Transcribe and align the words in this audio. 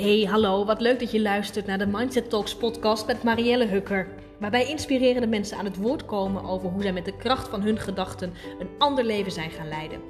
Hey, 0.00 0.24
hallo, 0.24 0.64
wat 0.64 0.80
leuk 0.80 0.98
dat 0.98 1.10
je 1.10 1.20
luistert 1.20 1.66
naar 1.66 1.78
de 1.78 1.86
Mindset 1.86 2.30
Talks 2.30 2.56
podcast 2.56 3.06
met 3.06 3.22
Marielle 3.22 3.66
Hukker. 3.66 4.08
Waarbij 4.38 4.68
inspirerende 4.68 5.26
mensen 5.26 5.56
aan 5.56 5.64
het 5.64 5.76
woord 5.76 6.04
komen 6.04 6.44
over 6.44 6.70
hoe 6.70 6.82
zij 6.82 6.92
met 6.92 7.04
de 7.04 7.16
kracht 7.16 7.48
van 7.48 7.62
hun 7.62 7.78
gedachten 7.78 8.32
een 8.58 8.68
ander 8.78 9.04
leven 9.04 9.32
zijn 9.32 9.50
gaan 9.50 9.68
leiden. 9.68 10.00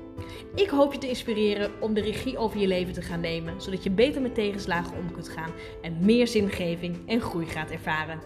Ik 0.54 0.68
hoop 0.68 0.92
je 0.92 0.98
te 0.98 1.08
inspireren 1.08 1.82
om 1.82 1.94
de 1.94 2.00
regie 2.00 2.38
over 2.38 2.60
je 2.60 2.66
leven 2.66 2.92
te 2.92 3.02
gaan 3.02 3.20
nemen, 3.20 3.62
zodat 3.62 3.82
je 3.82 3.90
beter 3.90 4.22
met 4.22 4.34
tegenslagen 4.34 4.96
om 4.96 5.12
kunt 5.12 5.28
gaan 5.28 5.52
en 5.82 6.04
meer 6.04 6.28
zingeving 6.28 7.08
en 7.08 7.20
groei 7.20 7.46
gaat 7.46 7.70
ervaren. 7.70 8.20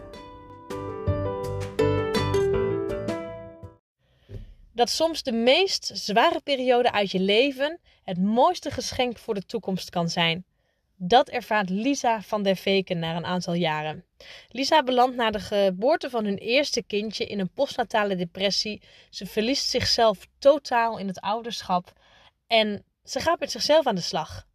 Dat 4.71 4.89
soms 4.89 5.23
de 5.23 5.31
meest 5.31 5.91
zware 5.93 6.41
periode 6.43 6.91
uit 6.91 7.11
je 7.11 7.19
leven 7.19 7.79
het 8.03 8.21
mooiste 8.21 8.71
geschenk 8.71 9.17
voor 9.17 9.33
de 9.33 9.45
toekomst 9.45 9.89
kan 9.89 10.09
zijn. 10.09 10.45
Dat 11.07 11.29
ervaart 11.29 11.69
Lisa 11.69 12.21
van 12.21 12.43
der 12.43 12.55
Veken 12.55 12.99
na 12.99 13.15
een 13.15 13.25
aantal 13.25 13.53
jaren. 13.53 14.05
Lisa 14.49 14.83
belandt 14.83 15.15
na 15.15 15.31
de 15.31 15.39
geboorte 15.39 16.09
van 16.09 16.25
hun 16.25 16.37
eerste 16.37 16.83
kindje 16.83 17.25
in 17.25 17.39
een 17.39 17.53
postnatale 17.53 18.15
depressie. 18.15 18.81
Ze 19.09 19.25
verliest 19.25 19.69
zichzelf 19.69 20.27
totaal 20.39 20.97
in 20.97 21.07
het 21.07 21.19
ouderschap 21.19 21.93
en 22.47 22.83
ze 23.03 23.19
gaat 23.19 23.39
met 23.39 23.51
zichzelf 23.51 23.85
aan 23.85 23.95
de 23.95 24.01
slag. 24.01 24.45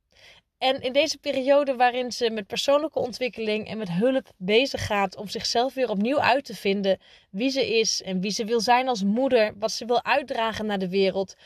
En 0.59 0.81
in 0.81 0.93
deze 0.93 1.19
periode 1.19 1.77
waarin 1.77 2.13
ze 2.13 2.31
met 2.31 2.47
persoonlijke 2.47 2.99
ontwikkeling 2.99 3.69
en 3.69 3.79
met 3.79 3.91
hulp 3.91 4.33
bezig 4.37 4.87
gaat 4.87 5.17
om 5.17 5.29
zichzelf 5.29 5.75
weer 5.75 5.91
opnieuw 5.91 6.21
uit 6.21 6.45
te 6.45 6.55
vinden 6.55 6.99
wie 7.31 7.51
ze 7.51 7.79
is 7.79 8.03
en 8.03 8.21
wie 8.21 8.31
ze 8.31 8.45
wil 8.45 8.61
zijn 8.61 8.89
als 8.89 9.03
moeder, 9.03 9.53
wat 9.59 9.73
ze 9.73 9.85
wil 9.85 10.05
uitdragen 10.05 10.67
naar 10.67 10.79
de 10.79 10.89
wereld, 10.89 11.37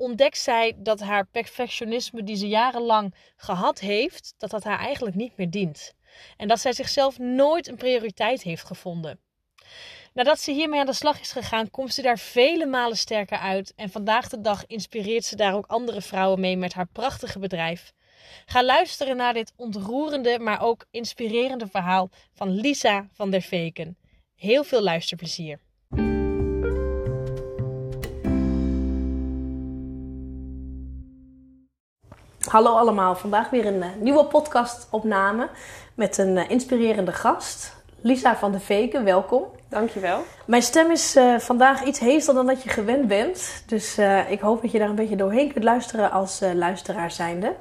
ontdekt 0.00 0.38
zij 0.38 0.74
dat 0.76 1.00
haar 1.00 1.26
perfectionisme 1.26 2.22
die 2.22 2.36
ze 2.36 2.48
jarenlang 2.48 3.14
gehad 3.36 3.78
heeft, 3.78 4.34
dat 4.38 4.50
dat 4.50 4.64
haar 4.64 4.78
eigenlijk 4.78 5.16
niet 5.16 5.36
meer 5.36 5.50
dient. 5.50 5.94
En 6.36 6.48
dat 6.48 6.60
zij 6.60 6.72
zichzelf 6.72 7.18
nooit 7.18 7.68
een 7.68 7.76
prioriteit 7.76 8.42
heeft 8.42 8.64
gevonden. 8.64 9.20
Nadat 10.12 10.40
ze 10.40 10.52
hiermee 10.52 10.80
aan 10.80 10.86
de 10.86 10.92
slag 10.92 11.20
is 11.20 11.32
gegaan, 11.32 11.70
komt 11.70 11.94
ze 11.94 12.02
daar 12.02 12.18
vele 12.18 12.66
malen 12.66 12.96
sterker 12.96 13.38
uit. 13.38 13.72
En 13.76 13.90
vandaag 13.90 14.28
de 14.28 14.40
dag 14.40 14.66
inspireert 14.66 15.24
ze 15.24 15.36
daar 15.36 15.54
ook 15.54 15.66
andere 15.66 16.00
vrouwen 16.00 16.40
mee 16.40 16.56
met 16.56 16.72
haar 16.72 16.88
prachtige 16.92 17.38
bedrijf. 17.38 17.92
Ga 18.46 18.64
luisteren 18.64 19.16
naar 19.16 19.34
dit 19.34 19.52
ontroerende, 19.56 20.38
maar 20.38 20.62
ook 20.62 20.86
inspirerende 20.90 21.66
verhaal 21.66 22.10
van 22.34 22.50
Lisa 22.50 23.08
van 23.12 23.30
der 23.30 23.42
Veken. 23.42 23.96
Heel 24.34 24.64
veel 24.64 24.82
luisterplezier. 24.82 25.60
Hallo 32.50 32.74
allemaal, 32.74 33.14
vandaag 33.14 33.50
weer 33.50 33.66
een 33.66 33.82
uh, 33.82 33.86
nieuwe 33.98 34.24
podcastopname 34.24 35.48
met 35.94 36.18
een 36.18 36.36
uh, 36.36 36.50
inspirerende 36.50 37.12
gast. 37.12 37.76
Lisa 38.00 38.36
van 38.36 38.50
der 38.50 38.60
Veken, 38.60 39.04
welkom. 39.04 39.44
Dankjewel. 39.68 40.22
Mijn 40.46 40.62
stem 40.62 40.90
is 40.90 41.16
uh, 41.16 41.38
vandaag 41.38 41.84
iets 41.84 41.98
heeser 41.98 42.34
dan 42.34 42.46
dat 42.46 42.62
je 42.62 42.68
gewend 42.68 43.08
bent. 43.08 43.62
Dus 43.66 43.98
ik 44.28 44.40
hoop 44.40 44.62
dat 44.62 44.70
je 44.70 44.78
daar 44.78 44.88
een 44.88 44.94
beetje 44.94 45.16
doorheen 45.16 45.52
kunt 45.52 45.64
luisteren 45.64 46.10
als 46.10 46.40
luisteraar 46.54 47.10
zijnde. 47.10 47.54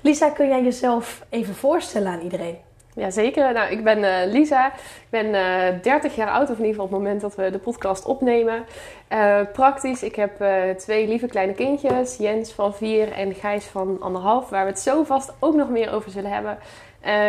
Lisa, 0.00 0.30
kun 0.30 0.48
jij 0.48 0.62
jezelf 0.62 1.24
even 1.30 1.54
voorstellen 1.54 2.12
aan 2.12 2.20
iedereen? 2.20 2.58
Jazeker. 2.94 3.52
Nou, 3.52 3.70
ik 3.70 3.84
ben 3.84 3.98
uh, 3.98 4.32
Lisa. 4.32 4.66
Ik 4.66 5.06
ben 5.10 5.26
uh, 5.26 5.82
30 5.82 6.14
jaar 6.14 6.30
oud, 6.30 6.50
of 6.50 6.58
in 6.58 6.64
ieder 6.64 6.68
geval 6.68 6.84
op 6.84 6.90
het 6.90 7.00
moment 7.00 7.20
dat 7.20 7.34
we 7.34 7.50
de 7.50 7.58
podcast 7.58 8.04
opnemen. 8.04 8.64
Uh, 9.08 9.40
praktisch, 9.52 10.02
ik 10.02 10.14
heb 10.14 10.44
twee 10.76 11.08
lieve 11.08 11.26
kleine 11.26 11.52
kindjes. 11.52 12.16
Jens 12.16 12.52
van 12.52 12.74
4 12.74 13.12
en 13.12 13.34
Gijs 13.34 13.64
van 13.64 13.96
anderhalf. 14.00 14.48
Waar 14.48 14.64
we 14.64 14.70
het 14.70 14.80
zo 14.80 15.02
vast 15.02 15.32
ook 15.38 15.54
nog 15.54 15.68
meer 15.68 15.92
over 15.92 16.10
zullen 16.10 16.30
hebben. 16.30 16.58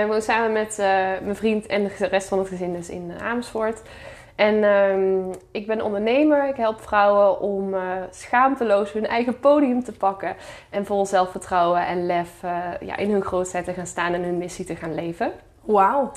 ik 0.01 0.07
woon 0.07 0.21
samen 0.21 0.51
met 0.51 0.77
mijn 1.23 1.35
vriend 1.35 1.65
en 1.65 1.83
de 1.83 2.07
rest 2.07 2.27
van 2.27 2.39
het 2.39 2.47
gezin 2.47 2.73
dus 2.73 2.89
in 2.89 3.11
Amersfoort. 3.21 3.81
En 4.35 4.63
um, 4.63 5.31
ik 5.51 5.67
ben 5.67 5.81
ondernemer. 5.81 6.47
Ik 6.47 6.55
help 6.55 6.81
vrouwen 6.81 7.39
om 7.39 7.73
uh, 7.73 7.81
schaamteloos 8.09 8.91
hun 8.91 9.07
eigen 9.07 9.39
podium 9.39 9.83
te 9.83 9.91
pakken. 9.91 10.35
En 10.69 10.85
vol 10.85 11.05
zelfvertrouwen 11.05 11.85
en 11.85 12.05
lef 12.05 12.41
ja, 12.79 12.97
in 12.97 13.11
hun 13.11 13.23
grootheid 13.23 13.65
te 13.65 13.73
gaan 13.73 13.87
staan 13.87 14.13
en 14.13 14.23
hun 14.23 14.37
missie 14.37 14.65
te 14.65 14.75
gaan 14.75 14.95
leven. 14.95 15.31
Wauw. 15.63 16.11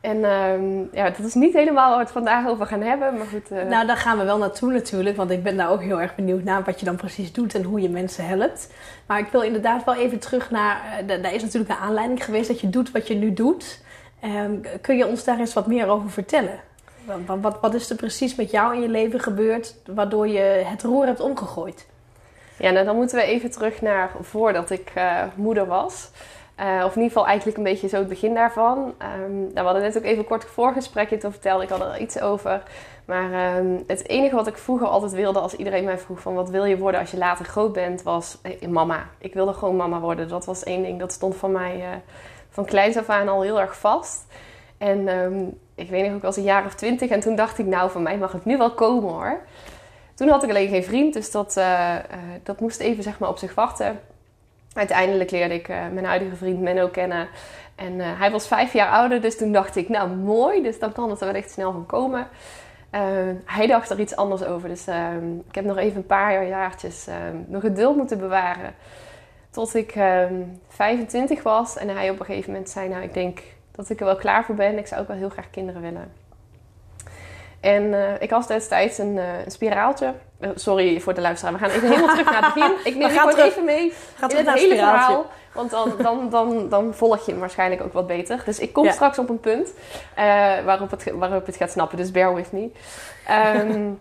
En 0.00 0.24
um, 0.24 0.88
ja, 0.92 1.10
dat 1.10 1.26
is 1.26 1.34
niet 1.34 1.52
helemaal 1.52 1.88
waar 1.88 1.98
we 1.98 2.04
het 2.04 2.12
vandaag 2.12 2.48
over 2.48 2.66
gaan 2.66 2.82
hebben, 2.82 3.16
maar 3.16 3.26
goed. 3.26 3.52
Uh... 3.52 3.62
Nou, 3.62 3.86
daar 3.86 3.96
gaan 3.96 4.18
we 4.18 4.24
wel 4.24 4.38
naartoe 4.38 4.72
natuurlijk, 4.72 5.16
want 5.16 5.30
ik 5.30 5.42
ben 5.42 5.56
daar 5.56 5.70
ook 5.70 5.82
heel 5.82 6.00
erg 6.00 6.14
benieuwd 6.14 6.44
naar 6.44 6.64
wat 6.64 6.80
je 6.80 6.86
dan 6.86 6.96
precies 6.96 7.32
doet 7.32 7.54
en 7.54 7.62
hoe 7.62 7.80
je 7.80 7.88
mensen 7.88 8.26
helpt. 8.26 8.72
Maar 9.06 9.18
ik 9.18 9.26
wil 9.26 9.42
inderdaad 9.42 9.84
wel 9.84 9.94
even 9.94 10.18
terug 10.18 10.50
naar, 10.50 11.02
daar 11.06 11.34
is 11.34 11.42
natuurlijk 11.42 11.70
een 11.70 11.86
aanleiding 11.86 12.24
geweest 12.24 12.48
dat 12.48 12.60
je 12.60 12.68
doet 12.68 12.90
wat 12.90 13.06
je 13.06 13.14
nu 13.14 13.32
doet. 13.32 13.80
Um, 14.24 14.60
kun 14.80 14.96
je 14.96 15.06
ons 15.06 15.24
daar 15.24 15.38
eens 15.38 15.54
wat 15.54 15.66
meer 15.66 15.88
over 15.88 16.10
vertellen? 16.10 16.60
Wat, 17.04 17.38
wat, 17.40 17.60
wat, 17.60 17.74
is 17.74 17.90
er 17.90 17.96
precies 17.96 18.34
met 18.34 18.50
jou 18.50 18.74
in 18.74 18.80
je 18.80 18.88
leven 18.88 19.20
gebeurd 19.20 19.74
waardoor 19.86 20.28
je 20.28 20.40
het 20.64 20.82
roer 20.82 21.06
hebt 21.06 21.20
omgegooid? 21.20 21.86
Ja, 22.58 22.70
nou 22.70 22.84
dan 22.84 22.96
moeten 22.96 23.16
we 23.16 23.22
even 23.22 23.50
terug 23.50 23.80
naar 23.80 24.10
voordat 24.20 24.70
ik 24.70 24.92
uh, 24.96 25.22
moeder 25.34 25.66
was. 25.66 26.10
Uh, 26.60 26.84
of 26.84 26.96
in 26.96 27.02
ieder 27.02 27.08
geval 27.08 27.26
eigenlijk 27.26 27.56
een 27.56 27.64
beetje 27.64 27.88
zo 27.88 27.96
het 27.96 28.08
begin 28.08 28.34
daarvan. 28.34 28.78
Um, 28.78 29.38
nou, 29.40 29.52
we 29.52 29.60
hadden 29.60 29.82
net 29.82 29.96
ook 29.96 30.04
even 30.04 30.18
een 30.18 30.24
kort 30.24 30.44
voorgesprekje 30.44 31.16
te 31.18 31.30
vertellen. 31.30 31.62
Ik 31.62 31.68
had 31.68 31.80
er 31.80 32.00
iets 32.00 32.20
over. 32.20 32.62
Maar 33.04 33.56
um, 33.56 33.84
het 33.86 34.08
enige 34.08 34.34
wat 34.34 34.46
ik 34.46 34.56
vroeger 34.56 34.86
altijd 34.86 35.12
wilde, 35.12 35.38
als 35.38 35.54
iedereen 35.54 35.84
mij 35.84 35.98
vroeg 35.98 36.20
van 36.20 36.34
wat 36.34 36.50
wil 36.50 36.64
je 36.64 36.78
worden 36.78 37.00
als 37.00 37.10
je 37.10 37.16
later 37.16 37.44
groot 37.44 37.72
bent, 37.72 38.02
was 38.02 38.38
eh, 38.42 38.68
mama. 38.68 39.06
Ik 39.18 39.34
wilde 39.34 39.52
gewoon 39.52 39.76
mama 39.76 40.00
worden. 40.00 40.28
Dat 40.28 40.44
was 40.44 40.64
één 40.64 40.82
ding. 40.82 40.98
Dat 40.98 41.12
stond 41.12 41.36
van 41.36 41.52
mij 41.52 41.76
uh, 41.76 41.88
van 42.50 42.64
kleins 42.64 42.96
af 42.96 43.08
aan 43.08 43.28
al 43.28 43.42
heel 43.42 43.60
erg 43.60 43.78
vast. 43.78 44.26
En 44.78 45.08
um, 45.08 45.58
ik 45.74 45.90
weet 45.90 46.06
nog 46.06 46.14
ook, 46.14 46.24
als 46.24 46.36
een 46.36 46.42
jaar 46.42 46.64
of 46.64 46.74
twintig. 46.74 47.10
En 47.10 47.20
toen 47.20 47.36
dacht 47.36 47.58
ik, 47.58 47.66
nou, 47.66 47.90
van 47.90 48.02
mij 48.02 48.18
mag 48.18 48.32
het 48.32 48.44
nu 48.44 48.56
wel 48.56 48.74
komen 48.74 49.12
hoor. 49.12 49.40
Toen 50.14 50.28
had 50.28 50.42
ik 50.42 50.50
alleen 50.50 50.68
geen 50.68 50.84
vriend, 50.84 51.14
dus 51.14 51.30
dat, 51.30 51.60
dat 52.42 52.60
moest 52.60 52.80
even 52.80 53.02
zeg 53.02 53.18
maar 53.18 53.28
op 53.28 53.38
zich 53.38 53.54
wachten. 53.54 54.00
Uiteindelijk 54.72 55.30
leerde 55.30 55.54
ik 55.54 55.68
uh, 55.68 55.76
mijn 55.92 56.04
huidige 56.04 56.36
vriend 56.36 56.60
Menno 56.60 56.88
kennen. 56.88 57.28
En 57.74 58.00
hij 58.00 58.30
was 58.30 58.48
vijf 58.48 58.72
jaar 58.72 58.90
ouder, 58.90 59.20
dus 59.20 59.36
toen 59.36 59.52
dacht 59.52 59.76
ik, 59.76 59.88
nou 59.88 60.10
mooi, 60.10 60.62
dus 60.62 60.78
dan 60.78 60.92
kan 60.92 61.10
het 61.10 61.20
er 61.20 61.26
wel 61.26 61.34
echt 61.34 61.50
snel 61.50 61.72
van 61.72 61.86
komen. 61.86 62.28
hij 63.44 63.66
dacht 63.66 63.90
er 63.90 64.00
iets 64.00 64.16
anders 64.16 64.44
over, 64.44 64.68
dus 64.68 64.86
ehm, 64.86 65.36
ik 65.48 65.54
heb 65.54 65.64
nog 65.64 65.76
even 65.76 65.96
een 65.96 66.06
paar 66.06 66.46
jaartjes 66.46 67.06
ehm, 67.06 67.36
nog 67.46 67.62
geduld 67.62 67.96
moeten 67.96 68.18
bewaren. 68.18 68.74
Tot 69.50 69.74
ik 69.74 69.92
25 70.68 71.36
ehm, 71.36 71.42
was 71.44 71.76
en 71.76 71.88
hij 71.88 72.10
op 72.10 72.20
een 72.20 72.26
gegeven 72.26 72.52
moment 72.52 72.70
zei, 72.70 72.88
nou 72.88 73.02
ik 73.02 73.14
denk 73.14 73.42
dat 73.70 73.90
ik 73.90 74.00
er 74.00 74.06
wel 74.06 74.16
klaar 74.16 74.44
voor 74.44 74.54
ben. 74.54 74.78
Ik 74.78 74.86
zou 74.86 75.00
ook 75.00 75.08
wel 75.08 75.16
heel 75.16 75.28
graag 75.28 75.50
kinderen 75.50 75.82
willen. 75.82 76.12
En 77.60 77.82
uh, 77.82 78.20
ik 78.20 78.30
had 78.30 78.48
destijds 78.48 78.98
een, 78.98 79.16
een 79.16 79.50
spiraaltje. 79.50 80.14
Uh, 80.40 80.50
sorry 80.54 81.00
voor 81.00 81.14
de 81.14 81.20
luisteraar. 81.20 81.52
We 81.52 81.58
gaan 81.58 81.70
even 81.70 81.88
helemaal 81.88 82.14
terug 82.14 82.30
naar 82.30 82.44
het 82.44 82.54
begin. 82.54 82.72
Ik 82.92 82.96
neem 82.96 83.10
je 83.10 83.18
terug, 83.18 83.38
even 83.38 83.64
mee 83.64 83.92
gaat 84.16 84.32
in 84.32 84.46
het 84.46 84.58
hele 84.58 84.74
verhaal. 84.76 85.26
Want 85.52 85.70
dan, 85.70 85.92
dan, 86.02 86.30
dan, 86.30 86.68
dan 86.68 86.94
volg 86.94 87.24
je 87.24 87.30
hem 87.30 87.40
waarschijnlijk 87.40 87.82
ook 87.82 87.92
wat 87.92 88.06
beter. 88.06 88.42
Dus 88.44 88.58
ik 88.58 88.72
kom 88.72 88.84
ja. 88.84 88.92
straks 88.92 89.18
op 89.18 89.28
een 89.28 89.40
punt 89.40 89.72
waarop, 90.64 90.90
het, 90.90 91.12
waarop 91.14 91.46
het 91.46 91.56
gaat 91.56 91.70
snappen. 91.70 91.96
Dus 91.96 92.10
bear 92.10 92.34
with 92.34 92.52
me. 92.52 92.70
Um, 93.56 93.98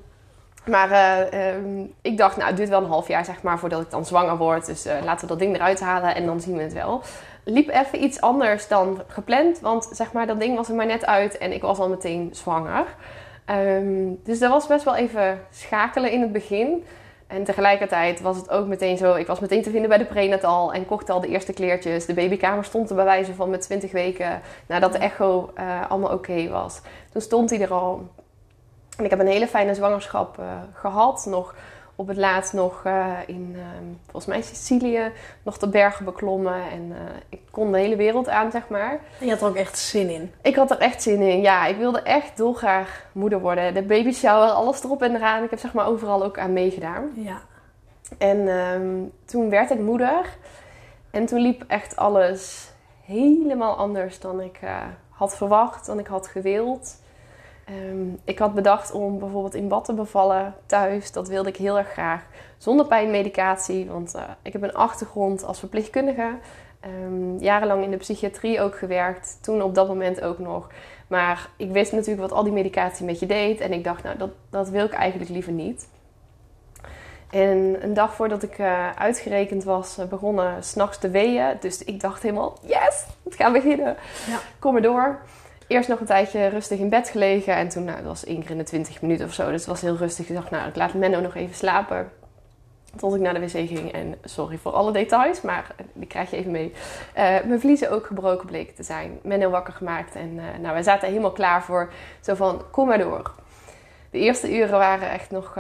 maar 0.74 1.22
um, 1.34 1.94
ik 2.02 2.18
dacht, 2.18 2.36
nou, 2.36 2.48
het 2.48 2.58
duurt 2.58 2.70
wel 2.70 2.82
een 2.82 2.90
half 2.90 3.08
jaar 3.08 3.26
zeg 3.26 3.42
maar 3.42 3.60
voordat 3.60 3.82
ik 3.82 3.92
dan 3.92 4.06
zwanger 4.06 4.38
word. 4.38 4.66
Dus 4.66 4.86
laten 4.86 5.22
we 5.22 5.28
dat 5.28 5.40
ding 5.40 5.56
eruit 5.56 5.80
halen 5.80 6.16
en 6.16 6.26
dan 6.26 6.42
zien 6.42 6.56
we 6.56 6.64
het 6.64 6.74
wel 6.74 7.04
liep 7.48 7.70
even 7.70 8.04
iets 8.04 8.22
anders 8.22 8.68
dan 8.68 9.02
gepland. 9.08 9.60
Want 9.60 9.90
zeg 9.92 10.12
maar, 10.12 10.28
dat 10.28 10.40
ding 10.40 10.56
was 10.56 10.70
er 10.70 10.76
maar 10.76 10.86
net 10.86 11.06
uit 11.06 11.38
en 11.38 11.52
ik 11.52 11.62
was 11.62 11.80
al 11.80 11.90
meteen 11.90 12.30
zwanger. 12.32 12.86
Um, 13.50 14.20
dus 14.24 14.40
dat 14.40 14.52
was 14.52 14.68
best 14.68 14.84
wel 14.84 14.96
even 14.96 15.40
schakelen 15.50 16.12
in 16.12 16.22
het 16.22 16.32
begin. 16.32 16.84
En 17.28 17.44
tegelijkertijd 17.44 18.22
was 18.22 18.38
het 18.38 18.50
ook 18.50 18.68
meteen 18.68 18.98
zo. 18.98 19.14
Ik 19.14 19.28
was 19.28 19.40
meteen 19.40 19.62
te 19.62 19.70
vinden 19.70 19.90
bij 19.90 19.98
de 19.98 20.06
prenatal 20.06 20.74
en 20.74 20.86
kocht 20.86 21.10
al 21.10 21.22
de 21.22 21.28
eerste 21.28 21.54
kleertjes. 21.54 22.06
De 22.06 22.14
babykamer 22.14 22.64
stond 22.64 22.90
er 22.90 22.96
bij 22.96 23.06
wijze 23.06 23.34
van 23.34 23.50
met 23.50 23.62
20 23.62 23.92
weken 23.92 24.42
nadat 24.68 24.92
de 24.92 24.98
echo 24.98 25.52
uh, 25.60 25.90
allemaal 25.90 26.12
oké 26.14 26.32
okay 26.32 26.50
was. 26.50 26.82
Toen 27.12 27.22
stond 27.22 27.50
hij 27.50 27.62
er 27.62 27.74
al. 27.74 28.10
En 28.98 29.04
ik 29.04 29.10
heb 29.10 29.20
een 29.20 29.28
hele 29.28 29.48
fijne 29.48 29.76
zwangerschap 29.76 30.38
uh, 30.40 30.46
gehad. 30.74 31.26
Nog 31.30 31.56
op 31.98 32.08
het 32.08 32.18
laatst 32.18 32.54
nog 32.54 32.84
uh, 32.88 33.18
in, 33.26 33.54
uh, 33.56 33.62
volgens 34.04 34.26
mij 34.26 34.42
Sicilië, 34.42 35.12
nog 35.44 35.58
de 35.58 35.70
bergen 35.70 36.06
beklommen. 36.06 36.70
En 36.72 36.90
uh, 36.90 36.98
ik 37.30 37.42
kon 37.52 37.72
de 37.72 37.78
hele 37.78 37.96
wereld 37.96 38.30
aan, 38.30 38.52
zeg 38.52 38.70
maar. 38.70 39.00
En 39.20 39.26
je 39.26 39.32
had 39.32 39.42
er 39.42 39.48
ook 39.48 39.56
echt 39.56 39.78
zin 39.78 40.10
in? 40.10 40.32
Ik 40.42 40.56
had 40.56 40.72
er 40.72 40.78
echt 40.78 41.02
zin 41.02 41.22
in, 41.22 41.42
ja. 41.42 41.66
Ik 41.66 41.78
wilde 41.78 42.02
echt 42.02 42.38
dolgraag 42.38 43.06
moeder 43.12 43.40
worden. 43.40 43.74
De 43.74 43.84
baby 43.84 44.12
shower, 44.12 44.50
alles 44.50 44.84
erop 44.84 45.02
en 45.02 45.16
eraan. 45.16 45.44
Ik 45.44 45.50
heb 45.50 45.60
zeg 45.60 45.74
maar 45.74 45.88
overal 45.88 46.24
ook 46.24 46.40
aan 46.40 46.54
meegedaan. 46.54 47.12
Ja. 47.16 47.42
En 48.18 48.48
um, 48.48 49.12
toen 49.26 49.50
werd 49.50 49.72
ik 49.72 49.80
moeder. 49.80 50.38
En 51.12 51.26
toen 51.26 51.40
liep 51.40 51.64
echt 51.68 51.96
alles 51.96 52.72
helemaal 53.06 53.78
anders 53.78 54.20
dan 54.20 54.42
ik 54.42 54.60
had 55.10 55.38
verwacht, 55.38 55.86
dan 55.86 56.00
ik 56.00 56.08
had 56.08 56.28
gewild. 56.28 57.02
Um, 57.70 58.20
ik 58.24 58.40
had 58.40 58.54
bedacht 58.54 58.92
om 58.92 59.20
bijvoorbeeld 59.20 59.56
in 59.56 59.68
bad 59.68 59.86
te 59.86 59.94
bevallen 59.94 60.56
thuis. 60.66 61.12
Dat 61.12 61.28
wilde 61.28 61.50
ik 61.50 61.58
heel 61.58 61.78
erg 61.78 61.92
graag. 61.92 62.26
Zonder 62.58 62.86
pijnmedicatie, 62.86 63.86
want 63.86 64.16
uh, 64.16 64.22
ik 64.42 64.54
heb 64.54 64.62
een 64.62 64.74
achtergrond 64.74 65.44
als 65.44 65.60
verpleegkundige. 65.60 66.38
Ehm, 66.80 67.38
jarenlang 67.38 67.84
in 67.84 67.92
de 67.92 67.98
psychiatrie 67.98 68.62
ook 68.62 68.78
gewerkt. 68.78 69.38
Toen 69.42 69.62
op 69.62 69.76
dat 69.76 69.88
moment 69.88 70.22
ook 70.22 70.40
nog. 70.40 70.68
Maar 71.08 71.50
ik 71.58 71.72
wist 71.72 71.92
natuurlijk 71.92 72.22
wat 72.22 72.32
al 72.32 72.44
die 72.44 72.54
medicatie 72.54 73.06
met 73.06 73.20
je 73.20 73.26
deed. 73.26 73.60
En 73.60 73.74
ik 73.74 73.84
dacht, 73.84 74.04
nou, 74.04 74.18
dat, 74.18 74.30
dat 74.50 74.70
wil 74.70 74.86
ik 74.86 74.94
eigenlijk 74.94 75.32
liever 75.32 75.52
niet. 75.52 75.88
En 77.30 77.78
een 77.84 77.94
dag 77.94 78.14
voordat 78.14 78.44
ik 78.44 78.58
uh, 78.60 78.90
uitgerekend 78.92 79.64
was, 79.64 80.00
uh, 80.00 80.06
begonnen 80.06 80.64
s'nachts 80.64 80.98
te 80.98 81.10
weeën. 81.10 81.58
Dus 81.60 81.84
ik 81.84 82.00
dacht 82.00 82.22
helemaal, 82.22 82.58
yes, 82.62 83.06
het 83.24 83.36
gaat 83.36 83.54
beginnen. 83.54 83.96
Ja. 84.28 84.40
Kom 84.60 84.74
maar 84.74 84.82
door. 84.82 85.20
Eerst 85.68 85.90
nog 85.90 86.00
een 86.00 86.06
tijdje 86.06 86.48
rustig 86.48 86.80
in 86.80 86.90
bed 86.90 87.10
gelegen. 87.10 87.56
En 87.56 87.70
toen, 87.70 87.84
nou, 87.84 87.98
dat 87.98 88.06
was 88.06 88.26
één 88.26 88.42
keer 88.42 88.52
in 88.52 88.58
de 88.58 88.64
20 88.64 89.02
minuten 89.02 89.26
of 89.26 89.34
zo. 89.34 89.52
Dus 89.52 89.60
het 89.60 89.70
was 89.70 89.82
heel 89.82 89.96
rustig. 89.96 90.30
Ik 90.30 90.36
dacht, 90.36 90.52
nou, 90.52 90.68
ik 90.68 90.76
laat 90.76 90.94
Menno 90.94 91.20
nog 91.20 91.36
even 91.36 91.56
slapen. 91.56 92.12
Tot 92.96 93.16
ik 93.16 93.22
naar 93.22 93.34
de 93.34 93.40
wc 93.40 93.68
ging. 93.68 93.92
En 93.92 94.16
sorry 94.24 94.58
voor 94.58 94.72
alle 94.72 94.92
details, 94.92 95.42
maar 95.42 95.76
die 95.94 96.08
krijg 96.08 96.30
je 96.30 96.38
even 96.38 96.52
mee. 96.52 96.74
Uh, 96.74 97.24
mijn 97.24 97.60
vliezen 97.60 97.92
ook 97.92 98.06
gebroken 98.06 98.48
bleken 98.48 98.76
te 98.76 98.84
zijn. 98.84 99.20
Menno 99.24 99.50
wakker 99.50 99.74
gemaakt. 99.74 100.16
En 100.16 100.36
nou, 100.36 100.74
wij 100.74 100.84
zaten 100.84 101.08
helemaal 101.08 101.32
klaar 101.32 101.64
voor. 101.64 101.92
Zo 102.22 102.36
van, 102.36 102.62
kom 102.72 102.88
maar 102.88 102.98
door 102.98 103.32
de 104.18 104.20
eerste 104.20 104.56
uren 104.56 104.78
waren 104.78 105.10
echt 105.10 105.32
nog 105.32 105.54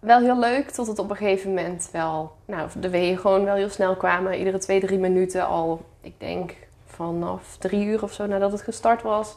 wel 0.00 0.20
heel 0.20 0.38
leuk. 0.38 0.70
Tot 0.70 0.86
het 0.86 0.98
op 0.98 1.10
een 1.10 1.16
gegeven 1.16 1.54
moment 1.54 1.88
wel, 1.92 2.32
nou, 2.44 2.68
de 2.80 2.90
weeën 2.90 3.18
gewoon 3.18 3.44
wel 3.44 3.54
heel 3.54 3.68
snel 3.68 3.96
kwamen. 3.96 4.38
Iedere 4.38 4.58
twee, 4.58 4.80
drie 4.80 4.98
minuten 4.98 5.46
al, 5.46 5.84
ik 6.00 6.14
denk 6.18 6.54
vanaf 6.96 7.56
drie 7.56 7.86
uur 7.86 8.02
of 8.02 8.12
zo 8.12 8.26
nadat 8.26 8.52
het 8.52 8.62
gestart 8.62 9.02
was. 9.02 9.36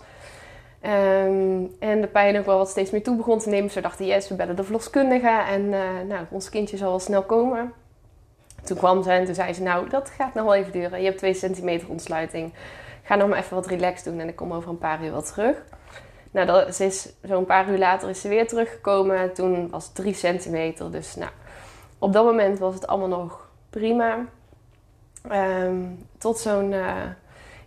Um, 0.85 1.75
en 1.79 2.01
de 2.01 2.07
pijn 2.11 2.38
ook 2.38 2.45
wel 2.45 2.57
wat 2.57 2.69
steeds 2.69 2.91
meer 2.91 3.03
toe 3.03 3.15
begon 3.15 3.39
te 3.39 3.50
nemen. 3.50 3.73
We 3.73 3.81
dachten, 3.81 4.06
yes, 4.06 4.29
we 4.29 4.35
bellen 4.35 4.56
de 4.56 4.63
verloskundige. 4.63 5.27
En 5.27 5.61
uh, 5.61 5.79
nou, 6.07 6.25
ons 6.29 6.50
kindje 6.50 6.77
zal 6.77 6.89
wel 6.89 7.00
snel 7.00 7.23
komen. 7.23 7.73
Toen 8.63 8.77
kwam 8.77 9.03
ze 9.03 9.11
en 9.11 9.25
toen 9.25 9.35
zei 9.35 9.53
ze, 9.53 9.61
nou, 9.61 9.89
dat 9.89 10.09
gaat 10.09 10.33
nog 10.33 10.44
wel 10.45 10.56
even 10.56 10.71
duren. 10.71 11.00
Je 11.00 11.06
hebt 11.06 11.17
twee 11.17 11.33
centimeter 11.33 11.89
ontsluiting. 11.89 12.53
Ga 13.03 13.15
nog 13.15 13.29
maar 13.29 13.38
even 13.38 13.56
wat 13.56 13.67
relaxed 13.67 14.05
doen 14.05 14.19
en 14.19 14.27
ik 14.27 14.35
kom 14.35 14.53
over 14.53 14.69
een 14.69 14.77
paar 14.77 15.03
uur 15.03 15.12
wel 15.12 15.21
terug. 15.21 15.63
Nou, 16.31 16.45
dat, 16.45 16.75
ze 16.75 16.85
is, 16.85 17.09
zo'n 17.21 17.45
paar 17.45 17.69
uur 17.69 17.77
later 17.77 18.09
is 18.09 18.21
ze 18.21 18.27
weer 18.27 18.47
teruggekomen. 18.47 19.33
Toen 19.33 19.69
was 19.69 19.85
het 19.85 19.95
3 19.95 20.13
centimeter. 20.13 20.91
Dus 20.91 21.15
nou, 21.15 21.31
op 21.97 22.13
dat 22.13 22.25
moment 22.25 22.59
was 22.59 22.73
het 22.73 22.88
allemaal 22.88 23.19
nog 23.19 23.50
prima. 23.69 24.25
Um, 25.31 26.05
tot 26.17 26.38
zo'n... 26.38 26.71
Uh, 26.71 27.03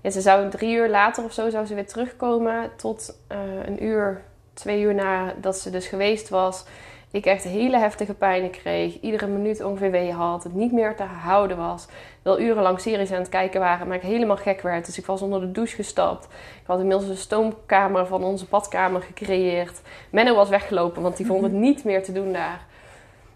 ja, 0.03 0.11
ze 0.11 0.21
zou 0.21 0.51
drie 0.51 0.77
uur 0.77 0.89
later 0.89 1.25
of 1.25 1.33
zo 1.33 1.51
zou 1.51 1.67
ze 1.67 1.75
weer 1.75 1.87
terugkomen. 1.87 2.71
Tot 2.77 3.19
uh, 3.33 3.39
een 3.65 3.85
uur, 3.85 4.23
twee 4.55 4.81
uur 4.81 4.95
nadat 4.95 5.57
ze 5.57 5.71
dus 5.71 5.87
geweest 5.87 6.29
was 6.29 6.65
ik 7.13 7.27
echt 7.27 7.45
hele 7.45 7.79
heftige 7.79 8.15
pijnen 8.15 8.51
kreeg. 8.51 9.01
Iedere 9.01 9.27
minuut 9.27 9.65
ongeveer 9.65 9.91
weeën 9.91 10.15
had. 10.15 10.45
Het 10.45 10.55
niet 10.55 10.73
meer 10.73 10.97
te 10.97 11.03
houden 11.03 11.57
was. 11.57 11.87
Wel 12.23 12.41
urenlang 12.41 12.81
series 12.81 13.13
aan 13.13 13.19
het 13.19 13.29
kijken 13.29 13.61
waren, 13.61 13.87
maar 13.87 13.97
ik 13.97 14.03
helemaal 14.03 14.37
gek 14.37 14.61
werd. 14.61 14.87
Dus 14.87 14.99
ik 14.99 15.07
was 15.07 15.23
onder 15.23 15.41
de 15.41 15.51
douche 15.51 15.77
gestapt. 15.77 16.25
Ik 16.25 16.67
had 16.67 16.81
inmiddels 16.81 17.09
een 17.09 17.17
stoomkamer 17.17 18.07
van 18.07 18.25
onze 18.25 18.47
badkamer 18.47 19.03
gecreëerd. 19.03 19.81
Menno 20.11 20.35
was 20.35 20.49
weggelopen, 20.49 21.03
want 21.03 21.17
die 21.17 21.27
vond 21.27 21.43
het 21.43 21.53
niet 21.67 21.85
meer 21.85 22.03
te 22.03 22.13
doen 22.13 22.33
daar. 22.33 22.67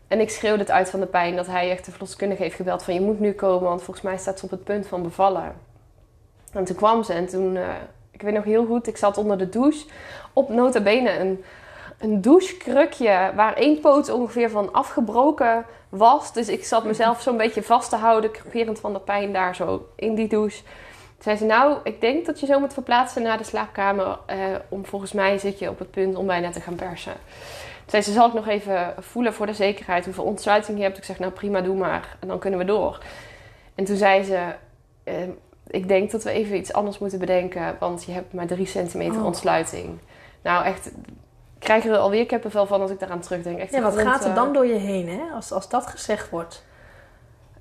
En 0.09 0.21
ik 0.21 0.31
schreeuwde 0.31 0.61
het 0.61 0.71
uit 0.71 0.91
van 0.91 1.01
de 1.01 1.07
pijn 1.07 1.37
dat 1.37 1.47
hij 1.47 1.71
echt 1.71 1.85
de 1.85 1.91
verloskundige 1.91 2.43
heeft 2.43 2.57
gebeld 2.57 2.83
van 2.83 2.95
je 2.95 3.01
moet 3.01 3.21
nu 3.21 3.33
komen, 3.33 3.69
want 3.69 3.83
volgens 3.83 4.07
mij 4.07 4.19
staat 4.19 4.39
ze 4.39 4.45
op 4.45 4.51
het 4.51 4.65
punt 4.65 4.87
van 4.87 5.03
bevallen. 5.03 5.66
En 6.56 6.64
toen 6.64 6.76
kwam 6.76 7.03
ze 7.03 7.12
en 7.12 7.26
toen, 7.26 7.55
uh, 7.55 7.69
ik 8.11 8.23
weet 8.23 8.35
nog 8.35 8.44
heel 8.44 8.67
goed, 8.67 8.87
ik 8.87 8.97
zat 8.97 9.19
onder 9.19 9.38
de 9.38 9.49
douche 9.49 9.87
op 10.32 10.49
nota 10.49 10.81
bene 10.81 11.19
een 11.19 11.44
een 11.99 12.20
douchekrukje 12.20 13.32
waar 13.35 13.55
één 13.55 13.81
poot 13.81 14.08
ongeveer 14.08 14.50
van 14.50 14.73
afgebroken 14.73 15.64
was. 15.88 16.32
Dus 16.32 16.49
ik 16.49 16.64
zat 16.64 16.85
mezelf 16.85 17.20
zo'n 17.20 17.37
beetje 17.37 17.62
vast 17.62 17.91
te 17.91 17.97
houden, 17.97 18.31
creperend 18.31 18.81
van 18.81 18.93
de 18.93 19.00
pijn 19.00 19.32
daar 19.32 19.55
zo 19.55 19.88
in 19.97 20.14
die 20.14 20.29
douche. 20.29 20.62
Toen 20.62 21.35
zei 21.35 21.37
ze, 21.37 21.44
nou, 21.44 21.79
ik 21.85 22.00
denk 22.00 22.26
dat 22.26 22.41
je 22.41 22.47
zo 22.47 22.61
moet 22.61 22.73
verplaatsen 22.73 23.23
naar 23.23 23.38
de 23.38 23.44
slaapkamer. 23.44 24.19
Eh, 24.26 24.38
om 24.69 24.87
volgens 24.87 25.12
mij 25.12 25.38
zit 25.38 25.59
je 25.59 25.70
op 25.70 25.79
het 25.79 25.91
punt 25.91 26.17
om 26.17 26.26
bijna 26.26 26.50
te 26.50 26.61
gaan 26.61 26.75
persen. 26.75 27.12
Toen 27.12 27.91
zei 27.91 28.02
ze, 28.02 28.12
zal 28.12 28.26
ik 28.29 28.35
nog 28.35 28.49
even 28.49 28.94
voelen 28.99 29.35
voor 29.35 29.47
de 29.47 29.55
zekerheid 29.55 30.05
hoeveel 30.05 30.25
ontsluiting 30.25 30.79
je 30.79 30.85
hebt? 30.85 30.97
Ik 30.97 31.05
zeg, 31.05 31.19
nou 31.19 31.32
prima, 31.32 31.61
doe 31.61 31.76
maar. 31.76 32.17
En 32.20 32.29
dan 32.29 32.38
kunnen 32.38 32.59
we 32.59 32.64
door. 32.64 33.02
En 33.75 33.85
toen 33.85 33.97
zei 33.97 34.23
ze, 34.23 34.41
eh, 35.05 35.14
ik 35.76 35.88
denk 35.88 36.11
dat 36.11 36.23
we 36.23 36.31
even 36.31 36.56
iets 36.56 36.73
anders 36.73 36.99
moeten 36.99 37.19
bedenken. 37.19 37.76
Want 37.78 38.05
je 38.05 38.12
hebt 38.12 38.32
maar 38.32 38.46
drie 38.46 38.67
centimeter 38.67 39.19
oh. 39.19 39.25
ontsluiting. 39.25 39.99
Nou, 40.43 40.64
echt, 40.64 40.90
krijg 41.58 41.84
er 41.84 41.96
alweer 41.96 42.26
kippenvel 42.26 42.67
van 42.67 42.81
als 42.81 42.90
ik 42.90 42.99
daaraan 42.99 43.20
terugdenk. 43.20 43.58
Echt 43.58 43.73
ja, 43.73 43.81
wat 43.81 43.99
gaat 43.99 44.25
er 44.25 44.34
dan 44.34 44.52
door 44.52 44.67
je 44.67 44.78
heen, 44.78 45.08
hè? 45.08 45.20
Als, 45.34 45.52
als 45.52 45.69
dat 45.69 45.87
gezegd 45.87 46.31
wordt? 46.31 46.64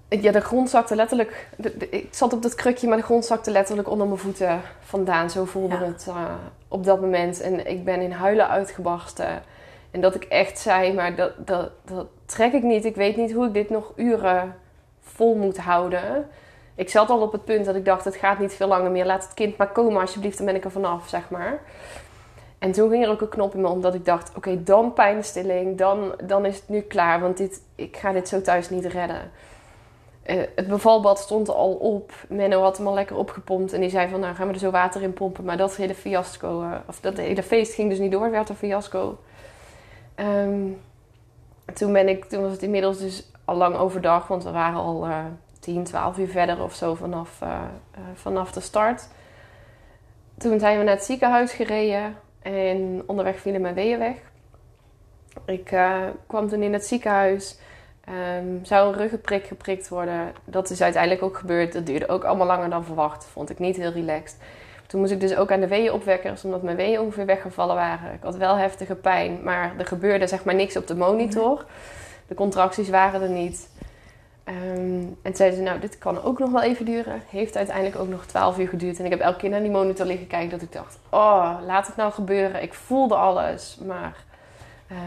Ja, 0.09 0.31
de 0.31 0.41
grond 0.41 0.69
zakte 0.69 0.95
letterlijk... 0.95 1.49
ik 1.89 2.07
zat 2.11 2.33
op 2.33 2.41
dat 2.41 2.55
krukje, 2.55 2.87
maar 2.87 2.97
de 2.97 3.03
grond 3.03 3.25
zakte 3.25 3.51
letterlijk 3.51 3.89
onder 3.89 4.07
mijn 4.07 4.19
voeten 4.19 4.61
vandaan. 4.79 5.29
Zo 5.29 5.45
voelde 5.45 5.77
het 5.77 6.05
uh, 6.09 6.15
op 6.67 6.83
dat 6.83 7.01
moment. 7.01 7.41
En 7.41 7.67
ik 7.67 7.83
ben 7.83 8.01
in 8.01 8.11
huilen 8.11 8.49
uitgebarsten. 8.49 9.43
En 9.91 10.01
dat 10.01 10.15
ik 10.15 10.23
echt 10.23 10.59
zei, 10.59 10.93
maar 10.93 11.15
dat, 11.15 11.31
dat, 11.37 11.71
dat 11.85 12.07
trek 12.25 12.53
ik 12.53 12.63
niet. 12.63 12.85
Ik 12.85 12.95
weet 12.95 13.15
niet 13.15 13.33
hoe 13.33 13.45
ik 13.45 13.53
dit 13.53 13.69
nog 13.69 13.91
uren 13.95 14.55
vol 15.01 15.35
moet 15.35 15.57
houden. 15.57 16.27
Ik 16.75 16.89
zat 16.89 17.09
al 17.09 17.21
op 17.21 17.31
het 17.31 17.45
punt 17.45 17.65
dat 17.65 17.75
ik 17.75 17.85
dacht, 17.85 18.05
het 18.05 18.15
gaat 18.15 18.39
niet 18.39 18.53
veel 18.53 18.67
langer 18.67 18.91
meer. 18.91 19.05
Laat 19.05 19.23
het 19.23 19.33
kind 19.33 19.57
maar 19.57 19.71
komen 19.71 20.01
alsjeblieft, 20.01 20.37
dan 20.37 20.45
ben 20.45 20.55
ik 20.55 20.63
er 20.63 20.71
vanaf, 20.71 21.07
zeg 21.07 21.29
maar. 21.29 21.59
En 22.59 22.71
toen 22.71 22.89
ging 22.89 23.03
er 23.03 23.09
ook 23.09 23.21
een 23.21 23.29
knop 23.29 23.53
in 23.53 23.61
me 23.61 23.67
omdat 23.67 23.93
ik 23.93 24.05
dacht: 24.05 24.31
oké, 24.35 24.63
dan 24.63 24.93
pijnstilling, 24.93 25.77
dan, 25.77 26.13
dan 26.23 26.45
is 26.45 26.55
het 26.55 26.69
nu 26.69 26.81
klaar, 26.81 27.19
want 27.19 27.37
dit, 27.37 27.61
ik 27.75 27.97
ga 27.97 28.11
dit 28.11 28.27
zo 28.27 28.41
thuis 28.41 28.69
niet 28.69 28.85
redden. 28.85 29.31
Uh, 30.25 30.43
het 30.55 30.67
bevalbad 30.67 31.19
stond 31.19 31.49
al 31.49 31.73
op. 31.73 32.11
Menno 32.27 32.61
had 32.61 32.77
hem 32.77 32.87
al 32.87 32.93
lekker 32.93 33.17
opgepompt. 33.17 33.73
En 33.73 33.81
die 33.81 33.89
zei 33.89 34.09
van, 34.09 34.19
nou 34.19 34.35
gaan 34.35 34.47
we 34.47 34.53
er 34.53 34.59
zo 34.59 34.71
water 34.71 35.01
in 35.01 35.13
pompen. 35.13 35.43
Maar 35.43 35.57
dat 35.57 35.75
hele 35.75 35.95
fiasco, 35.95 36.61
uh, 36.61 36.71
of 36.87 36.99
dat 36.99 37.17
hele 37.17 37.43
feest 37.43 37.73
ging 37.73 37.89
dus 37.89 37.99
niet 37.99 38.11
door. 38.11 38.31
Werd 38.31 38.49
een 38.49 38.55
fiasco. 38.55 39.17
Um, 40.15 40.81
toen, 41.73 41.93
ben 41.93 42.07
ik, 42.07 42.25
toen 42.25 42.41
was 42.41 42.51
het 42.51 42.63
inmiddels 42.63 42.97
dus 42.97 43.31
al 43.45 43.55
lang 43.55 43.75
overdag. 43.75 44.27
Want 44.27 44.43
we 44.43 44.51
waren 44.51 44.79
al 44.79 45.07
uh, 45.07 45.17
10, 45.65 45.83
12 45.83 46.17
uur 46.17 46.27
verder 46.27 46.63
of 46.63 46.73
zo 46.73 46.95
vanaf, 46.95 47.39
uh, 47.43 47.61
vanaf 48.13 48.51
de 48.51 48.59
start. 48.59 49.07
Toen 50.37 50.59
zijn 50.59 50.77
we 50.77 50.83
naar 50.83 50.95
het 50.95 51.03
ziekenhuis 51.03 51.51
gereden. 51.51 52.15
En 52.41 53.03
onderweg 53.05 53.39
vielen 53.39 53.61
mijn 53.61 53.73
weeën 53.73 53.99
weg. 53.99 54.15
Ik 55.45 55.71
uh, 55.71 56.01
kwam 56.27 56.47
toen 56.47 56.63
in 56.63 56.73
het 56.73 56.85
ziekenhuis. 56.85 57.57
Um, 58.37 58.65
zou 58.65 58.87
een 58.87 58.99
ruggenprik 58.99 59.45
geprikt 59.45 59.89
worden. 59.89 60.33
Dat 60.43 60.69
is 60.69 60.81
uiteindelijk 60.81 61.23
ook 61.23 61.37
gebeurd. 61.37 61.73
Dat 61.73 61.85
duurde 61.85 62.07
ook 62.07 62.23
allemaal 62.23 62.47
langer 62.47 62.69
dan 62.69 62.85
verwacht. 62.85 63.25
Vond 63.25 63.49
ik 63.49 63.59
niet 63.59 63.75
heel 63.75 63.91
relaxed. 63.91 64.37
Toen 64.87 64.99
moest 64.99 65.11
ik 65.11 65.19
dus 65.19 65.35
ook 65.35 65.51
aan 65.51 65.59
de 65.59 65.67
weeënopwekkers, 65.67 66.43
omdat 66.43 66.61
mijn 66.61 66.75
weeën 66.75 66.99
ongeveer 66.99 67.25
weggevallen 67.25 67.75
waren. 67.75 68.13
Ik 68.13 68.23
had 68.23 68.35
wel 68.35 68.55
heftige 68.55 68.95
pijn, 68.95 69.39
maar 69.43 69.73
er 69.77 69.85
gebeurde 69.85 70.27
zeg 70.27 70.43
maar 70.43 70.55
niks 70.55 70.77
op 70.77 70.87
de 70.87 70.95
monitor. 70.95 71.65
De 72.27 72.35
contracties 72.35 72.89
waren 72.89 73.21
er 73.21 73.29
niet. 73.29 73.69
Um, 74.49 75.17
en 75.21 75.35
zeiden 75.35 75.57
ze, 75.57 75.63
nou, 75.63 75.79
dit 75.79 75.97
kan 75.97 76.23
ook 76.23 76.39
nog 76.39 76.51
wel 76.51 76.61
even 76.61 76.85
duren. 76.85 77.21
Heeft 77.29 77.57
uiteindelijk 77.57 77.99
ook 77.99 78.07
nog 78.07 78.25
12 78.25 78.59
uur 78.59 78.67
geduurd. 78.67 78.99
En 78.99 79.05
ik 79.05 79.11
heb 79.11 79.19
elke 79.19 79.37
keer 79.37 79.49
naar 79.49 79.61
die 79.61 79.71
monitor 79.71 80.05
liggen 80.05 80.27
kijken 80.27 80.49
dat 80.49 80.61
ik 80.61 80.71
dacht, 80.71 80.99
oh, 81.09 81.57
laat 81.65 81.87
het 81.87 81.95
nou 81.95 82.11
gebeuren. 82.11 82.61
Ik 82.61 82.73
voelde 82.73 83.15
alles, 83.15 83.79
maar 83.85 84.23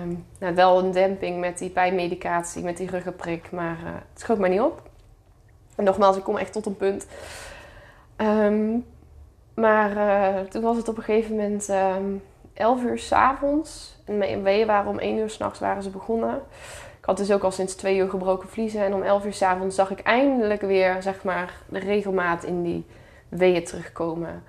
um, 0.03 0.27
nou, 0.39 0.55
wel 0.55 0.79
een 0.79 0.91
demping 0.91 1.41
met 1.41 1.59
die 1.59 1.71
pijnmedicatie, 1.71 2.63
met 2.63 2.77
die 2.77 2.91
ruggenprik. 2.91 3.51
Maar 3.51 3.79
uh, 3.85 3.91
het 4.13 4.21
schoot 4.21 4.39
mij 4.39 4.49
niet 4.49 4.61
op. 4.61 4.83
En 5.75 5.85
nogmaals, 5.85 6.17
ik 6.17 6.23
kom 6.23 6.37
echt 6.37 6.53
tot 6.53 6.67
een 6.67 6.77
punt. 6.77 7.07
Um, 8.17 8.85
maar 9.55 9.97
uh, 9.97 10.41
toen 10.41 10.63
was 10.63 10.77
het 10.77 10.89
op 10.89 10.97
een 10.97 11.03
gegeven 11.03 11.37
moment 11.37 11.71
11 12.55 12.83
uur 12.83 12.99
s'avonds. 12.99 13.97
En 14.05 14.19
mijn 14.19 14.67
waren 14.67 14.91
om 14.91 14.99
1 14.99 15.19
uur 15.19 15.31
s'nachts 15.31 15.59
waren 15.59 15.83
ze 15.83 15.91
begonnen 15.91 16.43
had 17.09 17.17
dus 17.17 17.33
ook 17.33 17.43
al 17.43 17.51
sinds 17.51 17.75
twee 17.75 17.97
uur 17.97 18.09
gebroken 18.09 18.49
vliezen. 18.49 18.85
En 18.85 18.95
om 18.95 19.03
elf 19.03 19.25
uur 19.25 19.33
s'avonds 19.33 19.75
zag 19.75 19.91
ik 19.91 20.01
eindelijk 20.01 20.61
weer 20.61 21.03
zeg 21.03 21.25
maar, 21.25 21.55
de 21.69 21.79
regelmaat 21.79 22.45
in 22.45 22.63
die 22.63 22.85
weeën 23.29 23.65
terugkomen. 23.65 24.43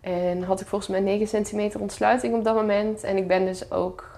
En 0.00 0.42
had 0.42 0.60
ik 0.60 0.66
volgens 0.66 0.90
mij 0.90 1.00
9 1.00 1.28
centimeter 1.28 1.80
ontsluiting 1.80 2.34
op 2.34 2.44
dat 2.44 2.54
moment. 2.54 3.04
En 3.04 3.16
ik 3.16 3.26
ben 3.26 3.44
dus 3.44 3.70
ook... 3.70 4.10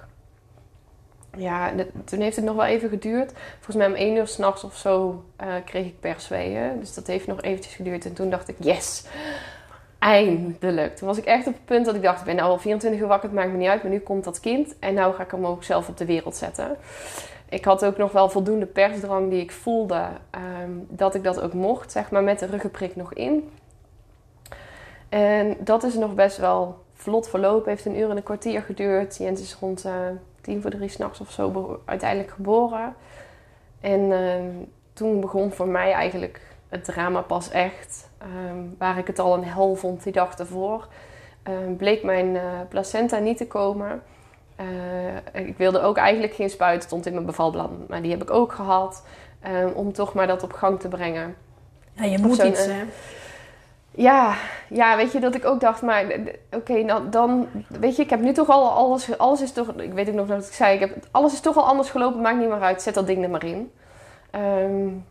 Ja, 1.37 1.73
toen 2.05 2.21
heeft 2.21 2.37
het 2.37 2.45
nog 2.45 2.57
wel 2.57 2.65
even 2.65 2.89
geduurd. 2.89 3.33
Volgens 3.55 3.77
mij 3.77 3.87
om 3.87 3.95
1 3.95 4.17
uur 4.17 4.27
s'nachts 4.27 4.65
of 4.65 4.77
zo 4.77 5.25
uh, 5.43 5.55
kreeg 5.65 5.87
ik 5.87 6.01
persweeën. 6.01 6.79
Dus 6.79 6.95
dat 6.95 7.07
heeft 7.07 7.27
nog 7.27 7.43
eventjes 7.43 7.75
geduurd. 7.75 8.05
En 8.05 8.13
toen 8.13 8.31
dacht 8.31 8.49
ik, 8.49 8.57
yes, 8.59 9.05
eindelijk. 9.99 10.97
Toen 10.97 11.09
was 11.09 11.19
ik 11.19 11.25
echt 11.25 11.47
op 11.47 11.55
het 11.55 11.65
punt 11.65 11.87
dat 11.87 11.95
ik 11.95 12.03
dacht, 12.03 12.19
ik 12.19 12.27
ben 12.27 12.41
al 12.41 12.59
24 12.59 13.01
uur 13.01 13.07
wakker, 13.07 13.29
het 13.29 13.39
maakt 13.39 13.51
me 13.51 13.57
niet 13.57 13.69
uit. 13.69 13.83
Maar 13.83 13.93
nu 13.93 14.01
komt 14.01 14.25
dat 14.25 14.41
kind 14.41 14.79
en 14.79 14.95
nou 14.95 15.15
ga 15.15 15.23
ik 15.23 15.31
hem 15.31 15.47
ook 15.47 15.65
zelf 15.65 15.89
op 15.89 15.97
de 15.97 16.05
wereld 16.05 16.37
zetten 16.37 16.77
ik 17.49 17.65
had 17.65 17.85
ook 17.85 17.97
nog 17.97 18.13
wel 18.13 18.29
voldoende 18.29 18.67
persdrang 18.67 19.31
die 19.31 19.41
ik 19.41 19.53
voelde 19.53 20.09
ehm, 20.31 20.71
dat 20.89 21.15
ik 21.15 21.25
dat 21.25 21.41
ook 21.41 21.53
mocht, 21.53 21.93
zeg 21.93 22.11
maar, 22.11 22.23
met 22.23 22.39
de 22.39 22.47
ruggenprik 22.47 22.97
nog 22.97 23.13
in. 23.13 23.51
En 25.09 25.57
dat 25.61 25.83
is 25.83 25.95
nog 25.95 26.15
best 26.15 26.37
wel 26.37 26.79
vlot 26.93 27.29
verlopen. 27.29 27.69
Heeft 27.71 27.85
een 27.85 27.99
uur 27.99 28.11
en 28.11 28.17
een 28.17 28.23
kwartier 28.23 28.63
geduurd. 28.63 29.17
Jens 29.17 29.41
is 29.41 29.55
rond 29.55 29.85
uh, 29.87 29.93
tien 30.41 30.63
voor 30.63 30.71
drie 30.71 30.89
s'nachts 30.89 31.21
of 31.21 31.31
zo 31.31 31.81
uiteindelijk 31.85 32.31
geboren. 32.31 32.95
En 33.81 34.13
ehm, 34.13 34.51
toen 34.93 35.21
begon 35.21 35.53
voor 35.53 35.69
mij 35.69 35.93
eigenlijk 35.93 36.41
het 36.69 36.85
drama 36.85 37.21
pas 37.21 37.51
echt. 37.51 38.11
ehm, 38.19 38.65
waar 38.79 38.99
ik 38.99 39.07
het 39.07 39.19
al 39.19 39.35
een 39.35 39.45
hel 39.45 39.75
vond 39.75 40.03
die 40.03 40.13
dag 40.13 40.39
ervoor, 40.39 40.89
bleek 41.77 42.03
mijn 42.03 42.27
uh, 42.27 42.43
placenta 42.69 43.19
niet 43.19 43.37
te 43.37 43.47
komen. 43.47 44.03
Uh, 44.61 45.47
ik 45.47 45.57
wilde 45.57 45.81
ook 45.81 45.97
eigenlijk 45.97 46.35
geen 46.35 46.51
spuit, 46.51 46.83
stond 46.83 47.07
in 47.07 47.13
mijn 47.13 47.27
bevalplan, 47.27 47.85
maar 47.89 48.03
die 48.03 48.11
heb 48.11 48.23
ik 48.23 48.31
ook 48.31 48.53
gehad. 48.53 49.05
Um, 49.47 49.73
om 49.73 49.93
toch 49.93 50.15
maar 50.15 50.27
dat 50.27 50.43
op 50.43 50.53
gang 50.53 50.81
te 50.81 50.89
brengen. 50.89 51.37
Ja, 51.93 52.05
je 52.05 52.19
moet 52.19 52.43
iets, 52.43 52.67
hè? 52.67 52.83
Ja, 53.91 54.35
ja, 54.69 54.97
weet 54.97 55.13
je, 55.13 55.21
dat 55.21 55.35
ik 55.35 55.45
ook 55.45 55.61
dacht, 55.61 55.83
maar 55.83 56.05
oké, 56.05 56.33
okay, 56.51 56.83
nou, 56.83 57.09
dan, 57.09 57.49
weet 57.69 57.97
je, 57.97 58.03
ik 58.03 58.11
heb 58.11 58.21
nu 58.21 58.33
toch 58.33 58.49
al 58.49 58.71
alles, 58.71 59.19
alles 59.19 59.43
is 59.43 59.53
toch, 59.53 59.69
ik 59.69 59.93
weet 59.93 60.09
ook 60.09 60.15
nog 60.15 60.27
dat 60.27 60.47
ik 60.47 60.53
zei, 60.53 60.75
ik 60.75 60.81
heb, 60.81 60.97
alles 61.11 61.33
is 61.33 61.41
toch 61.41 61.57
al 61.57 61.67
anders 61.67 61.91
gelopen, 61.91 62.21
maakt 62.21 62.39
niet 62.39 62.49
meer 62.49 62.61
uit, 62.61 62.83
zet 62.83 62.95
dat 62.95 63.07
ding 63.07 63.23
er 63.23 63.31
maar 63.31 63.45
in. 63.45 63.73
Um, 64.35 65.05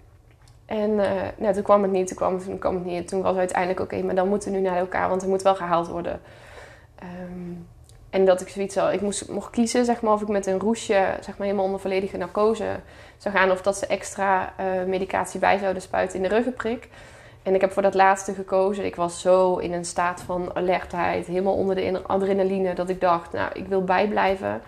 en 0.66 0.90
uh, 0.90 1.12
nou, 1.38 1.54
toen 1.54 1.64
kwam 1.64 1.82
het 1.82 1.92
niet, 1.92 2.08
toen 2.08 2.18
kwam 2.18 2.34
het, 2.34 2.44
toen 2.44 2.58
kwam 2.58 2.76
het 2.76 2.86
niet. 2.86 2.98
En 2.98 3.06
toen 3.06 3.22
was 3.22 3.30
het 3.30 3.40
uiteindelijk 3.40 3.80
oké, 3.80 3.94
okay, 3.94 4.06
maar 4.06 4.16
dan 4.16 4.28
moeten 4.28 4.52
we 4.52 4.58
nu 4.58 4.64
naar 4.64 4.78
elkaar, 4.78 5.10
want 5.10 5.22
er 5.22 5.30
moet 5.30 5.42
wel 5.42 5.56
gehaald 5.56 5.88
worden. 5.88 6.22
Um, 7.04 7.68
en 8.10 8.26
dat 8.26 8.42
ik 8.42 8.50
zoiets 8.50 8.78
al, 8.78 8.92
ik 8.92 9.02
moest, 9.02 9.30
mocht 9.30 9.50
kiezen, 9.50 9.86
zeg 9.86 10.02
maar, 10.02 10.14
of 10.14 10.22
ik 10.22 10.28
met 10.28 10.46
een 10.46 10.60
roesje, 10.60 11.18
zeg 11.22 11.38
maar, 11.38 11.48
helemaal 11.48 11.66
onder 11.66 11.80
volledige 11.80 12.18
narcose 12.18 12.80
zou 13.18 13.36
gaan, 13.36 13.52
of 13.52 13.62
dat 13.62 13.78
ze 13.78 13.88
extra 13.88 14.54
uh, 14.60 14.84
medicatie 14.88 15.40
bij 15.40 15.58
zouden 15.58 15.82
spuiten 15.82 16.18
in 16.18 16.30
de 16.30 16.36
ruggenprik. 16.36 16.90
En 17.44 17.56
ik 17.56 17.62
heb 17.62 17.72
voor 17.72 17.82
dat 17.82 17.94
laatste 17.94 18.34
gekozen. 18.34 18.86
Ik 18.86 18.96
was 18.96 19.22
zo 19.22 19.56
in 19.56 19.74
een 19.74 19.86
staat 19.86 20.22
van 20.22 20.56
alertheid, 20.56 21.26
helemaal 21.26 21.54
onder 21.54 21.76
de 21.76 22.02
adrenaline, 22.08 22.74
dat 22.74 22.90
ik 22.90 23.02
dacht, 23.02 23.32
nou, 23.34 23.52
ik 23.54 23.68
wil 23.68 23.84
bijblijven. 23.84 24.62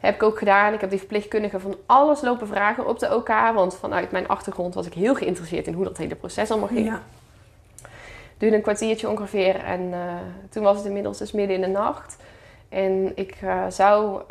Heb 0.00 0.14
ik 0.14 0.22
ook 0.22 0.38
gedaan. 0.38 0.72
Ik 0.72 0.80
heb 0.80 0.90
die 0.90 0.98
verpleegkundige 0.98 1.60
van 1.60 1.76
alles 1.86 2.20
lopen 2.20 2.46
vragen 2.46 2.86
op 2.86 2.98
de 2.98 3.14
OK. 3.14 3.28
Want 3.54 3.74
vanuit 3.76 4.10
mijn 4.10 4.28
achtergrond 4.28 4.74
was 4.74 4.86
ik 4.86 4.94
heel 4.94 5.14
geïnteresseerd 5.14 5.66
in 5.66 5.72
hoe 5.72 5.84
dat 5.84 5.96
hele 5.96 6.14
proces 6.14 6.50
allemaal 6.50 6.68
ging. 6.68 6.86
Ja. 6.86 7.02
Duurde 8.38 8.56
een 8.56 8.62
kwartiertje 8.62 9.08
ongeveer. 9.08 9.56
En 9.56 9.80
uh, 9.80 9.98
toen 10.50 10.62
was 10.62 10.76
het 10.76 10.86
inmiddels 10.86 11.18
dus 11.18 11.32
midden 11.32 11.56
in 11.56 11.62
de 11.62 11.68
nacht. 11.68 12.16
En 12.72 13.12
ik 13.14 13.36
uh, 13.44 13.64
zou, 13.68 14.22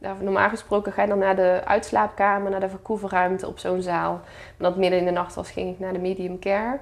uh, 0.00 0.10
normaal 0.20 0.48
gesproken 0.48 0.92
ga 0.92 1.02
je 1.02 1.08
dan 1.08 1.18
naar 1.18 1.36
de 1.36 1.60
uitslaapkamer, 1.64 2.50
naar 2.50 2.60
de 2.60 2.68
verkoeverruimte 2.68 3.46
op 3.46 3.58
zo'n 3.58 3.82
zaal. 3.82 4.12
Maar 4.56 4.70
dat 4.70 4.76
midden 4.76 4.98
in 4.98 5.04
de 5.04 5.10
nacht 5.10 5.34
was, 5.34 5.50
ging 5.50 5.72
ik 5.72 5.78
naar 5.78 5.92
de 5.92 5.98
medium 5.98 6.38
care. 6.38 6.78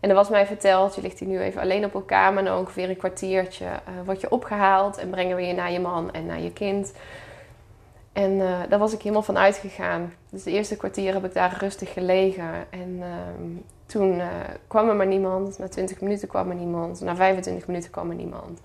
En 0.00 0.08
er 0.08 0.14
was 0.14 0.28
mij 0.28 0.46
verteld, 0.46 0.94
je 0.94 1.02
ligt 1.02 1.18
hier 1.18 1.28
nu 1.28 1.40
even 1.40 1.60
alleen 1.60 1.84
op 1.84 1.94
elkaar, 1.94 2.32
maar 2.32 2.42
na 2.42 2.58
ongeveer 2.58 2.88
een 2.88 2.96
kwartiertje 2.96 3.64
uh, 3.64 4.04
word 4.04 4.20
je 4.20 4.30
opgehaald 4.30 4.98
en 4.98 5.10
brengen 5.10 5.36
we 5.36 5.42
je 5.42 5.54
naar 5.54 5.72
je 5.72 5.80
man 5.80 6.12
en 6.12 6.26
naar 6.26 6.40
je 6.40 6.52
kind. 6.52 6.92
En 8.12 8.32
uh, 8.32 8.58
daar 8.68 8.78
was 8.78 8.92
ik 8.92 9.02
helemaal 9.02 9.22
van 9.22 9.38
uitgegaan. 9.38 10.12
Dus 10.30 10.42
de 10.42 10.50
eerste 10.50 10.76
kwartier 10.76 11.12
heb 11.12 11.24
ik 11.24 11.34
daar 11.34 11.56
rustig 11.60 11.92
gelegen. 11.92 12.50
En 12.70 12.96
uh, 12.98 13.06
toen 13.86 14.20
kwam 14.66 14.88
er 14.88 14.96
maar 14.96 15.06
niemand. 15.06 15.58
Na 15.58 15.68
20 15.68 16.00
minuten 16.00 16.28
kwam 16.28 16.50
er 16.50 16.56
niemand. 16.56 17.00
Na 17.00 17.16
25 17.16 17.66
minuten 17.66 17.90
kwam 17.90 18.10
er 18.10 18.16
niemand. 18.16 18.60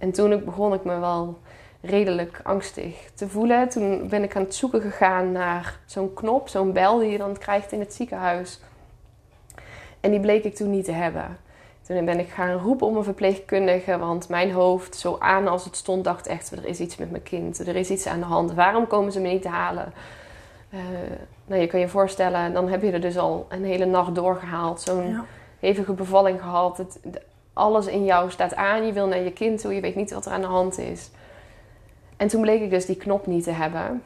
En 0.00 0.12
toen 0.12 0.44
begon 0.44 0.74
ik 0.74 0.84
me 0.84 0.98
wel 0.98 1.38
redelijk 1.80 2.40
angstig 2.42 3.10
te 3.14 3.28
voelen. 3.28 3.68
Toen 3.68 4.08
ben 4.08 4.22
ik 4.22 4.36
aan 4.36 4.42
het 4.42 4.54
zoeken 4.54 4.80
gegaan 4.80 5.32
naar 5.32 5.78
zo'n 5.86 6.14
knop, 6.14 6.48
zo'n 6.48 6.72
bel 6.72 6.98
die 6.98 7.10
je 7.10 7.18
dan 7.18 7.38
krijgt 7.38 7.72
in 7.72 7.80
het 7.80 7.94
ziekenhuis. 7.94 8.60
En 10.00 10.10
die 10.10 10.20
bleek 10.20 10.44
ik 10.44 10.54
toen 10.54 10.70
niet 10.70 10.84
te 10.84 10.92
hebben. 10.92 11.38
Toen 11.82 12.04
ben 12.04 12.18
ik 12.18 12.28
gaan 12.28 12.58
roepen 12.58 12.86
om 12.86 12.96
een 12.96 13.04
verpleegkundige, 13.04 13.98
want 13.98 14.28
mijn 14.28 14.52
hoofd, 14.52 14.96
zo 14.96 15.16
aan 15.18 15.48
als 15.48 15.64
het 15.64 15.76
stond, 15.76 16.04
dacht 16.04 16.26
echt: 16.26 16.50
er 16.50 16.66
is 16.66 16.80
iets 16.80 16.96
met 16.96 17.10
mijn 17.10 17.22
kind, 17.22 17.58
er 17.58 17.76
is 17.76 17.90
iets 17.90 18.06
aan 18.06 18.20
de 18.20 18.26
hand. 18.26 18.52
Waarom 18.52 18.86
komen 18.86 19.12
ze 19.12 19.20
me 19.20 19.28
niet 19.28 19.42
te 19.42 19.48
halen? 19.48 19.92
Uh, 20.74 20.80
nou, 21.46 21.60
je 21.60 21.66
kan 21.66 21.80
je 21.80 21.88
voorstellen, 21.88 22.52
dan 22.52 22.68
heb 22.68 22.82
je 22.82 22.92
er 22.92 23.00
dus 23.00 23.18
al 23.18 23.46
een 23.48 23.64
hele 23.64 23.84
nacht 23.84 24.14
doorgehaald, 24.14 24.80
zo'n 24.80 25.08
ja. 25.08 25.24
hevige 25.58 25.92
bevalling 25.92 26.40
gehad. 26.40 26.76
Het, 26.76 27.00
alles 27.52 27.86
in 27.86 28.04
jou 28.04 28.30
staat 28.30 28.54
aan, 28.54 28.86
je 28.86 28.92
wil 28.92 29.06
naar 29.06 29.22
je 29.22 29.32
kind 29.32 29.60
toe, 29.60 29.74
je 29.74 29.80
weet 29.80 29.96
niet 29.96 30.12
wat 30.12 30.26
er 30.26 30.32
aan 30.32 30.40
de 30.40 30.46
hand 30.46 30.78
is. 30.78 31.10
En 32.16 32.28
toen 32.28 32.40
bleek 32.40 32.60
ik 32.60 32.70
dus 32.70 32.86
die 32.86 32.96
knop 32.96 33.26
niet 33.26 33.44
te 33.44 33.50
hebben 33.50 34.02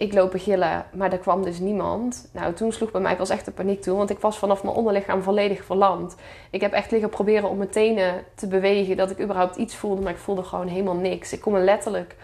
ik 0.00 0.12
loop 0.12 0.32
gillen, 0.36 0.86
maar 0.94 1.12
er 1.12 1.18
kwam 1.18 1.42
dus 1.42 1.58
niemand. 1.58 2.30
Nou, 2.32 2.54
toen 2.54 2.72
sloeg 2.72 2.90
bij 2.90 3.00
mij 3.00 3.16
pas 3.16 3.30
echt 3.30 3.44
de 3.44 3.50
paniek 3.50 3.82
toe, 3.82 3.96
want 3.96 4.10
ik 4.10 4.18
was 4.18 4.38
vanaf 4.38 4.62
mijn 4.62 4.74
onderlichaam 4.74 5.22
volledig 5.22 5.64
verlamd. 5.64 6.16
Ik 6.50 6.60
heb 6.60 6.72
echt 6.72 6.90
liggen 6.90 7.10
proberen 7.10 7.48
om 7.48 7.56
mijn 7.56 7.68
tenen 7.68 8.24
te 8.34 8.46
bewegen, 8.46 8.96
dat 8.96 9.10
ik 9.10 9.20
überhaupt 9.20 9.56
iets 9.56 9.76
voelde, 9.76 10.02
maar 10.02 10.12
ik 10.12 10.18
voelde 10.18 10.42
gewoon 10.42 10.66
helemaal 10.66 10.94
niks. 10.94 11.32
Ik 11.32 11.40
kon 11.40 11.52
me 11.52 11.58
letterlijk 11.58 12.16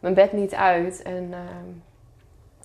mijn 0.00 0.14
bed 0.14 0.32
niet 0.32 0.54
uit. 0.54 1.02
En 1.02 1.28
uh, 1.30 1.38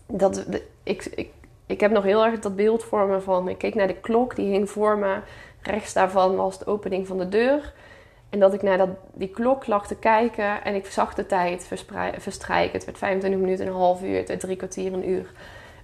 dat, 0.05 0.45
ik, 0.83 1.05
ik, 1.15 1.29
ik 1.65 1.79
heb 1.79 1.91
nog 1.91 2.03
heel 2.03 2.25
erg 2.25 2.39
dat 2.39 2.55
beeld 2.55 2.83
voor 2.83 3.07
me 3.07 3.19
van, 3.19 3.49
ik 3.49 3.57
keek 3.57 3.75
naar 3.75 3.87
de 3.87 3.99
klok, 3.99 4.35
die 4.35 4.51
hing 4.51 4.69
voor 4.69 4.97
me. 4.97 5.17
Rechts 5.63 5.93
daarvan 5.93 6.35
was 6.35 6.59
de 6.59 6.65
opening 6.65 7.07
van 7.07 7.17
de 7.17 7.29
deur. 7.29 7.73
En 8.29 8.39
dat 8.39 8.53
ik 8.53 8.61
naar 8.61 8.77
dat, 8.77 8.89
die 9.13 9.29
klok 9.29 9.67
lag 9.67 9.87
te 9.87 9.95
kijken 9.95 10.63
en 10.63 10.75
ik 10.75 10.85
zag 10.85 11.13
de 11.13 11.25
tijd 11.25 11.67
verstrijken. 12.17 12.73
Het 12.73 12.85
werd 12.85 12.97
25 12.97 13.39
minuten, 13.39 13.67
een 13.67 13.73
half 13.73 14.03
uur, 14.03 14.17
het 14.17 14.27
werd 14.27 14.39
drie 14.39 14.55
kwartier, 14.55 14.93
een 14.93 15.09
uur. 15.09 15.31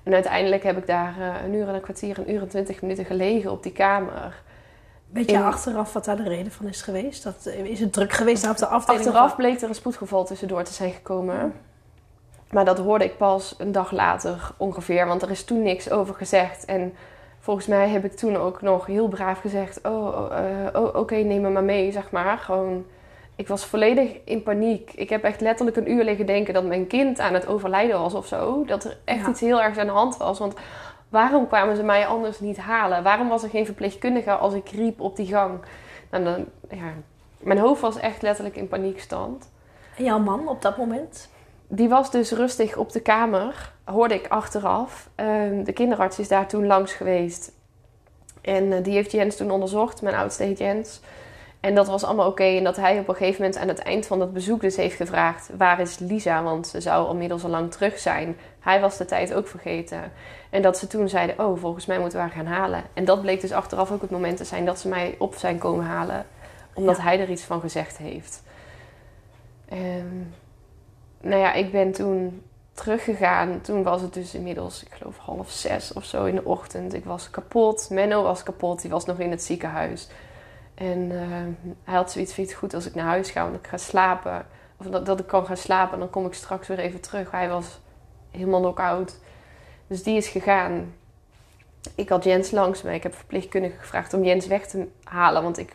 En 0.03 0.13
uiteindelijk 0.13 0.63
heb 0.63 0.77
ik 0.77 0.87
daar 0.87 1.15
uh, 1.19 1.43
een 1.43 1.53
uur 1.53 1.67
en 1.67 1.73
een 1.73 1.81
kwartier, 1.81 2.17
een 2.17 2.31
uur 2.31 2.41
en 2.41 2.47
twintig 2.47 2.81
minuten 2.81 3.05
gelegen 3.05 3.51
op 3.51 3.63
die 3.63 3.71
kamer. 3.71 4.41
Weet 5.11 5.29
je 5.29 5.35
In... 5.35 5.43
achteraf 5.43 5.93
wat 5.93 6.05
daar 6.05 6.15
de 6.15 6.23
reden 6.23 6.51
van 6.51 6.67
is 6.67 6.81
geweest? 6.81 7.23
Dat, 7.23 7.45
is 7.45 7.79
het 7.79 7.93
druk 7.93 8.11
geweest 8.11 8.49
op 8.49 8.57
de 8.57 8.67
afdeling? 8.67 9.05
Achteraf 9.05 9.35
bleek 9.35 9.61
er 9.61 9.69
een 9.69 9.75
spoedgeval 9.75 10.25
tussendoor 10.25 10.63
te 10.63 10.73
zijn 10.73 10.91
gekomen. 10.91 11.53
Maar 12.49 12.65
dat 12.65 12.77
hoorde 12.77 13.05
ik 13.05 13.17
pas 13.17 13.55
een 13.57 13.71
dag 13.71 13.91
later 13.91 14.51
ongeveer, 14.57 15.07
want 15.07 15.21
er 15.21 15.29
is 15.29 15.43
toen 15.43 15.61
niks 15.61 15.89
over 15.89 16.15
gezegd. 16.15 16.65
En 16.65 16.93
volgens 17.39 17.65
mij 17.67 17.89
heb 17.89 18.05
ik 18.05 18.15
toen 18.15 18.35
ook 18.35 18.61
nog 18.61 18.85
heel 18.85 19.07
braaf 19.07 19.39
gezegd: 19.39 19.79
Oh, 19.83 20.31
uh, 20.31 20.81
oh 20.81 20.95
oké, 20.95 21.15
neem 21.15 21.41
me 21.41 21.49
maar 21.49 21.63
mee, 21.63 21.91
zeg 21.91 22.11
maar. 22.11 22.37
Gewoon, 22.37 22.85
ik 23.35 23.47
was 23.47 23.65
volledig 23.65 24.11
in 24.23 24.43
paniek. 24.43 24.91
Ik 24.95 25.09
heb 25.09 25.23
echt 25.23 25.41
letterlijk 25.41 25.77
een 25.77 25.91
uur 25.91 26.03
liggen 26.03 26.25
denken 26.25 26.53
dat 26.53 26.65
mijn 26.65 26.87
kind 26.87 27.19
aan 27.19 27.33
het 27.33 27.47
overlijden 27.47 27.99
was 27.99 28.13
of 28.13 28.27
zo. 28.27 28.65
Dat 28.65 28.83
er 28.83 28.97
echt 29.03 29.27
iets 29.27 29.39
heel 29.39 29.61
ergs 29.61 29.77
aan 29.77 29.85
de 29.85 29.91
hand 29.91 30.17
was. 30.17 30.39
Want 30.39 30.53
waarom 31.09 31.47
kwamen 31.47 31.75
ze 31.75 31.83
mij 31.83 32.07
anders 32.07 32.39
niet 32.39 32.57
halen? 32.57 33.03
Waarom 33.03 33.29
was 33.29 33.43
er 33.43 33.49
geen 33.49 33.65
verpleegkundige 33.65 34.31
als 34.31 34.53
ik 34.53 34.69
riep 34.69 35.01
op 35.01 35.15
die 35.15 35.27
gang? 35.27 35.59
Nou, 36.11 36.23
dan, 36.23 36.45
ja, 36.69 36.93
mijn 37.37 37.59
hoofd 37.59 37.81
was 37.81 37.99
echt 37.99 38.21
letterlijk 38.21 38.55
in 38.55 38.67
paniekstand. 38.67 39.51
En 39.97 40.03
jouw 40.03 40.19
man 40.19 40.47
op 40.47 40.61
dat 40.61 40.77
moment? 40.77 41.29
die 41.69 41.89
was 41.89 42.11
dus 42.11 42.31
rustig 42.31 42.77
op 42.77 42.91
de 42.91 42.99
kamer, 42.99 43.71
hoorde 43.91 44.13
ik 44.13 44.27
achteraf. 44.27 45.09
Ehm, 45.15 45.63
de 45.63 45.73
kinderarts 45.73 46.19
is 46.19 46.27
daar 46.27 46.47
toen 46.47 46.65
langs 46.65 46.93
geweest. 46.93 47.51
En 48.41 48.63
uh, 48.63 48.83
die 48.83 48.93
heeft 48.93 49.11
Jens 49.11 49.35
toen 49.35 49.51
onderzocht, 49.51 50.01
mijn 50.01 50.15
oudste 50.15 50.43
heet 50.43 50.57
Jens. 50.57 50.99
En 51.59 51.75
dat 51.75 51.87
was 51.87 52.03
allemaal 52.03 52.27
oké. 52.27 52.43
En 52.43 52.63
dat 52.63 52.75
hij 52.75 52.99
op 52.99 53.07
een 53.07 53.15
gegeven 53.15 53.41
moment 53.41 53.59
aan 53.59 53.67
het 53.67 53.79
eind 53.79 54.05
van 54.05 54.19
dat 54.19 54.33
bezoek 54.33 54.61
dus 54.61 54.75
heeft 54.75 54.95
gevraagd... 54.95 55.49
waar 55.57 55.79
is 55.79 55.99
Lisa? 55.99 56.43
Want 56.43 56.67
ze 56.67 56.81
zou 56.81 57.09
inmiddels 57.09 57.43
al 57.43 57.49
lang 57.49 57.71
terug 57.71 57.99
zijn. 57.99 58.37
Hij 58.59 58.81
was 58.81 58.97
de 58.97 59.05
tijd 59.05 59.33
ook 59.33 59.47
vergeten. 59.47 60.11
En 60.49 60.61
dat 60.61 60.77
ze 60.77 60.87
toen 60.87 61.09
zeiden, 61.09 61.39
oh, 61.39 61.59
volgens 61.59 61.85
mij 61.85 61.99
moeten 61.99 62.17
we 62.17 62.23
haar 62.23 62.33
gaan 62.33 62.45
halen. 62.45 62.83
En 62.93 63.05
dat 63.05 63.21
bleek 63.21 63.41
dus 63.41 63.51
achteraf 63.51 63.91
ook 63.91 64.01
het 64.01 64.09
moment 64.09 64.37
te 64.37 64.43
zijn 64.43 64.65
dat 64.65 64.79
ze 64.79 64.87
mij 64.87 65.15
op 65.17 65.35
zijn 65.35 65.57
komen 65.57 65.85
halen. 65.85 66.25
Omdat 66.73 67.01
hij 67.01 67.19
er 67.19 67.29
iets 67.29 67.43
van 67.43 67.61
gezegd 67.61 67.97
heeft. 67.97 68.43
Um, 69.73 70.33
nou 71.21 71.41
ja, 71.41 71.53
ik 71.53 71.71
ben 71.71 71.91
toen 71.91 72.41
teruggegaan. 72.79 73.61
Toen 73.61 73.83
was 73.83 74.01
het 74.01 74.13
dus 74.13 74.33
inmiddels, 74.33 74.83
ik 74.83 74.93
geloof 74.93 75.17
half 75.17 75.49
zes 75.49 75.93
of 75.93 76.05
zo 76.05 76.25
in 76.25 76.35
de 76.35 76.45
ochtend. 76.45 76.93
Ik 76.93 77.05
was 77.05 77.29
kapot. 77.29 77.89
Menno 77.89 78.23
was 78.23 78.43
kapot. 78.43 78.81
Die 78.81 78.91
was 78.91 79.05
nog 79.05 79.19
in 79.19 79.31
het 79.31 79.43
ziekenhuis. 79.43 80.07
En 80.75 81.11
uh, 81.11 81.21
hij 81.83 81.95
had 81.95 82.11
zoiets 82.11 82.33
van, 82.33 82.51
goed 82.51 82.73
als 82.73 82.85
ik 82.85 82.95
naar 82.95 83.05
huis 83.05 83.31
ga, 83.31 83.43
want 83.43 83.55
ik 83.55 83.67
ga 83.67 83.77
slapen. 83.77 84.45
Of 84.77 84.85
dat, 84.85 85.05
dat 85.05 85.19
ik 85.19 85.27
kan 85.27 85.45
gaan 85.45 85.57
slapen 85.57 85.93
en 85.93 85.99
dan 85.99 86.09
kom 86.09 86.25
ik 86.25 86.33
straks 86.33 86.67
weer 86.67 86.79
even 86.79 87.01
terug. 87.01 87.31
Hij 87.31 87.49
was 87.49 87.79
helemaal 88.31 88.59
knock-out. 88.59 89.19
Dus 89.87 90.03
die 90.03 90.17
is 90.17 90.27
gegaan. 90.27 90.93
Ik 91.95 92.09
had 92.09 92.23
Jens 92.23 92.51
langs 92.51 92.81
me. 92.81 92.93
Ik 92.93 93.03
heb 93.03 93.15
verpleegkundige 93.15 93.77
gevraagd 93.77 94.13
om 94.13 94.23
Jens 94.23 94.47
weg 94.47 94.67
te 94.67 94.87
halen. 95.03 95.43
Want 95.43 95.57
ik, 95.57 95.73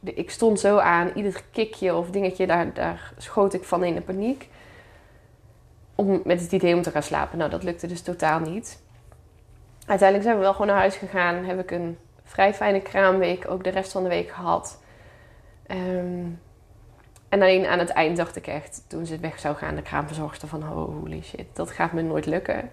ik 0.00 0.30
stond 0.30 0.60
zo 0.60 0.78
aan. 0.78 1.10
Ieder 1.14 1.42
kikje 1.52 1.94
of 1.94 2.10
dingetje, 2.10 2.46
daar, 2.46 2.72
daar 2.72 3.12
schoot 3.16 3.54
ik 3.54 3.64
van 3.64 3.84
in 3.84 3.94
de 3.94 4.00
paniek 4.00 4.48
om, 5.96 6.20
met 6.24 6.40
het 6.40 6.52
idee 6.52 6.74
om 6.74 6.82
te 6.82 6.90
gaan 6.90 7.02
slapen. 7.02 7.38
Nou, 7.38 7.50
dat 7.50 7.62
lukte 7.62 7.86
dus 7.86 8.02
totaal 8.02 8.40
niet. 8.40 8.82
Uiteindelijk 9.86 10.28
zijn 10.28 10.38
we 10.38 10.44
wel 10.44 10.52
gewoon 10.52 10.66
naar 10.66 10.76
huis 10.76 10.96
gegaan. 10.96 11.44
Heb 11.44 11.60
ik 11.60 11.70
een 11.70 11.98
vrij 12.24 12.54
fijne 12.54 12.80
kraamweek 12.80 13.50
ook 13.50 13.64
de 13.64 13.70
rest 13.70 13.92
van 13.92 14.02
de 14.02 14.08
week 14.08 14.30
gehad. 14.30 14.78
Um, 15.70 16.40
en 17.28 17.42
alleen 17.42 17.66
aan 17.66 17.78
het 17.78 17.90
eind 17.90 18.16
dacht 18.16 18.36
ik 18.36 18.46
echt, 18.46 18.84
toen 18.86 19.06
ze 19.06 19.18
weg 19.18 19.38
zou 19.38 19.56
gaan, 19.56 19.74
de 19.74 19.82
kraamverzorgster 19.82 20.48
van 20.48 20.62
holy 20.62 21.22
shit, 21.22 21.46
dat 21.52 21.70
gaat 21.70 21.92
me 21.92 22.02
nooit 22.02 22.26
lukken. 22.26 22.70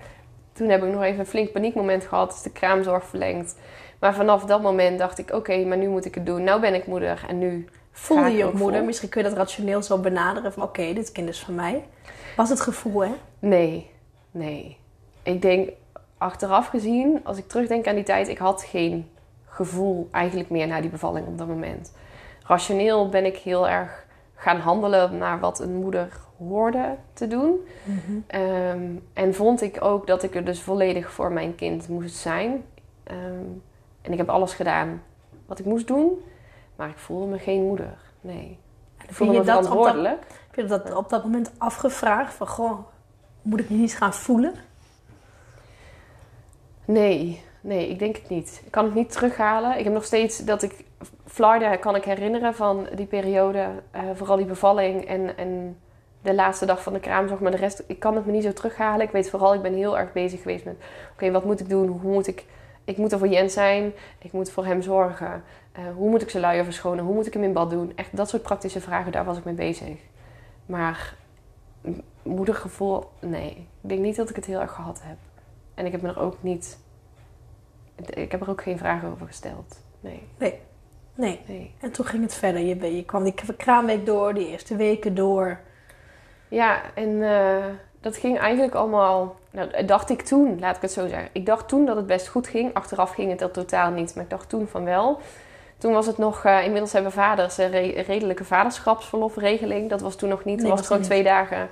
Toen 0.53 0.69
heb 0.69 0.83
ik 0.83 0.91
nog 0.91 1.03
even 1.03 1.19
een 1.19 1.25
flink 1.25 1.51
paniekmoment 1.51 2.05
gehad, 2.05 2.33
is 2.33 2.41
de 2.41 2.51
kraamzorg 2.51 3.05
verlengd. 3.05 3.55
Maar 3.99 4.13
vanaf 4.13 4.45
dat 4.45 4.61
moment 4.61 4.99
dacht 4.99 5.17
ik, 5.17 5.31
oké, 5.31 5.65
maar 5.65 5.77
nu 5.77 5.87
moet 5.87 6.05
ik 6.05 6.15
het 6.15 6.25
doen. 6.25 6.43
Nou 6.43 6.61
ben 6.61 6.73
ik 6.73 6.87
moeder 6.87 7.25
en 7.27 7.39
nu 7.39 7.67
Voelde 7.95 8.29
je 8.29 8.45
ook 8.45 8.53
moeder? 8.53 8.83
Misschien 8.83 9.09
kun 9.09 9.23
je 9.23 9.29
dat 9.29 9.37
rationeel 9.37 9.83
zo 9.83 9.97
benaderen 9.97 10.53
van 10.53 10.63
oké, 10.63 10.93
dit 10.93 11.11
kind 11.11 11.29
is 11.29 11.39
van 11.39 11.55
mij. 11.55 11.85
Was 12.35 12.49
het 12.49 12.61
gevoel, 12.61 13.03
hè? 13.03 13.11
Nee, 13.39 13.89
nee. 14.31 14.77
Ik 15.23 15.41
denk, 15.41 15.69
achteraf 16.17 16.67
gezien, 16.67 17.19
als 17.23 17.37
ik 17.37 17.47
terugdenk 17.47 17.87
aan 17.87 17.95
die 17.95 18.03
tijd, 18.03 18.27
ik 18.27 18.37
had 18.37 18.63
geen 18.63 19.09
gevoel 19.45 20.07
eigenlijk 20.11 20.49
meer 20.49 20.67
naar 20.67 20.81
die 20.81 20.89
bevalling 20.89 21.27
op 21.27 21.37
dat 21.37 21.47
moment. 21.47 21.93
Rationeel 22.43 23.09
ben 23.09 23.25
ik 23.25 23.37
heel 23.37 23.69
erg 23.69 24.05
gaan 24.35 24.59
handelen 24.59 25.17
naar 25.17 25.39
wat 25.39 25.59
een 25.59 25.75
moeder 25.75 26.19
hoorde 26.37 26.95
te 27.13 27.27
doen. 27.27 27.59
Ehm, 28.27 28.89
en 29.13 29.33
vond 29.33 29.61
ik 29.61 29.83
ook 29.83 30.07
dat 30.07 30.23
ik 30.23 30.35
er 30.35 30.45
dus 30.45 30.61
volledig 30.61 31.11
voor 31.11 31.31
mijn 31.31 31.55
kind 31.55 31.87
moest 31.87 32.15
zijn. 32.15 32.63
Ehm, 33.03 33.45
en 34.01 34.11
ik 34.11 34.17
heb 34.17 34.29
alles 34.29 34.53
gedaan 34.53 35.03
wat 35.45 35.59
ik 35.59 35.65
moest 35.65 35.87
doen, 35.87 36.23
maar 36.75 36.89
ik 36.89 36.97
voelde 36.97 37.25
me 37.25 37.39
geen 37.39 37.61
moeder. 37.61 37.97
Nee. 38.21 38.59
Ik 39.07 39.13
voelde 39.13 39.33
je 39.33 39.39
me 39.39 39.45
dat 39.45 39.55
op 39.55 39.61
dat, 39.61 39.71
verantwoordelijk. 39.71 40.25
heb 40.47 40.55
je 40.55 40.65
dat 40.65 40.95
op 40.95 41.09
dat 41.09 41.23
moment 41.23 41.51
afgevraagd? 41.57 42.33
Van, 42.33 42.47
goh, 42.47 42.79
moet 43.41 43.59
ik 43.59 43.69
me 43.69 43.77
niet 43.77 43.97
gaan 43.97 44.13
voelen? 44.13 44.53
Nee, 46.85 47.43
nee, 47.61 47.89
ik 47.89 47.99
denk 47.99 48.15
het 48.15 48.29
niet. 48.29 48.61
Ik 48.65 48.71
kan 48.71 48.85
het 48.85 48.93
niet 48.93 49.11
terughalen. 49.11 49.77
Ik 49.77 49.83
heb 49.83 49.93
nog 49.93 50.05
steeds 50.05 50.37
dat 50.37 50.61
ik... 50.61 50.85
Florida 51.25 51.75
kan 51.75 51.95
ik 51.95 52.03
herinneren 52.03 52.55
van 52.55 52.87
die 52.95 53.05
periode. 53.05 53.67
eh, 53.91 54.01
vooral 54.13 54.37
die 54.37 54.45
bevalling 54.45 55.05
en, 55.05 55.37
en 55.37 55.77
de 56.21 56.33
laatste 56.33 56.65
dag 56.65 56.83
van 56.83 56.93
de 56.93 56.99
kraamzorg. 56.99 57.39
Maar 57.39 57.51
de 57.51 57.57
rest, 57.57 57.83
ik 57.87 57.99
kan 57.99 58.15
het 58.15 58.25
me 58.25 58.31
niet 58.31 58.43
zo 58.43 58.53
terughalen. 58.53 59.05
Ik 59.05 59.11
weet 59.11 59.29
vooral, 59.29 59.53
ik 59.53 59.61
ben 59.61 59.73
heel 59.73 59.97
erg 59.97 60.11
bezig 60.11 60.41
geweest 60.41 60.65
met... 60.65 60.75
Oké, 61.13 61.31
wat 61.31 61.45
moet 61.45 61.59
ik 61.59 61.69
doen? 61.69 61.87
Hoe 61.87 62.11
moet 62.11 62.27
ik... 62.27 62.45
Ik 62.85 62.97
moet 62.97 63.11
er 63.11 63.19
voor 63.19 63.27
Jens 63.27 63.53
zijn. 63.53 63.93
Ik 64.19 64.31
moet 64.31 64.51
voor 64.51 64.65
hem 64.65 64.81
zorgen. 64.81 65.43
Eh, 65.73 65.83
hoe 65.95 66.09
moet 66.09 66.21
ik 66.21 66.29
zijn 66.29 66.43
luier 66.43 66.63
verschonen? 66.63 67.05
Hoe 67.05 67.13
moet 67.13 67.27
ik 67.27 67.33
hem 67.33 67.43
in 67.43 67.53
bad 67.53 67.69
doen? 67.69 67.91
Echt 67.95 68.15
dat 68.17 68.29
soort 68.29 68.41
praktische 68.41 68.81
vragen, 68.81 69.11
daar 69.11 69.25
was 69.25 69.37
ik 69.37 69.43
mee 69.43 69.53
bezig. 69.53 69.97
Maar 70.65 71.15
moedergevoel, 72.23 73.09
nee. 73.19 73.67
Ik 73.81 73.89
denk 73.89 74.01
niet 74.01 74.15
dat 74.15 74.29
ik 74.29 74.35
het 74.35 74.45
heel 74.45 74.61
erg 74.61 74.71
gehad 74.71 75.01
heb. 75.03 75.17
En 75.73 75.85
ik 75.85 75.91
heb 75.91 76.01
me 76.01 76.07
er 76.07 76.19
ook 76.19 76.37
niet... 76.39 76.79
Ik 77.95 78.31
heb 78.31 78.41
er 78.41 78.49
ook 78.49 78.61
geen 78.61 78.77
vragen 78.77 79.11
over 79.11 79.27
gesteld. 79.27 79.81
Nee, 79.99 80.27
Nee. 81.15 81.41
nee. 81.47 81.73
En 81.79 81.91
toen 81.91 82.05
ging 82.05 82.23
het 82.23 82.33
verder. 82.33 82.61
Je, 82.61 83.03
kwam 83.05 83.23
die 83.23 83.33
kraamweek 83.57 84.05
door, 84.05 84.33
die 84.33 84.47
eerste 84.47 84.75
weken 84.75 85.15
door. 85.15 85.59
Ja, 86.47 86.81
en 86.93 87.23
eh, 87.23 87.65
dat 87.99 88.17
ging 88.17 88.39
eigenlijk 88.39 88.75
allemaal... 88.75 89.35
Nou, 89.51 89.85
dacht 89.85 90.09
ik 90.09 90.21
toen, 90.21 90.59
laat 90.59 90.75
ik 90.75 90.81
het 90.81 90.91
zo 90.91 91.07
zeggen. 91.07 91.29
Ik 91.31 91.45
dacht 91.45 91.67
toen 91.67 91.85
dat 91.85 91.95
het 91.95 92.07
best 92.07 92.27
goed 92.27 92.47
ging. 92.47 92.73
Achteraf 92.73 93.11
ging 93.11 93.29
het 93.29 93.39
dat 93.39 93.53
totaal 93.53 93.91
niet, 93.91 94.15
maar 94.15 94.23
ik 94.23 94.29
dacht 94.29 94.49
toen 94.49 94.67
van 94.67 94.83
wel. 94.83 95.21
Toen 95.83 95.93
was 95.93 96.05
het 96.05 96.17
nog... 96.17 96.45
eh, 96.45 96.63
inmiddels 96.63 96.93
hebben 96.93 97.11
vaders 97.11 97.57
een 97.57 97.69
re- 97.71 98.01
redelijke 98.07 98.43
vaderschapsverlofregeling. 98.43 99.89
Dat 99.89 100.01
was 100.01 100.15
toen 100.15 100.29
nog 100.29 100.43
niet. 100.43 100.55
Nee, 100.57 100.65
dat 100.65 100.69
was 100.69 100.79
was 100.79 100.87
gewoon 100.87 101.01
twee 101.01 101.23
dagen. 101.23 101.69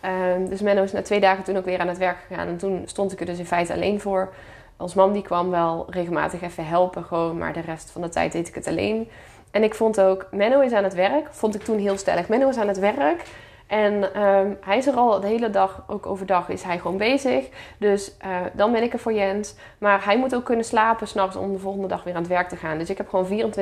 Ehm, 0.00 0.44
dus 0.48 0.60
Menno 0.60 0.82
is 0.82 0.92
na 0.92 1.02
twee 1.02 1.20
dagen 1.20 1.44
toen 1.44 1.56
ook 1.56 1.64
weer 1.64 1.78
aan 1.78 1.88
het 1.88 1.98
werk 1.98 2.16
gegaan. 2.28 2.48
En 2.48 2.56
toen 2.56 2.82
stond 2.86 3.12
ik 3.12 3.20
er 3.20 3.26
dus 3.26 3.38
in 3.38 3.46
feite 3.46 3.72
alleen 3.72 4.00
voor. 4.00 4.32
Ons 4.76 4.94
man 4.94 5.12
die 5.12 5.22
kwam 5.22 5.50
wel 5.50 5.86
regelmatig 5.90 6.42
even 6.42 6.66
helpen 6.66 7.04
gewoon. 7.04 7.38
Maar 7.38 7.52
de 7.52 7.60
rest 7.60 7.90
van 7.90 8.02
de 8.02 8.08
tijd 8.08 8.32
deed 8.32 8.48
ik 8.48 8.54
het 8.54 8.66
alleen. 8.66 9.10
En 9.50 9.62
ik 9.62 9.74
vond 9.74 10.00
ook... 10.00 10.26
Menno 10.30 10.60
is 10.60 10.72
aan 10.72 10.84
het 10.84 10.94
werk. 10.94 11.26
Vond 11.30 11.54
ik 11.54 11.62
toen 11.62 11.78
heel 11.78 11.98
stellig. 11.98 12.28
Menno 12.28 12.48
is 12.48 12.56
aan 12.56 12.68
het 12.68 12.78
werk. 12.78 13.22
En 13.70 14.14
ehm, 14.14 14.52
hij 14.60 14.76
is 14.76 14.86
er 14.86 14.94
al 14.94 15.20
de 15.20 15.26
hele 15.26 15.50
dag, 15.50 15.84
ook 15.86 16.06
overdag 16.06 16.48
is 16.48 16.62
hij 16.62 16.78
gewoon 16.78 16.96
bezig. 16.96 17.48
Dus 17.78 18.16
eh, 18.16 18.36
dan 18.52 18.72
ben 18.72 18.82
ik 18.82 18.92
er 18.92 18.98
voor 18.98 19.12
Jens. 19.12 19.54
Maar 19.78 20.04
hij 20.04 20.18
moet 20.18 20.34
ook 20.34 20.44
kunnen 20.44 20.64
slapen 20.64 21.08
s'nachts 21.08 21.36
om 21.36 21.52
de 21.52 21.58
volgende 21.58 21.88
dag 21.88 22.04
weer 22.04 22.14
aan 22.14 22.20
het 22.20 22.30
werk 22.30 22.48
te 22.48 22.56
gaan. 22.56 22.78
Dus 22.78 22.90
ik 22.90 22.96
heb 22.96 23.08
gewoon 23.08 23.52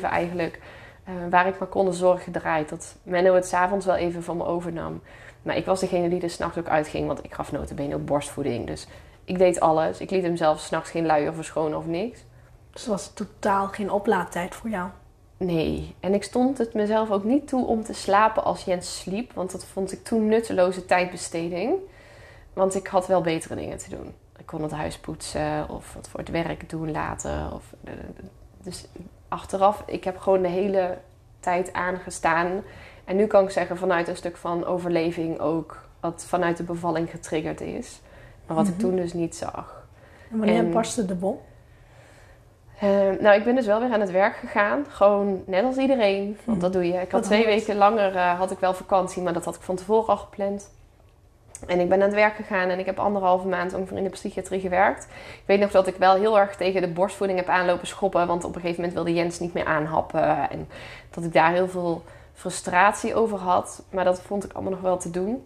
24-7 0.00 0.02
eigenlijk, 0.02 0.60
eh, 1.04 1.14
waar 1.30 1.46
ik 1.46 1.58
maar 1.58 1.68
kon 1.68 1.84
de 1.84 1.92
zorg 1.92 2.24
gedraaid. 2.24 2.68
Dat 2.68 2.96
Menno 3.02 3.34
het 3.34 3.46
s'avonds 3.46 3.86
wel 3.86 3.96
even 3.96 4.22
van 4.22 4.36
me 4.36 4.44
overnam. 4.44 5.02
Maar 5.42 5.56
ik 5.56 5.66
was 5.66 5.80
degene 5.80 6.08
die 6.08 6.22
er 6.22 6.30
s'nachts 6.30 6.58
ook 6.58 6.68
uitging, 6.68 7.06
want 7.06 7.24
ik 7.24 7.34
gaf 7.34 7.52
notabene 7.52 7.94
ook 7.94 8.04
borstvoeding. 8.04 8.66
Dus 8.66 8.86
ik 9.24 9.38
deed 9.38 9.60
alles. 9.60 10.00
Ik 10.00 10.10
liet 10.10 10.22
hem 10.22 10.36
zelf 10.36 10.60
s'nachts 10.60 10.90
geen 10.90 11.06
luier 11.06 11.34
verschonen 11.34 11.78
of 11.78 11.86
niks. 11.86 12.24
Dus 12.70 12.86
was 12.86 13.12
totaal 13.12 13.66
geen 13.66 13.90
oplaadtijd 13.90 14.54
voor 14.54 14.70
jou. 14.70 14.88
Nee, 15.36 15.94
en 16.00 16.14
ik 16.14 16.22
stond 16.22 16.58
het 16.58 16.74
mezelf 16.74 17.10
ook 17.10 17.24
niet 17.24 17.48
toe 17.48 17.66
om 17.66 17.82
te 17.84 17.92
slapen 17.92 18.44
als 18.44 18.64
Jens 18.64 18.98
sliep. 19.00 19.32
Want 19.32 19.52
dat 19.52 19.64
vond 19.64 19.92
ik 19.92 20.04
toen 20.04 20.26
nutteloze 20.28 20.84
tijdbesteding. 20.86 21.74
Want 22.52 22.74
ik 22.74 22.86
had 22.86 23.06
wel 23.06 23.20
betere 23.20 23.54
dingen 23.54 23.78
te 23.78 23.90
doen. 23.90 24.14
Ik 24.38 24.46
kon 24.46 24.62
het 24.62 24.70
huis 24.70 24.98
poetsen 24.98 25.68
of 25.68 25.94
wat 25.94 26.08
voor 26.08 26.20
het 26.20 26.28
werk 26.30 26.68
doen 26.70 26.90
later. 26.90 27.52
Of, 27.54 27.64
dus 28.62 28.84
achteraf, 29.28 29.82
ik 29.86 30.04
heb 30.04 30.18
gewoon 30.18 30.42
de 30.42 30.48
hele 30.48 30.98
tijd 31.40 31.72
aangestaan. 31.72 32.62
En 33.04 33.16
nu 33.16 33.26
kan 33.26 33.44
ik 33.44 33.50
zeggen 33.50 33.76
vanuit 33.76 34.08
een 34.08 34.16
stuk 34.16 34.36
van 34.36 34.64
overleving 34.64 35.38
ook. 35.38 35.82
Wat 36.00 36.24
vanuit 36.28 36.56
de 36.56 36.62
bevalling 36.62 37.10
getriggerd 37.10 37.60
is. 37.60 38.00
Maar 38.46 38.56
wat 38.56 38.66
ik 38.68 38.72
Mhm. 38.74 38.80
toen 38.82 38.96
dus 38.96 39.12
niet 39.12 39.36
zag. 39.36 39.86
En 40.30 40.38
wanneer 40.38 40.56
En- 40.56 40.70
barstte 40.70 41.04
de 41.06 41.14
bom? 41.14 41.38
Eh, 42.84 43.20
nou, 43.20 43.38
ik 43.38 43.44
ben 43.44 43.54
dus 43.54 43.66
wel 43.66 43.80
weer 43.80 43.92
aan 43.92 44.00
het 44.00 44.10
werk 44.10 44.36
gegaan. 44.36 44.84
Gewoon 44.88 45.42
net 45.46 45.64
als 45.64 45.76
iedereen. 45.76 46.38
Want 46.44 46.60
dat 46.60 46.72
doe 46.72 46.86
je. 46.86 47.00
Ik 47.00 47.10
had 47.10 47.22
twee 47.22 47.44
weken 47.44 47.76
langer 47.76 48.16
eh, 48.16 48.38
had 48.38 48.50
ik 48.50 48.58
wel 48.58 48.74
vakantie, 48.74 49.22
maar 49.22 49.32
dat 49.32 49.44
had 49.44 49.54
ik 49.54 49.60
van 49.60 49.76
tevoren 49.76 50.08
al 50.08 50.16
gepland. 50.16 50.70
En 51.66 51.80
ik 51.80 51.88
ben 51.88 51.98
aan 51.98 52.06
het 52.06 52.14
werk 52.14 52.34
gegaan 52.34 52.68
en 52.68 52.78
ik 52.78 52.86
heb 52.86 52.98
anderhalve 52.98 53.48
maand 53.48 53.74
ongeveer 53.74 53.96
in 53.96 54.04
de 54.04 54.10
psychiatrie 54.10 54.60
gewerkt. 54.60 55.04
Ik 55.34 55.42
weet 55.46 55.60
nog 55.60 55.70
dat 55.70 55.86
ik 55.86 55.96
wel 55.96 56.14
heel 56.14 56.38
erg 56.38 56.56
tegen 56.56 56.80
de 56.80 56.88
borstvoeding 56.88 57.38
heb 57.38 57.48
aanlopen 57.48 57.86
schoppen. 57.86 58.26
Want 58.26 58.44
op 58.44 58.54
een 58.54 58.60
gegeven 58.60 58.80
moment 58.80 58.94
wilde 58.94 59.14
Jens 59.14 59.38
niet 59.38 59.54
meer 59.54 59.64
aanhappen. 59.64 60.50
En 60.50 60.68
dat 61.10 61.24
ik 61.24 61.32
daar 61.32 61.52
heel 61.52 61.68
veel 61.68 62.02
frustratie 62.34 63.14
over 63.14 63.38
had. 63.38 63.82
Maar 63.90 64.04
dat 64.04 64.20
vond 64.20 64.44
ik 64.44 64.52
allemaal 64.52 64.72
nog 64.72 64.80
wel 64.80 64.98
te 64.98 65.10
doen. 65.10 65.42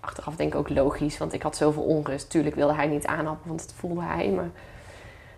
Achteraf 0.00 0.36
denk 0.36 0.52
ik 0.52 0.58
ook 0.58 0.68
logisch, 0.68 1.18
want 1.18 1.32
ik 1.32 1.42
had 1.42 1.56
zoveel 1.56 1.82
onrust. 1.82 2.30
Tuurlijk 2.30 2.54
wilde 2.54 2.74
hij 2.74 2.86
niet 2.86 3.06
aanhappen, 3.06 3.48
want 3.48 3.60
dat 3.60 3.74
voelde 3.78 4.02
hij. 4.02 4.28
Maar 4.28 4.50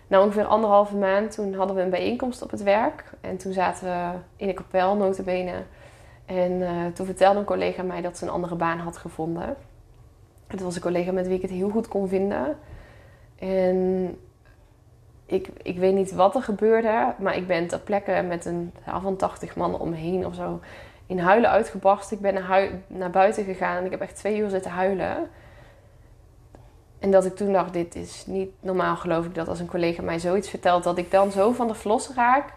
na 0.07 0.21
ongeveer 0.21 0.45
anderhalve 0.45 0.95
maand, 0.95 1.31
toen 1.31 1.53
hadden 1.53 1.75
we 1.75 1.81
een 1.81 1.89
bijeenkomst 1.89 2.41
op 2.41 2.51
het 2.51 2.63
werk. 2.63 3.03
En 3.21 3.37
toen 3.37 3.53
zaten 3.53 3.85
we 3.85 4.17
in 4.35 4.47
de 4.47 4.53
kapel, 4.53 4.95
notabene. 4.95 5.63
En 6.25 6.61
eh, 6.61 6.85
toen 6.93 7.05
vertelde 7.05 7.39
een 7.39 7.45
collega 7.45 7.83
mij 7.83 8.01
dat 8.01 8.17
ze 8.17 8.23
een 8.25 8.31
andere 8.31 8.55
baan 8.55 8.79
had 8.79 8.97
gevonden. 8.97 9.55
Het 10.47 10.61
was 10.61 10.75
een 10.75 10.81
collega 10.81 11.11
met 11.11 11.27
wie 11.27 11.35
ik 11.35 11.41
het 11.41 11.51
heel 11.51 11.69
goed 11.69 11.87
kon 11.87 12.07
vinden. 12.07 12.57
En 13.39 14.09
ik, 15.25 15.49
ik 15.61 15.77
weet 15.77 15.93
niet 15.93 16.11
wat 16.11 16.35
er 16.35 16.43
gebeurde, 16.43 17.13
maar 17.19 17.35
ik 17.35 17.47
ben 17.47 17.67
ter 17.67 17.79
plekke 17.79 18.23
met 18.27 18.45
een 18.45 18.71
zaal 18.85 19.01
van 19.01 19.15
80 19.15 19.55
man 19.55 19.79
omheen 19.79 20.25
of 20.25 20.35
zo 20.35 20.59
in 21.05 21.19
huilen 21.19 21.49
uitgebarst. 21.49 22.11
Ik 22.11 22.19
ben 22.19 22.33
naar, 22.33 22.69
naar 22.87 23.09
buiten 23.09 23.43
gegaan 23.43 23.77
en 23.77 23.85
ik 23.85 23.91
heb 23.91 24.01
echt 24.01 24.15
twee 24.15 24.37
uur 24.37 24.49
zitten 24.49 24.71
huilen. 24.71 25.29
En 26.99 27.11
dat 27.11 27.25
ik 27.25 27.35
toen 27.35 27.53
dacht, 27.53 27.73
dit 27.73 27.95
is 27.95 28.23
niet 28.25 28.51
normaal 28.59 28.95
geloof 28.95 29.25
ik 29.25 29.35
dat 29.35 29.47
als 29.47 29.59
een 29.59 29.67
collega 29.67 30.01
mij 30.01 30.19
zoiets 30.19 30.49
vertelt, 30.49 30.83
dat 30.83 30.97
ik 30.97 31.11
dan 31.11 31.31
zo 31.31 31.51
van 31.51 31.67
de 31.67 31.73
vlos 31.73 32.09
raak. 32.15 32.53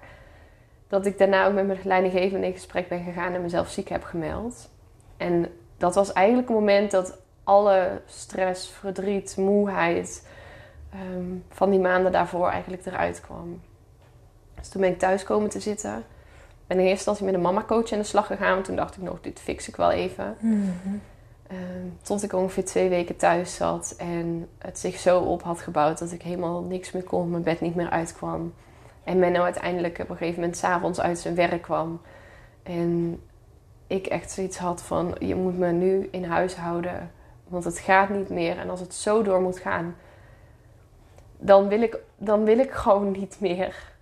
Dat 0.88 1.06
ik 1.06 1.18
daarna 1.18 1.46
ook 1.46 1.54
met 1.54 1.66
mijn 1.66 1.78
leidinggevende 1.84 2.46
in 2.46 2.52
gesprek 2.52 2.88
ben 2.88 3.04
gegaan 3.04 3.32
en 3.34 3.42
mezelf 3.42 3.68
ziek 3.68 3.88
heb 3.88 4.04
gemeld. 4.04 4.68
En 5.16 5.46
dat 5.76 5.94
was 5.94 6.12
eigenlijk 6.12 6.48
een 6.48 6.54
moment 6.54 6.90
dat 6.90 7.18
alle 7.44 8.00
stress, 8.06 8.68
verdriet, 8.68 9.36
moeheid 9.36 10.26
ehm, 10.92 11.24
van 11.48 11.70
die 11.70 11.80
maanden 11.80 12.12
daarvoor 12.12 12.48
eigenlijk 12.48 12.86
eruit 12.86 13.20
kwam. 13.20 13.60
Dus 14.54 14.68
toen 14.68 14.80
ben 14.80 14.90
ik 14.90 14.98
thuis 14.98 15.24
komen 15.24 15.50
te 15.50 15.60
zitten. 15.60 16.04
Ben 16.66 16.76
in 16.76 16.82
eerste 16.86 16.90
instantie 16.90 17.24
met 17.24 17.34
een 17.34 17.40
mama-coach 17.40 17.92
aan 17.92 17.98
de 17.98 18.04
slag 18.04 18.26
gegaan. 18.26 18.52
Want 18.52 18.64
toen 18.64 18.76
dacht 18.76 18.96
ik 18.96 19.02
nog, 19.02 19.20
dit 19.20 19.40
fix 19.40 19.68
ik 19.68 19.76
wel 19.76 19.90
even. 19.90 20.36
Ehm, 21.48 21.88
tot 22.02 22.22
ik 22.22 22.32
ongeveer 22.32 22.64
twee 22.64 22.88
weken 22.88 23.16
thuis 23.16 23.54
zat 23.54 23.94
en 23.98 24.48
het 24.58 24.78
zich 24.78 24.98
zo 24.98 25.20
op 25.20 25.42
had 25.42 25.60
gebouwd 25.60 25.98
dat 25.98 26.12
ik 26.12 26.22
helemaal 26.22 26.62
niks 26.62 26.92
meer 26.92 27.02
kon, 27.02 27.30
mijn 27.30 27.42
bed 27.42 27.60
niet 27.60 27.74
meer 27.74 27.90
uitkwam. 27.90 28.54
En 29.04 29.18
Menno 29.18 29.42
uiteindelijk 29.42 29.98
op 29.98 30.10
een 30.10 30.16
gegeven 30.16 30.40
moment 30.40 30.56
s'avonds 30.56 31.00
uit 31.00 31.18
zijn 31.18 31.34
werk 31.34 31.62
kwam. 31.62 32.00
En 32.62 33.20
ik 33.86 34.06
echt 34.06 34.30
zoiets 34.30 34.58
had 34.58 34.82
van, 34.82 35.16
je 35.18 35.34
moet 35.34 35.58
me 35.58 35.70
nu 35.72 36.08
in 36.10 36.24
huis 36.24 36.56
houden, 36.56 37.10
want 37.46 37.64
het 37.64 37.78
gaat 37.78 38.08
niet 38.08 38.28
meer. 38.28 38.58
En 38.58 38.70
als 38.70 38.80
het 38.80 38.94
zo 38.94 39.22
door 39.22 39.40
moet 39.40 39.58
gaan, 39.58 39.96
dan 41.38 41.68
wil 41.68 41.82
ik, 41.82 41.98
dan 42.16 42.44
wil 42.44 42.58
ik 42.58 42.70
gewoon 42.70 43.10
niet 43.10 43.36
meer. 43.40 43.92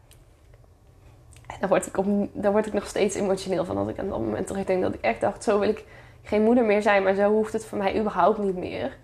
En 1.46 1.56
daar 1.60 1.68
word, 1.68 1.86
ik 1.86 1.96
op, 1.96 2.06
daar 2.32 2.52
word 2.52 2.66
ik 2.66 2.72
nog 2.72 2.86
steeds 2.86 3.14
emotioneel 3.14 3.64
van 3.64 3.76
als 3.76 3.88
ik 3.88 3.98
aan 3.98 4.08
dat 4.08 4.18
moment 4.18 4.46
terugdenk. 4.46 4.82
Dat 4.82 4.94
ik 4.94 5.00
echt 5.00 5.20
dacht, 5.20 5.44
zo 5.44 5.58
wil 5.58 5.68
ik 5.68 5.84
geen 6.26 6.42
moeder 6.42 6.64
meer 6.64 6.82
zijn, 6.82 7.02
maar 7.02 7.14
zo 7.14 7.30
hoeft 7.30 7.52
het 7.52 7.64
voor 7.64 7.78
mij 7.78 7.98
überhaupt 7.98 8.38
niet 8.38 8.56
meer. 8.56 8.96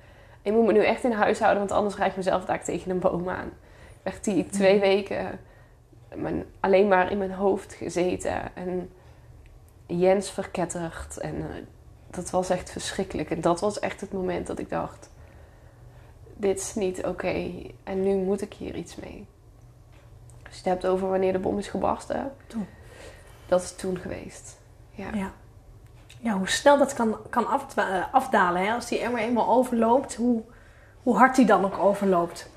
Ik 0.43 0.53
moet 0.53 0.67
me 0.67 0.73
nu 0.73 0.85
echt 0.85 1.05
in 1.05 1.13
huis 1.13 1.39
houden, 1.39 1.59
want 1.59 1.73
anders 1.73 1.97
rijd 1.97 2.11
ik 2.11 2.17
mezelf 2.17 2.45
daar 2.45 2.65
tegen 2.65 2.91
een 2.91 2.99
boom 2.99 3.29
aan. 3.29 3.51
Echt 4.03 4.25
die 4.25 4.47
twee 4.47 4.81
weken 4.81 5.41
mijn, 6.15 6.45
alleen 6.61 6.89
maar 6.89 7.11
in 7.11 7.19
mijn 7.19 7.33
hoofd 7.33 7.75
gezeten 7.75 8.57
en 8.57 8.91
Jens 9.87 10.31
verketterd. 10.31 11.19
En 11.19 11.35
eh, 11.35 11.63
dat 12.11 12.31
was 12.31 12.51
echt 12.51 12.71
verschrikkelijk. 12.71 13.31
En 13.31 13.41
dat 13.41 13.61
was 13.61 13.79
echt 13.79 14.01
het 14.01 14.13
moment 14.13 14.47
dat 14.47 14.59
ik 14.59 14.69
dacht, 14.69 15.11
dit 16.37 16.59
is 16.59 16.75
niet 16.75 17.05
oké 17.05 17.53
en 17.85 18.03
nu 18.03 18.15
moet 18.15 18.43
ik 18.43 18.55
hier 18.55 18.75
iets 18.75 18.97
mee. 18.97 19.27
Als 20.47 20.55
je 20.55 20.71
het 20.71 20.83
hebt 20.83 20.87
over 20.87 21.09
wanneer 21.09 21.33
de 21.33 21.39
bom 21.39 21.59
is 21.59 21.69
gebarsten, 21.69 22.33
Toen. 22.47 22.67
dat 23.47 23.63
is 23.63 23.75
toen 23.75 23.99
geweest. 23.99 24.59
Ja. 24.91 25.11
Ja. 25.15 25.33
Ja, 26.23 26.33
hoe 26.33 26.49
snel 26.49 26.79
dat 26.79 26.93
kan, 26.95 27.17
kan 27.31 27.47
afdwa- 27.47 27.89
eh, 27.89 28.15
afdalen. 28.15 28.63
Hè? 28.67 28.73
Als 28.75 28.87
die 28.87 28.99
emmer 29.01 29.21
eenmaal 29.21 29.49
overloopt, 29.49 30.15
hoe, 30.15 30.43
hoe 31.03 31.17
hard 31.17 31.37
die 31.37 31.47
dan 31.47 31.65
ook 31.65 31.79
overloopt. 31.79 32.49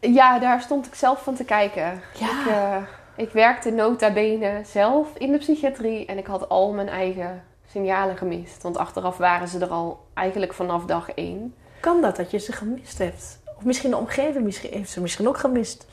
Ja, 0.00 0.38
daar 0.38 0.60
stond 0.60 0.86
ik 0.86 0.94
zelf 0.94 1.22
van 1.22 1.34
te 1.34 1.44
kijken. 1.44 2.00
Ja. 2.18 2.40
Ik, 2.40 2.46
eh, 2.46 2.76
Ik 3.16 3.30
werkte 3.32 3.70
nota 3.70 4.12
bene 4.12 4.60
zelf 4.64 5.08
in 5.16 5.32
de 5.32 5.38
psychiatrie 5.38 6.06
en 6.06 6.18
ik 6.18 6.26
had 6.26 6.48
al 6.48 6.72
mijn 6.72 6.88
eigen 6.88 7.42
signalen 7.70 8.16
gemist. 8.16 8.62
Want 8.62 8.76
achteraf 8.78 9.16
waren 9.16 9.48
ze 9.48 9.58
er 9.58 9.68
al 9.70 10.06
eigenlijk 10.14 10.52
vanaf 10.52 10.84
dag 10.84 11.10
één. 11.10 11.54
Kan 11.80 12.00
dat, 12.02 12.16
dat 12.16 12.30
je 12.30 12.38
ze 12.38 12.52
gemist 12.52 12.98
hebt? 12.98 13.38
Of 13.56 13.64
misschien 13.64 13.90
de 13.90 13.96
omgeving 13.96 14.44
misschien, 14.44 14.70
heeft 14.72 14.90
ze 14.90 15.00
misschien 15.00 15.28
ook 15.28 15.38
gemist? 15.38 15.86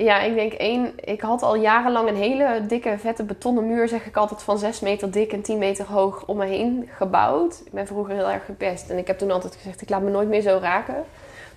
Ja, 0.00 0.20
ik 0.20 0.34
denk 0.34 0.52
één. 0.52 0.92
Ik 1.04 1.20
had 1.20 1.42
al 1.42 1.54
jarenlang 1.54 2.08
een 2.08 2.16
hele 2.16 2.66
dikke, 2.66 2.98
vette 2.98 3.24
betonnen 3.24 3.66
muur, 3.66 3.88
zeg 3.88 4.06
ik 4.06 4.16
altijd, 4.16 4.42
van 4.42 4.58
6 4.58 4.80
meter 4.80 5.10
dik 5.10 5.32
en 5.32 5.42
10 5.42 5.58
meter 5.58 5.86
hoog 5.86 6.24
om 6.26 6.36
me 6.36 6.46
heen 6.46 6.88
gebouwd. 6.92 7.62
Ik 7.64 7.72
ben 7.72 7.86
vroeger 7.86 8.14
heel 8.14 8.30
erg 8.30 8.44
gepest 8.44 8.90
en 8.90 8.98
ik 8.98 9.06
heb 9.06 9.18
toen 9.18 9.30
altijd 9.30 9.56
gezegd: 9.56 9.80
ik 9.80 9.88
laat 9.88 10.02
me 10.02 10.10
nooit 10.10 10.28
meer 10.28 10.40
zo 10.40 10.58
raken 10.62 11.04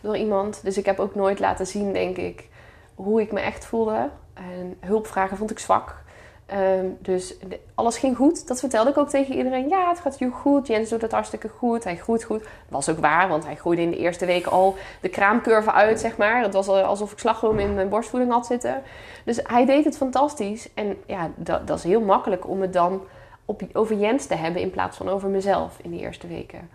door 0.01 0.17
iemand. 0.17 0.59
Dus 0.63 0.77
ik 0.77 0.85
heb 0.85 0.99
ook 0.99 1.15
nooit 1.15 1.39
laten 1.39 1.67
zien, 1.67 1.93
denk 1.93 2.17
ik, 2.17 2.47
hoe 2.95 3.21
ik 3.21 3.31
me 3.31 3.39
echt 3.39 3.65
voelde. 3.65 4.09
En 4.33 4.77
hulpvragen 4.79 5.37
vond 5.37 5.51
ik 5.51 5.59
zwak. 5.59 6.02
Ehm, 6.45 6.85
dus 6.99 7.35
alles 7.75 7.97
ging 7.97 8.15
goed. 8.15 8.47
Dat 8.47 8.59
vertelde 8.59 8.89
ik 8.89 8.97
ook 8.97 9.09
tegen 9.09 9.35
iedereen. 9.35 9.67
Ja, 9.67 9.89
het 9.89 9.99
gaat 9.99 10.17
heel 10.17 10.29
goed. 10.29 10.67
Jens 10.67 10.89
doet 10.89 11.01
het 11.01 11.11
hartstikke 11.11 11.49
goed. 11.49 11.83
Hij 11.83 11.95
groeit 11.95 12.23
goed. 12.23 12.45
Was 12.69 12.89
ook 12.89 12.99
waar, 12.99 13.27
want 13.27 13.45
hij 13.45 13.55
groeide 13.55 13.81
in 13.81 13.91
de 13.91 13.97
eerste 13.97 14.25
week 14.25 14.45
al 14.45 14.75
de 15.01 15.09
kraamcurve 15.09 15.71
uit, 15.71 15.99
zeg 15.99 16.17
maar. 16.17 16.41
Het 16.41 16.53
was 16.53 16.67
alsof 16.67 17.11
ik 17.11 17.19
slagroom 17.19 17.59
in 17.59 17.73
mijn 17.73 17.89
borstvoeding 17.89 18.31
had 18.31 18.45
zitten. 18.45 18.81
Dus 19.25 19.39
hij 19.43 19.65
deed 19.65 19.85
het 19.85 19.97
fantastisch. 19.97 20.73
En 20.73 20.97
ja, 21.05 21.31
dat, 21.35 21.67
dat 21.67 21.77
is 21.77 21.83
heel 21.83 22.01
makkelijk 22.01 22.47
om 22.47 22.61
het 22.61 22.73
dan 22.73 23.01
op, 23.45 23.61
over 23.73 23.95
Jens 23.95 24.25
te 24.25 24.35
hebben 24.35 24.61
in 24.61 24.71
plaats 24.71 24.97
van 24.97 25.09
over 25.09 25.29
mezelf 25.29 25.77
in 25.81 25.91
die 25.91 25.99
eerste 25.99 26.27
weken. 26.27 26.69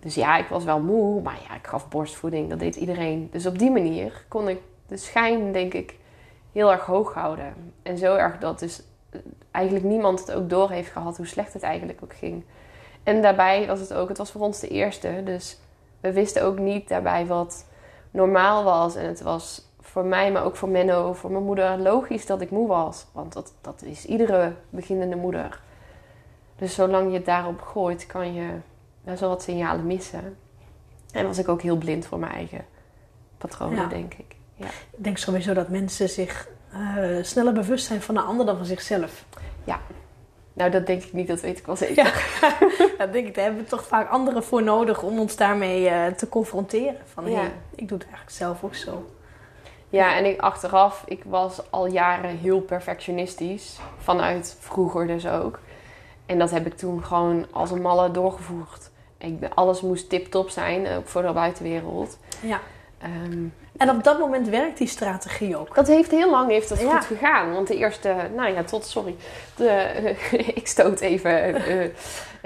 Dus 0.00 0.14
ja, 0.14 0.36
ik 0.36 0.46
was 0.48 0.64
wel 0.64 0.80
moe, 0.80 1.22
maar 1.22 1.38
ja, 1.48 1.54
ik 1.54 1.66
gaf 1.66 1.88
borstvoeding. 1.88 2.50
Dat 2.50 2.58
deed 2.58 2.76
iedereen. 2.76 3.28
Dus 3.32 3.46
op 3.46 3.58
die 3.58 3.70
manier 3.70 4.24
kon 4.28 4.48
ik 4.48 4.58
de 4.86 4.96
schijn, 4.96 5.52
denk 5.52 5.74
ik, 5.74 5.94
heel 6.52 6.72
erg 6.72 6.84
hoog 6.84 7.14
houden. 7.14 7.74
En 7.82 7.98
zo 7.98 8.14
erg 8.14 8.38
dat 8.38 8.58
dus 8.58 8.82
eigenlijk 9.50 9.84
niemand 9.84 10.20
het 10.20 10.32
ook 10.32 10.50
door 10.50 10.70
heeft 10.70 10.90
gehad 10.90 11.16
hoe 11.16 11.26
slecht 11.26 11.52
het 11.52 11.62
eigenlijk 11.62 12.00
ook 12.02 12.14
ging. 12.14 12.44
En 13.02 13.22
daarbij 13.22 13.66
was 13.66 13.80
het 13.80 13.94
ook, 13.94 14.08
het 14.08 14.18
was 14.18 14.30
voor 14.30 14.40
ons 14.40 14.60
de 14.60 14.68
eerste. 14.68 15.22
Dus 15.24 15.58
we 16.00 16.12
wisten 16.12 16.42
ook 16.44 16.58
niet 16.58 16.88
daarbij 16.88 17.26
wat 17.26 17.66
normaal 18.10 18.64
was. 18.64 18.94
En 18.94 19.06
het 19.06 19.22
was 19.22 19.70
voor 19.80 20.04
mij, 20.04 20.32
maar 20.32 20.44
ook 20.44 20.56
voor 20.56 20.68
Menno, 20.68 21.12
voor 21.12 21.30
mijn 21.30 21.44
moeder, 21.44 21.78
logisch 21.78 22.26
dat 22.26 22.40
ik 22.40 22.50
moe 22.50 22.68
was. 22.68 23.06
Want 23.12 23.32
dat, 23.32 23.52
dat 23.60 23.82
is 23.82 24.04
iedere 24.04 24.54
beginnende 24.70 25.16
moeder. 25.16 25.60
Dus 26.56 26.74
zolang 26.74 27.10
je 27.10 27.16
het 27.16 27.26
daarop 27.26 27.60
gooit, 27.60 28.06
kan 28.06 28.34
je 28.34 28.48
best 29.04 29.20
wel 29.20 29.28
wat 29.28 29.42
signalen 29.42 29.86
missen. 29.86 30.36
En 31.12 31.26
was 31.26 31.38
ik 31.38 31.48
ook 31.48 31.62
heel 31.62 31.76
blind 31.76 32.06
voor 32.06 32.18
mijn 32.18 32.32
eigen 32.32 32.64
patronen, 33.38 33.88
denk 33.88 34.14
ik. 34.14 34.36
Ja. 34.54 34.66
Ik 34.66 35.04
denk 35.04 35.18
sowieso 35.18 35.54
dat 35.54 35.68
mensen 35.68 36.08
zich 36.08 36.48
uh, 36.76 37.22
sneller 37.22 37.52
bewust 37.52 37.86
zijn 37.86 38.02
van 38.02 38.14
de 38.14 38.20
ander 38.20 38.46
dan 38.46 38.56
van 38.56 38.66
zichzelf. 38.66 39.24
Ja. 39.64 39.80
Nou, 40.52 40.70
dat 40.70 40.86
denk 40.86 41.02
ik 41.02 41.12
niet, 41.12 41.28
dat 41.28 41.40
weet 41.40 41.58
ik 41.58 41.66
wel 41.66 41.76
zeker. 41.76 42.04
Ja, 42.04 42.12
dat 42.98 43.12
denk 43.12 43.26
ik. 43.26 43.34
Daar 43.34 43.44
hebben 43.44 43.62
we 43.62 43.68
toch 43.68 43.86
vaak 43.86 44.10
anderen 44.10 44.44
voor 44.44 44.62
nodig 44.62 45.02
om 45.02 45.18
ons 45.18 45.36
daarmee 45.36 45.90
uh, 45.90 46.06
te 46.06 46.28
confronteren. 46.28 47.00
Van, 47.12 47.30
ja. 47.30 47.42
ik 47.74 47.88
doe 47.88 47.98
het 47.98 48.06
eigenlijk 48.06 48.36
zelf 48.36 48.64
ook 48.64 48.74
zo. 48.74 49.10
Ja, 49.88 50.16
en 50.16 50.24
ik 50.24 50.40
achteraf, 50.40 51.02
ik 51.06 51.22
was 51.24 51.70
al 51.70 51.86
jaren 51.86 52.36
heel 52.36 52.60
perfectionistisch. 52.60 53.78
Vanuit 53.98 54.56
vroeger 54.60 55.06
dus 55.06 55.26
ook. 55.26 55.58
En 56.26 56.38
dat 56.38 56.50
heb 56.50 56.66
ik 56.66 56.76
toen 56.76 57.04
gewoon 57.04 57.46
als 57.50 57.70
een 57.70 57.82
malle 57.82 58.10
doorgevoerd. 58.10 58.90
Ik, 59.18 59.48
alles 59.54 59.80
moest 59.80 60.08
tip-top 60.08 60.50
zijn, 60.50 60.96
ook 60.96 61.08
voor 61.08 61.22
de 61.22 61.32
buitenwereld. 61.32 62.18
Ja. 62.40 62.60
Um, 63.24 63.54
en 63.82 63.90
op 63.90 64.04
dat 64.04 64.18
moment 64.18 64.48
werkt 64.48 64.78
die 64.78 64.86
strategie 64.86 65.56
ook. 65.56 65.74
Dat 65.74 65.86
heeft 65.86 66.10
heel 66.10 66.30
lang 66.30 66.50
heeft 66.50 66.68
dat 66.68 66.82
goed 66.82 67.04
gegaan. 67.04 67.52
Want 67.52 67.66
de 67.66 67.76
eerste, 67.76 68.14
nou 68.34 68.52
ja, 68.54 68.64
tot, 68.64 68.84
sorry. 68.86 69.16
De, 69.56 70.14
ik 70.60 70.66
stoot 70.66 71.00
even, 71.00 71.56
uh, 71.68 71.84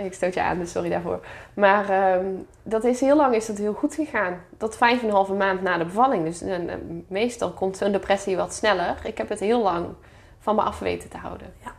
ik 0.07 0.15
stoot 0.15 0.35
je 0.35 0.43
aan, 0.43 0.59
dus 0.59 0.71
sorry 0.71 0.89
daarvoor. 0.89 1.21
Maar 1.55 2.15
um, 2.15 2.47
dat 2.63 2.85
is 2.85 3.01
heel 3.01 3.17
lang 3.17 3.35
is 3.35 3.47
dat 3.47 3.59
heel 3.59 3.73
goed 3.73 3.95
gegaan. 3.95 4.41
Tot 4.57 4.77
vijf 4.77 5.01
en 5.01 5.09
een 5.09 5.15
halve 5.15 5.33
maand 5.33 5.63
na 5.63 5.79
de 5.79 5.85
bevalling. 5.85 6.25
Dus 6.25 6.43
uh, 6.43 6.57
meestal 7.09 7.51
komt 7.51 7.77
zo'n 7.77 7.93
depressie 7.93 8.37
wat 8.37 8.55
sneller. 8.55 8.97
Ik 9.05 9.19
heb 9.19 9.29
het 9.29 9.41
heel 9.41 9.63
lang 9.63 9.87
van 10.39 10.55
me 10.55 10.63
af 10.63 10.79
weten 10.79 11.09
te 11.09 11.17
houden. 11.17 11.53
Ja. 11.65 11.73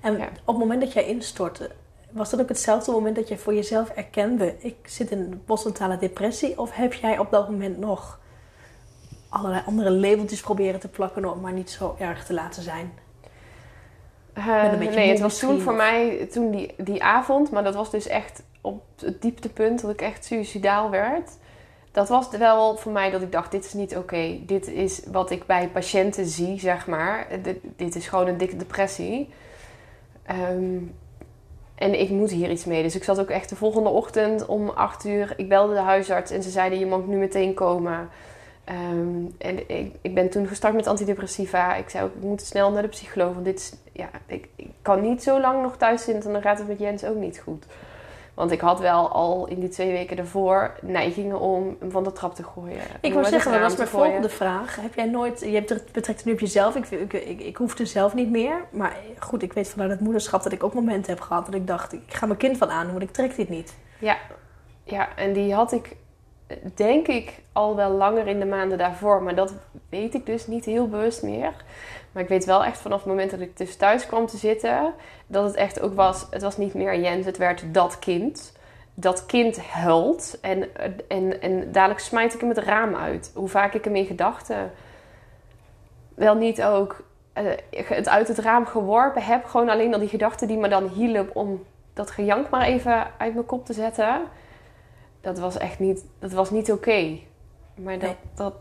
En 0.00 0.14
op 0.20 0.46
het 0.46 0.58
moment 0.58 0.80
dat 0.80 0.92
jij 0.92 1.06
instortte, 1.06 1.70
was 2.10 2.30
dat 2.30 2.40
ook 2.40 2.48
hetzelfde 2.48 2.92
moment 2.92 3.16
dat 3.16 3.28
je 3.28 3.38
voor 3.38 3.54
jezelf 3.54 3.88
erkende: 3.88 4.54
ik 4.58 4.76
zit 4.84 5.10
in 5.10 5.18
een 5.18 5.42
postnatale 5.44 5.98
depressie? 5.98 6.58
Of 6.58 6.74
heb 6.74 6.92
jij 6.92 7.18
op 7.18 7.30
dat 7.30 7.50
moment 7.50 7.78
nog 7.78 8.18
allerlei 9.28 9.62
andere 9.66 9.90
labeltjes 9.90 10.40
proberen 10.40 10.80
te 10.80 10.88
plakken 10.88 11.32
om 11.32 11.40
maar 11.40 11.52
niet 11.52 11.70
zo 11.70 11.96
erg 11.98 12.24
te 12.24 12.32
laten 12.32 12.62
zijn? 12.62 12.92
Uh, 14.38 14.72
nee, 14.72 15.08
het 15.10 15.20
was 15.20 15.38
toen 15.38 15.60
voor 15.60 15.74
mij, 15.74 16.28
toen 16.32 16.50
die, 16.50 16.74
die 16.76 17.02
avond, 17.02 17.50
maar 17.50 17.64
dat 17.64 17.74
was 17.74 17.90
dus 17.90 18.06
echt 18.06 18.42
op 18.60 18.82
het 19.00 19.22
dieptepunt 19.22 19.80
dat 19.80 19.90
ik 19.90 20.00
echt 20.00 20.24
suicidaal 20.24 20.90
werd. 20.90 21.30
Dat 21.92 22.08
was 22.08 22.28
wel 22.28 22.76
voor 22.76 22.92
mij 22.92 23.10
dat 23.10 23.22
ik 23.22 23.32
dacht, 23.32 23.50
dit 23.50 23.64
is 23.64 23.72
niet 23.72 23.96
oké. 23.96 24.38
Dit 24.46 24.68
is 24.68 25.02
wat 25.12 25.30
ik 25.30 25.46
bij 25.46 25.68
patiënten 25.68 26.26
zie, 26.26 26.60
zeg 26.60 26.86
maar. 26.86 27.26
Dit, 27.42 27.58
dit 27.76 27.96
is 27.96 28.08
gewoon 28.08 28.26
een 28.26 28.38
dikke 28.38 28.56
depressie. 28.56 29.28
Um, 30.30 30.94
en 31.74 32.00
ik 32.00 32.10
moet 32.10 32.30
hier 32.30 32.50
iets 32.50 32.64
mee. 32.64 32.82
Dus 32.82 32.94
ik 32.94 33.04
zat 33.04 33.20
ook 33.20 33.30
echt 33.30 33.48
de 33.48 33.56
volgende 33.56 33.88
ochtend 33.88 34.46
om 34.46 34.68
acht 34.68 35.04
uur. 35.04 35.34
Ik 35.36 35.48
belde 35.48 35.74
de 35.74 35.80
huisarts 35.80 36.30
en 36.30 36.42
ze 36.42 36.50
zeiden: 36.50 36.78
Je 36.78 36.86
mag 36.86 37.06
nu 37.06 37.16
meteen 37.16 37.54
komen. 37.54 38.08
Ehm, 38.68 39.24
en 39.38 39.68
ik, 39.68 39.94
ik, 40.00 40.14
ben 40.14 40.30
toen 40.30 40.46
gestart 40.46 40.74
met 40.74 40.86
antidepressiva. 40.86 41.74
Ik 41.74 41.88
zei 41.88 42.04
ook: 42.04 42.14
Ik 42.14 42.22
moet 42.22 42.42
snel 42.42 42.72
naar 42.72 42.82
de 42.82 42.88
psycholoog. 42.88 43.32
Want 43.32 43.44
dit 43.44 43.58
is, 43.58 43.72
ja, 43.92 44.10
ik, 44.26 44.48
ik 44.56 44.70
kan 44.82 45.00
niet 45.00 45.22
zo 45.22 45.40
lang 45.40 45.62
nog 45.62 45.76
thuis 45.76 46.04
zitten. 46.04 46.24
En 46.26 46.32
dan 46.32 46.42
gaat 46.42 46.58
het 46.58 46.68
met 46.68 46.78
Jens 46.78 47.04
ook 47.04 47.16
niet 47.16 47.38
goed. 47.38 47.66
Want 48.34 48.50
ik 48.50 48.60
had 48.60 48.80
wel 48.80 49.08
al 49.08 49.46
in 49.46 49.60
die 49.60 49.68
twee 49.68 49.92
weken 49.92 50.16
daarvoor 50.16 50.74
neigingen 50.82 51.40
om 51.40 51.76
hem 51.78 51.90
van 51.90 52.04
de 52.04 52.12
trap 52.12 52.34
te 52.34 52.42
gooien. 52.42 52.80
Ik 53.00 53.12
wou 53.12 53.26
zeggen, 53.26 53.52
dat 53.52 53.60
was 53.60 53.76
mijn 53.76 53.88
volgende 53.88 54.28
vraag. 54.28 54.76
Heb 54.76 54.94
jij 54.94 55.06
nooit, 55.06 55.40
je 55.40 55.54
hebt 55.54 55.68
het 55.68 55.92
betrekt 55.92 56.24
nu 56.24 56.32
op 56.32 56.40
jezelf. 56.40 56.76
Ik, 56.76 56.90
ik, 56.90 57.12
ik, 57.12 57.40
ik 57.40 57.56
hoefde 57.56 57.86
zelf 57.86 58.14
niet 58.14 58.30
meer. 58.30 58.64
Maar 58.70 58.96
goed, 59.18 59.42
ik 59.42 59.52
weet 59.52 59.68
vanuit 59.68 59.90
het 59.90 60.00
moederschap 60.00 60.42
dat 60.42 60.52
ik 60.52 60.64
ook 60.64 60.74
momenten 60.74 61.12
heb 61.12 61.20
gehad 61.20 61.46
dat 61.46 61.54
ik 61.54 61.66
dacht, 61.66 61.92
ik 61.92 62.02
ga 62.14 62.26
mijn 62.26 62.38
kind 62.38 62.58
van 62.58 62.70
aan, 62.70 62.90
want 62.90 63.02
ik 63.02 63.10
trek 63.10 63.36
dit 63.36 63.48
niet. 63.48 63.74
Ja, 63.98 64.16
ja 64.84 65.16
en 65.16 65.32
die 65.32 65.54
had 65.54 65.72
ik 65.72 65.96
denk 66.74 67.06
ik 67.06 67.40
al 67.52 67.76
wel 67.76 67.90
langer 67.90 68.26
in 68.26 68.38
de 68.38 68.46
maanden 68.46 68.78
daarvoor. 68.78 69.22
Maar 69.22 69.34
dat 69.34 69.54
weet 69.88 70.14
ik 70.14 70.26
dus 70.26 70.46
niet 70.46 70.64
heel 70.64 70.88
bewust 70.88 71.22
meer. 71.22 71.52
Maar 72.12 72.22
ik 72.22 72.28
weet 72.28 72.44
wel 72.44 72.64
echt 72.64 72.80
vanaf 72.80 72.98
het 72.98 73.08
moment 73.08 73.30
dat 73.30 73.40
ik 73.40 73.56
dus 73.56 73.76
thuis 73.76 74.06
kwam 74.06 74.26
te 74.26 74.36
zitten, 74.36 74.94
dat 75.26 75.44
het 75.44 75.54
echt 75.54 75.80
ook 75.80 75.94
was, 75.94 76.26
het 76.30 76.42
was 76.42 76.56
niet 76.56 76.74
meer 76.74 77.00
Jens, 77.00 77.26
het 77.26 77.36
werd 77.36 77.64
dat 77.74 77.98
kind. 77.98 78.56
Dat 78.94 79.26
kind 79.26 79.60
huilt 79.60 80.38
en, 80.40 80.68
en, 81.08 81.40
en 81.42 81.72
dadelijk 81.72 82.00
smijt 82.00 82.34
ik 82.34 82.40
hem 82.40 82.48
het 82.48 82.58
raam 82.58 82.94
uit. 82.94 83.32
Hoe 83.34 83.48
vaak 83.48 83.74
ik 83.74 83.84
hem 83.84 83.96
in 83.96 84.06
gedachten 84.06 84.70
wel 86.14 86.34
niet 86.34 86.62
ook 86.62 87.02
uh, 87.34 87.50
het 87.88 88.08
uit 88.08 88.28
het 88.28 88.38
raam 88.38 88.66
geworpen 88.66 89.22
heb. 89.22 89.44
Gewoon 89.44 89.68
alleen 89.68 89.94
al 89.94 90.00
die 90.00 90.08
gedachten 90.08 90.48
die 90.48 90.56
me 90.56 90.68
dan 90.68 90.88
hielpen 90.88 91.34
om 91.34 91.64
dat 91.94 92.10
gejank 92.10 92.50
maar 92.50 92.66
even 92.66 93.06
uit 93.18 93.34
mijn 93.34 93.46
kop 93.46 93.66
te 93.66 93.72
zetten. 93.72 94.20
Dat 95.20 95.38
was 95.38 95.56
echt 95.58 95.78
niet, 95.78 96.04
dat 96.18 96.32
was 96.32 96.50
niet 96.50 96.72
oké. 96.72 97.18
Maar 97.74 97.98
dat, 97.98 98.16
dat, 98.34 98.54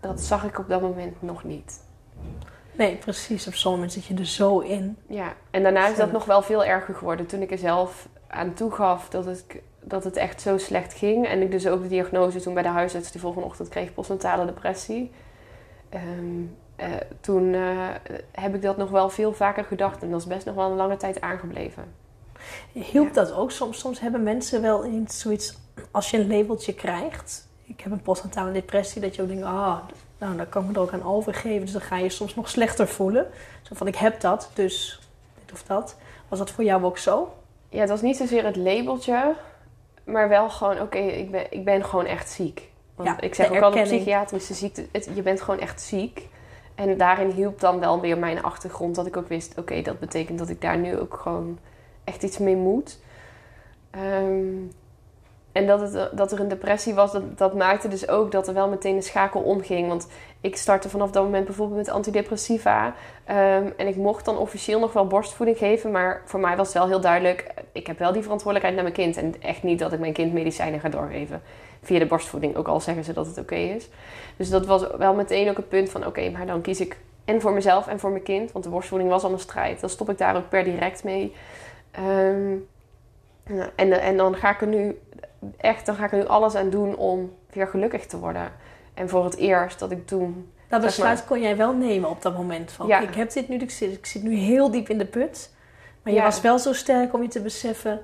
dat 0.00 0.20
zag 0.20 0.44
ik 0.44 0.58
op 0.58 0.68
dat 0.68 0.80
moment 0.80 1.22
nog 1.22 1.44
niet. 1.44 1.80
Nee, 2.72 2.96
precies. 2.96 3.46
Op 3.46 3.54
zo'n 3.54 3.72
moment 3.72 3.92
zit 3.92 4.04
je 4.04 4.14
er 4.14 4.26
zo 4.26 4.58
in. 4.58 4.96
Ja, 5.06 5.34
en 5.50 5.62
daarna 5.62 5.88
is 5.88 5.96
dat 5.96 6.12
nog 6.12 6.24
wel 6.24 6.42
veel 6.42 6.64
erger 6.64 6.94
geworden. 6.94 7.26
Toen 7.26 7.42
ik 7.42 7.50
er 7.50 7.58
zelf 7.58 8.08
aan 8.26 8.54
toegaf 8.54 9.08
dat 9.08 9.24
het, 9.24 9.44
dat 9.80 10.04
het 10.04 10.16
echt 10.16 10.40
zo 10.40 10.58
slecht 10.58 10.94
ging. 10.94 11.26
En 11.26 11.42
ik 11.42 11.50
dus 11.50 11.66
ook 11.66 11.82
de 11.82 11.88
diagnose 11.88 12.40
toen 12.40 12.54
bij 12.54 12.62
de 12.62 12.68
huisarts 12.68 13.12
die 13.12 13.20
volgende 13.20 13.46
ochtend 13.46 13.68
kreeg 13.68 13.94
postnatale 13.94 14.44
depressie. 14.44 15.10
Um, 15.94 16.56
toen 17.20 17.44
uh, 17.44 17.88
heb 18.32 18.54
ik 18.54 18.62
dat 18.62 18.76
nog 18.76 18.90
wel 18.90 19.08
veel 19.08 19.32
vaker 19.32 19.64
gedacht. 19.64 20.02
En 20.02 20.10
dat 20.10 20.20
is 20.20 20.26
best 20.26 20.46
nog 20.46 20.54
wel 20.54 20.70
een 20.70 20.76
lange 20.76 20.96
tijd 20.96 21.20
aangebleven. 21.20 21.84
Hielp 22.72 23.14
dat 23.14 23.32
ook? 23.32 23.50
Soms, 23.50 23.78
soms 23.78 24.00
hebben 24.00 24.22
mensen 24.22 24.62
wel 24.62 24.84
eens 24.84 25.20
zoiets... 25.20 25.56
Als 25.90 26.10
je 26.10 26.18
een 26.18 26.36
labeltje 26.36 26.74
krijgt... 26.74 27.46
Ik 27.64 27.80
heb 27.80 27.92
een 27.92 28.02
postnatale 28.02 28.52
depressie. 28.52 29.00
Dat 29.00 29.14
je 29.14 29.22
ook 29.22 29.28
denkt... 29.28 29.44
Ah, 29.44 29.78
nou, 30.18 30.36
dan 30.36 30.48
kan 30.48 30.62
ik 30.62 30.68
me 30.68 30.74
er 30.74 30.80
ook 30.80 30.92
aan 30.92 31.04
overgeven. 31.04 31.60
Dus 31.60 31.72
dan 31.72 31.80
ga 31.80 31.98
je 31.98 32.08
soms 32.08 32.34
nog 32.34 32.48
slechter 32.48 32.88
voelen. 32.88 33.26
Zo 33.62 33.74
van, 33.74 33.86
ik 33.86 33.96
heb 33.96 34.20
dat, 34.20 34.50
dus 34.54 35.00
dit 35.44 35.52
of 35.52 35.62
dat. 35.62 35.96
Was 36.28 36.38
dat 36.38 36.50
voor 36.50 36.64
jou 36.64 36.84
ook 36.84 36.98
zo? 36.98 37.34
Ja, 37.68 37.80
het 37.80 37.88
was 37.88 38.02
niet 38.02 38.16
zozeer 38.16 38.44
het 38.44 38.56
labeltje. 38.56 39.34
Maar 40.04 40.28
wel 40.28 40.50
gewoon, 40.50 40.80
oké, 40.80 40.98
ik, 40.98 41.30
ben, 41.30 41.46
ik 41.50 41.64
ben 41.64 41.84
gewoon 41.84 42.04
echt 42.04 42.30
ziek. 42.30 42.68
Want 42.94 43.08
ja, 43.08 43.20
ik 43.20 43.34
zeg 43.34 43.50
ook 43.50 43.62
al 43.62 43.76
een 43.76 43.82
psychiatrische 43.82 44.54
ziekte. 44.54 44.86
je 45.14 45.22
bent 45.22 45.40
gewoon 45.40 45.60
echt 45.60 45.82
ziek. 45.82 46.28
En 46.74 46.96
daarin 46.96 47.30
hielp 47.30 47.60
dan 47.60 47.80
wel 47.80 48.00
weer 48.00 48.18
mijn 48.18 48.42
achtergrond. 48.42 48.94
Dat 48.94 49.06
ik 49.06 49.16
ook 49.16 49.28
wist, 49.28 49.58
oké, 49.58 49.82
dat 49.82 49.98
betekent 49.98 50.38
dat 50.38 50.48
ik 50.48 50.60
daar 50.60 50.78
nu 50.78 50.98
ook 50.98 51.14
gewoon 51.22 51.58
echt 52.08 52.22
iets 52.22 52.38
mee 52.38 52.56
moet. 52.56 52.98
Um, 54.22 54.70
En 55.52 55.66
dat, 55.66 55.80
het, 55.80 56.16
dat 56.16 56.32
er 56.32 56.40
een 56.40 56.48
depressie 56.48 56.94
was, 56.94 57.12
dat, 57.12 57.38
dat 57.38 57.54
maakte 57.54 57.88
dus 57.88 58.08
ook 58.08 58.32
dat 58.32 58.48
er 58.48 58.54
wel 58.54 58.68
meteen 58.68 58.96
een 58.96 59.02
schakel 59.02 59.40
omging. 59.40 59.88
Want 59.88 60.08
ik 60.40 60.56
startte 60.56 60.88
vanaf 60.88 61.10
dat 61.10 61.24
moment 61.24 61.44
bijvoorbeeld 61.44 61.78
met 61.78 61.88
antidepressiva. 61.88 62.94
Ehm, 63.24 63.66
en 63.76 63.86
ik 63.86 63.96
mocht 63.96 64.24
dan 64.24 64.38
officieel 64.38 64.80
nog 64.80 64.92
wel 64.92 65.06
borstvoeding 65.06 65.58
geven. 65.58 65.90
Maar 65.90 66.22
voor 66.24 66.40
mij 66.40 66.56
was 66.56 66.66
het 66.66 66.76
wel 66.76 66.86
heel 66.86 67.00
duidelijk, 67.00 67.54
ik 67.72 67.86
heb 67.86 67.98
wel 67.98 68.12
die 68.12 68.22
verantwoordelijkheid 68.22 68.74
naar 68.74 68.92
mijn 68.92 69.12
kind. 69.12 69.24
En 69.24 69.42
echt 69.42 69.62
niet 69.62 69.78
dat 69.78 69.92
ik 69.92 70.00
mijn 70.00 70.12
kind 70.12 70.32
medicijnen 70.32 70.80
ga 70.80 70.88
doorgeven 70.88 71.42
via 71.82 71.98
de 71.98 72.06
borstvoeding. 72.06 72.56
Ook 72.56 72.68
al 72.68 72.80
zeggen 72.80 73.04
ze 73.04 73.12
dat 73.12 73.26
het 73.26 73.38
oké 73.38 73.54
is. 73.54 73.88
Dus 74.36 74.50
dat 74.50 74.66
was 74.66 74.86
wel 74.96 75.14
meteen 75.14 75.50
ook 75.50 75.56
het 75.56 75.68
punt 75.68 75.90
van, 75.90 76.06
oké, 76.06 76.30
maar 76.30 76.46
dan 76.46 76.60
kies 76.60 76.80
ik 76.80 76.96
en 77.24 77.40
voor 77.40 77.52
mezelf 77.52 77.86
en 77.86 78.00
voor 78.00 78.10
mijn 78.10 78.22
kind. 78.22 78.52
Want 78.52 78.64
de 78.64 78.70
borstvoeding 78.70 79.10
was 79.10 79.22
al 79.24 79.32
een 79.32 79.38
strijd. 79.38 79.80
Dan 79.80 79.90
stop 79.90 80.10
ik 80.10 80.18
daar 80.18 80.36
ook 80.36 80.48
per 80.48 80.64
direct 80.64 81.04
mee. 81.04 81.32
Ehm, 81.98 82.56
en, 83.74 84.00
en 84.00 84.16
dan 84.16 84.36
ga 84.36 84.50
ik 84.50 84.60
er 84.60 84.66
nu 84.66 84.98
echt, 85.56 85.86
dan 85.86 85.94
ga 85.94 86.04
ik 86.04 86.12
er 86.12 86.18
nu 86.18 86.26
alles 86.26 86.54
aan 86.54 86.70
doen 86.70 86.96
om 86.96 87.32
weer 87.52 87.66
gelukkig 87.66 88.06
te 88.06 88.18
worden. 88.18 88.52
En 88.94 89.08
voor 89.08 89.24
het 89.24 89.36
eerst 89.36 89.78
dat 89.78 89.90
ik 89.90 90.06
toen. 90.06 90.52
Dat 90.68 90.80
besluit 90.80 91.24
kon 91.24 91.40
jij 91.40 91.56
wel 91.56 91.72
nemen 91.72 92.10
op 92.10 92.22
dat 92.22 92.36
moment. 92.36 92.72
Van, 92.72 92.86
ja. 92.86 93.00
Ik 93.00 93.14
heb 93.14 93.32
dit 93.32 93.48
nu, 93.48 93.56
ik 93.56 93.70
zit, 93.70 93.92
ik 93.92 94.06
zit 94.06 94.22
nu 94.22 94.34
heel 94.34 94.70
diep 94.70 94.88
in 94.88 94.98
de 94.98 95.06
put. 95.06 95.54
Maar 96.02 96.12
je 96.12 96.22
was 96.22 96.40
wel 96.40 96.58
zo 96.58 96.72
sterk 96.72 97.14
om 97.14 97.22
je 97.22 97.28
te 97.28 97.40
beseffen. 97.40 98.00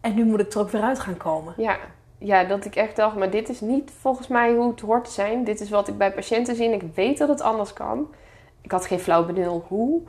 En 0.00 0.14
nu 0.14 0.24
moet 0.24 0.40
ik 0.40 0.52
er 0.52 0.60
ook 0.60 0.70
weer 0.70 0.82
uit 0.82 0.98
gaan 0.98 1.16
komen. 1.16 1.54
Ja. 1.56 1.76
ja, 2.18 2.44
dat 2.44 2.64
ik 2.64 2.76
echt 2.76 2.96
dacht, 2.96 3.16
maar 3.16 3.30
dit 3.30 3.48
is 3.48 3.60
niet 3.60 3.90
volgens 4.00 4.28
mij 4.28 4.54
hoe 4.54 4.70
het 4.70 4.80
hoort 4.80 5.04
te 5.04 5.10
zijn. 5.10 5.44
Dit 5.44 5.60
is 5.60 5.70
wat 5.70 5.88
ik 5.88 5.98
bij 5.98 6.12
patiënten 6.12 6.56
zie. 6.56 6.70
Ik 6.70 6.82
weet 6.94 7.18
dat 7.18 7.28
het 7.28 7.40
anders 7.40 7.72
kan. 7.72 8.14
Ik 8.60 8.70
had 8.70 8.86
geen 8.86 9.00
flauw 9.00 9.26
benul 9.26 9.64
hoe. 9.68 10.02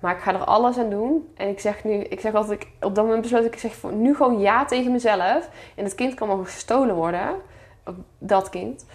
Maar 0.00 0.16
ik 0.16 0.22
ga 0.22 0.34
er 0.34 0.44
alles 0.44 0.78
aan 0.78 0.90
doen. 0.90 1.28
En 1.34 1.48
ik 1.48 1.60
zeg 1.60 1.84
nu, 1.84 1.92
ik 1.92 2.20
zeg 2.20 2.34
altijd, 2.34 2.66
op 2.80 2.94
dat 2.94 3.04
moment 3.04 3.22
besloot 3.22 3.44
ik, 3.44 3.54
ik 3.54 3.60
zeg 3.60 3.82
nu 3.92 4.14
gewoon 4.14 4.40
ja 4.40 4.64
tegen 4.64 4.92
mezelf. 4.92 5.50
En 5.74 5.84
het 5.84 5.94
kind 5.94 6.14
kan 6.14 6.28
wel 6.28 6.44
gestolen 6.44 6.94
worden. 6.94 7.34
Dat 8.18 8.48
kind. 8.48 8.86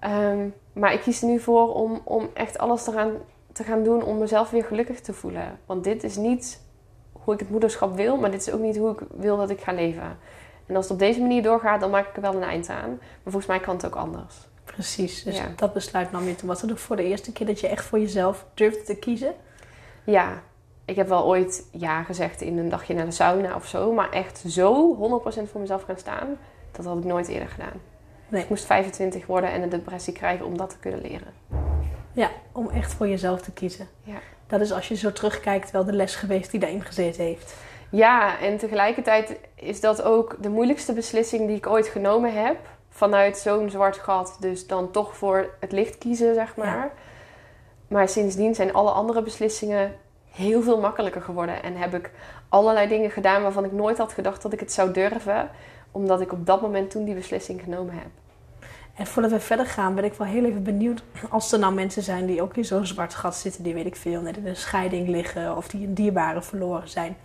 Ehm, 0.00 0.48
maar 0.72 0.92
ik 0.92 1.00
kies 1.00 1.22
er 1.22 1.28
nu 1.28 1.40
voor 1.40 1.74
om, 1.74 2.00
om 2.04 2.30
echt 2.34 2.58
alles 2.58 2.84
te 2.84 2.92
gaan, 2.92 3.12
te 3.52 3.64
gaan 3.64 3.82
doen 3.82 4.02
om 4.04 4.18
mezelf 4.18 4.50
weer 4.50 4.64
gelukkig 4.64 5.00
te 5.00 5.12
voelen. 5.12 5.58
Want 5.66 5.84
dit 5.84 6.04
is 6.04 6.16
niet 6.16 6.60
hoe 7.12 7.34
ik 7.34 7.40
het 7.40 7.50
moederschap 7.50 7.96
wil, 7.96 8.16
maar 8.16 8.30
dit 8.30 8.40
is 8.40 8.52
ook 8.52 8.60
niet 8.60 8.76
hoe 8.76 8.90
ik 8.90 9.00
wil 9.16 9.36
dat 9.36 9.50
ik 9.50 9.60
ga 9.60 9.72
leven. 9.72 10.18
En 10.66 10.76
als 10.76 10.84
het 10.84 10.92
op 10.92 10.98
deze 10.98 11.20
manier 11.20 11.42
doorgaat, 11.42 11.80
dan 11.80 11.90
maak 11.90 12.08
ik 12.08 12.16
er 12.16 12.22
wel 12.22 12.34
een 12.34 12.42
eind 12.42 12.68
aan. 12.68 12.88
Maar 12.88 13.32
volgens 13.32 13.46
mij 13.46 13.60
kan 13.60 13.74
het 13.74 13.86
ook 13.86 13.94
anders. 13.94 14.34
Precies, 14.64 15.22
dus 15.22 15.40
dat 15.56 15.72
besluit 15.72 16.12
nam 16.12 16.24
je 16.24 16.34
toen. 16.34 16.48
Was 16.48 16.62
het 16.62 16.70
ook 16.70 16.78
voor 16.78 16.96
de 16.96 17.04
eerste 17.04 17.32
keer 17.32 17.46
dat 17.46 17.60
je 17.60 17.68
echt 17.68 17.84
voor 17.84 17.98
jezelf 17.98 18.46
durfde 18.54 18.82
te 18.82 18.96
kiezen? 18.96 19.34
Ja, 20.04 20.42
ik 20.84 20.96
heb 20.96 21.08
wel 21.08 21.24
ooit 21.24 21.68
ja 21.70 22.02
gezegd 22.02 22.40
in 22.40 22.58
een 22.58 22.68
dagje 22.68 22.94
naar 22.94 23.04
de 23.04 23.10
sauna 23.10 23.54
of 23.54 23.66
zo. 23.66 23.92
Maar 23.92 24.10
echt 24.10 24.44
zo 24.46 24.96
100% 24.96 25.50
voor 25.50 25.60
mezelf 25.60 25.82
gaan 25.82 25.98
staan, 25.98 26.38
dat 26.72 26.84
had 26.84 26.98
ik 26.98 27.04
nooit 27.04 27.28
eerder 27.28 27.48
gedaan. 27.48 27.80
Nee. 28.28 28.42
Ik 28.42 28.48
moest 28.48 28.64
25 28.64 29.26
worden 29.26 29.50
en 29.50 29.62
een 29.62 29.68
depressie 29.68 30.12
krijgen 30.12 30.46
om 30.46 30.56
dat 30.56 30.70
te 30.70 30.78
kunnen 30.78 31.00
leren. 31.00 31.32
Ja, 32.12 32.30
om 32.52 32.70
echt 32.70 32.94
voor 32.94 33.08
jezelf 33.08 33.40
te 33.40 33.52
kiezen. 33.52 33.88
Ja. 34.02 34.18
Dat 34.46 34.60
is 34.60 34.72
als 34.72 34.88
je 34.88 34.96
zo 34.96 35.12
terugkijkt 35.12 35.70
wel 35.70 35.84
de 35.84 35.92
les 35.92 36.14
geweest 36.14 36.50
die 36.50 36.60
daarin 36.60 36.82
gezeten 36.82 37.24
heeft. 37.24 37.54
Ja, 37.90 38.38
en 38.40 38.58
tegelijkertijd 38.58 39.38
is 39.54 39.80
dat 39.80 40.02
ook 40.02 40.36
de 40.40 40.48
moeilijkste 40.48 40.92
beslissing 40.92 41.46
die 41.46 41.56
ik 41.56 41.66
ooit 41.66 41.86
genomen 41.86 42.44
heb. 42.44 42.56
Vanuit 42.88 43.38
zo'n 43.38 43.70
zwart 43.70 43.96
gat. 43.96 44.36
Dus 44.40 44.66
dan 44.66 44.90
toch 44.90 45.16
voor 45.16 45.50
het 45.60 45.72
licht 45.72 45.98
kiezen, 45.98 46.34
zeg 46.34 46.56
maar. 46.56 46.66
Ja. 46.66 46.92
Maar 47.92 48.08
sindsdien 48.08 48.54
zijn 48.54 48.72
alle 48.72 48.90
andere 48.90 49.22
beslissingen 49.22 49.94
heel 50.30 50.62
veel 50.62 50.80
makkelijker 50.80 51.22
geworden. 51.22 51.62
En 51.62 51.76
heb 51.76 51.94
ik 51.94 52.10
allerlei 52.48 52.88
dingen 52.88 53.10
gedaan 53.10 53.42
waarvan 53.42 53.64
ik 53.64 53.72
nooit 53.72 53.98
had 53.98 54.12
gedacht 54.12 54.42
dat 54.42 54.52
ik 54.52 54.60
het 54.60 54.72
zou 54.72 54.92
durven. 54.92 55.50
Omdat 55.90 56.20
ik 56.20 56.32
op 56.32 56.46
dat 56.46 56.60
moment 56.60 56.90
toen 56.90 57.04
die 57.04 57.14
beslissing 57.14 57.60
genomen 57.62 57.94
heb. 57.94 58.08
En 58.94 59.06
voordat 59.06 59.30
we 59.30 59.40
verder 59.40 59.66
gaan, 59.66 59.94
ben 59.94 60.04
ik 60.04 60.14
wel 60.14 60.26
heel 60.26 60.44
even 60.44 60.62
benieuwd. 60.62 61.02
Als 61.30 61.52
er 61.52 61.58
nou 61.58 61.74
mensen 61.74 62.02
zijn 62.02 62.26
die 62.26 62.42
ook 62.42 62.56
in 62.56 62.64
zo'n 62.64 62.86
zwart 62.86 63.14
gat 63.14 63.36
zitten, 63.36 63.62
die 63.62 63.74
weet 63.74 63.86
ik 63.86 63.96
veel, 63.96 64.20
net 64.20 64.36
in 64.36 64.46
een 64.46 64.56
scheiding 64.56 65.08
liggen 65.08 65.56
of 65.56 65.68
die 65.68 65.86
een 65.86 65.94
dierbare 65.94 66.42
verloren 66.42 66.88
zijn. 66.88 67.16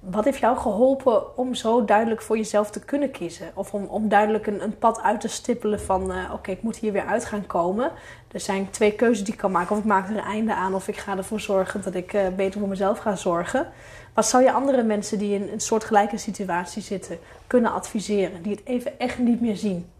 Wat 0.00 0.24
heeft 0.24 0.38
jou 0.38 0.56
geholpen 0.56 1.36
om 1.36 1.54
zo 1.54 1.84
duidelijk 1.84 2.22
voor 2.22 2.36
jezelf 2.36 2.70
te 2.70 2.80
kunnen 2.80 3.10
kiezen? 3.10 3.50
Of 3.54 3.74
om, 3.74 3.84
om 3.84 4.08
duidelijk 4.08 4.46
een, 4.46 4.62
een 4.62 4.78
pad 4.78 5.00
uit 5.02 5.20
te 5.20 5.28
stippelen 5.28 5.80
van... 5.80 6.10
Uh, 6.10 6.32
oké, 6.32 6.50
ik 6.50 6.62
moet 6.62 6.76
hier 6.76 6.92
weer 6.92 7.06
uit 7.06 7.24
gaan 7.24 7.46
komen. 7.46 7.90
Er 8.32 8.40
zijn 8.40 8.70
twee 8.70 8.92
keuzes 8.92 9.24
die 9.24 9.32
ik 9.32 9.38
kan 9.38 9.50
maken. 9.50 9.72
Of 9.72 9.78
ik 9.78 9.84
maak 9.84 10.08
er 10.08 10.16
een 10.16 10.22
einde 10.22 10.54
aan 10.54 10.74
of 10.74 10.88
ik 10.88 10.96
ga 10.96 11.16
ervoor 11.16 11.40
zorgen 11.40 11.82
dat 11.82 11.94
ik 11.94 12.12
uh, 12.12 12.28
beter 12.36 12.60
voor 12.60 12.68
mezelf 12.68 12.98
ga 12.98 13.16
zorgen. 13.16 13.68
Wat 14.14 14.26
zou 14.26 14.42
je 14.42 14.52
andere 14.52 14.82
mensen 14.82 15.18
die 15.18 15.34
in 15.34 15.48
een 15.52 15.60
soortgelijke 15.60 16.18
situatie 16.18 16.82
zitten 16.82 17.18
kunnen 17.46 17.72
adviseren? 17.72 18.42
Die 18.42 18.52
het 18.52 18.64
even 18.64 18.98
echt 18.98 19.18
niet 19.18 19.40
meer 19.40 19.56
zien? 19.56 19.90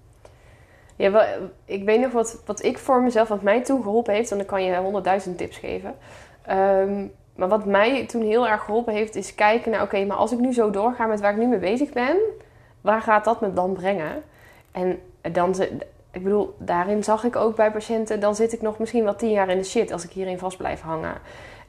Ja, 0.97 1.11
wel, 1.11 1.25
ik 1.65 1.85
weet 1.85 2.01
nog 2.01 2.13
wat, 2.13 2.43
wat 2.47 2.63
ik 2.63 2.79
voor 2.79 3.03
mezelf, 3.03 3.29
wat 3.29 3.43
mij 3.43 3.65
toen 3.65 3.83
geholpen 3.83 4.15
heeft. 4.15 4.31
En 4.31 4.37
dan 4.37 4.47
kan 4.47 4.65
je 4.65 4.77
honderdduizend 4.77 5.39
tips 5.39 5.57
geven. 5.57 5.95
Um, 6.51 7.13
maar 7.35 7.49
wat 7.49 7.65
mij 7.65 8.07
toen 8.07 8.23
heel 8.23 8.49
erg 8.49 8.65
geholpen 8.65 8.93
heeft, 8.93 9.15
is 9.15 9.35
kijken 9.35 9.71
naar: 9.71 9.83
oké, 9.83 10.05
maar 10.05 10.17
als 10.17 10.33
ik 10.33 10.39
nu 10.39 10.53
zo 10.53 10.71
doorga 10.71 11.07
met 11.07 11.21
waar 11.21 11.33
ik 11.33 11.39
nu 11.39 11.47
mee 11.47 11.59
bezig 11.59 11.93
ben, 11.93 12.17
waar 12.81 13.03
gaat 13.03 13.25
dat 13.25 13.41
me 13.41 13.53
dan 13.53 13.73
brengen? 13.73 14.23
En 14.73 14.99
dan, 15.33 15.55
ik 16.11 16.23
bedoel, 16.23 16.55
daarin 16.59 17.05
zag 17.05 17.25
ik 17.25 17.37
ook 17.37 17.57
bij 17.57 17.71
patiënten, 17.71 18.21
dan 18.21 18.35
zit 18.35 18.53
ik 18.53 18.63
nog 18.63 18.79
misschien 18.79 19.05
wel 19.05 19.17
tien 19.17 19.31
jaar 19.31 19.49
in 19.49 19.59
de 19.59 19.65
shit 19.65 19.93
als 19.93 20.05
ik 20.05 20.11
hierin 20.11 20.39
vast 20.39 20.57
blijf 20.57 20.81
hangen. 20.81 21.15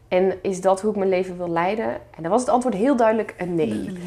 En 0.07 0.33
is 0.41 0.61
dat 0.61 0.81
hoe 0.81 0.91
ik 0.91 0.97
mijn 0.97 1.09
leven 1.09 1.37
wil 1.37 1.49
leiden? 1.49 1.89
En 1.89 2.21
dan 2.21 2.31
was 2.31 2.41
het 2.41 2.49
antwoord 2.49 2.75
heel 2.75 2.95
duidelijk 2.95 3.33
een 3.37 3.55
nee. 3.55 3.99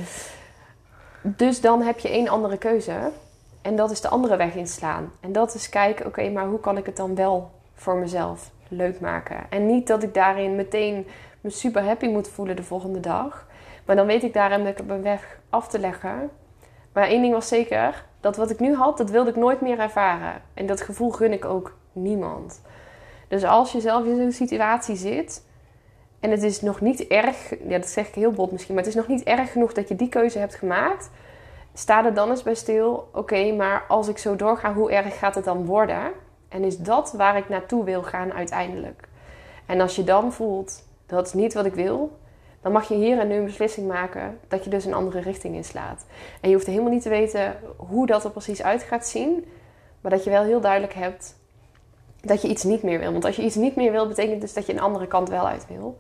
Dus 1.23 1.61
dan 1.61 1.83
heb 1.83 1.99
je 1.99 2.09
één 2.09 2.29
andere 2.29 2.57
keuze. 2.57 2.93
En 3.63 3.77
dat 3.77 3.91
is 3.91 4.01
de 4.01 4.09
andere 4.09 4.37
weg 4.37 4.55
inslaan. 4.55 5.13
En 5.21 5.33
dat 5.33 5.55
is 5.55 5.69
kijken, 5.69 6.07
oké, 6.07 6.31
maar 6.31 6.47
hoe 6.47 6.61
kan 6.61 6.77
ik 6.77 6.87
het 6.87 6.97
dan 6.97 7.15
wel 7.15 7.51
voor 7.75 7.97
mezelf 7.97 8.51
leuk 8.69 9.01
maken? 9.01 9.37
En 9.51 9.67
niet 9.67 9.87
dat 9.87 10.03
ik 10.03 10.15
daarin 10.15 10.57
meteen 10.57 11.07
me 11.45 11.51
super 11.51 11.85
happy 11.85 12.07
moet 12.07 12.29
voelen 12.29 12.57
de 12.57 12.63
volgende 12.63 13.01
dag. 13.01 13.47
Maar 13.87 13.97
dan 13.97 14.07
weet 14.07 14.23
ik 14.23 14.33
daarom 14.33 14.65
dat 14.65 14.73
ik 14.73 14.81
op 14.81 14.91
een 14.91 15.03
weg 15.03 15.39
af 15.51 15.69
te 15.69 15.79
leggen. 15.79 16.31
Maar 16.93 17.09
één 17.09 17.23
ding 17.23 17.35
was 17.35 17.49
zeker, 17.49 18.05
dat 18.21 18.37
wat 18.37 18.51
ik 18.51 18.61
nu 18.61 18.75
had, 18.75 18.97
dat 18.97 19.11
wilde 19.11 19.31
ik 19.31 19.37
nooit 19.37 19.61
meer 19.61 19.79
ervaren. 19.79 20.43
En 20.55 20.67
dat 20.67 20.81
gevoel 20.81 21.11
gun 21.11 21.33
ik 21.33 21.45
ook 21.45 21.77
niemand. 21.93 22.63
Dus 23.29 23.45
als 23.45 23.73
je 23.73 23.81
zelf 23.81 24.05
in 24.05 24.17
zo'n 24.17 24.33
situatie 24.33 24.97
zit 24.97 25.47
en 26.21 26.31
het 26.31 26.43
is 26.43 26.61
nog 26.61 26.81
niet 26.81 27.07
erg, 27.07 27.51
ja 27.69 27.79
dat 27.79 27.89
zeg 27.89 28.09
ik 28.09 28.15
heel 28.15 28.33
bot 28.33 28.53
misschien, 28.53 28.75
maar 28.75 28.85
het 28.85 28.93
is 28.93 28.99
nog 28.99 29.09
niet 29.09 29.23
erg 29.23 29.53
genoeg 29.53 29.73
dat 29.73 29.89
je 29.89 29.97
die 29.97 30.09
keuze 30.09 30.39
hebt 30.39 30.55
gemaakt. 30.55 31.11
Sta 31.75 32.05
er 32.05 32.15
dan 32.15 32.31
eens 32.31 32.43
bij 32.43 32.55
stil, 32.55 33.09
oké, 33.13 33.53
maar 33.53 33.85
als 33.89 34.09
ik 34.09 34.19
zo 34.19 34.37
doorga, 34.37 34.75
hoe 34.75 34.93
erg 34.93 35.19
gaat 35.19 35.35
het 35.35 35.45
dan 35.45 35.67
worden? 35.67 36.13
En 36.49 36.65
is 36.65 36.79
dat 36.79 37.13
waar 37.13 37.37
ik 37.37 37.49
naartoe 37.49 37.85
wil 37.85 38.03
gaan 38.03 38.33
uiteindelijk? 38.33 39.09
En 39.67 39.81
als 39.81 39.97
je 39.97 40.05
dan 40.05 40.33
voelt, 40.33 40.83
dat 41.07 41.27
is 41.27 41.33
niet 41.33 41.55
wat 41.55 41.65
ik 41.65 41.75
wil, 41.75 42.19
dan 42.61 42.73
mag 42.73 42.89
je 42.89 42.95
hier 42.95 43.19
en 43.19 43.29
nu 43.29 43.35
een 43.35 43.45
beslissing 43.45 43.89
maken 43.89 44.39
dat 44.49 44.65
je 44.65 44.71
dus 44.71 44.85
een 44.85 44.95
andere 44.95 45.21
richting 45.21 45.55
inslaat. 45.55 46.07
En 46.41 46.49
je 46.49 46.55
hoeft 46.55 46.67
helemaal 46.67 46.91
niet 46.91 47.03
te 47.03 47.09
weten 47.09 47.57
hoe 47.77 48.07
dat 48.07 48.25
er 48.25 48.31
precies 48.31 48.63
uit 48.63 48.83
gaat 48.83 49.07
zien, 49.07 49.45
maar 50.01 50.11
dat 50.11 50.25
je 50.25 50.31
wel 50.31 50.43
heel 50.43 50.61
duidelijk 50.61 50.95
hebt 50.95 51.37
dat 52.21 52.43
je 52.43 52.49
iets 52.49 52.63
niet 52.63 52.83
meer 52.83 52.99
wil. 52.99 53.13
Want 53.13 53.25
als 53.25 53.37
je 53.37 53.43
iets 53.43 53.55
niet 53.55 53.77
meer 53.77 53.93
wil, 53.93 54.09
betekent 54.09 54.41
dus 54.41 54.53
dat 54.53 54.67
je 54.67 54.73
een 54.73 54.81
andere 54.81 55.07
kant 55.07 55.29
wel 55.29 55.47
uit 55.47 55.67
wil. 55.69 55.99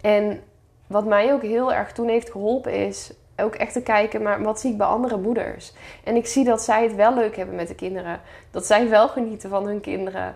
En 0.00 0.42
wat 0.86 1.04
mij 1.04 1.32
ook 1.32 1.42
heel 1.42 1.72
erg 1.72 1.92
toen 1.92 2.08
heeft 2.08 2.30
geholpen 2.30 2.72
is 2.72 3.12
ook 3.36 3.54
echt 3.54 3.72
te 3.72 3.82
kijken, 3.82 4.22
maar 4.22 4.42
wat 4.42 4.60
zie 4.60 4.70
ik 4.70 4.78
bij 4.78 4.86
andere 4.86 5.16
moeders? 5.16 5.72
En 6.04 6.16
ik 6.16 6.26
zie 6.26 6.44
dat 6.44 6.62
zij 6.62 6.82
het 6.82 6.94
wel 6.94 7.14
leuk 7.14 7.36
hebben 7.36 7.54
met 7.54 7.68
de 7.68 7.74
kinderen. 7.74 8.20
Dat 8.50 8.66
zij 8.66 8.88
wel 8.88 9.08
genieten 9.08 9.50
van 9.50 9.66
hun 9.66 9.80
kinderen. 9.80 10.34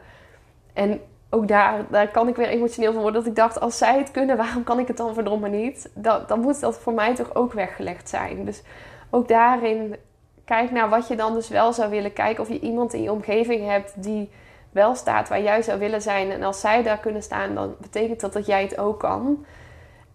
En 0.73 1.01
ook 1.31 1.49
daar, 1.49 1.85
daar 1.91 2.09
kan 2.09 2.29
ik 2.29 2.37
weer 2.37 2.49
emotioneel 2.49 2.93
van 2.93 3.03
worden. 3.03 3.21
Dat 3.21 3.31
ik 3.31 3.37
dacht, 3.37 3.61
als 3.61 3.79
zij 3.79 3.99
het 3.99 4.11
kunnen, 4.11 4.37
waarom 4.37 4.65
kan 4.65 4.79
ik 4.79 4.89
het 4.89 4.97
dan 4.97 5.15
verdomme 5.15 5.49
niet? 5.49 5.91
Dan, 5.95 6.23
dan 6.27 6.41
moet 6.41 6.61
dat 6.61 6.79
voor 6.79 6.93
mij 6.93 7.15
toch 7.15 7.35
ook 7.35 7.53
weggelegd 7.53 8.09
zijn. 8.09 8.45
Dus 8.45 8.63
ook 9.11 9.29
daarin, 9.29 9.97
kijk 10.45 10.71
naar 10.71 10.89
wat 10.89 11.09
je 11.09 11.17
dan 11.17 11.35
dus 11.35 11.49
wel 11.49 11.73
zou 11.73 11.91
willen. 11.91 12.13
Kijken 12.13 12.43
of 12.43 12.49
je 12.49 12.61
iemand 12.61 12.93
in 12.93 13.03
je 13.03 13.13
omgeving 13.13 13.67
hebt 13.67 14.03
die 14.03 14.31
wel 14.71 14.95
staat 14.95 15.29
waar 15.29 15.43
jij 15.43 15.63
zou 15.63 15.79
willen 15.79 16.03
zijn. 16.03 16.31
En 16.31 16.43
als 16.43 16.61
zij 16.61 16.83
daar 16.83 16.99
kunnen 16.99 17.23
staan, 17.23 17.55
dan 17.55 17.75
betekent 17.81 18.21
dat 18.21 18.33
dat 18.33 18.47
jij 18.47 18.63
het 18.63 18.79
ook 18.79 18.99
kan. 18.99 19.45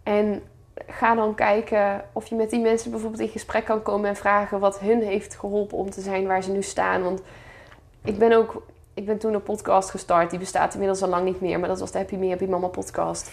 En 0.04 0.44
ga 0.88 1.16
dan 1.16 1.36
kijken 1.36 2.04
of 2.12 2.28
je 2.28 2.36
met 2.36 2.50
die 2.50 2.60
mensen 2.60 2.92
bijvoorbeeld 2.92 3.22
in 3.22 3.30
gesprek 3.30 3.66
kan 3.66 3.82
komen 3.82 4.10
en 4.10 4.16
vragen 4.16 4.60
wat 4.60 4.80
hun 4.80 5.02
heeft 5.02 5.36
geholpen 5.36 5.78
om 5.78 5.90
te 5.90 6.02
zijn 6.02 6.28
waar 6.28 6.44
ze 6.44 6.52
nu 6.52 6.62
staan. 6.62 7.04
Want 7.04 7.22
ik 8.04 8.18
ben 8.18 8.32
ook 8.32 8.64
ik 8.96 9.06
ben 9.06 9.18
toen 9.18 9.34
een 9.34 9.44
podcast 9.44 9.90
gestart. 9.90 10.30
Die 10.30 10.40
bestaat 10.40 10.74
inmiddels 10.74 11.02
al 11.02 11.10
lang 11.10 11.26
niet 11.26 11.42
meer. 11.42 11.60
Maar 11.60 11.70
dat 11.70 11.80
was 11.80 11.92
de 11.92 11.98
Happy 11.98 12.16
Me 12.16 12.30
Happy 12.30 12.46
Mama 12.46 12.68
podcast. 12.68 13.32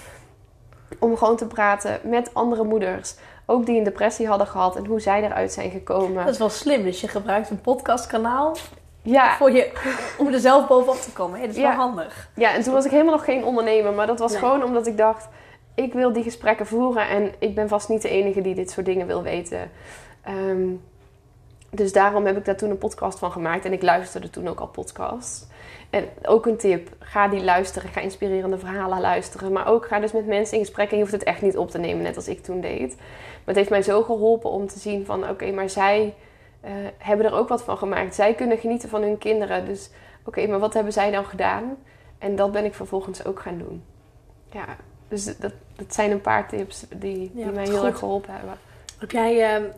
Om 0.98 1.16
gewoon 1.16 1.36
te 1.36 1.46
praten 1.46 2.00
met 2.02 2.34
andere 2.34 2.64
moeders. 2.64 3.14
Ook 3.46 3.66
die 3.66 3.78
een 3.78 3.84
depressie 3.84 4.26
hadden 4.26 4.46
gehad. 4.46 4.76
En 4.76 4.86
hoe 4.86 5.00
zij 5.00 5.22
eruit 5.22 5.52
zijn 5.52 5.70
gekomen. 5.70 6.24
Dat 6.24 6.32
is 6.32 6.38
wel 6.38 6.48
slim. 6.48 6.82
Dus 6.82 7.00
je 7.00 7.08
gebruikt 7.08 7.50
een 7.50 7.60
podcastkanaal. 7.60 8.56
Ja. 9.02 9.36
Voor 9.36 9.50
je, 9.50 9.72
om 10.18 10.26
er 10.26 10.40
zelf 10.40 10.66
bovenop 10.66 11.00
te 11.00 11.12
komen. 11.12 11.38
Hey, 11.38 11.46
dat 11.46 11.56
is 11.56 11.62
wel 11.62 11.70
handig. 11.70 12.28
Ja, 12.34 12.54
en 12.54 12.62
toen 12.62 12.72
was 12.72 12.84
ik 12.84 12.90
helemaal 12.90 13.14
nog 13.14 13.24
geen 13.24 13.44
ondernemer. 13.44 13.92
Maar 13.92 14.06
dat 14.06 14.18
was 14.18 14.36
gewoon 14.36 14.64
omdat 14.64 14.86
ik 14.86 14.96
dacht... 14.96 15.28
Ik 15.74 15.92
wil 15.92 16.12
die 16.12 16.22
gesprekken 16.22 16.66
voeren. 16.66 17.08
En 17.08 17.32
ik 17.38 17.54
ben 17.54 17.68
vast 17.68 17.88
niet 17.88 18.02
de 18.02 18.08
enige 18.08 18.40
die 18.40 18.54
dit 18.54 18.70
soort 18.70 18.86
dingen 18.86 19.06
wil 19.06 19.22
weten. 19.22 19.70
Um, 20.28 20.82
dus 21.74 21.92
daarom 21.92 22.26
heb 22.26 22.36
ik 22.36 22.44
daar 22.44 22.56
toen 22.56 22.70
een 22.70 22.78
podcast 22.78 23.18
van 23.18 23.32
gemaakt. 23.32 23.64
En 23.64 23.72
ik 23.72 23.82
luisterde 23.82 24.30
toen 24.30 24.48
ook 24.48 24.60
al 24.60 24.66
podcasts. 24.66 25.46
En 25.90 26.08
ook 26.22 26.46
een 26.46 26.56
tip: 26.56 26.88
ga 26.98 27.28
die 27.28 27.44
luisteren. 27.44 27.90
Ga 27.90 28.00
inspirerende 28.00 28.58
verhalen 28.58 29.00
luisteren. 29.00 29.52
Maar 29.52 29.66
ook 29.66 29.86
ga 29.86 30.00
dus 30.00 30.12
met 30.12 30.26
mensen 30.26 30.58
in 30.58 30.64
gesprek. 30.64 30.90
En 30.90 30.96
je 30.96 31.02
hoeft 31.02 31.14
het 31.14 31.22
echt 31.22 31.42
niet 31.42 31.56
op 31.56 31.70
te 31.70 31.78
nemen, 31.78 32.02
net 32.02 32.16
als 32.16 32.28
ik 32.28 32.42
toen 32.42 32.60
deed. 32.60 32.96
Maar 32.96 33.44
het 33.44 33.56
heeft 33.56 33.70
mij 33.70 33.82
zo 33.82 34.02
geholpen 34.02 34.50
om 34.50 34.66
te 34.66 34.78
zien: 34.78 35.06
van 35.06 35.28
oké, 35.28 35.50
maar 35.50 35.70
zij 35.70 36.14
uh, 36.64 36.70
hebben 36.98 37.26
er 37.26 37.34
ook 37.34 37.48
wat 37.48 37.62
van 37.62 37.78
gemaakt. 37.78 38.14
Zij 38.14 38.34
kunnen 38.34 38.58
genieten 38.58 38.88
van 38.88 39.02
hun 39.02 39.18
kinderen. 39.18 39.64
Dus 39.64 39.90
oké, 40.24 40.46
maar 40.46 40.58
wat 40.58 40.74
hebben 40.74 40.92
zij 40.92 41.10
dan 41.10 41.24
gedaan? 41.24 41.76
En 42.18 42.36
dat 42.36 42.52
ben 42.52 42.64
ik 42.64 42.74
vervolgens 42.74 43.24
ook 43.24 43.40
gaan 43.40 43.58
doen. 43.58 43.84
Ja, 44.50 44.76
dus 45.08 45.24
dat, 45.24 45.52
dat 45.76 45.94
zijn 45.94 46.10
een 46.10 46.20
paar 46.20 46.48
tips 46.48 46.86
die, 46.96 47.30
die 47.34 47.44
mij 47.44 47.64
heel 47.64 47.86
erg 47.86 47.98
geholpen 47.98 48.32
hebben. 48.32 48.58
Heb 48.98 49.10
jij, 49.10 49.60
uh, 49.60 49.68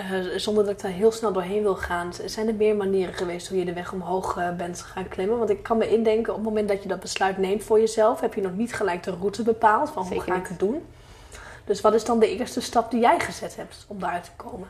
uh, 0.00 0.36
zonder 0.36 0.64
dat 0.64 0.72
ik 0.72 0.80
daar 0.80 0.90
heel 0.90 1.12
snel 1.12 1.32
doorheen 1.32 1.62
wil 1.62 1.76
gaan, 1.76 2.12
zijn 2.24 2.48
er 2.48 2.54
meer 2.54 2.76
manieren 2.76 3.14
geweest 3.14 3.48
hoe 3.48 3.58
je 3.58 3.64
de 3.64 3.72
weg 3.72 3.92
omhoog 3.92 4.36
uh, 4.36 4.50
bent 4.56 4.80
gaan 4.80 5.08
klimmen? 5.08 5.38
Want 5.38 5.50
ik 5.50 5.62
kan 5.62 5.76
me 5.78 5.90
indenken, 5.90 6.32
op 6.32 6.38
het 6.38 6.48
moment 6.48 6.68
dat 6.68 6.82
je 6.82 6.88
dat 6.88 7.00
besluit 7.00 7.38
neemt 7.38 7.64
voor 7.64 7.80
jezelf, 7.80 8.20
heb 8.20 8.34
je 8.34 8.40
nog 8.40 8.54
niet 8.54 8.74
gelijk 8.74 9.02
de 9.02 9.10
route 9.10 9.42
bepaald 9.42 9.90
van 9.90 10.06
hoe 10.06 10.20
ga 10.20 10.34
ik 10.34 10.46
het 10.46 10.58
doen. 10.58 10.86
Dus 11.64 11.80
wat 11.80 11.94
is 11.94 12.04
dan 12.04 12.18
de 12.18 12.36
eerste 12.36 12.60
stap 12.60 12.90
die 12.90 13.00
jij 13.00 13.20
gezet 13.20 13.56
hebt 13.56 13.84
om 13.88 14.00
daaruit 14.00 14.24
te 14.24 14.30
komen? 14.36 14.68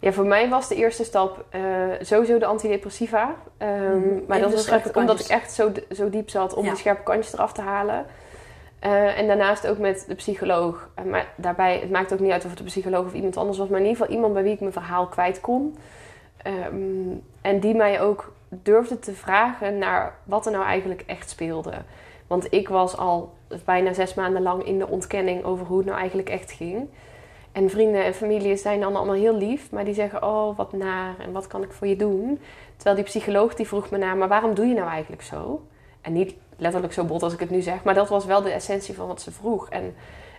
Ja, 0.00 0.12
voor 0.12 0.26
mij 0.26 0.48
was 0.48 0.68
de 0.68 0.74
eerste 0.74 1.04
stap 1.04 1.44
uh, 1.54 1.62
sowieso 2.00 2.38
de 2.38 2.46
antidepressiva. 2.46 3.34
Um, 3.58 4.24
Maar 4.26 4.40
dat 4.40 4.52
was 4.52 4.66
echt 4.66 4.96
omdat 4.96 5.20
ik 5.20 5.26
echt 5.26 5.52
zo, 5.52 5.72
zo 5.90 6.10
diep 6.10 6.30
zat 6.30 6.54
om 6.54 6.64
ja. 6.64 6.70
die 6.70 6.78
scherpe 6.78 7.02
kantjes 7.02 7.32
eraf 7.32 7.52
te 7.52 7.60
halen. 7.60 8.06
Uh, 8.84 9.18
en 9.18 9.26
daarnaast 9.26 9.66
ook 9.66 9.78
met 9.78 10.04
de 10.08 10.14
psycholoog. 10.14 10.88
Uh, 10.98 11.04
maar 11.04 11.26
daarbij, 11.36 11.78
het 11.78 11.90
maakt 11.90 12.12
ook 12.12 12.20
niet 12.20 12.30
uit 12.30 12.44
of 12.44 12.50
het 12.50 12.58
een 12.58 12.64
psycholoog 12.64 13.06
of 13.06 13.14
iemand 13.14 13.36
anders 13.36 13.58
was. 13.58 13.68
Maar 13.68 13.80
in 13.80 13.86
ieder 13.86 13.98
geval 13.98 14.14
iemand 14.14 14.34
bij 14.34 14.42
wie 14.42 14.52
ik 14.52 14.60
mijn 14.60 14.72
verhaal 14.72 15.06
kwijt 15.06 15.40
kon. 15.40 15.76
Um, 16.46 17.22
en 17.40 17.60
die 17.60 17.74
mij 17.74 18.00
ook 18.00 18.32
durfde 18.48 18.98
te 18.98 19.12
vragen 19.12 19.78
naar 19.78 20.14
wat 20.24 20.46
er 20.46 20.52
nou 20.52 20.64
eigenlijk 20.64 21.02
echt 21.06 21.30
speelde. 21.30 21.72
Want 22.26 22.52
ik 22.52 22.68
was 22.68 22.96
al 22.96 23.32
bijna 23.64 23.92
zes 23.92 24.14
maanden 24.14 24.42
lang 24.42 24.64
in 24.64 24.78
de 24.78 24.88
ontkenning 24.88 25.44
over 25.44 25.66
hoe 25.66 25.76
het 25.76 25.86
nou 25.86 25.98
eigenlijk 25.98 26.28
echt 26.28 26.52
ging. 26.52 26.88
En 27.52 27.70
vrienden 27.70 28.04
en 28.04 28.14
familie 28.14 28.56
zijn 28.56 28.80
dan 28.80 28.96
allemaal 28.96 29.14
heel 29.14 29.36
lief, 29.36 29.70
maar 29.70 29.84
die 29.84 29.94
zeggen: 29.94 30.22
Oh, 30.22 30.56
wat 30.56 30.72
naar 30.72 31.14
en 31.18 31.32
wat 31.32 31.46
kan 31.46 31.62
ik 31.62 31.72
voor 31.72 31.86
je 31.86 31.96
doen? 31.96 32.40
Terwijl 32.76 32.96
die 32.96 33.04
psycholoog 33.04 33.54
die 33.54 33.66
vroeg 33.66 33.90
me 33.90 33.98
naar: 33.98 34.16
Maar 34.16 34.28
waarom 34.28 34.54
doe 34.54 34.66
je 34.66 34.74
nou 34.74 34.88
eigenlijk 34.88 35.22
zo? 35.22 35.62
En 36.00 36.12
niet 36.12 36.34
letterlijk 36.58 36.92
zo 36.92 37.04
bot 37.04 37.22
als 37.22 37.32
ik 37.32 37.40
het 37.40 37.50
nu 37.50 37.60
zeg, 37.60 37.82
maar 37.82 37.94
dat 37.94 38.08
was 38.08 38.24
wel 38.24 38.42
de 38.42 38.50
essentie 38.50 38.94
van 38.94 39.06
wat 39.06 39.20
ze 39.20 39.32
vroeg. 39.32 39.68
En, 39.68 39.94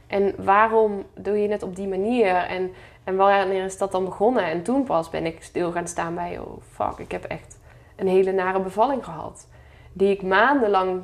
en 0.07 0.33
waarom 0.37 1.05
doe 1.15 1.41
je 1.41 1.49
het 1.49 1.63
op 1.63 1.75
die 1.75 1.87
manier? 1.87 2.35
En, 2.35 2.71
en 3.03 3.15
wanneer 3.15 3.63
is 3.63 3.77
dat 3.77 3.91
dan 3.91 4.05
begonnen? 4.05 4.43
En 4.43 4.63
toen 4.63 4.83
pas 4.83 5.09
ben 5.09 5.25
ik 5.25 5.43
stil 5.43 5.71
gaan 5.71 5.87
staan 5.87 6.15
bij: 6.15 6.39
Oh, 6.39 6.61
fuck, 6.71 6.97
ik 6.97 7.11
heb 7.11 7.23
echt 7.23 7.59
een 7.95 8.07
hele 8.07 8.31
nare 8.31 8.59
bevalling 8.59 9.05
gehad. 9.05 9.47
Die 9.93 10.11
ik 10.11 10.21
maandenlang, 10.21 11.01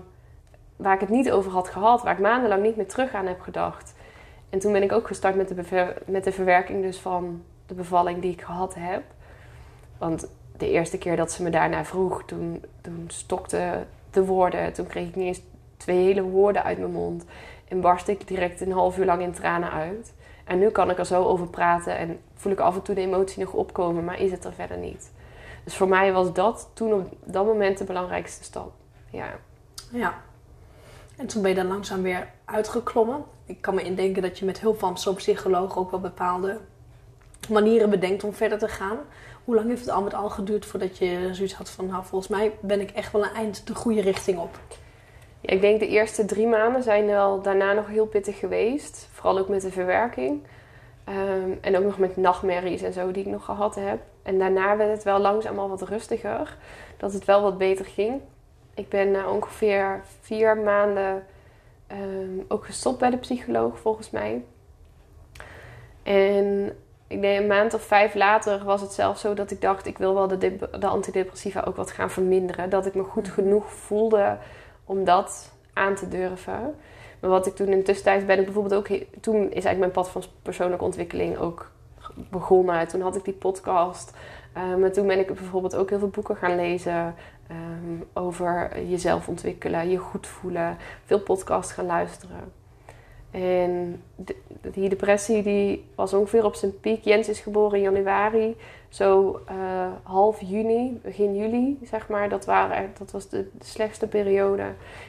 waar 0.76 0.94
ik 0.94 1.00
het 1.00 1.10
niet 1.10 1.32
over 1.32 1.52
had 1.52 1.70
gehad, 1.70 2.04
waar 2.04 2.14
ik 2.14 2.20
maandenlang 2.20 2.64
niet 2.64 2.76
meer 2.76 2.88
terug 2.88 3.14
aan 3.14 3.26
heb 3.26 3.42
gedacht. 3.42 3.96
En 4.50 4.60
toen 4.60 4.72
ben 4.72 4.84
ik 4.84 4.92
ook 4.92 5.08
gestart 5.08 5.36
met 5.36 5.48
de, 5.48 5.94
met 6.06 6.24
de 6.24 6.32
verwerking 6.32 6.82
dus 6.82 7.00
van 7.00 7.44
de 7.66 7.74
bevalling 7.74 8.22
die 8.22 8.32
ik 8.32 8.42
gehad 8.42 8.76
heb. 8.78 9.04
Want 9.98 10.28
de 10.58 10.70
eerste 10.70 10.98
keer 10.98 11.16
dat 11.16 11.32
ze 11.32 11.44
me 11.44 11.50
daarna 11.50 11.86
vroeg, 11.86 12.24
toen, 12.26 12.64
toen 12.82 13.04
stokte 13.08 13.86
de 14.16 14.26
woorden. 14.26 14.74
Toen 14.74 14.88
kreeg 14.88 15.08
ik 15.08 15.16
niet 15.16 15.28
eens 15.28 15.42
twee 15.78 16.04
hele 16.06 16.22
woorden 16.22 16.64
uit 16.64 16.78
mijn 16.78 16.92
mond. 16.92 17.26
En 17.68 17.82
barst 17.82 18.08
ik 18.08 18.28
direct 18.28 18.62
een 18.62 18.72
half 18.72 18.98
uur 18.98 19.06
lang 19.06 19.22
in 19.22 19.32
tranen 19.32 19.72
uit. 19.72 20.14
En 20.44 20.60
nu 20.60 20.70
kan 20.70 20.90
ik 20.90 20.98
er 20.98 21.06
zo 21.06 21.24
over 21.24 21.48
praten 21.48 21.98
en 21.98 22.20
voel 22.34 22.52
ik 22.52 22.60
af 22.60 22.76
en 22.76 22.82
toe 22.82 22.96
de 22.96 23.02
emotie 23.02 23.44
nog 23.44 23.54
opkomen, 23.54 24.04
maar 24.04 24.20
is 24.20 24.32
het 24.32 24.46
er 24.46 24.54
verder 24.54 24.78
niet. 24.78 25.12
Dus 25.64 25.76
voor 25.76 25.88
mij 25.88 26.14
was 26.14 26.34
dat 26.34 26.70
toen 26.74 26.94
op 26.94 27.08
dat 27.24 27.46
moment 27.46 27.78
de 27.78 27.84
belangrijkste 27.84 28.44
stap. 28.44 28.72
Ja. 29.10 29.40
Ja. 29.92 30.14
En 31.18 31.28
toen 31.28 31.42
ben 31.42 31.52
je 31.52 31.58
dan 31.58 31.68
langzaam 31.68 32.02
weer 32.02 32.30
uitgeklommen. 32.46 33.24
Ik 33.46 33.62
kan 33.62 33.76
me 33.76 33.84
indenken 33.84 34.22
dat 34.22 34.40
je 34.40 34.46
met 34.46 34.60
hulp 34.60 34.80
van 34.80 34.98
zo'n 34.98 35.16
psycholoog 35.16 35.78
ook 35.78 35.92
wel 35.92 36.00
bepaalde 36.00 36.60
manieren 37.50 37.90
bedenkt 37.90 38.24
om 38.24 38.34
verder 38.34 38.58
te 38.58 38.68
gaan. 38.68 38.98
Hoe 39.46 39.56
lang 39.56 39.68
heeft 39.68 39.82
het 39.82 39.90
al 39.90 40.02
met 40.02 40.14
al 40.14 40.30
geduurd 40.30 40.66
voordat 40.66 40.98
je 40.98 41.30
zoiets 41.32 41.54
had 41.54 41.70
van, 41.70 41.86
nou 41.86 42.06
volgens 42.06 42.32
mij 42.32 42.52
ben 42.62 42.82
ik 42.82 42.92
echt 42.92 43.12
wel 43.12 43.24
een 43.24 43.34
eind 43.34 43.68
de 43.68 43.76
goede 43.76 44.02
richting 44.02 44.40
op? 44.40 44.60
Ja, 45.42 45.54
ik 45.54 45.62
denk 45.62 45.80
de 45.80 45.88
eerste 45.88 46.26
drie 46.26 46.48
maanden 46.48 46.84
zijn 46.84 47.06
wel 47.06 47.42
daarna 47.42 47.74
nog 47.74 47.88
heel 47.88 48.06
pittig 48.06 48.40
geweest. 48.40 49.08
Vooral 49.12 49.38
ook 49.38 49.50
met 49.50 49.62
de 49.62 49.72
verwerking. 49.72 50.42
Um, 51.10 51.58
en 51.62 51.78
ook 51.78 51.84
nog 51.84 51.98
met 51.98 52.18
nachtmerries 52.18 52.82
en 52.82 52.94
zo 52.94 53.12
die 53.12 53.26
ik 53.26 53.32
nog 53.32 53.46
gehad 53.46 53.76
heb. 53.76 54.00
En 54.24 54.40
daarna 54.40 54.78
werd 54.78 54.92
het 54.92 55.04
wel 55.04 55.20
langzaam 55.20 55.56
wat 55.56 55.82
rustiger. 55.82 56.58
Dat 56.98 57.14
het 57.14 57.26
wel 57.26 57.42
wat 57.42 57.58
beter 57.58 57.86
ging. 57.86 58.22
Ik 58.74 58.90
ben 58.90 59.12
na 59.12 59.30
ongeveer 59.30 60.02
vier 60.22 60.58
maanden 60.58 61.26
um, 61.92 62.46
ook 62.48 62.66
gestopt 62.66 63.00
bij 63.00 63.10
de 63.10 63.18
psycholoog, 63.18 63.80
volgens 63.80 64.10
mij. 64.10 64.44
En 66.04 66.78
ik 67.08 67.22
denk 67.22 67.40
een 67.40 67.48
maand 67.48 67.74
of 67.74 67.82
vijf 67.82 68.14
later 68.14 68.64
was 68.64 68.82
het 68.82 68.94
zelfs 68.94 69.22
zo 69.22 69.34
dat 69.34 69.52
ik 69.52 69.62
dacht: 69.62 69.86
ik 69.86 69.98
wil 69.98 70.14
wel 70.14 70.28
de, 70.28 70.38
de 70.80 70.88
antidepressiva 70.88 71.64
ook 71.68 71.76
wat 71.76 71.92
gaan 71.92 72.12
verminderen. 72.12 72.70
Dat 72.70 72.86
ik 72.86 72.96
me 72.96 73.04
goed 73.04 73.28
genoeg 73.28 73.72
voelde 73.72 74.38
om 74.86 75.04
dat 75.04 75.54
aan 75.74 75.96
te 75.96 76.08
durven. 76.08 76.76
Maar 77.20 77.30
wat 77.30 77.48
ik 77.48 77.56
toen 77.56 77.68
in 77.68 77.84
tussentijd 77.84 78.26
ben 78.26 78.40
ik 78.40 78.46
bijvoorbeeld 78.46 78.76
ook... 78.76 78.98
Toen 79.22 79.38
is 79.42 79.52
eigenlijk 79.52 79.80
mijn 79.80 79.92
pad 79.92 80.10
van 80.10 80.24
persoonlijke 80.42 80.86
ontwikkeling 80.86 81.38
ook 81.38 81.72
begonnen. 82.30 82.88
Toen 82.88 83.02
had 83.02 83.16
ik 83.16 83.24
die 83.24 83.34
podcast. 83.34 84.14
Uh, 84.58 84.76
maar 84.76 84.92
toen 84.92 85.08
ben 85.08 85.20
ik 85.20 85.28
bijvoorbeeld 85.28 85.76
ook 85.76 85.90
heel 85.90 86.00
veel 86.00 86.08
boeken 86.08 86.36
gaan 86.36 86.56
lezen. 86.56 87.16
Um, 87.52 88.08
over 88.14 88.82
jezelf 88.88 89.28
ontwikkelen, 89.28 89.90
je 89.90 89.98
goed 89.98 90.28
voelen. 90.28 90.78
Veel 91.06 91.20
podcasts 91.20 91.74
gaan 91.74 91.86
luisteren. 91.86 92.65
En 93.36 94.04
die 94.62 94.90
depressie 94.90 95.44
die 95.44 95.86
was 95.96 96.14
ongeveer 96.14 96.46
op 96.46 96.56
zijn 96.56 96.80
piek. 96.80 97.04
Jens 97.04 97.30
is 97.30 97.40
geboren 97.40 97.78
in 97.78 97.84
januari. 97.84 98.58
Zo 98.90 99.40
uh, 99.50 99.56
half 100.04 100.42
juni, 100.42 101.00
begin 101.04 101.36
juli, 101.36 101.80
zeg 101.84 102.08
maar. 102.08 102.30
Dat, 102.30 102.46
waren, 102.46 102.92
dat 102.98 103.12
was 103.12 103.30
de, 103.30 103.50
de, 103.58 103.66
slechtste 103.66 104.08
periode. 104.08 104.64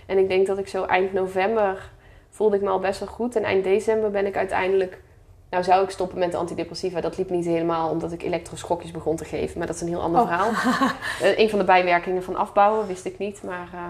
En 0.06 0.18
ik 0.18 0.28
denk 0.28 0.46
dat 0.46 0.58
ik 0.58 0.68
zo 0.68 0.84
eind 0.84 1.12
november 1.12 1.90
voelde 2.30 2.56
ik 2.56 2.62
me 2.62 2.68
al 2.68 2.78
best 2.78 3.00
wel 3.00 3.08
goed. 3.08 3.36
En 3.36 3.42
eind 3.42 3.64
december 3.64 4.10
ben 4.10 4.26
ik 4.26 4.36
uiteindelijk... 4.36 5.02
Nou 5.50 5.64
zou 5.64 5.84
ik 5.84 5.90
stoppen 5.90 6.18
met 6.18 6.30
de 6.30 6.36
antidepressiva. 6.36 7.00
Dat 7.00 7.16
liep 7.16 7.30
niet 7.30 7.44
helemaal 7.44 7.90
omdat 7.90 8.12
ik 8.12 8.22
elektroschokjes 8.22 8.90
begon 8.90 9.16
te 9.16 9.24
geven. 9.24 9.58
Maar 9.58 9.66
dat 9.66 9.76
is 9.76 9.82
een 9.82 9.88
heel 9.88 10.02
ander 10.02 10.20
oh. 10.20 10.26
verhaal. 10.26 10.50
uh, 11.22 11.38
een 11.42 11.50
van 11.50 11.58
de 11.58 11.64
bijwerkingen 11.64 12.22
van 12.22 12.36
afbouwen 12.36 12.86
wist 12.86 13.04
ik 13.04 13.18
niet. 13.18 13.42
Maar, 13.42 13.68
uh, 13.74 13.80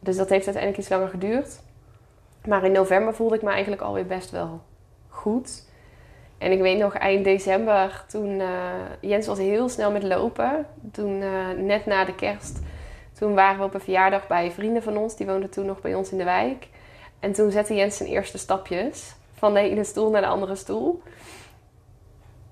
dus 0.00 0.16
dat 0.16 0.28
heeft 0.28 0.44
uiteindelijk 0.44 0.82
iets 0.82 0.92
langer 0.92 1.08
geduurd. 1.08 1.60
Maar 2.46 2.64
in 2.64 2.72
november 2.72 3.14
voelde 3.14 3.34
ik 3.34 3.42
me 3.42 3.50
eigenlijk 3.50 3.82
alweer 3.82 4.06
best 4.06 4.30
wel 4.30 4.60
goed. 5.08 5.64
En 6.38 6.52
ik 6.52 6.60
weet 6.60 6.78
nog 6.78 6.94
eind 6.94 7.24
december, 7.24 8.04
toen 8.08 8.40
uh, 8.40 8.48
Jens 9.00 9.26
was 9.26 9.38
heel 9.38 9.68
snel 9.68 9.90
met 9.90 10.02
lopen. 10.02 10.66
Toen 10.92 11.20
uh, 11.20 11.50
net 11.56 11.86
na 11.86 12.04
de 12.04 12.14
kerst, 12.14 12.60
toen 13.18 13.34
waren 13.34 13.58
we 13.58 13.64
op 13.64 13.74
een 13.74 13.80
verjaardag 13.80 14.26
bij 14.26 14.50
vrienden 14.50 14.82
van 14.82 14.96
ons. 14.96 15.16
Die 15.16 15.26
woonden 15.26 15.50
toen 15.50 15.66
nog 15.66 15.80
bij 15.80 15.94
ons 15.94 16.10
in 16.10 16.18
de 16.18 16.24
wijk. 16.24 16.68
En 17.20 17.32
toen 17.32 17.50
zette 17.50 17.74
Jens 17.74 17.96
zijn 17.96 18.08
eerste 18.08 18.38
stapjes 18.38 19.14
van 19.34 19.54
de 19.54 19.60
ene 19.60 19.84
stoel 19.84 20.10
naar 20.10 20.20
de 20.20 20.26
andere 20.26 20.54
stoel. 20.54 21.02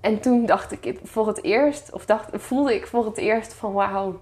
En 0.01 0.19
toen 0.19 0.45
dacht 0.45 0.71
ik 0.71 0.99
voor 1.03 1.27
het 1.27 1.43
eerst, 1.43 1.91
of 1.91 2.05
dacht, 2.05 2.29
voelde 2.33 2.75
ik 2.75 2.87
voor 2.87 3.05
het 3.05 3.17
eerst 3.17 3.53
van 3.53 3.73
wauw, 3.73 4.19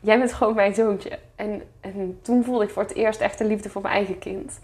jij 0.00 0.18
bent 0.18 0.32
gewoon 0.32 0.54
mijn 0.54 0.74
zoontje. 0.74 1.18
En, 1.36 1.62
en 1.80 2.18
toen 2.22 2.44
voelde 2.44 2.64
ik 2.64 2.70
voor 2.70 2.82
het 2.82 2.94
eerst 2.94 3.20
echt 3.20 3.38
de 3.38 3.44
liefde 3.44 3.68
voor 3.70 3.82
mijn 3.82 3.94
eigen 3.94 4.18
kind. 4.18 4.60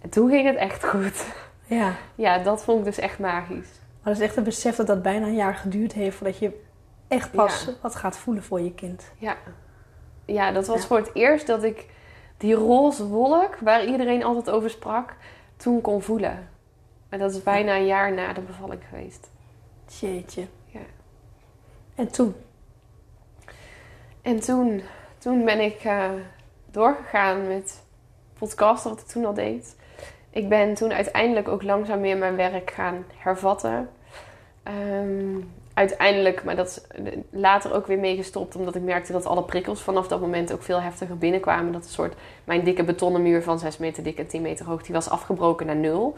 En 0.00 0.08
toen 0.08 0.30
ging 0.30 0.46
het 0.46 0.56
echt 0.56 0.84
goed. 0.84 1.26
Ja. 1.66 1.92
Ja, 2.14 2.38
dat 2.38 2.64
vond 2.64 2.78
ik 2.78 2.84
dus 2.84 2.98
echt 2.98 3.18
magisch. 3.18 3.70
Maar 4.02 4.12
dat 4.12 4.16
is 4.16 4.28
echt 4.28 4.36
een 4.36 4.44
besef 4.44 4.76
dat 4.76 4.86
dat 4.86 5.02
bijna 5.02 5.26
een 5.26 5.34
jaar 5.34 5.54
geduurd 5.54 5.92
heeft 5.92 6.16
voordat 6.16 6.38
je 6.38 6.60
echt 7.08 7.32
pas 7.32 7.70
wat 7.82 7.94
gaat 7.94 8.16
voelen 8.16 8.42
voor 8.42 8.60
je 8.60 8.74
kind. 8.74 9.10
Ja. 9.18 9.36
Ja, 10.24 10.52
dat 10.52 10.66
was 10.66 10.86
voor 10.86 10.96
het 10.96 11.14
eerst 11.14 11.46
dat 11.46 11.62
ik 11.62 11.86
die 12.36 12.54
roze 12.54 13.06
wolk, 13.06 13.56
waar 13.56 13.84
iedereen 13.84 14.24
altijd 14.24 14.50
over 14.50 14.70
sprak, 14.70 15.16
toen 15.56 15.80
kon 15.80 16.02
voelen. 16.02 16.48
En 17.08 17.18
dat 17.18 17.34
is 17.34 17.42
bijna 17.42 17.76
een 17.76 17.86
jaar 17.86 18.12
na 18.12 18.32
de 18.32 18.40
bevalling 18.40 18.82
geweest. 18.88 19.30
Jeetje. 20.00 20.46
Ja. 20.66 20.80
En 21.94 22.10
toen? 22.10 22.34
En 24.22 24.40
toen, 24.40 24.82
toen 25.18 25.44
ben 25.44 25.60
ik 25.60 25.84
uh, 25.84 26.10
doorgegaan 26.70 27.46
met 27.46 27.82
podcasten, 28.38 28.90
wat 28.90 29.00
ik 29.00 29.06
toen 29.06 29.24
al 29.24 29.34
deed. 29.34 29.76
Ik 30.38 30.48
ben 30.48 30.74
toen 30.74 30.92
uiteindelijk 30.92 31.48
ook 31.48 31.62
langzaam 31.62 32.00
weer 32.00 32.16
mijn 32.16 32.36
werk 32.36 32.70
gaan 32.70 33.04
hervatten. 33.16 33.88
Um, 35.00 35.50
uiteindelijk, 35.74 36.44
maar 36.44 36.56
dat 36.56 36.66
is 36.66 36.80
later 37.30 37.74
ook 37.74 37.86
weer 37.86 37.98
mee 37.98 38.16
gestopt, 38.16 38.56
omdat 38.56 38.74
ik 38.74 38.82
merkte 38.82 39.12
dat 39.12 39.26
alle 39.26 39.42
prikkels 39.42 39.80
vanaf 39.82 40.08
dat 40.08 40.20
moment 40.20 40.52
ook 40.52 40.62
veel 40.62 40.80
heftiger 40.80 41.18
binnenkwamen. 41.18 41.72
Dat 41.72 41.84
een 41.84 41.90
soort, 41.90 42.14
mijn 42.44 42.64
dikke 42.64 42.84
betonnen 42.84 43.22
muur 43.22 43.42
van 43.42 43.58
6 43.58 43.78
meter 43.78 44.02
dik 44.02 44.18
en 44.18 44.26
10 44.26 44.42
meter 44.42 44.66
hoog, 44.66 44.82
die 44.82 44.94
was 44.94 45.10
afgebroken 45.10 45.66
naar 45.66 45.76
nul. 45.76 46.16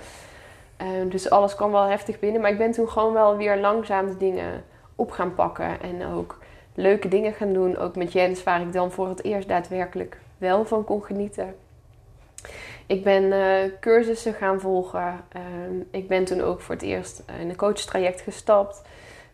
Um, 1.00 1.08
dus 1.08 1.30
alles 1.30 1.54
kwam 1.54 1.72
wel 1.72 1.84
heftig 1.84 2.18
binnen, 2.18 2.40
maar 2.40 2.50
ik 2.50 2.58
ben 2.58 2.72
toen 2.72 2.88
gewoon 2.88 3.12
wel 3.12 3.36
weer 3.36 3.56
langzaam 3.56 4.06
de 4.06 4.16
dingen 4.16 4.64
op 4.94 5.10
gaan 5.10 5.34
pakken. 5.34 5.80
En 5.80 6.06
ook 6.06 6.38
leuke 6.74 7.08
dingen 7.08 7.32
gaan 7.32 7.52
doen. 7.52 7.76
Ook 7.76 7.96
met 7.96 8.12
Jens, 8.12 8.42
waar 8.42 8.60
ik 8.60 8.72
dan 8.72 8.92
voor 8.92 9.08
het 9.08 9.24
eerst 9.24 9.48
daadwerkelijk 9.48 10.20
wel 10.38 10.64
van 10.64 10.84
kon 10.84 11.02
genieten. 11.04 11.54
Ik 12.91 13.05
ben 13.05 13.24
uh, 13.24 13.72
cursussen 13.80 14.34
gaan 14.34 14.61
volgen. 14.61 15.24
Ehm, 15.28 15.80
ik 15.91 16.09
ben 16.09 16.24
toen 16.24 16.41
ook 16.41 16.61
voor 16.61 16.74
het 16.74 16.84
eerst 16.84 17.22
in 17.41 17.49
een 17.49 17.57
coachtraject 17.57 18.20
gestapt. 18.20 18.82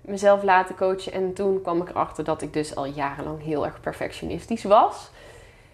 Mezelf 0.00 0.42
laten 0.42 0.74
coachen. 0.74 1.12
En 1.12 1.32
toen 1.32 1.62
kwam 1.62 1.80
ik 1.80 1.88
erachter 1.88 2.24
dat 2.24 2.42
ik 2.42 2.52
dus 2.52 2.76
al 2.76 2.86
jarenlang 2.86 3.42
heel 3.42 3.64
erg 3.64 3.80
perfectionistisch 3.80 4.64
was. 4.64 5.10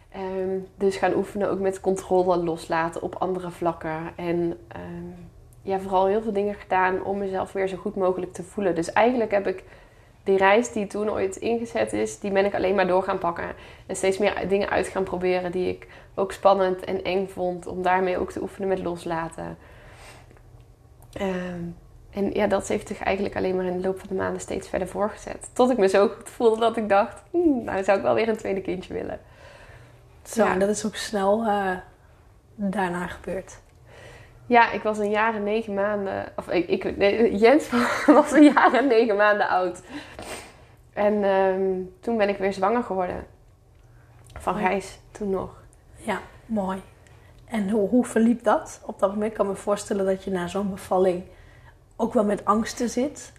Ehm, 0.08 0.58
dus 0.76 0.96
gaan 0.96 1.14
oefenen 1.14 1.50
ook 1.50 1.58
met 1.58 1.80
controle 1.80 2.36
loslaten 2.36 3.02
op 3.02 3.14
andere 3.14 3.50
vlakken. 3.50 4.12
En 4.16 4.58
um, 4.76 5.14
ja, 5.62 5.80
vooral 5.80 6.06
heel 6.06 6.22
veel 6.22 6.32
dingen 6.32 6.54
gedaan 6.54 7.04
om 7.04 7.18
mezelf 7.18 7.52
weer 7.52 7.68
zo 7.68 7.76
goed 7.76 7.96
mogelijk 7.96 8.32
te 8.32 8.42
voelen. 8.42 8.74
Dus 8.74 8.92
eigenlijk 8.92 9.30
heb 9.30 9.46
ik 9.46 9.64
die 10.24 10.36
reis 10.36 10.72
die 10.72 10.86
toen 10.86 11.10
ooit 11.10 11.36
ingezet 11.36 11.92
is, 11.92 12.18
die 12.18 12.30
ben 12.30 12.44
ik 12.44 12.54
alleen 12.54 12.74
maar 12.74 12.86
door 12.86 13.02
gaan 13.02 13.18
pakken. 13.18 13.54
En 13.86 13.96
steeds 13.96 14.18
meer 14.18 14.48
dingen 14.48 14.70
uit 14.70 14.88
gaan 14.88 15.04
proberen 15.04 15.52
die 15.52 15.68
ik 15.68 15.86
ook 16.14 16.32
spannend 16.32 16.84
en 16.84 17.04
eng 17.04 17.26
vond. 17.26 17.66
Om 17.66 17.82
daarmee 17.82 18.18
ook 18.18 18.32
te 18.32 18.42
oefenen 18.42 18.68
met 18.68 18.82
loslaten. 18.82 19.58
Um, 21.20 21.76
en 22.10 22.30
ja, 22.32 22.46
dat 22.46 22.68
heeft 22.68 22.88
zich 22.88 23.02
eigenlijk 23.02 23.36
alleen 23.36 23.56
maar 23.56 23.64
in 23.64 23.80
de 23.80 23.86
loop 23.86 23.98
van 23.98 24.08
de 24.08 24.14
maanden 24.14 24.40
steeds 24.40 24.68
verder 24.68 24.88
voorgezet. 24.88 25.50
Tot 25.52 25.70
ik 25.70 25.78
me 25.78 25.88
zo 25.88 26.08
goed 26.08 26.30
voelde 26.30 26.60
dat 26.60 26.76
ik 26.76 26.88
dacht, 26.88 27.22
hmm, 27.30 27.64
nou 27.64 27.84
zou 27.84 27.96
ik 27.96 28.04
wel 28.04 28.14
weer 28.14 28.28
een 28.28 28.36
tweede 28.36 28.60
kindje 28.60 28.94
willen. 28.94 29.20
Zo, 30.22 30.46
en 30.46 30.58
dat 30.58 30.68
is 30.68 30.86
ook 30.86 30.94
snel 30.94 31.44
uh, 31.46 31.76
daarna 32.54 33.06
gebeurd. 33.06 33.60
Ja, 34.46 34.70
ik 34.70 34.82
was 34.82 34.98
een 34.98 35.10
jaar 35.10 35.34
en 35.34 35.42
negen 35.42 35.74
maanden. 35.74 36.32
Of 36.36 36.48
ik, 36.48 36.68
ik 36.68 36.96
nee, 36.96 37.36
Jens 37.36 37.70
was 38.06 38.32
een 38.32 38.44
jaar 38.44 38.74
en 38.74 38.86
negen 38.86 39.16
maanden 39.16 39.48
oud. 39.48 39.82
En 40.92 41.24
um, 41.24 41.94
toen 42.00 42.16
ben 42.16 42.28
ik 42.28 42.38
weer 42.38 42.52
zwanger 42.52 42.82
geworden. 42.82 43.26
Van 44.38 44.54
Gijs, 44.54 44.98
toen 45.10 45.30
nog. 45.30 45.62
Ja, 45.94 46.20
mooi. 46.46 46.82
En 47.44 47.70
hoe, 47.70 47.88
hoe 47.88 48.04
verliep 48.04 48.42
dat? 48.42 48.80
Op 48.86 48.98
dat 48.98 49.12
moment 49.12 49.32
kan 49.32 49.46
ik 49.46 49.52
me 49.52 49.58
voorstellen 49.58 50.06
dat 50.06 50.24
je 50.24 50.30
na 50.30 50.46
zo'n 50.46 50.70
bevalling 50.70 51.24
ook 51.96 52.12
wel 52.12 52.24
met 52.24 52.44
angsten 52.44 52.88
zit. 52.88 53.32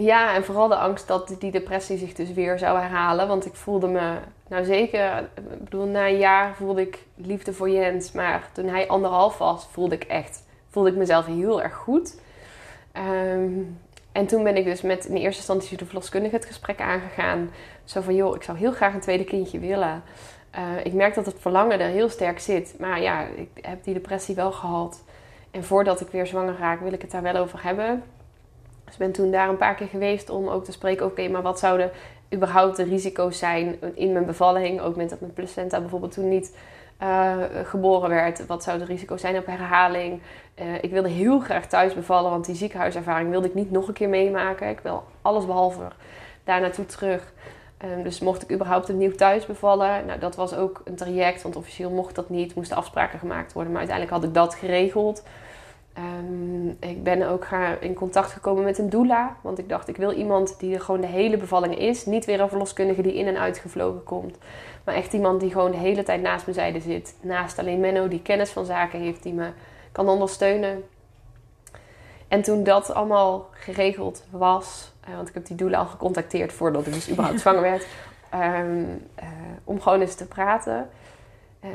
Ja, 0.00 0.34
en 0.34 0.44
vooral 0.44 0.68
de 0.68 0.76
angst 0.76 1.08
dat 1.08 1.34
die 1.38 1.50
depressie 1.50 1.98
zich 1.98 2.12
dus 2.12 2.32
weer 2.32 2.58
zou 2.58 2.78
herhalen. 2.78 3.28
Want 3.28 3.46
ik 3.46 3.54
voelde 3.54 3.88
me, 3.88 4.18
nou 4.48 4.64
zeker, 4.64 5.18
ik 5.34 5.64
bedoel, 5.64 5.86
na 5.86 6.06
een 6.06 6.18
jaar 6.18 6.54
voelde 6.54 6.80
ik 6.80 6.98
liefde 7.14 7.52
voor 7.52 7.70
Jens. 7.70 8.12
Maar 8.12 8.48
toen 8.52 8.68
hij 8.68 8.88
anderhalf 8.88 9.38
was, 9.38 9.68
voelde 9.70 9.94
ik 9.94 10.04
echt, 10.04 10.42
voelde 10.68 10.90
ik 10.90 10.96
mezelf 10.96 11.26
heel 11.26 11.62
erg 11.62 11.74
goed. 11.74 12.20
Um, 13.32 13.78
en 14.12 14.26
toen 14.26 14.42
ben 14.42 14.56
ik 14.56 14.64
dus 14.64 14.82
met 14.82 15.04
in 15.04 15.14
eerste 15.14 15.38
instantie 15.38 15.76
de 15.76 15.84
verloskundige 15.84 16.34
het 16.34 16.44
gesprek 16.44 16.80
aangegaan. 16.80 17.50
Zo 17.84 18.00
van, 18.00 18.14
joh, 18.14 18.34
ik 18.34 18.42
zou 18.42 18.58
heel 18.58 18.72
graag 18.72 18.94
een 18.94 19.00
tweede 19.00 19.24
kindje 19.24 19.58
willen. 19.58 20.02
Uh, 20.54 20.84
ik 20.84 20.92
merk 20.92 21.14
dat 21.14 21.26
het 21.26 21.40
verlangen 21.40 21.80
er 21.80 21.88
heel 21.88 22.08
sterk 22.08 22.40
zit. 22.40 22.74
Maar 22.78 23.00
ja, 23.00 23.26
ik 23.36 23.48
heb 23.60 23.84
die 23.84 23.94
depressie 23.94 24.34
wel 24.34 24.52
gehad. 24.52 25.02
En 25.50 25.64
voordat 25.64 26.00
ik 26.00 26.08
weer 26.08 26.26
zwanger 26.26 26.56
raak, 26.58 26.80
wil 26.80 26.92
ik 26.92 27.02
het 27.02 27.10
daar 27.10 27.22
wel 27.22 27.36
over 27.36 27.62
hebben. 27.62 28.02
Dus 28.90 28.98
ik 28.98 29.04
ben 29.06 29.12
toen 29.24 29.30
daar 29.30 29.48
een 29.48 29.56
paar 29.56 29.74
keer 29.74 29.86
geweest 29.86 30.30
om 30.30 30.48
ook 30.48 30.64
te 30.64 30.72
spreken. 30.72 31.06
Oké, 31.06 31.28
maar 31.28 31.42
wat 31.42 31.58
zouden 31.58 31.90
überhaupt 32.34 32.76
de 32.76 32.82
risico's 32.82 33.38
zijn 33.38 33.78
in 33.94 34.12
mijn 34.12 34.26
bevalling? 34.26 34.80
Ook 34.80 34.96
met 34.96 35.10
dat 35.10 35.20
mijn 35.20 35.32
placenta 35.32 35.80
bijvoorbeeld 35.80 36.12
toen 36.12 36.28
niet 36.28 36.56
uh, 37.02 37.36
geboren 37.64 38.08
werd. 38.08 38.46
Wat 38.46 38.62
zouden 38.62 38.86
de 38.86 38.92
risico's 38.92 39.20
zijn 39.20 39.36
op 39.36 39.46
herhaling? 39.46 40.20
Uh, 40.60 40.64
ik 40.80 40.90
wilde 40.90 41.08
heel 41.08 41.40
graag 41.40 41.66
thuis 41.66 41.94
bevallen, 41.94 42.30
want 42.30 42.44
die 42.44 42.54
ziekenhuiservaring 42.54 43.30
wilde 43.30 43.46
ik 43.46 43.54
niet 43.54 43.70
nog 43.70 43.88
een 43.88 43.94
keer 43.94 44.08
meemaken. 44.08 44.68
Ik 44.68 44.80
wil 44.80 45.04
alles 45.22 45.46
behalve 45.46 45.88
daar 46.44 46.60
naartoe 46.60 46.86
terug. 46.86 47.32
Um, 47.84 48.02
dus 48.02 48.20
mocht 48.20 48.42
ik 48.42 48.52
überhaupt 48.52 48.90
opnieuw 48.90 49.12
thuis 49.12 49.46
bevallen? 49.46 50.06
Nou, 50.06 50.18
dat 50.18 50.36
was 50.36 50.54
ook 50.54 50.80
een 50.84 50.96
traject, 50.96 51.42
want 51.42 51.56
officieel 51.56 51.90
mocht 51.90 52.14
dat 52.14 52.28
niet. 52.28 52.54
Moesten 52.54 52.76
afspraken 52.76 53.18
gemaakt 53.18 53.52
worden. 53.52 53.72
Maar 53.72 53.80
uiteindelijk 53.80 54.18
had 54.18 54.28
ik 54.28 54.34
dat 54.34 54.54
geregeld. 54.54 55.22
Um, 55.98 56.76
ik 56.80 57.02
ben 57.02 57.28
ook 57.28 57.46
in 57.80 57.94
contact 57.94 58.30
gekomen 58.30 58.64
met 58.64 58.78
een 58.78 58.90
doula. 58.90 59.36
Want 59.40 59.58
ik 59.58 59.68
dacht, 59.68 59.88
ik 59.88 59.96
wil 59.96 60.12
iemand 60.12 60.58
die 60.58 60.74
er 60.74 60.80
gewoon 60.80 61.00
de 61.00 61.06
hele 61.06 61.36
bevalling 61.36 61.78
is. 61.78 62.06
Niet 62.06 62.24
weer 62.24 62.40
een 62.40 62.48
verloskundige 62.48 63.02
die 63.02 63.14
in 63.14 63.26
en 63.26 63.38
uit 63.38 63.58
gevlogen 63.58 64.02
komt. 64.02 64.38
Maar 64.84 64.94
echt 64.94 65.12
iemand 65.12 65.40
die 65.40 65.50
gewoon 65.50 65.70
de 65.70 65.76
hele 65.76 66.02
tijd 66.02 66.22
naast 66.22 66.46
mijn 66.46 66.56
zijde 66.56 66.80
zit. 66.80 67.14
Naast 67.20 67.58
alleen 67.58 67.80
Menno, 67.80 68.08
die 68.08 68.22
kennis 68.22 68.50
van 68.50 68.64
zaken 68.64 69.00
heeft, 69.00 69.22
die 69.22 69.32
me 69.32 69.50
kan 69.92 70.08
ondersteunen. 70.08 70.84
En 72.28 72.42
toen 72.42 72.64
dat 72.64 72.94
allemaal 72.94 73.48
geregeld 73.52 74.24
was, 74.30 74.92
uh, 75.08 75.14
want 75.16 75.28
ik 75.28 75.34
heb 75.34 75.46
die 75.46 75.56
doula 75.56 75.78
al 75.78 75.86
gecontacteerd 75.86 76.52
voordat 76.52 76.86
ik 76.86 76.92
dus 76.92 77.10
überhaupt 77.12 77.40
zwanger 77.40 77.62
werd, 77.62 77.86
um, 78.34 78.80
uh, 79.22 79.28
om 79.64 79.80
gewoon 79.80 80.00
eens 80.00 80.14
te 80.14 80.26
praten. 80.26 80.88
Uh, 81.64 81.70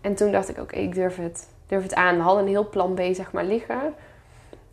en 0.00 0.14
toen 0.14 0.32
dacht 0.32 0.48
ik, 0.48 0.54
oké, 0.54 0.64
okay, 0.64 0.82
ik 0.82 0.94
durf 0.94 1.16
het 1.16 1.48
durf 1.68 1.82
het 1.82 1.94
aan. 1.94 2.16
We 2.16 2.22
hadden 2.22 2.42
een 2.42 2.48
heel 2.48 2.68
plan 2.68 2.94
B 2.94 3.00
zeg 3.12 3.32
maar 3.32 3.44
liggen. 3.44 3.94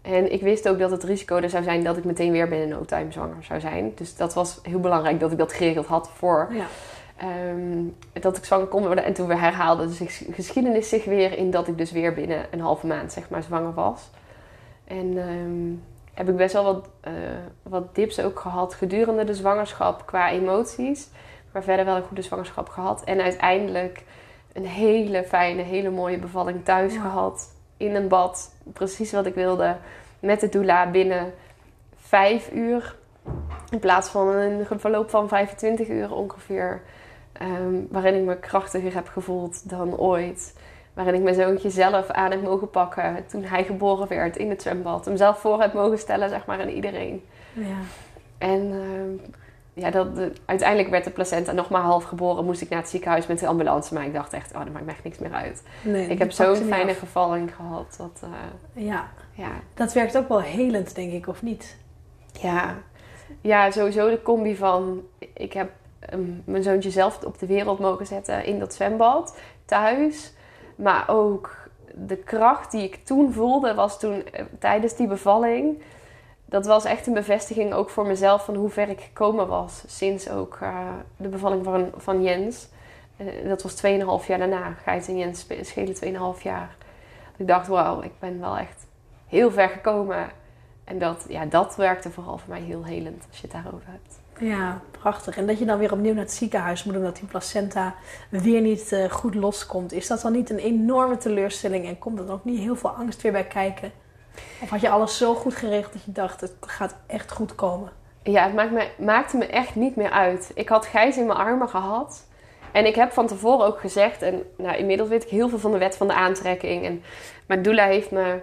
En 0.02 0.32
ik 0.32 0.42
wist 0.42 0.70
ook 0.70 0.80
dat 0.80 0.92
het 0.92 1.04
risico 1.04 1.36
er 1.36 1.50
zou 1.50 1.64
zijn 1.64 1.84
dat 1.84 1.98
ik 1.98 2.04
meteen 2.04 2.32
weer 2.32 2.50
binnen 2.50 2.70
no 2.70 2.86
time 2.86 3.12
zwanger 3.12 3.44
zou 3.44 3.60
zijn. 3.60 3.92
Dus 3.96 4.16
dat 4.16 4.34
was 4.34 4.60
heel 4.64 4.80
belangrijk 4.80 5.20
dat 5.20 5.32
ik 5.32 5.38
dat 5.38 5.54
geregeld 5.54 5.86
had 5.86 6.10
voor 6.10 6.52
ja. 6.52 6.66
um, 7.50 7.96
dat 8.14 8.38
ik 8.38 8.46
zwanger 8.46 8.68
kon 8.68 8.86
worden. 8.86 9.04
En 9.04 9.14
toen 9.14 9.28
weer 9.28 9.40
herhaalde 9.40 9.88
dus 9.88 9.98
de 9.98 10.34
geschiedenis 10.34 10.90
zich 10.90 11.06
weer 11.06 11.38
in 11.38 11.52
dat 11.52 11.68
ik 11.68 11.78
dus 11.78 11.92
weer 11.92 12.14
binnen 12.14 12.46
een 12.52 12.60
halve 12.60 12.88
maand 12.88 13.12
zeg 13.12 13.30
maar 13.30 13.44
zwanger 13.44 13.74
was. 13.74 14.10
En 14.84 15.18
um, 15.18 15.84
heb 16.14 16.30
ik 16.30 16.36
best 16.36 16.54
wel 16.54 16.64
wat, 16.64 16.90
uh, 17.08 17.14
wat 17.64 17.96
dips 17.96 18.20
ook 18.22 18.40
gehad 18.40 18.74
gedurende 18.74 19.24
de 19.24 19.34
zwangerschap 19.34 20.06
qua 20.06 20.32
emoties. 20.32 21.10
Maar 21.52 21.64
verder 21.64 21.86
wel 21.86 21.96
een 21.96 22.04
goede 22.04 22.22
zwangerschap 22.22 22.70
gehad. 22.70 23.04
En 23.04 23.22
uiteindelijk 23.22 24.04
een 24.56 24.66
hele 24.66 25.24
fijne, 25.24 25.62
hele 25.62 25.90
mooie 25.90 26.18
bevalling 26.18 26.66
thuis 26.66 26.94
gehad. 26.94 27.54
In 27.78 27.96
een 27.96 28.08
bad. 28.08 28.56
Precies 28.74 29.12
wat 29.12 29.26
ik 29.26 29.36
wilde. 29.36 29.76
Met 30.20 30.40
de 30.40 30.50
doula 30.50 30.92
binnen 30.92 31.34
vijf 31.96 32.52
uur. 32.52 32.96
In 33.70 33.80
plaats 33.80 34.10
van 34.10 34.28
een 34.28 34.66
verloop 34.80 35.10
van 35.10 35.28
25 35.28 35.88
uur 35.88 36.14
ongeveer. 36.14 36.82
Um, 37.42 37.88
waarin 37.92 38.16
ik 38.16 38.22
me 38.22 38.40
krachtiger 38.40 38.94
heb 38.94 39.08
gevoeld 39.08 39.70
dan 39.70 39.98
ooit. 39.98 40.56
Waarin 40.94 41.14
ik 41.14 41.22
mijn 41.22 41.36
zoontje 41.36 41.70
zelf 41.70 42.10
aan 42.10 42.32
heb 42.32 42.42
mogen 42.42 42.70
pakken 42.70 43.26
toen 43.28 43.44
hij 43.44 43.64
geboren 43.64 44.08
werd 44.08 44.38
in 44.38 44.50
het 44.50 44.62
zwembad. 44.62 45.06
Hem 45.06 45.18
zelf 45.18 45.40
voor 45.40 45.62
heb 45.62 45.74
mogen 45.74 46.00
stellen, 46.00 46.30
zeg 46.30 46.46
maar, 46.46 46.62
aan 46.62 46.68
iedereen. 46.70 47.24
Ja. 47.54 47.78
En 48.38 48.72
uh, 48.72 49.30
ja, 49.76 49.92
dat, 49.92 50.08
uiteindelijk 50.46 50.90
werd 50.90 51.04
de 51.04 51.10
placenta 51.10 51.52
nog 51.52 51.70
maar 51.70 51.82
half 51.82 52.04
geboren. 52.04 52.46
Moest 52.46 52.62
ik 52.62 52.70
naar 52.70 52.80
het 52.80 52.90
ziekenhuis 52.90 53.28
met 53.28 53.40
de 53.40 53.48
ambulance. 53.48 53.94
Maar 53.94 54.06
ik 54.06 54.14
dacht 54.14 54.34
echt, 54.34 54.54
oh, 54.54 54.60
dat 54.60 54.74
maakt 54.74 54.86
me 54.86 54.92
echt 54.92 55.04
niks 55.04 55.18
meer 55.18 55.34
uit. 55.34 55.64
Nee, 55.84 56.08
ik 56.08 56.20
heb 56.20 56.32
zo'n 56.32 56.56
fijne 56.56 56.92
af. 56.92 57.00
gevalling 57.00 57.56
gehad. 57.56 57.96
Dat, 57.98 58.22
uh, 58.24 58.86
ja. 58.86 59.08
ja, 59.34 59.52
dat 59.74 59.94
werkt 59.94 60.18
ook 60.18 60.28
wel 60.28 60.42
helend, 60.42 60.96
denk 60.96 61.12
ik, 61.12 61.28
of 61.28 61.42
niet? 61.42 61.78
Ja, 62.32 62.76
ja 63.42 63.72
sowieso 63.72 64.10
de 64.10 64.22
combi 64.22 64.56
van... 64.56 65.02
Ik 65.34 65.54
heb 65.54 65.72
um, 66.14 66.42
mijn 66.46 66.64
zoontje 66.64 66.90
zelf 66.90 67.24
op 67.24 67.40
de 67.40 67.46
wereld 67.46 67.80
mogen 67.80 68.06
zetten 68.06 68.46
in 68.46 68.60
dat 68.60 68.74
zwembad. 68.74 69.38
Thuis. 69.66 70.34
Maar 70.76 71.04
ook 71.08 71.70
de 71.94 72.18
kracht 72.18 72.72
die 72.72 72.84
ik 72.84 73.06
toen 73.06 73.34
voelde, 73.34 73.74
was 73.74 74.00
toen 74.00 74.16
uh, 74.16 74.46
tijdens 74.60 74.96
die 74.96 75.08
bevalling 75.08 75.82
dat 76.56 76.66
was 76.66 76.86
echt 76.86 77.08
een 77.08 77.14
bevestiging 77.14 77.74
ook 77.74 77.90
voor 77.90 78.08
mezelf 78.08 78.46
van 78.46 78.56
hoe 78.56 78.70
ver 78.70 78.90
ik 78.90 79.02
gekomen 79.02 79.48
was. 79.48 79.84
Sinds 79.88 80.30
ook 80.30 80.58
uh, 80.64 80.80
de 81.18 81.28
bevalling 81.28 81.64
van, 81.64 81.92
van 81.98 82.24
Jens. 82.24 82.68
Uh, 83.18 83.48
dat 83.48 83.62
was 83.62 83.76
2,5 83.76 84.28
jaar 84.28 84.38
daarna. 84.38 84.74
Gijs 84.84 85.08
en 85.08 85.18
Jens 85.18 85.46
schelen 85.62 86.36
2,5 86.38 86.42
jaar. 86.42 86.76
Ik 87.38 87.48
dacht, 87.48 87.68
wauw, 87.68 88.02
ik 88.02 88.20
ben 88.20 88.40
wel 88.40 88.58
echt 88.58 88.86
heel 89.28 89.52
ver 89.52 89.70
gekomen. 89.70 90.30
En 90.84 91.00
dat, 91.00 91.26
ja, 91.30 91.46
dat 91.46 91.76
werkte 91.76 92.12
vooral 92.12 92.38
voor 92.38 92.50
mij 92.50 92.62
heel 92.62 92.86
helend 92.86 93.26
als 93.30 93.40
je 93.40 93.48
het 93.48 93.64
daarover 93.64 93.88
hebt. 93.90 94.20
Ja, 94.40 94.82
prachtig. 94.92 95.38
En 95.38 95.48
dat 95.48 95.60
je 95.60 95.66
dan 95.66 95.78
weer 95.78 95.92
opnieuw 95.92 96.14
naar 96.14 96.24
het 96.24 96.34
ziekenhuis 96.34 96.84
moet 96.84 96.96
omdat 96.96 97.16
die 97.16 97.28
placenta 97.28 97.96
weer 98.30 98.62
niet 98.62 98.92
uh, 98.92 99.12
goed 99.12 99.36
loskomt. 99.36 99.92
Is 99.92 100.08
dat 100.08 100.22
dan 100.22 100.32
niet 100.32 100.50
een 100.50 100.58
enorme 100.58 101.18
teleurstelling 101.18 101.86
en 101.88 101.98
komt 101.98 102.20
er 102.20 102.32
ook 102.32 102.46
niet 102.46 102.60
heel 102.60 102.76
veel 102.76 102.90
angst 102.90 103.22
weer 103.22 103.32
bij 103.32 103.48
kijken? 103.48 103.92
Of 104.62 104.70
had 104.70 104.82
je 104.82 104.90
alles 104.90 105.18
zo 105.18 105.36
goed 105.36 105.56
geregeld 105.56 105.94
dat 105.94 106.04
je 106.04 106.12
dacht, 106.12 106.42
het 106.42 106.54
gaat 106.60 106.96
echt 107.08 107.32
goed 107.32 107.56
komen? 107.56 107.92
Ja, 108.24 108.44
het 108.44 108.54
maakt 108.54 108.72
me, 108.72 108.88
maakte 108.98 109.38
me 109.38 109.46
echt 109.46 109.76
niet 109.76 109.96
meer 109.96 110.10
uit. 110.10 110.52
Ik 110.56 110.70
had 110.70 110.86
Gijs 110.86 111.18
in 111.18 111.26
mijn 111.26 111.38
armen 111.38 111.70
gehad. 111.70 112.28
En 112.72 112.86
ik 112.86 112.96
heb 112.96 113.12
van 113.12 113.28
tevoren 113.28 113.66
ook 113.66 113.80
gezegd, 113.80 114.22
en 114.22 114.44
nou, 114.58 114.78
inmiddels 114.78 115.10
weet 115.10 115.24
ik 115.24 115.30
heel 115.30 115.50
veel 115.50 115.60
van 115.60 115.72
de 115.72 115.78
wet 115.78 115.98
van 115.98 116.08
de 116.08 116.14
aantrekking. 116.14 116.86
En 116.86 117.04
mijn 117.46 117.62
doula 117.62 117.86
heeft 117.86 118.12
me 118.12 118.40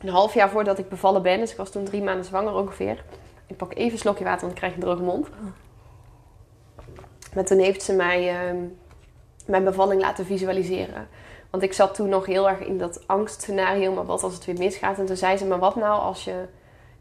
een 0.00 0.08
half 0.08 0.34
jaar 0.34 0.50
voordat 0.50 0.78
ik 0.78 0.88
bevallen 0.88 1.22
ben, 1.22 1.38
dus 1.38 1.50
ik 1.50 1.56
was 1.56 1.70
toen 1.70 1.84
drie 1.84 2.02
maanden 2.02 2.24
zwanger 2.24 2.54
ongeveer. 2.54 3.04
Ik 3.46 3.56
pak 3.56 3.74
even 3.74 3.92
een 3.92 3.98
slokje 3.98 4.24
water, 4.24 4.40
want 4.40 4.52
ik 4.52 4.58
krijg 4.58 4.74
een 4.74 4.80
droge 4.80 5.02
mond. 5.02 5.28
Maar 7.34 7.44
toen 7.44 7.58
heeft 7.58 7.82
ze 7.82 7.92
mij 7.92 8.52
uh, 8.52 8.60
mijn 9.46 9.64
bevalling 9.64 10.00
laten 10.00 10.26
visualiseren. 10.26 11.08
Want 11.50 11.62
ik 11.62 11.72
zat 11.72 11.94
toen 11.94 12.08
nog 12.08 12.26
heel 12.26 12.48
erg 12.48 12.58
in 12.58 12.78
dat 12.78 13.02
angstscenario, 13.06 13.92
maar 13.92 14.06
wat 14.06 14.22
als 14.22 14.34
het 14.34 14.44
weer 14.44 14.58
misgaat? 14.58 14.98
En 14.98 15.06
toen 15.06 15.16
zei 15.16 15.36
ze, 15.36 15.46
maar 15.46 15.58
wat 15.58 15.76
nou 15.76 16.00
als 16.00 16.24
je 16.24 16.44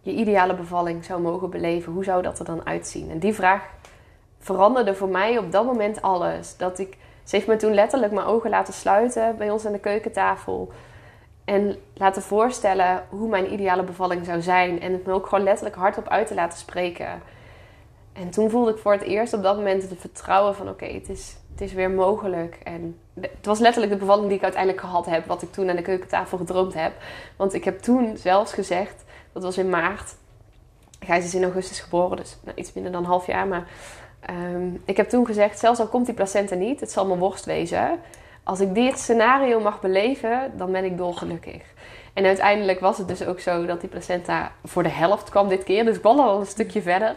je 0.02 0.12
ideale 0.12 0.56
bevalling 0.56 1.06
zou 1.06 1.22
mogen 1.22 1.50
beleven, 1.50 1.94
hoe 1.94 2.04
zou 2.04 2.22
dat 2.22 2.40
er 2.40 2.46
dan 2.46 2.66
uitzien? 2.66 3.12
En 3.12 3.20
die 3.20 3.34
vraag 3.34 3.70
veranderde 4.40 4.96
voor 4.96 5.10
mij 5.10 5.38
op 5.38 5.52
dat 5.52 5.66
moment 5.66 6.02
alles. 6.02 6.58
Dat 6.58 6.80
ik, 6.80 6.98
ze 7.24 7.36
heeft 7.36 7.48
me 7.48 7.56
toen 7.56 7.74
letterlijk 7.74 8.12
mijn 8.12 8.26
ogen 8.26 8.50
laten 8.50 8.74
sluiten 8.74 9.38
bij 9.38 9.50
ons 9.50 9.66
aan 9.66 9.72
de 9.72 9.80
keukentafel. 9.80 10.72
En 11.46 11.76
laten 11.94 12.22
voorstellen 12.22 13.04
hoe 13.10 13.30
mijn 13.30 13.54
ideale 13.54 13.84
bevalling 13.84 14.26
zou 14.26 14.42
zijn. 14.42 14.82
En 14.82 14.92
het 14.92 15.06
me 15.06 15.14
ook 15.14 15.28
gewoon 15.28 15.44
letterlijk 15.44 15.76
hardop 15.76 16.08
uit 16.08 16.28
te 16.28 16.36
laten 16.36 16.60
spreken. 16.60 17.22
En 18.14 18.30
toen 18.30 18.50
voelde 18.50 18.72
ik 18.72 18.78
voor 18.78 18.92
het 18.92 19.02
eerst 19.02 19.34
op 19.34 19.44
dat 19.44 19.56
moment 19.56 19.90
het 19.90 20.00
vertrouwen 20.00 20.56
van 20.56 20.70
oké, 20.70 20.86
het, 20.86 21.10
is, 21.10 21.38
het 21.60 21.68
is 21.68 21.74
weer 21.74 21.92
mogelijk. 21.92 22.58
En 22.64 23.00
het 23.22 23.46
was 23.46 23.60
letterlijk 23.60 23.94
de 23.94 24.00
bevalling 24.00 24.28
die 24.28 24.38
ik 24.38 24.44
uiteindelijk 24.44 24.84
gehad 24.84 25.06
heb, 25.06 25.26
wat 25.26 25.42
ik 25.42 25.52
toen 25.52 25.70
aan 25.70 25.76
de 25.76 25.82
keukentafel 25.82 26.38
gedroomd 26.38 26.74
heb. 26.74 26.92
Want 27.36 27.54
ik 27.54 27.64
heb 27.64 27.80
toen 27.80 28.18
zelfs 28.18 28.54
gezegd, 28.54 29.04
dat 29.34 29.44
was 29.44 29.58
in 29.58 29.70
maart. 29.70 30.16
Gijs 31.00 31.26
is 31.26 31.36
in 31.36 31.44
augustus 31.44 31.80
geboren, 31.80 32.18
dus 32.18 32.38
nou, 32.44 32.58
iets 32.58 32.74
minder 32.74 32.92
dan 32.92 33.02
een 33.02 33.10
half 33.10 33.26
jaar. 33.26 33.48
Maar 33.48 33.68
ehm, 34.20 34.70
ik 34.86 34.98
heb 34.98 35.10
toen 35.10 35.26
gezegd, 35.26 35.60
zelfs 35.60 35.80
al 35.80 35.88
komt 35.88 36.06
die 36.06 36.16
placenta 36.16 36.56
niet, 36.56 36.80
het 36.80 36.92
zal 36.92 37.06
mijn 37.06 37.20
worst 37.20 37.46
wezen. 37.46 38.00
Als 38.44 38.60
ik 38.60 38.74
dit 38.74 39.00
scenario 39.00 39.60
mag 39.60 39.82
beleven, 39.82 40.52
dan 40.58 40.72
ben 40.72 40.84
ik 40.84 40.98
dolgelukkig. 40.98 41.62
En 42.14 42.26
uiteindelijk 42.26 42.80
was 42.80 42.98
het 42.98 43.08
dus 43.08 43.26
ook 43.26 43.40
zo 43.40 43.66
dat 43.66 43.80
die 43.80 43.90
placenta 43.90 44.52
voor 44.66 44.84
de 44.84 44.90
helft 44.90 45.30
kwam 45.30 45.48
dit 45.48 45.64
keer. 45.64 45.86
Dus 45.86 45.98
ik 45.98 46.04
al 46.04 46.40
een 46.40 46.46
stukje 46.46 46.82
verder. 46.82 47.16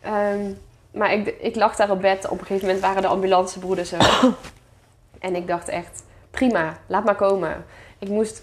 Ehm, 0.00 0.52
maar 0.92 1.12
ik, 1.12 1.26
ik 1.40 1.56
lag 1.56 1.76
daar 1.76 1.90
op 1.90 2.00
bed. 2.00 2.28
Op 2.28 2.40
een 2.40 2.46
gegeven 2.46 2.66
moment 2.66 2.84
waren 2.84 3.02
de 3.02 3.08
ambulancebroeders 3.08 3.92
er. 3.92 4.20
en 5.18 5.34
ik 5.34 5.46
dacht 5.46 5.68
echt, 5.68 6.04
prima, 6.30 6.78
laat 6.86 7.04
maar 7.04 7.14
komen. 7.14 7.64
Ik 7.98 8.08
moest, 8.08 8.42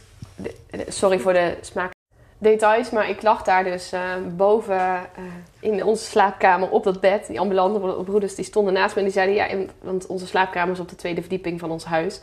sorry 0.87 1.19
voor 1.19 1.33
de 1.33 1.57
smaak 1.61 1.91
details, 2.37 2.89
maar 2.89 3.09
ik 3.09 3.21
lag 3.21 3.43
daar 3.43 3.63
dus 3.63 3.93
uh, 3.93 4.01
boven 4.35 4.75
uh, 4.75 5.23
in 5.59 5.83
onze 5.83 6.03
slaapkamer 6.03 6.69
op 6.69 6.83
dat 6.83 6.99
bed. 6.99 7.27
Die 7.27 7.39
ambulancebroeders 7.39 8.35
die 8.35 8.45
stonden 8.45 8.73
naast 8.73 8.95
me 8.95 8.99
en 8.99 9.05
die 9.05 9.13
zeiden, 9.13 9.35
ja, 9.35 9.65
want 9.81 10.05
onze 10.05 10.27
slaapkamer 10.27 10.73
is 10.73 10.79
op 10.79 10.89
de 10.89 10.95
tweede 10.95 11.21
verdieping 11.21 11.59
van 11.59 11.71
ons 11.71 11.85
huis 11.85 12.21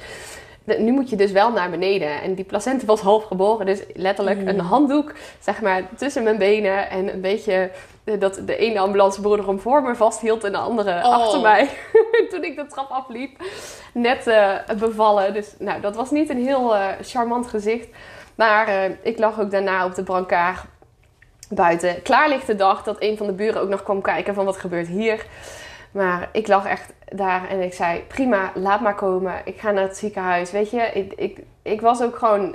nu 0.65 0.93
moet 0.93 1.11
je 1.11 1.17
dus 1.17 1.33
wel 1.33 1.53
naar 1.53 1.71
beneden. 1.71 2.23
En 2.23 2.35
die 2.35 2.45
placenta 2.45 2.87
was 2.87 3.01
half 3.01 3.25
geboren. 3.25 3.67
Dus 3.67 3.83
letterlijk 3.95 4.49
een 4.49 4.55
mm. 4.55 4.61
handdoek, 4.61 5.13
zeg 5.41 5.61
maar, 5.61 5.83
tussen 5.97 6.23
mijn 6.23 6.39
benen. 6.39 6.91
En 6.91 7.13
een 7.13 7.21
beetje 7.21 7.71
dat 8.19 8.41
de 8.47 8.57
ene 8.57 8.79
ambulancebroeder 8.79 9.47
hem 9.47 9.61
voor 9.61 9.83
me 9.83 9.95
vasthield 9.95 10.45
en 10.45 10.53
de 10.53 10.59
andere 10.59 10.91
oh. 10.91 11.05
achter 11.05 11.41
mij. 11.41 11.71
Toen 12.31 12.45
ik 12.45 12.57
de 12.57 12.67
trap 12.67 12.91
afliep. 12.91 13.43
Net 13.93 14.27
uh, 14.27 14.59
bevallen. 14.79 15.33
Dus 15.33 15.55
nou, 15.59 15.81
dat 15.81 15.97
was 15.97 16.11
niet 16.11 16.29
een 16.29 16.45
heel 16.45 16.75
uh, 16.75 16.89
charmant 17.01 17.47
gezicht. 17.47 17.89
Maar 18.35 18.69
uh, 18.69 18.97
ik 19.03 19.19
lag 19.19 19.41
ook 19.41 19.51
daarna 19.51 19.85
op 19.85 19.95
de 19.95 20.03
brancard 20.03 20.65
buiten. 21.49 22.03
Klaarlichte 22.03 22.57
dag 22.57 22.83
dat 22.83 22.97
een 22.99 23.17
van 23.17 23.27
de 23.27 23.33
buren 23.33 23.61
ook 23.61 23.69
nog 23.69 23.83
kwam 23.83 24.03
kijken 24.03 24.35
van 24.35 24.45
wat 24.45 24.57
gebeurt 24.57 24.89
hier. 24.89 25.27
Maar 25.95 26.29
ik 26.33 26.47
lag 26.47 26.67
echt 26.67 26.93
daar 27.09 27.49
en 27.49 27.63
ik 27.63 27.73
zei: 27.73 28.03
prima, 28.03 28.53
laat 28.55 28.81
maar 28.81 28.95
komen. 28.95 29.41
Ik 29.45 29.61
ga 29.61 29.71
naar 29.71 29.83
het 29.83 29.97
ziekenhuis. 29.97 30.51
Weet 30.51 30.71
je, 30.71 30.81
ik, 30.81 31.13
ik, 31.13 31.39
ik 31.63 31.81
was 31.81 32.03
ook 32.03 32.17
gewoon 32.17 32.55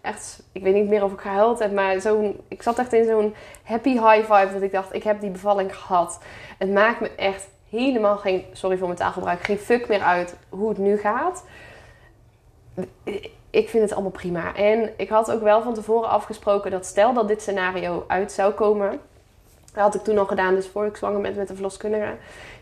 echt, 0.00 0.42
ik 0.52 0.62
weet 0.62 0.74
niet 0.74 0.88
meer 0.88 1.04
of 1.04 1.12
ik 1.12 1.20
gehuild 1.20 1.58
heb, 1.58 1.72
maar 1.72 2.00
zo'n, 2.00 2.40
ik 2.48 2.62
zat 2.62 2.78
echt 2.78 2.92
in 2.92 3.04
zo'n 3.04 3.34
happy 3.62 3.90
high 3.90 4.32
vibe 4.32 4.52
dat 4.52 4.62
ik 4.62 4.72
dacht: 4.72 4.94
ik 4.94 5.02
heb 5.02 5.20
die 5.20 5.30
bevalling 5.30 5.76
gehad. 5.76 6.20
Het 6.58 6.72
maakt 6.72 7.00
me 7.00 7.10
echt 7.10 7.48
helemaal 7.70 8.16
geen, 8.16 8.44
sorry 8.52 8.76
voor 8.76 8.86
mijn 8.86 8.98
taalgebruik, 8.98 9.40
geen 9.40 9.58
fuck 9.58 9.88
meer 9.88 10.02
uit 10.02 10.36
hoe 10.48 10.68
het 10.68 10.78
nu 10.78 10.98
gaat. 10.98 11.44
Ik 13.50 13.68
vind 13.68 13.82
het 13.82 13.92
allemaal 13.92 14.10
prima. 14.10 14.54
En 14.54 14.90
ik 14.96 15.08
had 15.08 15.32
ook 15.32 15.42
wel 15.42 15.62
van 15.62 15.74
tevoren 15.74 16.08
afgesproken 16.08 16.70
dat 16.70 16.86
stel 16.86 17.12
dat 17.12 17.28
dit 17.28 17.42
scenario 17.42 18.04
uit 18.08 18.32
zou 18.32 18.52
komen 18.52 19.00
dat 19.76 19.84
had 19.84 19.94
ik 19.94 20.04
toen 20.04 20.18
al 20.18 20.26
gedaan, 20.26 20.54
dus 20.54 20.66
voor 20.66 20.86
ik 20.86 20.96
zwanger 20.96 21.20
ben 21.20 21.36
met 21.36 21.48
de 21.48 21.54
verloskundige. 21.54 22.14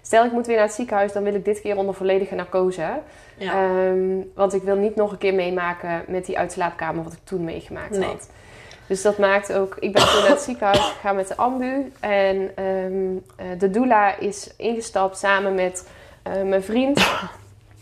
Stel 0.02 0.24
ik 0.24 0.32
moet 0.32 0.46
weer 0.46 0.56
naar 0.56 0.64
het 0.64 0.74
ziekenhuis, 0.74 1.12
dan 1.12 1.22
wil 1.22 1.34
ik 1.34 1.44
dit 1.44 1.60
keer 1.60 1.76
onder 1.76 1.94
volledige 1.94 2.34
narcose. 2.34 3.00
Ja. 3.36 3.52
Ehm, 3.52 4.20
want 4.34 4.54
ik 4.54 4.62
wil 4.62 4.76
niet 4.76 4.96
nog 4.96 5.12
een 5.12 5.18
keer 5.18 5.34
meemaken 5.34 6.04
met 6.08 6.26
die 6.26 6.38
uitslaapkamer 6.38 7.04
wat 7.04 7.12
ik 7.12 7.18
toen 7.24 7.44
meegemaakt 7.44 8.04
had. 8.04 8.30
Dus 8.86 9.02
dat 9.02 9.18
maakt 9.18 9.52
ook... 9.52 9.76
Ik 9.78 9.92
ben 9.92 10.02
toen 10.02 10.20
naar 10.20 10.30
het 10.30 10.40
ziekenhuis 10.40 10.78
gegaan 10.78 11.16
met 11.16 11.28
de 11.28 11.36
ambu. 11.36 11.92
En 12.00 12.50
ehm, 12.54 13.16
eh, 13.36 13.58
de 13.58 13.70
doula 13.70 14.18
is 14.18 14.54
ingestapt 14.56 15.18
samen 15.18 15.54
met 15.54 15.88
eh, 16.22 16.42
mijn 16.42 16.62
vriend 16.62 17.06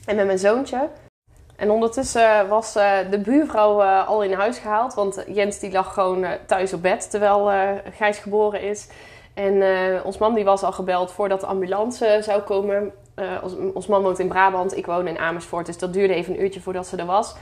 en 0.06 0.16
met 0.16 0.26
mijn 0.26 0.38
zoontje. 0.38 0.88
En 1.56 1.70
ondertussen 1.70 2.48
was 2.48 2.76
uh, 2.76 2.98
de 3.10 3.18
buurvrouw 3.18 3.82
al 3.82 4.22
in 4.22 4.32
huis 4.32 4.58
gehaald. 4.58 4.94
Want 4.94 5.24
Jens 5.26 5.58
die 5.58 5.72
lag 5.72 5.94
gewoon 5.94 6.26
thuis 6.46 6.72
op 6.72 6.82
bed 6.82 7.10
terwijl 7.10 7.50
Gijs 7.96 8.18
geboren 8.18 8.60
is. 8.60 8.88
En 9.34 9.54
uh, 9.54 10.04
ons 10.04 10.18
man 10.18 10.34
die 10.34 10.44
was 10.44 10.62
al 10.62 10.72
gebeld 10.72 11.12
voordat 11.12 11.40
de 11.40 11.46
ambulance 11.46 12.18
zou 12.22 12.42
komen. 12.42 12.92
Uh, 13.16 13.38
ons, 13.42 13.54
ons, 13.74 13.86
man 13.86 14.02
woont 14.02 14.18
in 14.18 14.28
Brabant, 14.28 14.76
ik 14.76 14.86
woon 14.86 15.06
in 15.06 15.18
Amersfoort. 15.18 15.66
Dus 15.66 15.78
dat 15.78 15.92
duurde 15.92 16.14
even 16.14 16.34
een 16.34 16.42
uurtje 16.42 16.60
voordat 16.60 16.86
ze 16.86 16.96
er 16.96 17.06
was. 17.06 17.34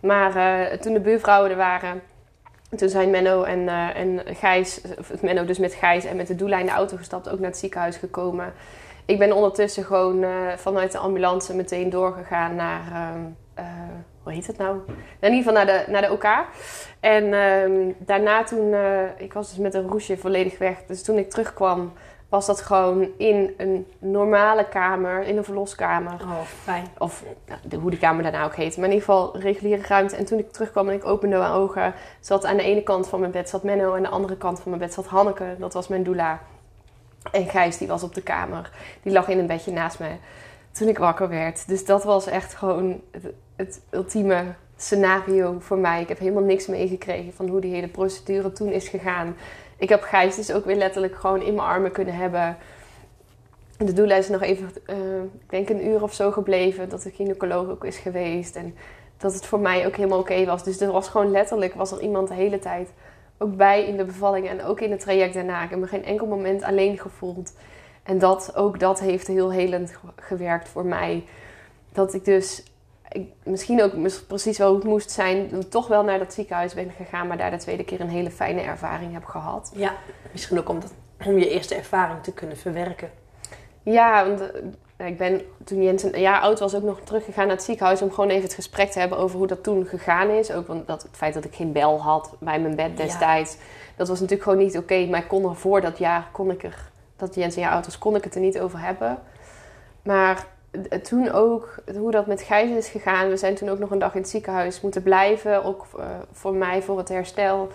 Maar 0.00 0.36
uh, 0.36 0.78
toen 0.78 0.92
de 0.92 1.00
buurvrouwen 1.00 1.50
er 1.50 1.56
waren, 1.56 2.02
toen 2.76 2.88
zijn 2.88 3.10
Menno 3.10 3.42
en, 3.42 3.68
en 3.94 4.22
Gijs, 4.26 4.80
Menno 5.20 5.44
dus 5.44 5.58
met 5.58 5.74
Gijs 5.74 6.04
en 6.04 6.16
met 6.16 6.26
de 6.26 6.34
doelijn 6.34 6.66
de 6.66 6.72
auto 6.72 6.96
gestapt, 6.96 7.28
ook 7.28 7.38
naar 7.38 7.50
het 7.50 7.58
ziekenhuis 7.58 7.96
gekomen. 7.96 8.52
Ik 9.04 9.18
ben 9.18 9.32
ondertussen 9.32 9.84
gewoon 9.84 10.24
vanuit 10.56 10.92
de 10.92 10.98
ambulance 10.98 11.56
meteen 11.56 11.90
doorgegaan 11.90 12.54
naar 12.54 12.82
ehm, 12.92 13.20
hoe 14.30 14.38
heet 14.38 14.46
het 14.46 14.58
nou? 14.58 14.78
In 15.20 15.32
ieder 15.32 15.36
geval 15.36 15.52
naar 15.52 15.66
de, 15.66 15.90
naar 15.90 16.02
de 16.02 16.12
OK. 16.12 16.26
En 17.00 17.34
ehm, 17.34 17.92
daarna 17.98 18.44
toen, 18.44 18.72
uh, 18.72 19.02
ik 19.16 19.32
was 19.32 19.48
dus 19.48 19.58
met 19.58 19.74
een 19.74 19.88
roesje 19.88 20.16
volledig 20.16 20.58
weg. 20.58 20.76
Dus 20.86 21.02
toen 21.02 21.18
ik 21.18 21.30
terugkwam, 21.30 21.92
was 22.28 22.46
dat 22.46 22.60
gewoon 22.60 23.08
in 23.16 23.54
een 23.56 23.86
normale 23.98 24.68
kamer, 24.68 25.22
in 25.22 25.36
een 25.36 25.44
verloskamer. 25.44 26.12
Oh, 26.12 26.40
fijn. 26.42 26.86
Of 26.98 27.24
nou, 27.46 27.82
hoe 27.82 27.90
die 27.90 27.98
kamer 27.98 28.22
daarna 28.22 28.44
ook 28.44 28.54
heet. 28.54 28.76
Maar 28.76 28.88
in 28.88 28.94
ieder 28.94 29.06
geval 29.06 29.38
reguliere 29.38 29.86
ruimte. 29.86 30.16
En 30.16 30.24
toen 30.24 30.38
ik 30.38 30.52
terugkwam 30.52 30.88
en 30.88 30.94
ik 30.94 31.06
opende 31.06 31.36
mijn 31.36 31.52
ogen, 31.52 31.94
zat 32.20 32.44
aan 32.44 32.56
de 32.56 32.62
ene 32.62 32.82
kant 32.82 33.08
van 33.08 33.20
mijn 33.20 33.32
bed 33.32 33.48
zat 33.48 33.62
Menno. 33.62 33.90
En 33.90 33.96
aan 33.96 34.02
de 34.02 34.08
andere 34.08 34.36
kant 34.36 34.60
van 34.60 34.70
mijn 34.70 34.82
bed 34.82 34.94
zat 34.94 35.06
Hanneke. 35.06 35.56
Dat 35.58 35.72
was 35.72 35.88
mijn 35.88 36.02
doula. 36.02 36.40
En 37.32 37.48
Gijs, 37.48 37.78
die 37.78 37.88
was 37.88 38.02
op 38.02 38.14
de 38.14 38.22
kamer. 38.22 38.70
Die 39.02 39.12
lag 39.12 39.28
in 39.28 39.38
een 39.38 39.46
bedje 39.46 39.72
naast 39.72 39.98
me 39.98 40.08
toen 40.72 40.88
ik 40.88 40.98
wakker 40.98 41.28
werd. 41.28 41.68
Dus 41.68 41.84
dat 41.84 42.04
was 42.04 42.26
echt 42.26 42.54
gewoon 42.54 43.00
het 43.60 43.80
ultieme 43.90 44.44
scenario 44.76 45.56
voor 45.58 45.78
mij. 45.78 46.00
Ik 46.00 46.08
heb 46.08 46.18
helemaal 46.18 46.42
niks 46.42 46.66
meegekregen 46.66 47.32
van 47.32 47.48
hoe 47.48 47.60
die 47.60 47.74
hele 47.74 47.88
procedure 47.88 48.52
toen 48.52 48.72
is 48.72 48.88
gegaan. 48.88 49.36
Ik 49.76 49.88
heb 49.88 50.02
Gijs 50.02 50.36
dus 50.36 50.52
ook 50.52 50.64
weer 50.64 50.76
letterlijk 50.76 51.14
gewoon 51.14 51.42
in 51.42 51.54
mijn 51.54 51.68
armen 51.68 51.92
kunnen 51.92 52.14
hebben. 52.14 52.56
De 53.76 53.92
doula 53.92 54.14
is 54.14 54.28
nog 54.28 54.42
even, 54.42 54.70
uh, 54.86 55.22
ik 55.22 55.50
denk 55.50 55.68
een 55.68 55.86
uur 55.86 56.02
of 56.02 56.14
zo 56.14 56.30
gebleven. 56.30 56.88
Dat 56.88 57.02
de 57.02 57.10
gynaecoloog 57.10 57.68
ook 57.68 57.84
is 57.84 57.96
geweest. 57.96 58.56
En 58.56 58.74
dat 59.16 59.34
het 59.34 59.46
voor 59.46 59.60
mij 59.60 59.86
ook 59.86 59.96
helemaal 59.96 60.18
oké 60.18 60.44
was. 60.44 60.64
Dus 60.64 60.80
er 60.80 60.92
was 60.92 61.08
gewoon 61.08 61.30
letterlijk, 61.30 61.74
was 61.74 61.92
er 61.92 62.00
iemand 62.00 62.28
de 62.28 62.34
hele 62.34 62.58
tijd 62.58 62.88
ook 63.38 63.56
bij 63.56 63.86
in 63.86 63.96
de 63.96 64.04
bevalling. 64.04 64.48
En 64.48 64.64
ook 64.64 64.80
in 64.80 64.90
het 64.90 65.00
traject 65.00 65.34
daarna. 65.34 65.62
Ik 65.62 65.70
heb 65.70 65.78
me 65.78 65.86
geen 65.86 66.04
enkel 66.04 66.26
moment 66.26 66.62
alleen 66.62 66.98
gevoeld. 66.98 67.52
En 68.02 68.18
dat, 68.18 68.56
ook 68.56 68.80
dat 68.80 69.00
heeft 69.00 69.26
heel 69.26 69.52
helend 69.52 69.98
gewerkt 70.16 70.68
voor 70.68 70.86
mij. 70.86 71.24
Dat 71.92 72.14
ik 72.14 72.24
dus 72.24 72.69
ik, 73.12 73.28
misschien 73.42 73.82
ook 73.82 73.92
precies 74.26 74.58
wel 74.58 74.68
hoe 74.68 74.76
het 74.76 74.86
moest 74.86 75.10
zijn, 75.10 75.68
toch 75.68 75.88
wel 75.88 76.02
naar 76.02 76.18
dat 76.18 76.34
ziekenhuis 76.34 76.74
ben 76.74 76.90
gegaan, 76.90 77.26
maar 77.26 77.36
daar 77.38 77.50
de 77.50 77.56
tweede 77.56 77.84
keer 77.84 78.00
een 78.00 78.08
hele 78.08 78.30
fijne 78.30 78.60
ervaring 78.60 79.12
heb 79.12 79.24
gehad. 79.24 79.72
Ja, 79.74 79.92
misschien 80.32 80.58
ook 80.58 80.68
om, 80.68 80.80
dat, 80.80 80.92
om 81.26 81.38
je 81.38 81.48
eerste 81.48 81.74
ervaring 81.74 82.22
te 82.22 82.32
kunnen 82.32 82.56
verwerken. 82.56 83.10
Ja, 83.82 84.26
want 84.26 84.40
uh, 84.96 85.06
ik 85.06 85.18
ben 85.18 85.40
toen 85.64 85.82
Jens 85.82 86.02
een 86.02 86.20
jaar 86.20 86.40
oud 86.40 86.58
was 86.58 86.74
ook 86.74 86.82
nog 86.82 87.00
teruggegaan 87.04 87.46
naar 87.46 87.56
het 87.56 87.64
ziekenhuis 87.64 88.02
om 88.02 88.10
gewoon 88.10 88.30
even 88.30 88.42
het 88.42 88.54
gesprek 88.54 88.90
te 88.90 88.98
hebben 88.98 89.18
over 89.18 89.38
hoe 89.38 89.46
dat 89.46 89.62
toen 89.62 89.86
gegaan 89.86 90.28
is. 90.28 90.52
Ook 90.52 90.66
want 90.66 90.86
dat, 90.86 91.02
het 91.02 91.16
feit 91.16 91.34
dat 91.34 91.44
ik 91.44 91.54
geen 91.54 91.72
bel 91.72 92.02
had 92.02 92.36
bij 92.38 92.60
mijn 92.60 92.76
bed 92.76 92.96
destijds, 92.96 93.56
dat 93.96 94.08
was 94.08 94.20
natuurlijk 94.20 94.48
gewoon 94.48 94.64
niet 94.64 94.78
oké. 94.78 95.06
maar 95.06 95.20
ik 95.20 95.28
kon 95.28 95.48
er 95.48 95.56
voor 95.56 95.80
dat 95.80 95.98
jaar, 95.98 96.28
kon 96.32 96.50
ik 96.50 96.62
er, 96.62 96.90
dat 97.16 97.34
Jens 97.34 97.54
een 97.54 97.62
jaar 97.62 97.72
oud 97.72 97.84
was, 97.84 97.98
kon 97.98 98.16
ik 98.16 98.24
het 98.24 98.34
er 98.34 98.40
niet 98.40 98.60
over 98.60 98.80
hebben. 98.80 99.18
Maar 100.02 100.46
toen 101.02 101.30
ook, 101.30 101.74
hoe 101.96 102.10
dat 102.10 102.26
met 102.26 102.42
Gijs 102.42 102.70
is 102.70 102.88
gegaan. 102.88 103.28
We 103.28 103.36
zijn 103.36 103.54
toen 103.54 103.68
ook 103.68 103.78
nog 103.78 103.90
een 103.90 103.98
dag 103.98 104.14
in 104.14 104.20
het 104.20 104.30
ziekenhuis 104.30 104.80
moeten 104.80 105.02
blijven. 105.02 105.64
Ook 105.64 105.86
uh, 105.98 106.04
voor 106.32 106.54
mij, 106.54 106.82
voor 106.82 106.98
het 106.98 107.08
herstel. 107.08 107.68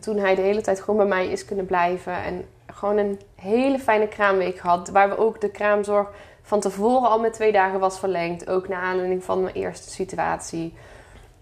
Toen 0.00 0.18
hij 0.18 0.34
de 0.34 0.40
hele 0.42 0.60
tijd 0.60 0.80
gewoon 0.80 0.96
bij 0.96 1.06
mij 1.06 1.26
is 1.26 1.44
kunnen 1.44 1.66
blijven. 1.66 2.12
En 2.12 2.44
gewoon 2.66 2.96
een 2.96 3.20
hele 3.34 3.78
fijne 3.78 4.08
kraamweek 4.08 4.58
gehad. 4.58 4.88
Waar 4.88 5.08
we 5.08 5.18
ook 5.18 5.40
de 5.40 5.50
kraamzorg 5.50 6.08
van 6.42 6.60
tevoren 6.60 7.08
al 7.08 7.20
met 7.20 7.32
twee 7.32 7.52
dagen 7.52 7.80
was 7.80 7.98
verlengd. 7.98 8.48
Ook 8.48 8.68
naar 8.68 8.82
aanleiding 8.82 9.24
van 9.24 9.42
mijn 9.42 9.54
eerste 9.54 9.90
situatie. 9.90 10.74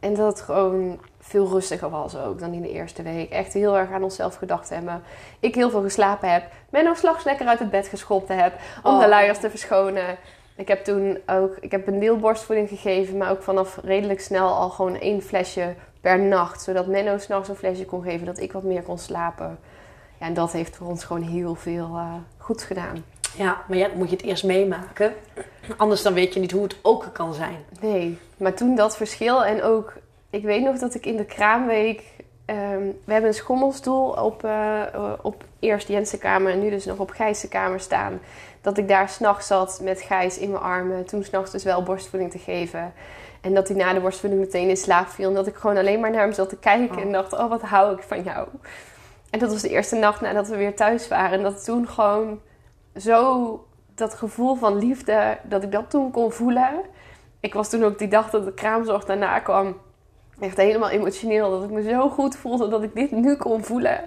En 0.01 0.15
dat 0.15 0.27
het 0.27 0.41
gewoon 0.41 1.01
veel 1.21 1.49
rustiger 1.49 1.91
was 1.91 2.17
ook 2.17 2.39
dan 2.39 2.53
in 2.53 2.63
de 2.63 2.71
eerste 2.71 3.03
week. 3.03 3.31
Echt 3.31 3.53
heel 3.53 3.77
erg 3.77 3.91
aan 3.91 4.03
onszelf 4.03 4.37
gedacht 4.37 4.69
hebben. 4.69 5.03
Ik 5.41 5.55
heel 5.55 5.71
veel 5.71 5.83
geslapen 5.83 6.33
heb. 6.33 6.45
Menno 6.71 6.95
s'nachts 6.95 7.25
lekker 7.25 7.47
uit 7.47 7.59
het 7.59 7.71
bed 7.71 7.89
geschopt 7.89 8.29
heb. 8.29 8.53
Om 8.83 8.99
de 8.99 9.05
oh. 9.05 9.11
luiers 9.11 9.39
te 9.39 9.51
verschonen. 9.51 10.17
Ik 10.57 10.69
heb 10.69 10.85
toen 10.85 11.19
ook, 11.27 11.57
ik 11.61 11.71
heb 11.71 11.87
een 11.87 11.99
deelborstvoeding 11.99 12.69
gegeven, 12.69 13.17
maar 13.17 13.31
ook 13.31 13.43
vanaf 13.43 13.79
redelijk 13.83 14.21
snel 14.21 14.49
al 14.49 14.71
gewoon 14.71 14.97
één 14.97 15.23
flesje 15.23 15.75
per 16.01 16.19
nacht. 16.19 16.63
Zodat 16.63 16.87
Menno 16.87 17.19
s'nachts 17.19 17.49
een 17.49 17.55
flesje 17.55 17.85
kon 17.85 18.03
geven, 18.03 18.27
dat 18.27 18.41
ik 18.41 18.53
wat 18.53 18.63
meer 18.63 18.83
kon 18.83 18.99
slapen. 18.99 19.59
Ja, 20.19 20.27
en 20.27 20.35
dat 20.35 20.53
heeft 20.53 20.77
voor 20.77 20.87
ons 20.87 21.05
gewoon 21.05 21.23
heel 21.23 21.55
veel 21.55 21.89
uh, 21.95 22.15
goed 22.39 22.63
gedaan. 22.63 23.05
Ja, 23.37 23.63
maar 23.69 23.79
ja, 23.79 23.89
dan 23.89 23.99
moet 23.99 24.11
je 24.11 24.17
het 24.17 24.25
eerst 24.25 24.45
meemaken. 24.45 25.13
Anders 25.77 26.03
dan 26.03 26.15
weet 26.15 26.35
je 26.35 26.41
niet 26.41 26.53
hoe 26.53 26.63
het 26.63 26.77
ook 26.83 27.09
kan 27.13 27.35
zijn. 27.35 27.57
Nee, 27.81 28.19
maar 28.37 28.55
toen 28.55 28.75
dat 28.75 28.97
verschil 28.97 29.45
en 29.45 29.63
ook... 29.63 29.93
Ik 30.31 30.43
weet 30.43 30.63
nog 30.63 30.79
dat 30.79 30.95
ik 30.95 31.07
in 31.07 31.17
de 31.17 31.25
kraamweek... 31.25 32.03
Um, 32.47 32.99
we 33.05 33.13
hebben 33.13 33.31
een 33.31 33.37
schommelstoel 33.37 34.09
op, 34.09 34.45
uh, 34.45 34.83
op 35.23 35.45
eerst 35.59 35.89
Jense 35.89 36.19
kamer 36.19 36.53
en 36.53 36.61
nu 36.61 36.71
dus 36.71 36.85
nog 36.85 36.99
op 36.99 37.11
Gijs' 37.11 37.49
kamer 37.49 37.81
staan. 37.81 38.21
Dat 38.65 38.79
ik 38.79 38.89
daar 38.89 39.09
s'nachts 39.09 39.47
zat 39.47 39.81
met 39.83 40.01
Gijs 40.01 40.39
in 40.39 40.51
mijn 40.51 40.63
armen. 40.63 41.05
Toen 41.05 41.25
s'nachts 41.25 41.51
dus 41.51 41.65
wel 41.65 41.83
borstvoeding 41.83 42.31
te 42.31 42.39
geven. 42.39 42.93
En 43.41 43.55
dat 43.55 43.69
hij 43.69 43.77
na 43.77 43.93
de 43.93 44.01
borstvoeding 44.01 44.43
meteen 44.43 44.69
in 44.69 44.77
slaap 44.77 45.09
viel. 45.09 45.29
En 45.29 45.35
dat 45.35 45.47
ik 45.47 45.57
gewoon 45.57 45.77
alleen 45.77 46.01
maar 46.01 46.11
naar 46.11 46.21
hem 46.21 46.33
zat 46.33 46.49
te 46.49 46.57
kijken. 46.57 46.99
En 46.99 47.07
oh. 47.07 47.13
dacht, 47.13 47.33
oh 47.33 47.49
wat 47.49 47.63
hou 47.63 47.97
ik 47.97 48.03
van 48.03 48.23
jou. 48.23 48.49
En 49.31 49.39
dat 49.39 49.53
was 49.53 49.63
de 49.63 49.69
eerste 49.69 49.97
nacht 49.97 50.21
nadat 50.21 50.49
we 50.49 50.57
weer 50.57 50.77
thuis 50.77 51.09
waren. 51.09 51.39
En 51.39 51.43
dat 51.43 51.65
toen 51.65 51.89
gewoon 51.89 52.41
zo 52.97 53.67
dat 53.95 54.15
gevoel 54.15 54.55
van 54.55 54.79
liefde, 54.79 55.39
dat 55.43 55.63
ik 55.63 55.73
dat 55.73 55.91
toen 55.91 56.11
kon 56.11 56.33
voelen. 56.33 56.81
Ik 57.41 57.55
was 57.55 57.71
toen 57.71 57.85
ook 57.85 57.99
die 57.99 58.09
dag 58.09 58.31
dat 58.31 58.45
de 58.45 58.55
kraamzorg 58.55 59.05
daarna 59.05 59.39
kwam, 59.39 59.77
echt 60.41 60.57
helemaal 60.57 60.91
emotioneel. 60.91 61.51
Dat 61.51 61.65
ik 61.65 61.71
me 61.71 61.83
zo 61.83 62.09
goed 62.09 62.37
voelde 62.37 62.69
dat 62.69 62.83
ik 62.83 62.95
dit 62.95 63.11
nu 63.11 63.37
kon 63.37 63.65
voelen. 63.65 64.01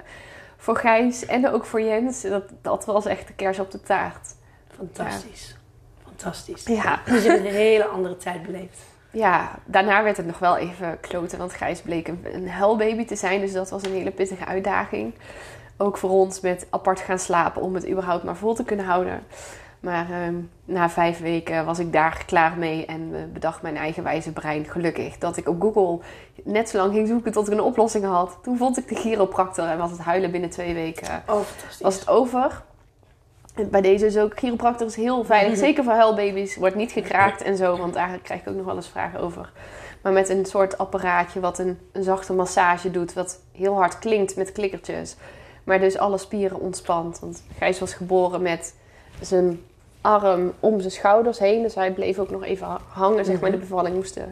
Voor 0.58 0.76
Gijs 0.76 1.26
en 1.26 1.49
ook 1.49 1.66
voor 1.66 1.82
Jens. 1.82 2.22
Dat, 2.22 2.43
dat 2.62 2.86
was 2.86 3.05
echt 3.05 3.28
de 3.28 3.34
kers 3.34 3.60
op 3.60 3.72
de 3.72 3.82
taart. 3.82 4.36
Fantastisch. 4.78 5.55
Fantastisch. 6.03 6.65
Ja. 6.65 7.01
Dus 7.05 7.23
je 7.23 7.30
hebt 7.30 7.45
een 7.45 7.51
hele 7.51 7.86
andere 7.86 8.17
tijd 8.17 8.43
beleefd. 8.43 8.80
Ja, 9.11 9.59
daarna 9.65 10.03
werd 10.03 10.17
het 10.17 10.25
nog 10.25 10.39
wel 10.39 10.57
even 10.57 10.99
kloten, 10.99 11.38
want 11.38 11.53
Gijs 11.53 11.82
bleek 11.82 12.07
een, 12.07 12.25
een 12.34 12.49
huilbaby 12.49 13.05
te 13.05 13.15
zijn. 13.15 13.39
Dus 13.39 13.53
dat 13.53 13.69
was 13.69 13.84
een 13.84 13.91
hele 13.91 14.11
pittige 14.11 14.45
uitdaging. 14.45 15.13
Ook 15.78 15.97
voor 15.97 16.09
ons 16.09 16.39
met 16.39 16.67
apart 16.69 16.99
gaan 16.99 17.19
slapen 17.19 17.61
om 17.61 17.75
het 17.75 17.89
überhaupt 17.89 18.23
maar 18.23 18.36
vol 18.36 18.53
te 18.53 18.63
kunnen 18.63 18.86
houden. 18.86 19.23
Maar 19.80 20.11
ehm, 20.11 20.36
na 20.65 20.89
vijf 20.89 21.19
weken 21.19 21.65
was 21.65 21.80
ik 21.80 21.93
daar 21.93 22.23
klaar 22.25 22.57
mee 22.57 22.86
en 22.86 23.32
bedacht 23.34 23.61
mijn 23.61 23.78
eigen 23.78 24.03
wijze 24.03 24.32
brein 24.32 24.65
gelukkig 24.65 25.17
dat 25.17 25.38
ik 25.38 25.47
op 25.47 25.61
Google 25.61 25.99
net 26.43 26.69
zo 26.69 26.78
lang 26.78 26.93
ging 26.93 27.07
zoeken 27.07 27.32
tot 27.32 27.47
ik 27.47 27.53
een 27.53 27.61
oplossing 27.61 28.05
had. 28.05 28.38
Toen 28.41 28.57
vond 28.57 28.78
ik 28.78 28.88
de 28.88 28.95
chiropractor 28.95 29.67
en 29.67 29.78
was 29.78 29.91
het 29.91 29.99
huilen 29.99 30.32
binnen 30.32 30.49
twee 30.49 30.73
weken. 30.73 31.23
Oh, 31.28 31.41
was 31.82 31.95
het 31.99 32.07
over. 32.07 32.61
Bij 33.66 33.82
deze 33.82 34.05
is 34.05 34.18
ook, 34.18 34.39
chiropractor 34.39 34.88
is 34.88 34.95
heel 34.95 35.24
veilig. 35.24 35.51
Mhm. 35.51 35.60
Zeker 35.60 35.84
voor 35.84 35.93
huilbaby's. 35.93 36.55
Wordt 36.55 36.76
niet 36.76 36.91
gekraakt 36.91 37.41
en 37.41 37.58
zo, 37.58 37.78
want 37.78 37.93
daar 37.93 38.20
krijg 38.22 38.41
ik 38.41 38.47
ook 38.47 38.55
nog 38.55 38.66
wel 38.66 38.76
eens 38.76 38.89
vragen 38.89 39.20
over. 39.20 39.51
Maar 40.01 40.14
met 40.14 40.30
een 40.30 40.45
soort 40.45 40.78
apparaatje 40.78 41.39
wat 41.39 41.60
een, 41.60 41.80
een 41.91 42.03
zachte 42.03 42.34
massage 42.34 42.91
doet. 42.91 43.14
Wat 43.14 43.39
heel 43.51 43.76
hard 43.76 43.99
klinkt 43.99 44.36
met 44.36 44.51
klikkertjes. 44.51 45.16
Maar 45.64 45.80
dus 45.80 45.97
alle 45.97 46.18
spieren 46.18 46.60
ontspant. 46.60 47.20
Want 47.20 47.43
Gijs 47.58 47.80
was 47.80 47.93
geboren 47.93 48.41
met 48.41 48.76
zijn 49.22 49.62
arm 50.01 50.53
om 50.60 50.80
zijn 50.80 50.91
schouders 50.91 51.39
heen. 51.39 51.62
Dus 51.62 51.76
hij 51.76 51.91
bleef 51.91 52.20
ook 52.20 52.30
nog 52.30 52.43
even 52.43 52.68
hangen. 52.88 53.26
Zeg 53.26 53.39
maar. 53.39 53.51
De 53.51 53.58
mhm. 53.58 53.66
bevalling 53.68 53.95
moest 53.95 54.14
de 54.14 54.26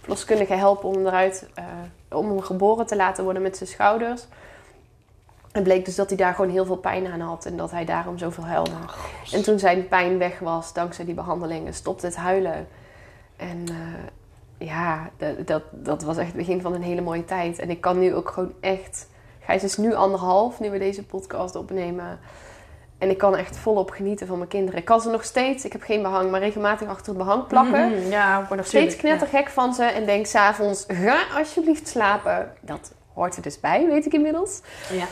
verloskundige 0.00 0.54
helpen 0.54 0.88
om, 0.88 1.06
eruit, 1.06 1.48
uh, 1.58 2.18
om 2.18 2.28
hem 2.28 2.40
geboren 2.40 2.86
te 2.86 2.96
laten 2.96 3.24
worden 3.24 3.42
met 3.42 3.56
zijn 3.56 3.68
schouders. 3.68 4.26
Het 5.52 5.62
bleek 5.62 5.84
dus 5.84 5.94
dat 5.94 6.08
hij 6.08 6.16
daar 6.16 6.34
gewoon 6.34 6.50
heel 6.50 6.64
veel 6.64 6.76
pijn 6.76 7.06
aan 7.06 7.20
had 7.20 7.44
en 7.44 7.56
dat 7.56 7.70
hij 7.70 7.84
daarom 7.84 8.18
zoveel 8.18 8.44
huilde. 8.44 8.70
Oh, 8.70 9.34
en 9.34 9.42
toen 9.42 9.58
zijn 9.58 9.88
pijn 9.88 10.18
weg 10.18 10.38
was, 10.38 10.72
dankzij 10.72 11.04
die 11.04 11.14
behandelingen, 11.14 11.74
stopte 11.74 12.06
het 12.06 12.16
huilen. 12.16 12.68
En 13.36 13.66
uh, 13.70 14.68
ja, 14.68 15.10
dat, 15.44 15.62
dat 15.70 16.02
was 16.02 16.16
echt 16.16 16.26
het 16.26 16.36
begin 16.36 16.60
van 16.60 16.74
een 16.74 16.82
hele 16.82 17.00
mooie 17.00 17.24
tijd. 17.24 17.58
En 17.58 17.70
ik 17.70 17.80
kan 17.80 17.98
nu 17.98 18.14
ook 18.14 18.30
gewoon 18.30 18.52
echt 18.60 19.08
Gijs 19.50 19.62
is 19.62 19.76
nu 19.76 19.94
anderhalf, 19.94 20.60
nu 20.60 20.70
we 20.70 20.78
deze 20.78 21.04
podcast 21.04 21.54
opnemen. 21.54 22.20
En 22.98 23.10
ik 23.10 23.18
kan 23.18 23.36
echt 23.36 23.56
volop 23.56 23.90
genieten 23.90 24.26
van 24.26 24.36
mijn 24.36 24.48
kinderen. 24.48 24.78
Ik 24.78 24.84
kan 24.84 25.00
ze 25.00 25.10
nog 25.10 25.24
steeds, 25.24 25.64
ik 25.64 25.72
heb 25.72 25.82
geen 25.82 26.02
behang, 26.02 26.30
maar 26.30 26.40
regelmatig 26.40 26.88
achter 26.88 27.06
het 27.06 27.16
behang 27.16 27.46
plakken. 27.46 27.88
Mm 27.88 28.10
ja, 28.10 28.40
ik 28.40 28.46
word 28.46 28.58
nog 28.58 28.68
steeds 28.68 28.96
knettergek 28.96 29.46
ja. 29.46 29.50
van 29.50 29.74
ze. 29.74 29.84
En 29.84 30.06
denk 30.06 30.26
s'avonds, 30.26 30.84
ga 30.88 31.22
alsjeblieft 31.38 31.88
slapen. 31.88 32.52
Dat 32.60 32.92
hoort 33.14 33.36
er 33.36 33.42
dus 33.42 33.60
bij, 33.60 33.86
weet 33.86 34.06
ik 34.06 34.12
inmiddels. 34.12 34.60
Ja. 34.92 35.06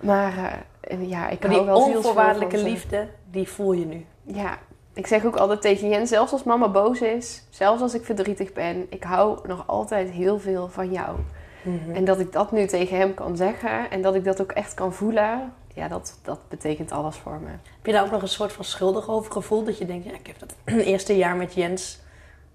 Maar 0.00 0.64
uh, 0.90 1.08
ja, 1.08 1.28
ik 1.28 1.42
maar 1.42 1.52
hou 1.52 1.66
wel 1.66 1.84
veel 1.84 1.96
onvoorwaardelijke 1.96 2.62
liefde, 2.62 3.08
die 3.30 3.48
voel 3.48 3.72
je 3.72 3.86
nu. 3.86 4.04
Ja, 4.22 4.58
ik 4.92 5.06
zeg 5.06 5.24
ook 5.24 5.36
altijd 5.36 5.60
tegen 5.60 5.88
Jens, 5.88 6.08
zelfs 6.08 6.32
als 6.32 6.42
mama 6.42 6.68
boos 6.68 7.00
is, 7.00 7.42
zelfs 7.50 7.82
als 7.82 7.94
ik 7.94 8.04
verdrietig 8.04 8.52
ben, 8.52 8.86
ik 8.88 9.02
hou 9.02 9.38
nog 9.46 9.64
altijd 9.66 10.10
heel 10.10 10.38
veel 10.38 10.68
van 10.68 10.92
jou. 10.92 11.18
Mhm. 11.62 11.94
En 11.94 12.04
dat 12.04 12.18
ik 12.18 12.32
dat 12.32 12.52
nu 12.52 12.66
tegen 12.66 12.96
hem 12.96 13.14
kan 13.14 13.36
zeggen 13.36 13.90
en 13.90 14.02
dat 14.02 14.14
ik 14.14 14.24
dat 14.24 14.40
ook 14.40 14.52
echt 14.52 14.74
kan 14.74 14.92
voelen, 14.92 15.52
ja, 15.74 15.88
dat, 15.88 16.18
dat 16.22 16.38
betekent 16.48 16.92
alles 16.92 17.16
voor 17.16 17.40
me. 17.40 17.50
Heb 17.50 17.86
je 17.86 17.92
daar 17.92 18.04
ook 18.04 18.10
nog 18.10 18.22
een 18.22 18.28
soort 18.28 18.52
van 18.52 18.64
schuldig 18.64 19.08
over 19.08 19.32
gevoeld? 19.32 19.66
Dat 19.66 19.78
je 19.78 19.86
denkt, 19.86 20.04
ja, 20.04 20.12
ik 20.12 20.26
heb 20.26 20.38
dat 20.38 20.54
eerste 20.86 21.16
jaar 21.16 21.36
met 21.36 21.54
Jens 21.54 22.02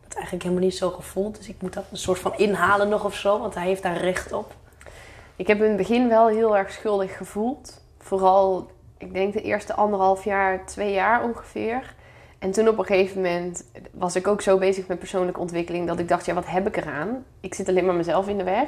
dat 0.04 0.14
eigenlijk 0.14 0.44
helemaal 0.44 0.66
niet 0.66 0.78
zo 0.78 0.90
gevoeld. 0.90 1.38
Dus 1.38 1.48
ik 1.48 1.62
moet 1.62 1.74
dat 1.74 1.86
een 1.92 1.98
soort 1.98 2.20
van 2.20 2.38
inhalen 2.38 2.90
nog 2.90 3.06
of 3.06 3.16
zo, 3.16 3.40
want 3.40 3.56
hij 3.56 3.66
heeft 3.66 3.84
daar 3.84 3.98
recht 3.98 4.32
op. 4.32 4.56
Ik 5.40 5.48
heb 5.48 5.62
in 5.62 5.68
het 5.68 5.78
begin 5.78 6.10
wel 6.10 6.28
heel 6.28 6.58
erg 6.58 6.72
schuldig 6.72 7.18
gevoeld. 7.18 7.82
Vooral, 7.98 8.72
ik 8.98 9.14
denk 9.14 9.34
de 9.34 9.42
eerste 9.42 9.74
anderhalf 9.74 10.24
jaar, 10.24 10.66
twee 10.66 10.94
jaar 10.94 11.24
ongeveer. 11.24 11.96
En 12.40 12.52
toen 12.52 12.68
op 12.68 12.78
een 12.78 12.86
gegeven 12.86 13.22
moment 13.22 13.66
was 13.92 14.16
ik 14.16 14.28
ook 14.28 14.42
zo 14.42 14.58
bezig 14.58 14.88
met 14.88 15.00
persoonlijke 15.00 15.40
ontwikkeling 15.40 15.88
dat 15.88 16.00
ik 16.00 16.08
dacht, 16.08 16.26
ja, 16.26 16.34
wat 16.34 16.48
heb 16.48 16.68
ik 16.68 16.78
eraan? 16.78 17.26
Ik 17.40 17.54
zit 17.54 17.70
alleen 17.70 17.86
maar 17.86 17.96
mezelf 17.96 18.28
in 18.28 18.38
de 18.38 18.44
weg. 18.44 18.68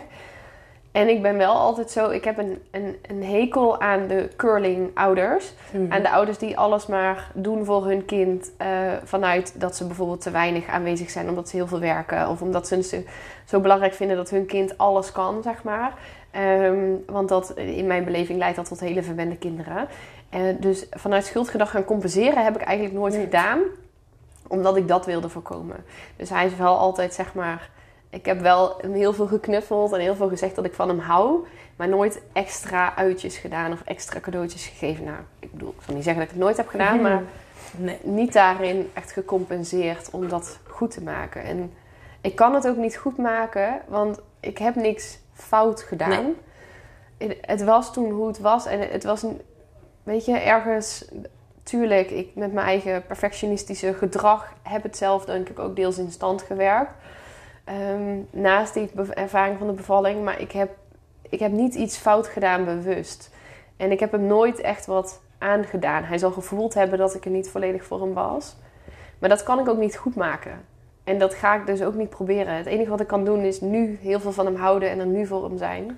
En 0.91 1.09
ik 1.09 1.21
ben 1.21 1.37
wel 1.37 1.53
altijd 1.53 1.91
zo, 1.91 2.09
ik 2.09 2.23
heb 2.23 2.37
een, 2.37 2.61
een, 2.71 2.95
een 3.01 3.23
hekel 3.23 3.81
aan 3.81 4.07
de 4.07 4.29
curling 4.35 4.91
ouders. 4.93 5.53
Mm 5.71 5.91
Aan 5.91 6.01
de 6.01 6.09
ouders 6.09 6.37
die 6.37 6.57
alles 6.57 6.85
maar 6.85 7.31
doen 7.33 7.65
voor 7.65 7.85
hun 7.85 8.05
kind. 8.05 8.51
Uh, 8.61 8.67
vanuit 9.03 9.59
dat 9.59 9.75
ze 9.75 9.85
bijvoorbeeld 9.85 10.21
te 10.21 10.31
weinig 10.31 10.67
aanwezig 10.67 11.09
zijn 11.09 11.29
omdat 11.29 11.49
ze 11.49 11.55
heel 11.55 11.67
veel 11.67 11.79
werken. 11.79 12.29
Of 12.29 12.41
omdat 12.41 12.67
ze 12.67 13.03
zo 13.45 13.59
belangrijk 13.59 13.93
vinden 13.93 14.17
dat 14.17 14.29
hun 14.29 14.45
kind 14.45 14.77
alles 14.77 15.11
kan, 15.11 15.43
zeg 15.43 15.63
maar. 15.63 15.93
Um, 16.35 17.03
want 17.05 17.29
dat, 17.29 17.51
in 17.55 17.87
mijn 17.87 18.03
beleving 18.03 18.39
leidt 18.39 18.55
dat 18.55 18.67
tot 18.67 18.79
hele 18.79 19.03
verwende 19.03 19.37
kinderen. 19.37 19.87
Uh, 20.35 20.41
dus 20.59 20.85
vanuit 20.89 21.25
schuldgedrag 21.25 21.71
gaan 21.71 21.85
compenseren 21.85 22.43
heb 22.43 22.55
ik 22.55 22.61
eigenlijk 22.61 22.97
nooit 22.97 23.15
gedaan. 23.15 23.59
Omdat 24.47 24.75
ik 24.75 24.87
dat 24.87 25.05
wilde 25.05 25.29
voorkomen. 25.29 25.83
Dus 26.15 26.29
hij 26.29 26.45
is 26.45 26.55
wel 26.55 26.77
altijd, 26.77 27.13
zeg 27.13 27.33
maar 27.33 27.69
ik 28.11 28.25
heb 28.25 28.39
wel 28.39 28.81
heel 28.91 29.13
veel 29.13 29.27
geknuffeld 29.27 29.93
en 29.93 29.99
heel 29.99 30.15
veel 30.15 30.29
gezegd 30.29 30.55
dat 30.55 30.65
ik 30.65 30.73
van 30.73 30.87
hem 30.87 30.99
hou. 30.99 31.45
Maar 31.75 31.89
nooit 31.89 32.21
extra 32.33 32.95
uitjes 32.95 33.37
gedaan 33.37 33.71
of 33.71 33.81
extra 33.85 34.19
cadeautjes 34.19 34.65
gegeven. 34.65 35.03
Nou, 35.03 35.17
ik 35.39 35.51
bedoel, 35.51 35.69
ik 35.69 35.83
zal 35.85 35.95
niet 35.95 36.03
zeggen 36.03 36.21
dat 36.21 36.31
ik 36.31 36.37
het 36.37 36.45
nooit 36.45 36.57
heb 36.57 36.67
gedaan, 36.67 37.01
maar 37.07 37.23
nee, 37.77 37.97
niet 38.01 38.33
daarin 38.33 38.89
echt 38.93 39.11
gecompenseerd 39.11 40.09
om 40.11 40.27
dat 40.27 40.59
goed 40.67 40.91
te 40.91 41.03
maken. 41.03 41.43
En 41.43 41.73
ik 42.21 42.35
kan 42.35 42.53
het 42.53 42.67
ook 42.67 42.77
niet 42.77 42.95
goed 42.95 43.17
maken, 43.17 43.81
want 43.87 44.19
ik 44.39 44.57
heb 44.57 44.75
niks 44.75 45.19
fout 45.33 45.81
gedaan. 45.81 46.33
Het 47.41 47.63
was 47.63 47.93
toen 47.93 48.11
hoe 48.11 48.27
het 48.27 48.39
was 48.39 48.65
en 48.65 48.91
het 48.91 49.03
was, 49.03 49.25
weet 50.03 50.25
je, 50.25 50.37
ergens 50.37 51.05
tuurlijk, 51.63 52.09
ik 52.09 52.35
met 52.35 52.53
mijn 52.53 52.67
eigen 52.67 53.05
perfectionistische 53.05 53.93
gedrag 53.93 54.53
heb 54.61 54.83
het 54.83 54.97
zelf 54.97 55.25
denk 55.25 55.49
ik 55.49 55.59
ook 55.59 55.75
deels 55.75 55.97
in 55.97 56.11
stand 56.11 56.41
gewerkt. 56.41 56.91
Ehm, 57.63 58.19
naast 58.29 58.73
die 58.73 58.91
ervaring 59.13 59.57
van 59.57 59.67
de 59.67 59.73
bevalling. 59.73 60.23
Maar 60.23 60.39
ik 60.39 60.51
heb, 60.51 60.69
ik 61.29 61.39
heb 61.39 61.51
niet 61.51 61.75
iets 61.75 61.97
fout 61.97 62.27
gedaan 62.27 62.65
bewust. 62.65 63.31
En 63.77 63.91
ik 63.91 63.99
heb 63.99 64.11
hem 64.11 64.25
nooit 64.25 64.59
echt 64.59 64.85
wat 64.85 65.21
aangedaan. 65.37 66.03
Hij 66.03 66.17
zal 66.17 66.31
gevoeld 66.31 66.73
hebben 66.73 66.97
dat 66.97 67.15
ik 67.15 67.25
er 67.25 67.31
niet 67.31 67.49
volledig 67.49 67.83
voor 67.83 68.01
hem 68.01 68.13
was. 68.13 68.55
Maar 69.19 69.29
dat 69.29 69.43
kan 69.43 69.59
ik 69.59 69.69
ook 69.69 69.77
niet 69.77 69.97
goed 69.97 70.15
maken. 70.15 70.65
En 71.03 71.19
dat 71.19 71.33
ga 71.33 71.55
ik 71.55 71.65
dus 71.65 71.81
ook 71.81 71.93
niet 71.93 72.09
proberen. 72.09 72.55
Het 72.55 72.65
enige 72.65 72.89
wat 72.89 72.99
ik 72.99 73.07
kan 73.07 73.25
doen 73.25 73.39
is 73.39 73.61
nu 73.61 73.97
heel 74.01 74.19
veel 74.19 74.31
van 74.31 74.45
hem 74.45 74.55
houden 74.55 74.89
en 74.89 74.99
er 74.99 75.05
nu 75.05 75.25
voor 75.25 75.43
hem 75.43 75.57
zijn. 75.57 75.97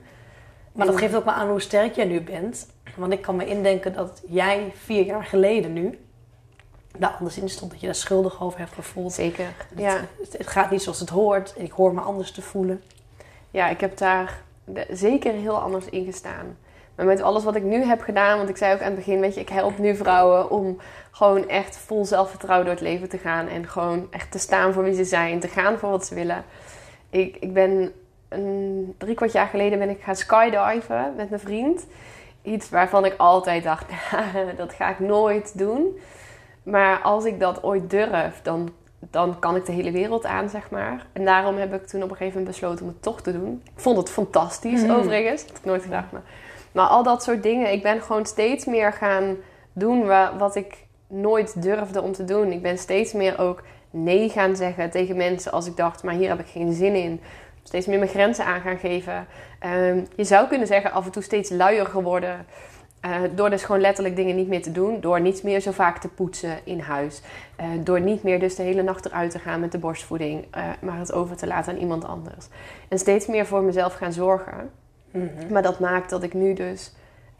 Maar 0.71 0.85
dat 0.85 0.97
geeft 0.97 1.15
ook 1.15 1.25
wel 1.25 1.33
aan 1.33 1.49
hoe 1.49 1.61
sterk 1.61 1.95
jij 1.95 2.05
nu 2.05 2.21
bent. 2.21 2.67
Want 2.95 3.13
ik 3.13 3.21
kan 3.21 3.35
me 3.35 3.45
indenken 3.45 3.93
dat 3.93 4.21
jij 4.27 4.71
vier 4.75 5.05
jaar 5.05 5.23
geleden 5.23 5.73
nu 5.73 5.99
daar 6.97 7.15
anders 7.19 7.37
in 7.37 7.49
stond. 7.49 7.71
Dat 7.71 7.79
je 7.79 7.85
daar 7.85 7.95
schuldig 7.95 8.41
over 8.41 8.59
hebt 8.59 8.73
gevoeld. 8.73 9.13
Zeker, 9.13 9.45
ja. 9.75 9.99
Het, 10.21 10.47
gaat 10.47 10.71
niet 10.71 10.81
zoals 10.81 10.99
het 10.99 11.09
hoort. 11.09 11.53
Ik 11.57 11.71
hoor 11.71 11.93
me 11.93 12.01
anders 12.01 12.31
te 12.31 12.41
voelen. 12.41 12.81
Ja, 13.51 13.69
ik 13.69 13.79
heb 13.79 13.97
daar 13.97 14.41
zeker 14.89 15.33
heel 15.33 15.59
anders 15.59 15.85
in 15.85 16.05
gestaan. 16.05 16.57
Maar 16.95 17.05
met 17.05 17.21
alles 17.21 17.43
wat 17.43 17.55
ik 17.55 17.63
nu 17.63 17.83
heb 17.83 18.01
gedaan, 18.01 18.37
want 18.37 18.49
ik 18.49 18.57
zei 18.57 18.73
ook 18.73 18.79
aan 18.79 18.85
het 18.85 18.95
begin, 18.95 19.19
weet 19.19 19.33
je, 19.33 19.41
ik 19.41 19.49
help 19.49 19.77
nu 19.77 19.95
vrouwen 19.95 20.49
om 20.49 20.77
gewoon 21.11 21.47
echt 21.47 21.77
vol 21.77 22.05
zelfvertrouwen 22.05 22.65
door 22.65 22.75
het 22.75 22.83
leven 22.83 23.09
te 23.09 23.17
gaan. 23.17 23.47
En 23.47 23.67
gewoon 23.67 24.07
echt 24.09 24.31
te 24.31 24.39
staan 24.39 24.73
voor 24.73 24.83
wie 24.83 24.93
ze 24.93 25.03
zijn, 25.03 25.39
te 25.39 25.47
gaan 25.47 25.77
voor 25.77 25.89
wat 25.89 26.05
ze 26.05 26.15
willen. 26.15 26.43
Ik, 27.09 27.37
ik 27.39 27.53
ben 27.53 27.91
een 28.29 28.95
drie 28.97 29.15
kwart 29.15 29.31
jaar 29.31 29.47
geleden 29.47 29.79
ben 29.79 29.89
ik 29.89 30.01
gaan 30.01 30.15
skydiven 30.15 31.13
met 31.17 31.29
mijn 31.29 31.41
vriend. 31.41 31.85
Iets 32.41 32.69
waarvan 32.69 33.05
ik 33.05 33.13
altijd 33.17 33.63
dacht, 33.63 33.85
dat 34.57 34.73
ga 34.73 34.89
ik 34.89 34.99
nooit 34.99 35.57
doen. 35.57 35.99
Maar 36.63 37.01
als 37.01 37.25
ik 37.25 37.39
dat 37.39 37.63
ooit 37.63 37.89
durf, 37.89 38.39
dan, 38.43 38.69
dan 38.99 39.39
kan 39.39 39.55
ik 39.55 39.65
de 39.65 39.71
hele 39.71 39.91
wereld 39.91 40.25
aan, 40.25 40.49
zeg 40.49 40.69
maar. 40.69 41.05
En 41.13 41.25
daarom 41.25 41.55
heb 41.55 41.73
ik 41.73 41.87
toen 41.87 42.03
op 42.03 42.09
een 42.09 42.15
gegeven 42.15 42.39
moment 42.39 42.55
besloten 42.55 42.85
om 42.85 42.91
het 42.91 43.01
toch 43.01 43.21
te 43.21 43.31
doen. 43.31 43.61
Ik 43.63 43.81
vond 43.81 43.97
het 43.97 44.09
fantastisch, 44.09 44.81
mm. 44.81 44.91
overigens. 44.91 45.41
Dat 45.41 45.49
had 45.49 45.59
ik 45.59 45.65
nooit 45.65 45.83
gedacht. 45.83 46.11
Maar 46.11 46.23
Maar 46.73 46.87
al 46.87 47.03
dat 47.03 47.23
soort 47.23 47.43
dingen. 47.43 47.71
Ik 47.71 47.83
ben 47.83 48.01
gewoon 48.01 48.25
steeds 48.25 48.65
meer 48.65 48.93
gaan 48.93 49.35
doen 49.73 50.05
wat 50.37 50.55
ik 50.55 50.85
nooit 51.07 51.61
durfde 51.61 52.01
om 52.01 52.11
te 52.11 52.25
doen. 52.25 52.51
Ik 52.51 52.61
ben 52.61 52.77
steeds 52.77 53.13
meer 53.13 53.39
ook 53.39 53.63
nee 53.89 54.29
gaan 54.29 54.55
zeggen 54.55 54.89
tegen 54.89 55.17
mensen 55.17 55.51
als 55.51 55.67
ik 55.67 55.77
dacht, 55.77 56.03
maar 56.03 56.13
hier 56.13 56.29
heb 56.29 56.39
ik 56.39 56.47
geen 56.47 56.73
zin 56.73 56.95
in. 56.95 57.21
Steeds 57.63 57.85
meer 57.85 57.97
mijn 57.97 58.09
grenzen 58.09 58.45
aan 58.45 58.61
gaan 58.61 58.77
geven. 58.77 59.27
Ehm, 59.59 59.99
je 60.15 60.23
zou 60.23 60.47
kunnen 60.47 60.67
zeggen 60.67 60.91
af 60.91 61.05
en 61.05 61.11
toe 61.11 61.23
steeds 61.23 61.49
luier 61.49 61.85
geworden. 61.85 62.45
Uh, 63.05 63.21
door 63.35 63.49
dus 63.49 63.63
gewoon 63.63 63.81
letterlijk 63.81 64.15
dingen 64.15 64.35
niet 64.35 64.47
meer 64.47 64.61
te 64.61 64.71
doen. 64.71 65.01
Door 65.01 65.21
niet 65.21 65.43
meer 65.43 65.59
zo 65.59 65.71
vaak 65.71 65.97
te 65.97 66.07
poetsen 66.07 66.59
in 66.63 66.79
huis. 66.79 67.21
Uh, 67.59 67.65
door 67.79 68.01
niet 68.01 68.23
meer 68.23 68.39
dus 68.39 68.55
de 68.55 68.63
hele 68.63 68.81
nacht 68.81 69.05
eruit 69.05 69.31
te 69.31 69.39
gaan 69.39 69.59
met 69.59 69.71
de 69.71 69.77
borstvoeding. 69.77 70.45
Uh, 70.57 70.63
maar 70.81 70.99
het 70.99 71.13
over 71.13 71.35
te 71.35 71.47
laten 71.47 71.73
aan 71.73 71.79
iemand 71.79 72.05
anders. 72.05 72.47
En 72.87 72.99
steeds 72.99 73.27
meer 73.27 73.45
voor 73.45 73.61
mezelf 73.61 73.93
gaan 73.93 74.13
zorgen. 74.13 74.71
Mm 75.13 75.31
-hmm. 75.37 75.51
Maar 75.51 75.61
dat 75.61 75.79
maakt 75.79 76.09
dat 76.09 76.23
ik 76.23 76.33
nu 76.33 76.53
dus 76.53 76.91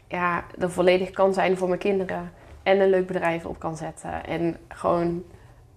ja, 0.08 0.44
er 0.58 0.70
volledig 0.70 1.10
kan 1.10 1.34
zijn 1.34 1.56
voor 1.56 1.68
mijn 1.68 1.80
kinderen. 1.80 2.32
En 2.62 2.80
een 2.80 2.90
leuk 2.90 3.06
bedrijf 3.06 3.44
op 3.44 3.58
kan 3.58 3.76
zetten. 3.76 4.26
En 4.26 4.56
gewoon 4.68 5.24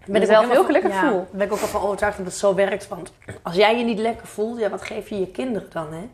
ben 0.06 0.22
ik 0.22 0.28
zelf 0.28 0.50
heel 0.50 0.66
gelukkig 0.66 0.92
ja, 0.92 1.10
voel. 1.10 1.26
ben 1.32 1.46
ik 1.46 1.54
ook 1.54 1.60
al 1.62 1.68
van 1.68 1.82
overtuigd 1.82 2.18
dat 2.18 2.26
het 2.26 2.36
zo 2.36 2.56
werkt. 2.56 2.88
Want 2.88 3.14
als 3.42 3.56
jij 3.56 3.78
je 3.78 3.84
niet 3.84 4.00
lekker 4.00 4.28
voelt, 4.28 4.60
ja, 4.60 4.70
wat 4.70 4.82
geef 4.82 5.10
je 5.10 5.20
je 5.20 5.32
kinderen 5.32 5.70
dan, 5.72 5.94
hè? 5.94 6.10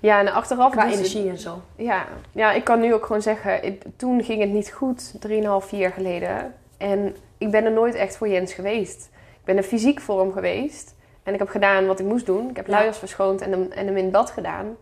Ja, 0.00 0.20
en 0.20 0.32
achteraf... 0.32 0.70
Qua 0.70 0.84
dus- 0.84 0.94
energie 0.94 1.28
en 1.28 1.38
zo. 1.38 1.60
Ja, 1.76 2.06
ja, 2.32 2.52
ik 2.52 2.64
kan 2.64 2.80
nu 2.80 2.94
ook 2.94 3.06
gewoon 3.06 3.22
zeggen... 3.22 3.64
ik- 3.64 3.82
toen 3.96 4.24
ging 4.24 4.40
het 4.40 4.50
niet 4.50 4.70
goed, 4.70 5.14
3,5, 5.14 5.20
4 5.66 5.78
jaar 5.78 5.92
geleden. 5.92 6.54
En 6.76 7.16
ik 7.38 7.50
ben 7.50 7.64
er 7.64 7.72
nooit 7.72 7.94
echt 7.94 8.16
voor 8.16 8.28
Jens 8.28 8.52
geweest. 8.52 9.10
Ik 9.12 9.44
ben 9.44 9.56
er 9.56 9.62
fysiek 9.62 10.00
voor 10.00 10.20
hem 10.20 10.32
geweest. 10.32 10.94
En 11.28 11.34
ik 11.34 11.40
heb 11.40 11.48
gedaan 11.48 11.86
wat 11.86 12.00
ik 12.00 12.06
moest 12.06 12.26
doen. 12.26 12.48
Ik 12.50 12.56
heb 12.56 12.66
Ja. 12.66 12.72
luiers 12.72 12.98
verschoond 12.98 13.40
en 13.40 13.50
hem, 13.50 13.68
en 13.70 13.86
hem 13.86 13.96
in 13.96 14.10
bad 14.10 14.30
gedaan. 14.30 14.76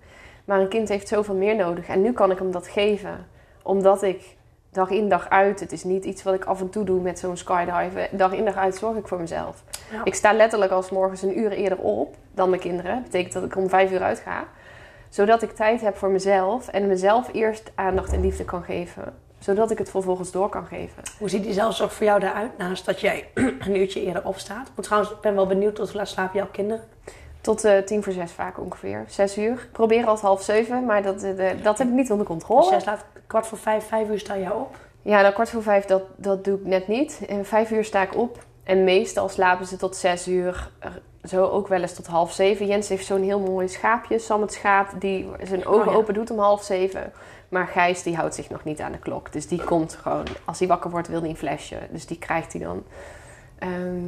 Maar 0.44 0.60
een 0.60 0.68
kind 0.68 0.88
heeft 0.88 1.08
zoveel 1.08 1.34
meer 1.34 1.56
nodig. 1.56 1.88
En 1.88 2.02
nu 2.02 2.12
kan 2.12 2.30
ik 2.30 2.38
hem 2.38 2.50
dat 2.50 2.68
geven. 2.68 3.26
Omdat 3.62 4.02
ik 4.02 4.36
dag 4.70 4.90
in 4.90 5.08
dag 5.08 5.28
uit... 5.30 5.60
Het 5.60 5.72
is 5.72 5.84
niet 5.84 6.04
iets 6.04 6.22
wat 6.22 6.34
ik 6.34 6.44
af 6.44 6.60
en 6.60 6.70
toe 6.70 6.84
doe 6.84 7.00
met 7.00 7.18
zo'n 7.18 7.36
skydive. 7.36 8.08
Dag 8.10 8.32
in 8.32 8.44
dag 8.44 8.56
uit 8.56 8.76
zorg 8.76 8.96
ik 8.96 9.08
voor 9.08 9.20
mezelf. 9.20 9.62
Ja. 9.90 10.04
Ik 10.04 10.14
sta 10.14 10.32
letterlijk 10.32 10.72
als 10.72 10.90
morgens 10.90 11.22
een 11.22 11.38
uur 11.38 11.52
eerder 11.52 11.78
op 11.78 12.14
dan 12.34 12.48
mijn 12.48 12.60
kinderen. 12.60 12.94
Dat 12.94 13.02
betekent 13.02 13.32
dat 13.32 13.44
ik 13.44 13.56
om 13.56 13.68
vijf 13.68 13.92
uur 13.92 14.02
uitga. 14.02 14.44
Zodat 15.08 15.42
ik 15.42 15.50
tijd 15.50 15.80
heb 15.80 15.96
voor 15.96 16.10
mezelf. 16.10 16.68
En 16.68 16.86
mezelf 16.86 17.28
eerst 17.32 17.70
aandacht 17.74 18.12
en 18.12 18.20
liefde 18.20 18.44
kan 18.44 18.62
geven. 18.62 19.14
Zodat 19.46 19.70
ik 19.70 19.78
het 19.78 19.90
vervolgens 19.90 20.30
door 20.30 20.48
kan 20.48 20.66
geven. 20.66 21.02
Hoe 21.18 21.28
ziet 21.28 21.42
die 21.42 21.52
zelfzorg 21.52 21.92
voor 21.92 22.06
jou 22.06 22.22
eruit 22.22 22.58
naast 22.58 22.84
dat 22.86 23.00
jij 23.00 23.28
een 23.34 23.76
uurtje 23.76 24.04
eerder 24.04 24.24
opstaat? 24.24 24.70
Ik 24.76 24.82
trouwens, 24.82 25.12
ik 25.12 25.20
ben 25.20 25.34
wel 25.34 25.46
benieuwd 25.46 25.74
tot 25.74 25.88
hoe 25.88 25.96
laat 25.96 26.08
slapen 26.08 26.38
jouw 26.38 26.48
kinderen? 26.52 26.84
Tot 27.40 27.64
eh, 27.64 27.78
tien 27.78 28.02
voor 28.02 28.12
zes 28.12 28.32
vaak 28.32 28.60
ongeveer. 28.60 29.04
Zes 29.08 29.38
uur. 29.38 29.52
Ik 29.52 29.72
probeer 29.72 30.06
als 30.06 30.20
half 30.20 30.42
zeven. 30.42 30.84
Maar 30.84 31.02
dat, 31.02 31.22
eh, 31.22 31.50
dat 31.62 31.78
heb 31.78 31.88
ik 31.88 31.92
niet 31.92 32.10
onder 32.10 32.26
controle. 32.26 32.70
jij 32.70 32.80
slaat 32.80 33.04
kwart 33.26 33.46
voor 33.46 33.58
vijf, 33.58 33.86
vijf 33.86 34.08
uur 34.08 34.18
sta 34.18 34.34
je 34.34 34.54
op. 34.54 34.76
Ja, 35.02 35.22
dan 35.22 35.32
kwart 35.32 35.50
voor 35.50 35.62
vijf, 35.62 35.84
dat, 35.84 36.02
dat 36.16 36.44
doe 36.44 36.58
ik 36.58 36.64
net 36.64 36.88
niet. 36.88 37.20
En 37.28 37.44
vijf 37.44 37.70
uur 37.70 37.84
sta 37.84 38.02
ik 38.02 38.16
op. 38.16 38.44
En 38.64 38.84
meestal 38.84 39.28
slapen 39.28 39.66
ze 39.66 39.76
tot 39.76 39.96
zes 39.96 40.28
uur. 40.28 40.70
Zo 41.24 41.44
ook 41.44 41.68
wel 41.68 41.80
eens 41.80 41.94
tot 41.94 42.06
half 42.06 42.32
zeven. 42.32 42.66
Jens 42.66 42.88
heeft 42.88 43.06
zo'n 43.06 43.22
heel 43.22 43.40
mooi 43.40 43.68
schaapje, 43.68 44.18
Sam 44.18 44.40
het 44.40 44.52
schaap, 44.52 44.88
die 44.98 45.28
zijn 45.42 45.66
ogen 45.66 45.86
Oh 45.86 45.92
ja. 45.92 45.98
open 45.98 46.14
doet 46.14 46.30
om 46.30 46.38
half 46.38 46.62
zeven. 46.62 47.12
Maar 47.48 47.66
Gijs, 47.66 48.02
die 48.02 48.16
houdt 48.16 48.34
zich 48.34 48.50
nog 48.50 48.64
niet 48.64 48.80
aan 48.80 48.92
de 48.92 48.98
klok. 48.98 49.32
Dus 49.32 49.48
die 49.48 49.64
komt 49.64 49.94
gewoon, 49.94 50.26
als 50.44 50.58
hij 50.58 50.68
wakker 50.68 50.90
wordt, 50.90 51.08
wil 51.08 51.20
hij 51.20 51.30
een 51.30 51.36
flesje. 51.36 51.78
Dus 51.90 52.06
die 52.06 52.18
krijgt 52.18 52.52
hij 52.52 52.62
dan. 52.62 52.84
Ehm, 53.58 54.06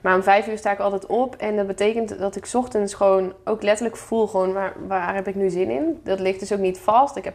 maar 0.00 0.14
om 0.14 0.22
vijf 0.22 0.48
uur 0.48 0.58
sta 0.58 0.72
ik 0.72 0.78
altijd 0.78 1.06
op. 1.06 1.36
En 1.36 1.56
dat 1.56 1.66
betekent 1.66 2.18
dat 2.18 2.36
ik 2.36 2.50
ochtends 2.52 2.94
gewoon 2.94 3.32
ook 3.44 3.62
letterlijk 3.62 3.96
voel 3.96 4.26
gewoon 4.26 4.52
waar, 4.52 4.72
waar 4.86 5.14
heb 5.14 5.28
ik 5.28 5.34
nu 5.34 5.50
zin 5.50 5.70
in. 5.70 6.00
Dat 6.04 6.20
ligt 6.20 6.40
dus 6.40 6.52
ook 6.52 6.58
niet 6.58 6.78
vast. 6.78 7.16
Ik 7.16 7.24
heb 7.24 7.34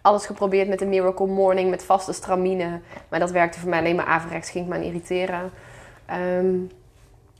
alles 0.00 0.26
geprobeerd 0.26 0.68
met 0.68 0.78
de 0.78 0.86
Miracle 0.86 1.26
Morning, 1.26 1.70
met 1.70 1.84
vaste 1.84 2.12
stramine. 2.12 2.80
Maar 3.08 3.20
dat 3.20 3.30
werkte 3.30 3.60
voor 3.60 3.68
mij 3.68 3.78
alleen 3.78 3.96
maar 3.96 4.06
averechts, 4.06 4.50
ging 4.50 4.68
me 4.68 4.74
aan 4.74 4.82
irriteren. 4.82 5.50
Ehm, 6.06 6.56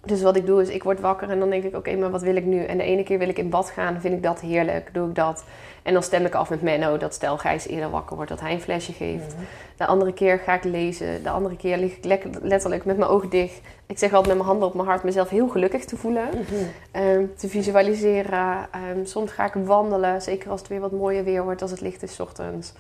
dus 0.05 0.23
wat 0.23 0.37
ik 0.37 0.47
doe 0.47 0.63
is, 0.63 0.69
ik 0.69 0.83
word 0.83 1.01
wakker 1.01 1.31
en 1.31 1.39
dan 1.39 1.51
denk 1.51 1.65
ik, 1.65 1.77
oké, 1.77 1.97
maar 1.97 2.11
wat 2.11 2.23
wil 2.23 2.37
ik 2.37 2.45
nu? 2.45 2.65
En 2.65 2.79
de 2.79 2.85
ene 2.85 3.03
keer 3.03 3.19
wil 3.19 3.29
ik 3.29 3.39
in 3.39 3.51
bad 3.51 3.71
gaan, 3.71 4.01
vind 4.01 4.15
ik 4.15 4.23
dat 4.23 4.41
heerlijk, 4.41 4.95
doe 4.95 5.09
ik 5.09 5.15
dat. 5.15 5.45
En 5.87 5.93
dan 5.93 6.03
stem 6.03 6.25
ik 6.25 6.35
af 6.35 6.51
met 6.51 6.63
Menno, 6.63 6.97
dat 6.97 7.15
stel 7.15 7.39
Gijs 7.39 7.67
eerder 7.67 7.91
wakker 7.91 8.17
wordt, 8.17 8.31
dat 8.31 8.41
hij 8.41 8.53
een 8.53 8.61
flesje 8.61 8.93
geeft. 8.93 9.35
De 9.77 9.87
andere 9.87 10.13
keer 10.13 10.39
ga 10.39 10.55
ik 10.55 10.65
lezen. 10.65 11.23
De 11.23 11.31
andere 11.31 11.57
keer 11.57 11.77
lig 11.79 11.97
ik 11.97 12.05
lekker, 12.05 12.31
letterlijk 12.43 12.85
met 12.85 12.97
mijn 12.97 13.11
ogen 13.11 13.29
dicht. 13.29 13.61
Ik 13.87 13.99
zeg 13.99 14.09
altijd 14.13 14.27
met 14.27 14.37
mijn 14.37 14.49
handen 14.49 14.69
op 14.69 14.75
mijn 14.75 14.89
hart 14.89 15.03
mezelf 15.03 15.29
heel 15.29 15.49
gelukkig 15.49 15.85
te 15.85 15.97
voelen. 15.97 16.29
Ehm, 16.91 17.25
te 17.37 17.49
visualiseren. 17.49 18.67
Ehm, 18.71 19.05
soms 19.05 19.33
ga 19.33 19.45
ik 19.45 19.53
wandelen, 19.65 20.23
zeker 20.23 20.51
als 20.51 20.61
het 20.61 20.69
weer 20.69 20.81
wat 20.81 20.93
mooier 20.93 21.25
weer 21.25 21.43
wordt, 21.45 21.63
als 21.63 21.71
het 21.71 21.81
licht 21.81 22.03
is 22.03 22.15
's 22.15 22.21
ochtends. 22.21 22.73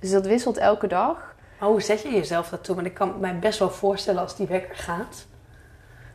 Dus 0.00 0.10
dat 0.10 0.26
wisselt 0.26 0.56
elke 0.56 0.86
dag. 0.86 1.34
Maar 1.58 1.68
hoe 1.68 1.82
zet 1.82 2.02
je 2.02 2.10
jezelf 2.10 2.48
daartoe? 2.48 2.74
Want 2.74 2.86
ik 2.86 2.94
kan 2.94 3.14
mij 3.20 3.38
best 3.38 3.58
wel 3.58 3.70
voorstellen 3.70 4.20
als 4.20 4.36
die 4.36 4.46
wekker 4.46 4.76
gaat. 4.76 5.26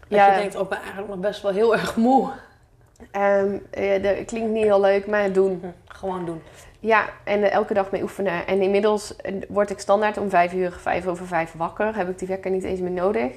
Dat 0.08 0.20
Ja. 0.20 0.32
je 0.34 0.40
denkt, 0.40 0.56
oh, 0.56 0.62
ik 0.62 0.70
ben 0.70 0.78
eigenlijk 0.78 1.08
nog 1.10 1.20
best 1.20 1.42
wel 1.42 1.52
heel 1.52 1.74
erg 1.74 1.96
moe. 1.96 2.30
Eh, 3.12 4.02
dat 4.02 4.26
klinkt 4.26 4.52
niet 4.52 4.64
heel 4.64 4.82
leuk, 4.82 5.08
maar 5.08 5.32
doen. 5.32 5.60
Hm, 5.62 5.68
Gewoon 5.88 6.26
doen. 6.26 6.42
Ja, 6.80 7.06
en 7.24 7.44
er 7.44 7.52
elke 7.52 7.74
dag 7.74 7.92
mee 7.92 8.02
oefenen. 8.02 8.48
En 8.48 8.62
inmiddels 8.62 9.16
eh, 9.16 9.34
word 9.48 9.70
ik 9.70 9.80
standaard 9.80 10.18
om 10.18 10.30
vijf 10.30 10.54
uur, 10.54 10.72
vijf 10.72 11.08
over 11.08 11.28
vijf 11.28 11.54
wakker. 11.58 11.96
Heb 11.96 12.10
ik 12.10 12.20
die 12.20 12.28
wekker 12.28 12.52
niet 12.52 12.64
eens 12.64 12.80
meer 12.80 12.92
nodig. 12.92 13.32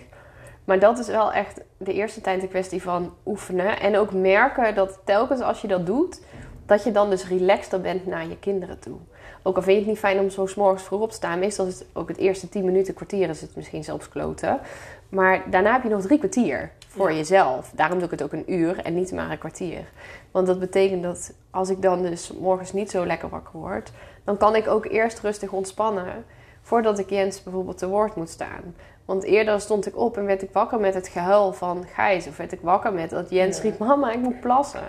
Maar 0.64 0.78
dat 0.78 0.98
is 0.98 1.06
wel 1.06 1.32
echt 1.32 1.60
de 1.76 1.92
eerste 1.92 2.20
tijd 2.20 2.42
een 2.42 2.48
kwestie 2.48 2.82
van 2.82 3.14
oefenen. 3.26 3.80
En 3.80 3.96
ook 3.96 4.12
merken 4.12 4.74
dat 4.74 4.98
telkens 5.04 5.40
als 5.40 5.60
je 5.60 5.68
dat 5.68 5.86
doet, 5.86 6.20
dat 6.66 6.84
je 6.84 6.92
dan 6.92 7.10
dus 7.10 7.28
relaxter 7.28 7.80
bent 7.80 8.06
naar 8.06 8.28
je 8.28 8.38
kinderen 8.38 8.78
toe. 8.78 8.96
Ook 9.42 9.56
al 9.56 9.62
vind 9.62 9.74
je 9.74 9.82
het 9.82 9.90
niet 9.90 9.98
fijn 9.98 10.18
om 10.18 10.30
zo 10.30 10.46
's 10.46 10.54
morgens 10.54 10.82
vroeg 10.82 11.00
op 11.00 11.10
te 11.10 11.16
staan. 11.16 11.38
Meestal 11.38 11.66
is 11.66 11.78
het 11.78 11.88
ook 11.92 12.08
het 12.08 12.16
eerste 12.16 12.48
10 12.48 12.64
minuten, 12.64 12.94
kwartier 12.94 13.28
is 13.28 13.40
het 13.40 13.56
misschien 13.56 13.84
zelfs 13.84 14.08
kloten. 14.08 14.60
Maar 15.08 15.42
daarna 15.50 15.72
heb 15.72 15.82
je 15.82 15.88
nog 15.88 16.02
drie 16.02 16.18
kwartier 16.18 16.70
voor 16.90 17.10
Ja. 17.10 17.16
jezelf. 17.16 17.70
Daarom 17.74 17.96
doe 17.96 18.04
ik 18.04 18.10
het 18.10 18.22
ook 18.22 18.32
een 18.32 18.52
uur 18.52 18.78
en 18.84 18.94
niet 18.94 19.12
maar 19.12 19.30
een 19.30 19.38
kwartier. 19.38 19.84
Want 20.30 20.46
dat 20.46 20.58
betekent 20.58 21.02
dat 21.02 21.32
als 21.50 21.70
ik 21.70 21.82
dan 21.82 22.02
dus 22.02 22.32
morgens 22.32 22.72
niet 22.72 22.90
zo 22.90 23.06
lekker 23.06 23.28
wakker 23.28 23.58
word, 23.60 23.92
dan 24.24 24.36
kan 24.36 24.56
ik 24.56 24.68
ook 24.68 24.86
eerst 24.86 25.20
rustig 25.20 25.52
ontspannen 25.52 26.24
voordat 26.62 26.98
ik 26.98 27.10
Jens 27.10 27.42
bijvoorbeeld 27.42 27.78
te 27.78 27.88
woord 27.88 28.14
moet 28.16 28.28
staan. 28.30 28.74
Want 29.04 29.22
eerder 29.24 29.60
stond 29.60 29.86
ik 29.86 29.96
op 29.96 30.16
en 30.16 30.24
werd 30.24 30.42
ik 30.42 30.50
wakker 30.52 30.80
met 30.80 30.94
het 30.94 31.08
gehuil 31.08 31.52
van 31.52 31.84
Gijs. 31.94 32.26
Of 32.26 32.36
werd 32.36 32.52
ik 32.52 32.60
wakker 32.62 32.92
met 32.92 33.10
dat 33.10 33.30
Jens 33.30 33.56
Ja. 33.56 33.62
riep, 33.62 33.78
mama, 33.78 34.12
ik 34.12 34.20
moet 34.20 34.40
plassen. 34.40 34.80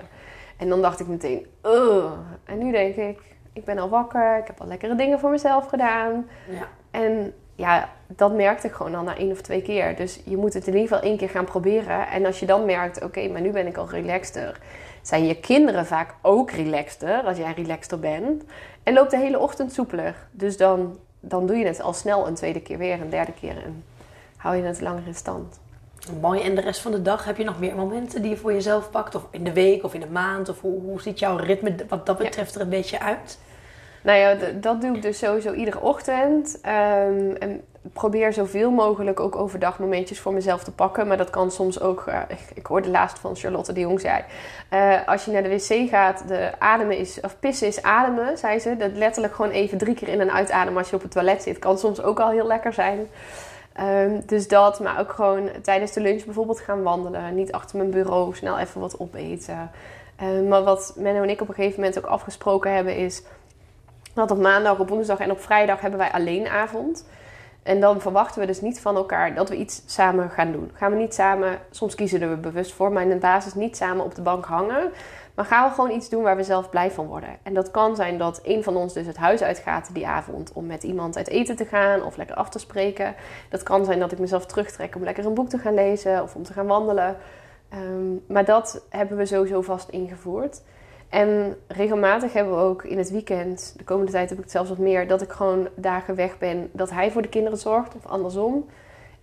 En 0.57 0.69
dan 0.69 0.81
dacht 0.81 0.99
ik 0.99 1.07
meteen, 1.07 1.45
Ugh. 1.65 2.11
En 2.45 2.57
nu 2.57 2.71
denk 2.71 2.95
ik, 2.95 3.19
ik 3.53 3.65
ben 3.65 3.77
al 3.77 3.89
wakker. 3.89 4.37
Ik 4.37 4.47
heb 4.47 4.61
al 4.61 4.67
lekkere 4.67 4.95
dingen 4.95 5.19
voor 5.19 5.29
mezelf 5.29 5.65
gedaan. 5.67 6.27
Ja. 6.49 6.67
En 6.91 7.33
ja, 7.61 7.89
dat 8.07 8.33
merkte 8.33 8.67
ik 8.67 8.73
gewoon 8.73 8.95
al 8.95 9.03
na 9.03 9.17
één 9.17 9.31
of 9.31 9.41
twee 9.41 9.61
keer. 9.61 9.95
Dus 9.95 10.19
je 10.25 10.37
moet 10.37 10.53
het 10.53 10.67
in 10.67 10.73
ieder 10.73 10.87
geval 10.87 11.03
één 11.03 11.17
keer 11.17 11.29
gaan 11.29 11.45
proberen. 11.45 12.07
En 12.07 12.25
als 12.25 12.39
je 12.39 12.45
dan 12.45 12.65
merkt, 12.65 13.03
oké, 13.03 13.27
maar 13.27 13.41
nu 13.41 13.51
ben 13.51 13.67
ik 13.67 13.77
al 13.77 13.89
relaxter. 13.89 14.59
Zijn 15.01 15.25
je 15.25 15.39
kinderen 15.39 15.85
vaak 15.85 16.13
ook 16.21 16.51
relaxter 16.51 17.23
als 17.23 17.37
jij 17.37 17.53
relaxter 17.53 17.99
bent. 17.99 18.43
En 18.83 18.93
loopt 18.93 19.11
de 19.11 19.17
hele 19.17 19.39
ochtend 19.39 19.73
soepeler. 19.73 20.15
Dus 20.31 20.57
dan, 20.57 20.97
dan 21.19 21.47
doe 21.47 21.55
je 21.55 21.65
het 21.65 21.81
al 21.81 21.93
snel 21.93 22.27
een 22.27 22.35
tweede 22.35 22.61
keer 22.61 22.77
weer, 22.77 23.01
een 23.01 23.09
derde 23.09 23.33
keer. 23.33 23.63
En 23.63 23.83
hou 24.37 24.55
je 24.55 24.63
het 24.63 24.81
langer 24.81 25.07
in 25.07 25.15
stand. 25.15 25.59
Mooi. 26.21 26.41
En 26.41 26.55
de 26.55 26.61
rest 26.61 26.81
van 26.81 26.91
de 26.91 27.01
dag 27.01 27.25
heb 27.25 27.37
je 27.37 27.43
nog 27.43 27.59
meer 27.59 27.75
momenten 27.75 28.21
die 28.21 28.31
je 28.31 28.37
voor 28.37 28.53
jezelf 28.53 28.89
pakt? 28.89 29.15
Of 29.15 29.27
in 29.31 29.43
de 29.43 29.53
week 29.53 29.83
of 29.83 29.93
in 29.93 29.99
de 29.99 30.09
maand? 30.11 30.49
Of 30.49 30.61
hoe, 30.61 30.81
hoe 30.81 31.01
ziet 31.01 31.19
jouw 31.19 31.35
ritme 31.35 31.75
wat 31.87 32.05
dat 32.05 32.17
betreft 32.17 32.55
er 32.55 32.61
een 32.61 32.69
beetje 32.69 32.99
uit? 32.99 33.39
Nou 34.01 34.17
ja, 34.17 34.35
dat 34.53 34.81
doe 34.81 34.95
ik 34.95 35.01
dus 35.01 35.17
sowieso 35.17 35.53
iedere 35.53 35.79
ochtend. 35.79 36.59
Ehm, 36.61 37.31
en 37.39 37.61
probeer 37.93 38.33
zoveel 38.33 38.71
mogelijk 38.71 39.19
ook 39.19 39.35
overdag 39.35 39.79
momentjes 39.79 40.19
voor 40.19 40.33
mezelf 40.33 40.63
te 40.63 40.71
pakken. 40.71 41.07
Maar 41.07 41.17
dat 41.17 41.29
kan 41.29 41.51
soms 41.51 41.79
ook... 41.79 42.03
eh, 42.07 42.19
ik, 42.27 42.39
ik 42.53 42.65
hoorde 42.65 42.89
laatst 42.89 43.19
van 43.19 43.35
Charlotte 43.35 43.73
de 43.73 43.79
Jong 43.79 43.99
zei... 43.99 44.23
eh, 44.69 45.07
als 45.07 45.25
je 45.25 45.31
naar 45.31 45.43
de 45.43 45.49
wc 45.49 45.89
gaat, 45.89 46.27
de 46.27 46.51
ademen 46.59 46.97
is... 46.97 47.19
Of 47.21 47.39
pissen 47.39 47.67
is 47.67 47.81
ademen, 47.81 48.37
zei 48.37 48.59
ze. 48.59 48.77
Dat 48.77 48.91
letterlijk 48.93 49.35
gewoon 49.35 49.51
even 49.51 49.77
drie 49.77 49.95
keer 49.95 50.07
in 50.07 50.21
en 50.21 50.31
uitademen 50.31 50.77
als 50.77 50.89
je 50.89 50.95
op 50.95 51.01
het 51.01 51.11
toilet 51.11 51.43
zit. 51.43 51.59
Kan 51.59 51.77
soms 51.77 52.01
ook 52.01 52.19
al 52.19 52.29
heel 52.29 52.47
lekker 52.47 52.73
zijn. 52.73 53.07
Ehm, 53.73 54.19
dus 54.25 54.47
dat, 54.47 54.79
maar 54.79 54.99
ook 54.99 55.11
gewoon 55.11 55.49
tijdens 55.61 55.91
de 55.91 56.01
lunch 56.01 56.25
bijvoorbeeld 56.25 56.59
gaan 56.59 56.83
wandelen. 56.83 57.35
Niet 57.35 57.51
achter 57.51 57.77
mijn 57.77 57.91
bureau, 57.91 58.35
snel 58.35 58.59
even 58.59 58.81
wat 58.81 58.99
opeten. 58.99 59.71
Ehm, 60.15 60.47
maar 60.47 60.63
wat 60.63 60.93
Menno 60.97 61.21
en 61.21 61.29
ik 61.29 61.41
op 61.41 61.47
een 61.47 61.53
gegeven 61.53 61.79
moment 61.79 61.97
ook 61.97 62.05
afgesproken 62.05 62.73
hebben 62.73 62.95
is... 62.97 63.23
dat 64.13 64.31
op 64.31 64.37
maandag, 64.37 64.79
op 64.79 64.89
woensdag 64.89 65.19
en 65.19 65.31
op 65.31 65.41
vrijdag 65.41 65.81
hebben 65.81 65.99
wij 65.99 66.11
alleen 66.11 66.47
avond. 66.47 67.05
En 67.63 67.79
dan 67.79 68.01
verwachten 68.01 68.41
we 68.41 68.47
dus 68.47 68.61
niet 68.61 68.79
van 68.79 68.95
elkaar 68.95 69.35
dat 69.35 69.49
we 69.49 69.55
iets 69.55 69.83
samen 69.85 70.29
gaan 70.29 70.51
doen. 70.51 70.71
Gaan 70.73 70.91
we 70.91 70.97
niet 70.97 71.13
samen, 71.13 71.59
soms 71.71 71.95
kiezen 71.95 72.29
we 72.29 72.35
bewust 72.35 72.73
voor, 72.73 72.91
maar 72.91 73.03
in 73.03 73.09
de 73.09 73.15
basis 73.15 73.53
niet 73.53 73.77
samen 73.77 74.05
op 74.05 74.15
de 74.15 74.21
bank 74.21 74.45
hangen. 74.45 74.91
Maar 75.35 75.45
gaan 75.45 75.69
we 75.69 75.75
gewoon 75.75 75.91
iets 75.91 76.09
doen 76.09 76.23
waar 76.23 76.35
we 76.35 76.43
zelf 76.43 76.69
blij 76.69 76.91
van 76.91 77.05
worden. 77.05 77.29
En 77.43 77.53
dat 77.53 77.71
kan 77.71 77.95
zijn 77.95 78.17
dat 78.17 78.39
een 78.43 78.63
van 78.63 78.75
ons 78.75 78.93
dus 78.93 79.05
het 79.07 79.17
huis 79.17 79.41
uitgaat 79.41 79.89
die 79.93 80.07
avond 80.07 80.53
om 80.53 80.65
met 80.65 80.83
iemand 80.83 81.17
uit 81.17 81.27
eten 81.27 81.55
te 81.55 81.65
gaan 81.65 82.03
of 82.03 82.17
lekker 82.17 82.35
af 82.35 82.49
te 82.49 82.59
spreken. 82.59 83.15
Dat 83.49 83.63
kan 83.63 83.85
zijn 83.85 83.99
dat 83.99 84.11
ik 84.11 84.19
mezelf 84.19 84.45
terugtrek 84.45 84.95
om 84.95 85.03
lekker 85.03 85.25
een 85.25 85.33
boek 85.33 85.49
te 85.49 85.57
gaan 85.57 85.73
lezen 85.73 86.23
of 86.23 86.35
om 86.35 86.43
te 86.43 86.53
gaan 86.53 86.67
wandelen. 86.67 87.17
Ehm, 87.69 88.15
maar 88.27 88.45
dat 88.45 88.85
hebben 88.89 89.17
we 89.17 89.25
sowieso 89.25 89.61
vast 89.61 89.89
ingevoerd. 89.89 90.61
En 91.11 91.57
regelmatig 91.67 92.33
hebben 92.33 92.55
we 92.55 92.61
ook 92.61 92.83
in 92.83 92.97
het 92.97 93.11
weekend, 93.11 93.73
de 93.77 93.83
komende 93.83 94.11
tijd 94.11 94.29
heb 94.29 94.37
ik 94.37 94.43
het 94.43 94.53
zelfs 94.53 94.69
wat 94.69 94.77
meer, 94.77 95.07
dat 95.07 95.21
ik 95.21 95.31
gewoon 95.31 95.67
dagen 95.75 96.15
weg 96.15 96.37
ben, 96.37 96.69
dat 96.71 96.89
hij 96.89 97.11
voor 97.11 97.21
de 97.21 97.27
kinderen 97.27 97.57
zorgt 97.57 97.95
of 97.95 98.05
andersom. 98.05 98.65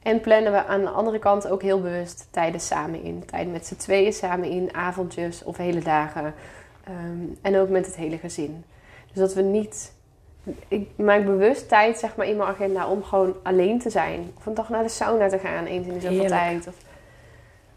En 0.03 0.21
plannen 0.21 0.53
we 0.53 0.65
aan 0.65 0.81
de 0.81 0.89
andere 0.89 1.19
kant 1.19 1.49
ook 1.49 1.63
heel 1.63 1.81
bewust 1.81 2.29
tijden 2.31 2.61
samen 2.61 3.03
in. 3.03 3.25
Tijden 3.27 3.53
met 3.53 3.67
z'n 3.67 3.77
tweeën 3.77 4.13
samen 4.13 4.49
in, 4.49 4.75
avondjes 4.75 5.45
of 5.45 5.57
hele 5.57 5.81
dagen. 5.81 6.35
Ehm, 6.85 7.27
en 7.43 7.57
ook 7.57 7.69
met 7.69 7.87
het 7.87 7.97
hele 7.97 8.19
gezin. 8.19 8.65
Dus 9.07 9.19
dat 9.19 9.35
we 9.35 9.43
niet. 9.43 9.93
Ik 10.69 10.89
maak 10.97 11.25
bewust 11.25 11.69
tijd 11.69 11.99
zeg 11.99 12.17
maar, 12.17 12.27
in 12.27 12.37
mijn 12.37 12.49
agenda 12.49 12.89
om 12.89 13.03
gewoon 13.03 13.35
alleen 13.43 13.79
te 13.79 13.91
zijn. 13.91 14.33
Of 14.37 14.47
een 14.47 14.55
dag 14.55 14.69
naar 14.69 14.83
de 14.83 14.89
sauna 14.89 15.29
te 15.29 15.39
gaan, 15.39 15.65
eens 15.65 15.87
in 15.87 15.95
de 15.95 16.01
zoveel 16.01 16.27
tijd. 16.27 16.67
Of, 16.67 16.75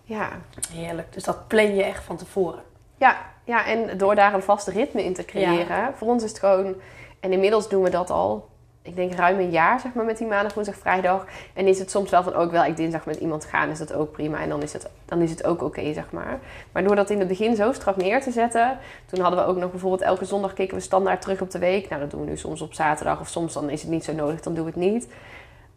ja. 0.03 0.30
Heerlijk. 0.74 1.14
Dus 1.14 1.24
dat 1.24 1.47
plan 1.47 1.76
je 1.76 1.84
echt 1.84 2.03
van 2.03 2.18
tevoren. 2.18 2.70
Ja, 3.02 3.18
ja, 3.43 3.66
en 3.66 3.97
door 3.97 4.16
daar 4.16 4.34
een 4.34 4.43
vast 4.43 4.68
ritme 4.68 5.04
in 5.04 5.14
te 5.14 5.26
creëren. 5.26 5.93
Voor 5.95 6.08
ons 6.08 6.24
is 6.24 6.30
het 6.30 6.39
gewoon... 6.39 6.76
En 7.20 7.32
inmiddels 7.32 7.70
doen 7.70 7.84
we 7.84 7.89
dat 7.89 8.10
al. 8.10 8.49
Ik 8.82 8.95
denk 8.95 9.14
ruim 9.14 9.39
een 9.39 9.49
jaar, 9.49 9.80
zeg 9.80 9.93
maar, 9.93 10.06
met 10.06 10.18
die 10.18 10.28
maandag, 10.28 10.54
woensdag, 10.54 10.76
vrijdag. 10.76 11.26
En 11.54 11.68
is 11.68 11.80
het 11.80 11.91
soms 11.91 12.10
wel 12.10 12.24
van, 12.24 12.34
ook 12.34 12.52
wel 12.52 12.64
ik 12.64 12.78
dinsdag 12.78 13.06
met 13.06 13.16
iemand 13.16 13.45
gaan, 13.45 13.70
is 13.70 13.78
dat 13.78 13.93
ook 13.93 14.12
prima. 14.12 14.39
En 14.39 14.49
dan 14.49 14.62
is 14.62 14.74
het, 14.74 14.89
dan 15.06 15.22
is 15.22 15.30
het 15.30 15.45
ook 15.45 15.64
oké, 15.64 15.93
zeg 15.93 16.12
maar. 16.12 16.39
Maar 16.72 16.84
door 16.84 16.95
dat 16.95 17.10
in 17.10 17.20
het 17.20 17.28
begin 17.28 17.56
zo 17.56 17.72
strak 17.72 17.95
neer 17.95 18.22
te 18.22 18.32
zetten... 18.32 18.78
Toen 19.06 19.20
hadden 19.20 19.39
we 19.39 19.45
ook 19.45 19.58
nog 19.58 19.72
bijvoorbeeld 19.72 20.02
elke 20.02 20.26
zondag 20.26 20.54
keken 20.54 20.76
we 20.76 20.82
standaard 20.82 21.22
terug 21.22 21.41
op 21.41 21.52
de 21.52 21.60
week. 21.60 21.89
Nou, 21.89 22.02
dat 22.02 22.12
doen 22.12 22.22
we 22.24 22.30
nu 22.30 22.38
soms 22.38 22.62
op 22.62 22.74
zaterdag. 22.74 23.20
Of 23.20 23.28
soms 23.28 23.54
dan 23.54 23.70
is 23.70 23.82
het 23.82 23.91
niet 23.91 24.04
zo 24.04 24.14
nodig, 24.14 24.41
dan 24.41 24.54
doen 24.54 24.66
we 24.66 24.72
het 24.72 24.80
niet. 24.80 25.08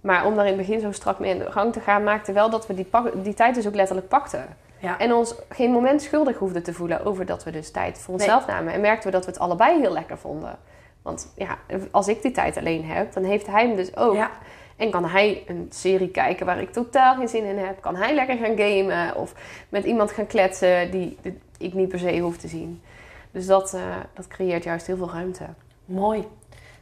Maar 0.01 0.27
om 0.27 0.35
daar 0.35 0.47
in 0.47 0.59
het 0.59 0.67
begin 0.67 0.81
zo 0.81 0.93
strak 0.93 1.19
mee 1.19 1.31
in 1.31 1.39
de 1.39 1.53
gang 1.53 1.73
te 1.73 1.81
gaan... 1.81 2.05
maakte 2.05 2.33
wel 2.33 2.51
dat 2.51 2.67
we 2.67 2.75
die, 2.75 2.85
pak- 2.85 3.25
die 3.25 3.35
tijd 3.35 3.55
dus 3.55 3.67
ook 3.67 3.75
letterlijk 3.75 4.09
pakten. 4.09 4.47
Ja. 4.85 4.99
En 4.99 5.13
ons 5.13 5.35
geen 5.49 5.71
moment 5.71 6.03
schuldig 6.03 6.39
hoefden 6.39 6.63
te 6.63 6.73
voelen 6.73 7.05
over 7.05 7.27
dat 7.27 7.45
we 7.45 7.51
dus 7.51 7.71
tijd 7.71 7.99
voor 7.99 8.15
onszelf 8.15 8.47
namen. 8.47 8.73
En 8.73 8.81
merkten 8.81 9.11
we 9.11 9.17
dat 9.17 9.25
we 9.25 9.31
het 9.31 9.41
allebei 9.41 9.81
heel 9.81 9.93
lekker 9.93 10.19
vonden. 10.19 10.59
Want 11.03 11.33
ja, 11.37 11.59
als 11.91 12.09
ik 12.09 12.23
die 12.23 12.31
tijd 12.31 12.57
alleen 12.57 12.85
heb, 12.85 13.13
dan 13.13 13.25
heeft 13.25 13.47
hij 13.47 13.67
hem 13.67 13.77
dus 13.77 13.97
ook. 13.97 14.15
Ja. 14.15 14.31
En 14.77 14.91
kan 14.91 15.05
hij 15.05 15.43
een 15.47 15.67
serie 15.71 16.09
kijken 16.09 16.47
waar 16.47 16.61
ik 16.61 16.73
totaal 16.73 17.15
geen 17.15 17.29
zin 17.29 17.45
in 17.45 17.59
heb. 17.59 17.81
Kan 17.81 17.97
hij 17.97 18.15
lekker 18.15 18.37
gaan 18.37 18.57
gamen 18.57 19.17
of 19.17 19.35
met 19.69 19.85
iemand 19.85 20.13
gaan 20.13 20.27
kletsen 20.27 20.91
die, 20.91 21.19
die 21.23 21.39
ik 21.59 21.75
niet 21.75 21.89
per 21.89 21.99
se 21.99 22.19
hoef 22.19 22.37
te 22.37 22.49
zien. 22.49 22.83
Dus 23.31 23.47
dat, 23.47 23.75
eh, 23.75 23.81
dat 24.15 24.27
creëert 24.27 24.65
juist 24.65 24.87
heel 24.87 24.97
veel 24.97 25.11
ruimte. 25.11 25.45
Mooi. 25.85 26.29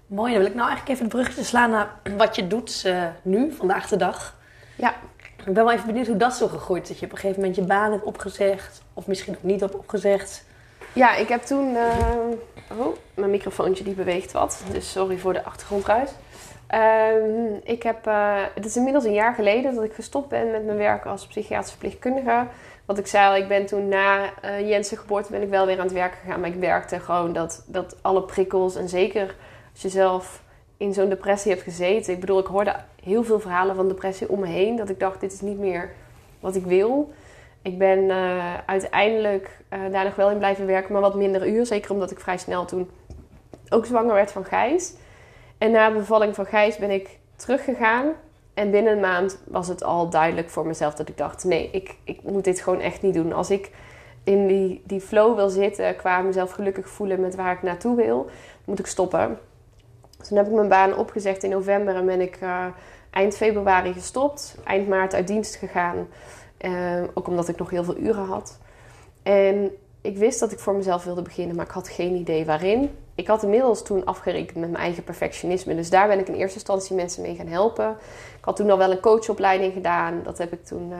Mooi. 0.06 0.32
Dan 0.32 0.40
wil 0.40 0.50
ik 0.50 0.56
nou 0.56 0.68
eigenlijk 0.68 0.88
even 0.88 1.04
het 1.04 1.14
bruggetje 1.14 1.44
slaan 1.44 1.70
naar 1.70 2.00
wat 2.16 2.36
je 2.36 2.46
doet 2.46 2.82
eh, 2.84 3.04
nu, 3.22 3.52
vandaag 3.52 3.88
de 3.88 3.96
dag. 3.96 4.40
Ja, 4.76 4.94
Ik 5.46 5.52
ben 5.54 5.64
wel 5.64 5.72
even 5.72 5.86
benieuwd 5.86 6.06
hoe 6.06 6.16
dat 6.16 6.34
zo 6.34 6.48
gegroeid 6.48 6.82
is. 6.82 6.88
Dat 6.88 6.98
je 6.98 7.06
op 7.06 7.12
een 7.12 7.18
gegeven 7.18 7.40
moment 7.40 7.58
je 7.58 7.64
baan 7.64 7.92
hebt 7.92 8.04
opgezegd. 8.04 8.82
Of 8.94 9.06
misschien 9.06 9.34
ook 9.36 9.42
niet 9.42 9.60
hebt 9.60 9.74
opgezegd. 9.74 10.44
Ja, 10.92 11.14
ik 11.16 11.28
heb 11.28 11.42
toen. 11.42 11.76
eh, 11.76 11.96
Oh, 12.78 12.96
mijn 13.14 13.30
microfoontje 13.30 13.84
die 13.84 13.94
beweegt 13.94 14.32
wat. 14.32 14.62
Dus 14.72 14.90
sorry 14.92 15.18
voor 15.18 15.32
de 15.32 15.44
achtergrondruis. 15.44 16.10
Ehm, 16.66 17.54
ik 17.62 17.82
heb. 17.82 18.06
eh, 18.06 18.36
het 18.54 18.64
is 18.64 18.76
inmiddels 18.76 19.04
een 19.04 19.12
jaar 19.12 19.34
geleden 19.34 19.74
dat 19.74 19.84
ik 19.84 19.92
gestopt 19.92 20.28
ben 20.28 20.50
met 20.50 20.64
mijn 20.64 20.76
werk 20.78 21.04
als 21.06 21.26
psychiatrisch 21.26 21.70
verpleegkundige. 21.70 22.46
Wat 22.84 22.98
ik 22.98 23.06
zei 23.06 23.26
al, 23.28 23.36
ik 23.42 23.48
ben 23.48 23.66
toen 23.66 23.88
na 23.88 24.24
eh 24.40 24.68
Jensen 24.68 24.96
geboorte 24.98 25.30
ben 25.30 25.42
ik 25.42 25.48
wel 25.48 25.66
weer 25.66 25.78
aan 25.78 25.84
het 25.84 25.92
werk 25.92 26.14
gegaan. 26.24 26.40
Maar 26.40 26.48
ik 26.50 26.60
werkte 26.60 27.00
gewoon 27.00 27.32
dat, 27.32 27.64
dat 27.66 27.96
alle 28.02 28.22
prikkels 28.22 28.76
en 28.76 28.88
zeker 28.88 29.34
als 29.72 29.82
je 29.82 29.88
zelf 29.88 30.41
in 30.82 30.92
zo'n 30.92 31.08
depressie 31.08 31.50
hebt 31.50 31.62
gezeten. 31.62 32.12
Ik 32.12 32.20
bedoel, 32.20 32.38
ik 32.38 32.46
hoorde 32.46 32.76
heel 33.02 33.24
veel 33.24 33.40
verhalen 33.40 33.74
van 33.74 33.88
depressie 33.88 34.28
om 34.28 34.40
me 34.40 34.46
heen. 34.46 34.76
Dat 34.76 34.88
ik 34.88 35.00
dacht, 35.00 35.20
dit 35.20 35.32
is 35.32 35.40
niet 35.40 35.58
meer 35.58 35.90
wat 36.40 36.54
ik 36.54 36.64
wil. 36.64 37.12
Ik 37.62 37.78
ben 37.78 38.10
eh, 38.10 38.54
uiteindelijk 38.66 39.58
eh, 39.68 39.80
daar 39.90 40.04
nog 40.04 40.14
wel 40.14 40.30
in 40.30 40.38
blijven 40.38 40.66
werken, 40.66 40.92
maar 40.92 41.00
wat 41.00 41.14
minder 41.14 41.48
uur. 41.48 41.66
Zeker 41.66 41.90
omdat 41.90 42.10
ik 42.10 42.20
vrij 42.20 42.38
snel 42.38 42.64
toen 42.64 42.90
ook 43.68 43.86
zwanger 43.86 44.14
werd 44.14 44.32
van 44.32 44.44
Gijs. 44.44 44.94
En 45.58 45.70
na 45.70 45.88
de 45.88 45.96
bevalling 45.96 46.34
van 46.34 46.46
Gijs 46.46 46.76
ben 46.76 46.90
ik 46.90 47.18
teruggegaan. 47.36 48.12
En 48.54 48.70
binnen 48.70 48.92
een 48.92 49.00
maand 49.00 49.42
was 49.46 49.68
het 49.68 49.84
al 49.84 50.10
duidelijk 50.10 50.50
voor 50.50 50.66
mezelf 50.66 50.94
dat 50.94 51.08
ik 51.08 51.16
dacht: 51.16 51.44
nee, 51.44 51.68
ik, 51.72 51.96
ik 52.04 52.22
moet 52.22 52.44
dit 52.44 52.60
gewoon 52.60 52.80
echt 52.80 53.02
niet 53.02 53.14
doen. 53.14 53.32
Als 53.32 53.50
ik 53.50 53.70
in 54.24 54.46
die, 54.46 54.82
die 54.84 55.00
flow 55.00 55.34
wil 55.36 55.48
zitten 55.48 55.96
qua 55.96 56.20
mezelf 56.20 56.50
gelukkig 56.50 56.88
voelen 56.88 57.20
met 57.20 57.34
waar 57.34 57.52
ik 57.52 57.62
naartoe 57.62 57.96
wil, 57.96 58.30
moet 58.64 58.78
ik 58.78 58.86
stoppen. 58.86 59.38
Dus 60.22 60.30
toen 60.30 60.40
heb 60.40 60.46
ik 60.46 60.52
mijn 60.52 60.68
baan 60.68 60.96
opgezegd 60.96 61.42
in 61.42 61.50
november 61.50 61.94
en 61.94 62.06
ben 62.06 62.20
ik 62.20 62.36
eh, 62.40 62.66
eind 63.10 63.36
februari 63.36 63.92
gestopt. 63.92 64.56
Eind 64.64 64.88
maart 64.88 65.14
uit 65.14 65.26
dienst 65.26 65.54
gegaan. 65.54 66.08
Eh, 66.56 67.02
ook 67.14 67.28
omdat 67.28 67.48
ik 67.48 67.58
nog 67.58 67.70
heel 67.70 67.84
veel 67.84 67.96
uren 67.96 68.24
had. 68.24 68.58
En 69.22 69.70
ik 70.00 70.16
wist 70.16 70.40
dat 70.40 70.52
ik 70.52 70.58
voor 70.58 70.74
mezelf 70.74 71.04
wilde 71.04 71.22
beginnen, 71.22 71.56
maar 71.56 71.64
ik 71.64 71.70
had 71.70 71.88
geen 71.88 72.14
idee 72.14 72.44
waarin. 72.44 72.90
Ik 73.14 73.26
had 73.26 73.42
inmiddels 73.42 73.82
toen 73.82 74.04
afgerekend 74.04 74.58
met 74.58 74.70
mijn 74.70 74.82
eigen 74.82 75.04
perfectionisme. 75.04 75.74
Dus 75.74 75.90
daar 75.90 76.08
ben 76.08 76.18
ik 76.18 76.28
in 76.28 76.34
eerste 76.34 76.58
instantie 76.58 76.96
mensen 76.96 77.22
mee 77.22 77.34
gaan 77.34 77.46
helpen. 77.46 77.90
Ik 78.38 78.44
had 78.44 78.56
toen 78.56 78.70
al 78.70 78.78
wel 78.78 78.90
een 78.90 79.00
coachopleiding 79.00 79.72
gedaan. 79.72 80.20
Dat 80.22 80.38
heb 80.38 80.52
ik 80.52 80.64
toen 80.64 80.92
eh, 80.92 80.98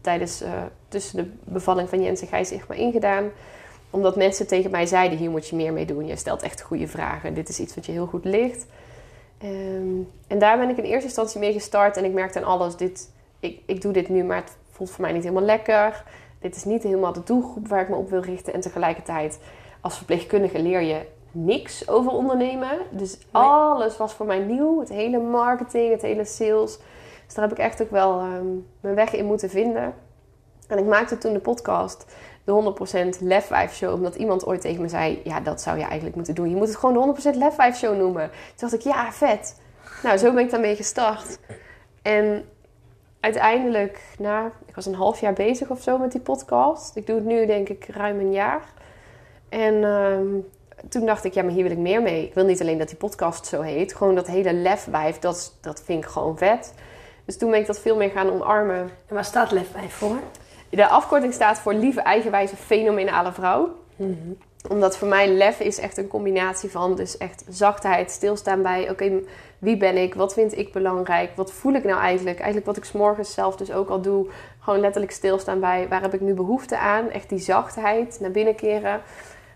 tijdens 0.00 0.42
tussen 0.88 1.16
de 1.16 1.30
bevalling 1.44 1.88
van 1.88 2.02
Jens 2.02 2.20
en 2.20 2.26
Gijs 2.26 2.52
maar 2.68 2.78
ingedaan. 2.78 3.30
Omdat 3.92 4.16
mensen 4.16 4.46
tegen 4.46 4.70
mij 4.70 4.86
zeiden, 4.86 5.18
hier 5.18 5.30
moet 5.30 5.48
je 5.48 5.56
meer 5.56 5.72
mee 5.72 5.86
doen. 5.86 6.06
Je 6.06 6.16
stelt 6.16 6.42
echt 6.42 6.62
goede 6.62 6.88
vragen. 6.88 7.34
Dit 7.34 7.48
is 7.48 7.60
iets 7.60 7.74
wat 7.74 7.86
je 7.86 7.92
heel 7.92 8.06
goed 8.06 8.24
ligt. 8.24 8.66
Ehm, 9.38 10.00
en 10.26 10.38
daar 10.38 10.58
ben 10.58 10.68
ik 10.68 10.76
in 10.76 10.84
eerste 10.84 11.06
instantie 11.06 11.40
mee 11.40 11.52
gestart. 11.52 11.96
En 11.96 12.04
ik 12.04 12.12
merkte 12.12 12.38
aan 12.38 12.44
alles, 12.44 12.76
dit, 12.76 13.10
ik, 13.40 13.60
ik 13.66 13.80
doe 13.80 13.92
dit 13.92 14.08
nu, 14.08 14.24
maar 14.24 14.36
het 14.36 14.56
voelt 14.70 14.90
voor 14.90 15.04
mij 15.04 15.12
niet 15.12 15.22
helemaal 15.22 15.44
lekker. 15.44 16.04
Dit 16.40 16.56
is 16.56 16.64
niet 16.64 16.82
helemaal 16.82 17.12
de 17.12 17.22
doelgroep 17.24 17.68
waar 17.68 17.80
ik 17.80 17.88
me 17.88 17.96
op 17.96 18.10
wil 18.10 18.20
richten. 18.20 18.52
En 18.52 18.60
tegelijkertijd, 18.60 19.38
als 19.80 19.96
verpleegkundige 19.96 20.62
leer 20.62 20.80
je 20.80 21.00
niks 21.30 21.88
over 21.88 22.12
ondernemen. 22.12 22.78
Dus 22.90 23.18
alles 23.30 23.96
was 23.96 24.12
voor 24.12 24.26
mij 24.26 24.38
nieuw. 24.38 24.80
Het 24.80 24.88
hele 24.88 25.18
marketing, 25.18 25.90
het 25.92 26.02
hele 26.02 26.24
sales. 26.24 26.78
Dus 27.26 27.34
daar 27.34 27.48
heb 27.48 27.58
ik 27.58 27.64
echt 27.64 27.82
ook 27.82 27.90
wel 27.90 28.18
ehm, 28.18 28.46
mijn 28.80 28.94
weg 28.94 29.12
in 29.12 29.24
moeten 29.24 29.50
vinden. 29.50 29.94
En 30.68 30.78
ik 30.78 30.86
maakte 30.86 31.18
toen 31.18 31.32
de 31.32 31.38
podcast, 31.38 32.06
de 32.44 32.74
100% 33.18 33.22
Lef 33.22 33.46
5 33.46 33.74
Show. 33.74 33.92
Omdat 33.92 34.14
iemand 34.14 34.46
ooit 34.46 34.60
tegen 34.60 34.82
me 34.82 34.88
zei, 34.88 35.20
ja, 35.24 35.40
dat 35.40 35.60
zou 35.60 35.78
je 35.78 35.84
eigenlijk 35.84 36.16
moeten 36.16 36.34
doen. 36.34 36.48
Je 36.48 36.56
moet 36.56 36.68
het 36.68 36.76
gewoon 36.76 37.14
de 37.14 37.32
100% 37.32 37.36
Lef 37.36 37.54
5 37.54 37.76
Show 37.76 37.96
noemen. 37.96 38.30
Toen 38.30 38.68
dacht 38.68 38.72
ik, 38.72 38.80
ja, 38.80 39.12
vet. 39.12 39.60
Nou, 40.02 40.18
zo 40.18 40.32
ben 40.32 40.44
ik 40.44 40.50
daarmee 40.50 40.76
gestart. 40.76 41.38
En 42.02 42.44
uiteindelijk, 43.20 44.00
nou, 44.18 44.50
ik 44.66 44.74
was 44.74 44.86
een 44.86 44.94
half 44.94 45.20
jaar 45.20 45.32
bezig 45.32 45.70
of 45.70 45.82
zo 45.82 45.98
met 45.98 46.12
die 46.12 46.20
podcast. 46.20 46.96
Ik 46.96 47.06
doe 47.06 47.16
het 47.16 47.24
nu 47.24 47.46
denk 47.46 47.68
ik 47.68 47.86
ruim 47.88 48.20
een 48.20 48.32
jaar. 48.32 48.72
En 49.48 49.84
ehm, 49.84 50.26
toen 50.88 51.06
dacht 51.06 51.24
ik, 51.24 51.34
ja, 51.34 51.42
maar 51.42 51.52
hier 51.52 51.62
wil 51.62 51.72
ik 51.72 51.78
meer 51.78 52.02
mee. 52.02 52.26
Ik 52.26 52.34
wil 52.34 52.44
niet 52.44 52.60
alleen 52.60 52.78
dat 52.78 52.88
die 52.88 52.96
podcast 52.96 53.46
zo 53.46 53.60
heet. 53.60 53.94
Gewoon 53.94 54.14
dat 54.14 54.26
hele 54.26 54.52
lefwijf, 54.52 55.18
dat, 55.18 55.56
dat 55.60 55.82
vind 55.84 56.04
ik 56.04 56.10
gewoon 56.10 56.38
vet. 56.38 56.74
Dus 57.24 57.38
toen 57.38 57.50
ben 57.50 57.60
ik 57.60 57.66
dat 57.66 57.80
veel 57.80 57.96
meer 57.96 58.10
gaan 58.10 58.30
omarmen. 58.30 58.80
En 58.80 59.14
waar 59.14 59.24
staat 59.24 59.50
Lef 59.50 59.70
5 59.70 59.92
voor? 59.92 60.16
De 60.74 60.88
afkorting 60.88 61.32
staat 61.32 61.58
voor 61.58 61.74
lieve, 61.74 62.00
eigenwijze, 62.00 62.56
fenomenale 62.56 63.32
vrouw. 63.32 63.76
Omdat 64.68 64.96
voor 64.96 65.08
mij 65.08 65.28
lef 65.28 65.60
is 65.60 65.78
echt 65.78 65.96
een 65.96 66.08
combinatie 66.08 66.70
van 66.70 66.94
dus 66.94 67.16
echt 67.16 67.44
zachtheid, 67.48 68.10
stilstaan 68.10 68.62
bij... 68.62 68.90
Oké, 68.90 69.20
wie 69.58 69.76
ben 69.76 69.96
ik? 69.96 70.14
Wat 70.14 70.32
vind 70.32 70.58
ik 70.58 70.72
belangrijk? 70.72 71.30
Wat 71.36 71.52
voel 71.52 71.72
ik 71.72 71.84
nou 71.84 72.00
eigenlijk? 72.00 72.36
Eigenlijk 72.36 72.66
wat 72.66 72.76
ik 72.76 72.84
's 72.84 72.92
morgens 72.92 73.34
zelf 73.34 73.56
dus 73.56 73.72
ook 73.72 73.88
al 73.88 74.00
doe. 74.00 74.26
Gewoon 74.60 74.80
letterlijk 74.80 75.12
stilstaan 75.12 75.60
bij 75.60 75.88
waar 75.88 76.02
heb 76.02 76.14
ik 76.14 76.20
nu 76.20 76.34
behoefte 76.34 76.78
aan? 76.78 77.10
Echt 77.10 77.28
die 77.28 77.38
zachtheid 77.38 78.18
naar 78.20 78.30
binnen 78.30 78.54
keren. 78.54 79.00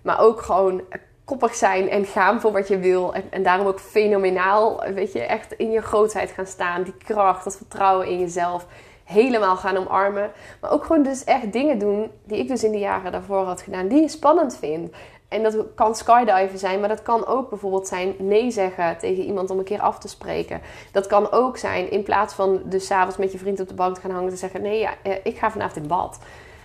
Maar 0.02 0.20
ook 0.20 0.40
gewoon 0.42 0.82
koppig 1.24 1.54
zijn 1.54 1.88
en 1.88 2.04
gaan 2.04 2.40
voor 2.40 2.52
wat 2.52 2.68
je 2.68 2.78
wil. 2.78 3.14
En, 3.14 3.24
en 3.30 3.42
daarom 3.42 3.66
ook 3.66 3.80
fenomenaal, 3.80 4.84
weet 4.94 5.12
je, 5.12 5.20
echt 5.20 5.52
in 5.52 5.70
je 5.70 5.80
grootheid 5.80 6.30
gaan 6.30 6.46
staan. 6.46 6.82
Die 6.82 6.96
kracht, 7.04 7.44
dat 7.44 7.56
vertrouwen 7.56 8.06
in 8.06 8.18
jezelf 8.18 8.66
helemaal 9.06 9.56
gaan 9.56 9.76
omarmen. 9.76 10.30
Maar 10.60 10.70
ook 10.70 10.84
gewoon 10.84 11.02
dus 11.02 11.24
echt 11.24 11.52
dingen 11.52 11.78
doen 11.78 12.10
die 12.24 12.38
ik 12.38 12.48
dus 12.48 12.64
in 12.64 12.72
de 12.72 12.78
jaren 12.78 13.12
daarvoor 13.12 13.44
had 13.44 13.62
gedaan, 13.62 13.88
die 13.88 14.00
je 14.00 14.08
spannend 14.08 14.56
vindt. 14.56 14.96
En 15.28 15.42
dat 15.42 15.56
kan 15.74 15.94
skydiven 15.94 16.58
zijn, 16.58 16.80
maar 16.80 16.88
dat 16.88 17.02
kan 17.02 17.26
ook 17.26 17.48
bijvoorbeeld 17.48 17.86
zijn 17.86 18.14
nee 18.18 18.50
zeggen 18.50 18.98
tegen 18.98 19.24
iemand 19.24 19.50
om 19.50 19.58
een 19.58 19.64
keer 19.64 19.80
af 19.80 19.98
te 19.98 20.08
spreken. 20.08 20.60
Dat 20.92 21.06
kan 21.06 21.30
ook 21.30 21.56
zijn 21.56 21.90
in 21.90 22.02
plaats 22.02 22.34
van 22.34 22.62
dus 22.64 22.86
s'avonds 22.86 23.16
met 23.16 23.32
je 23.32 23.38
vriend 23.38 23.60
op 23.60 23.68
de 23.68 23.74
bank 23.74 23.94
te 23.94 24.00
gaan 24.00 24.10
hangen 24.10 24.30
te 24.30 24.36
zeggen: 24.36 24.62
nee, 24.62 24.78
ja, 24.78 24.94
eh, 25.02 25.12
ik 25.22 25.38
ga 25.38 25.50
vanavond 25.50 25.76
in 25.76 25.88
bad. 25.88 26.18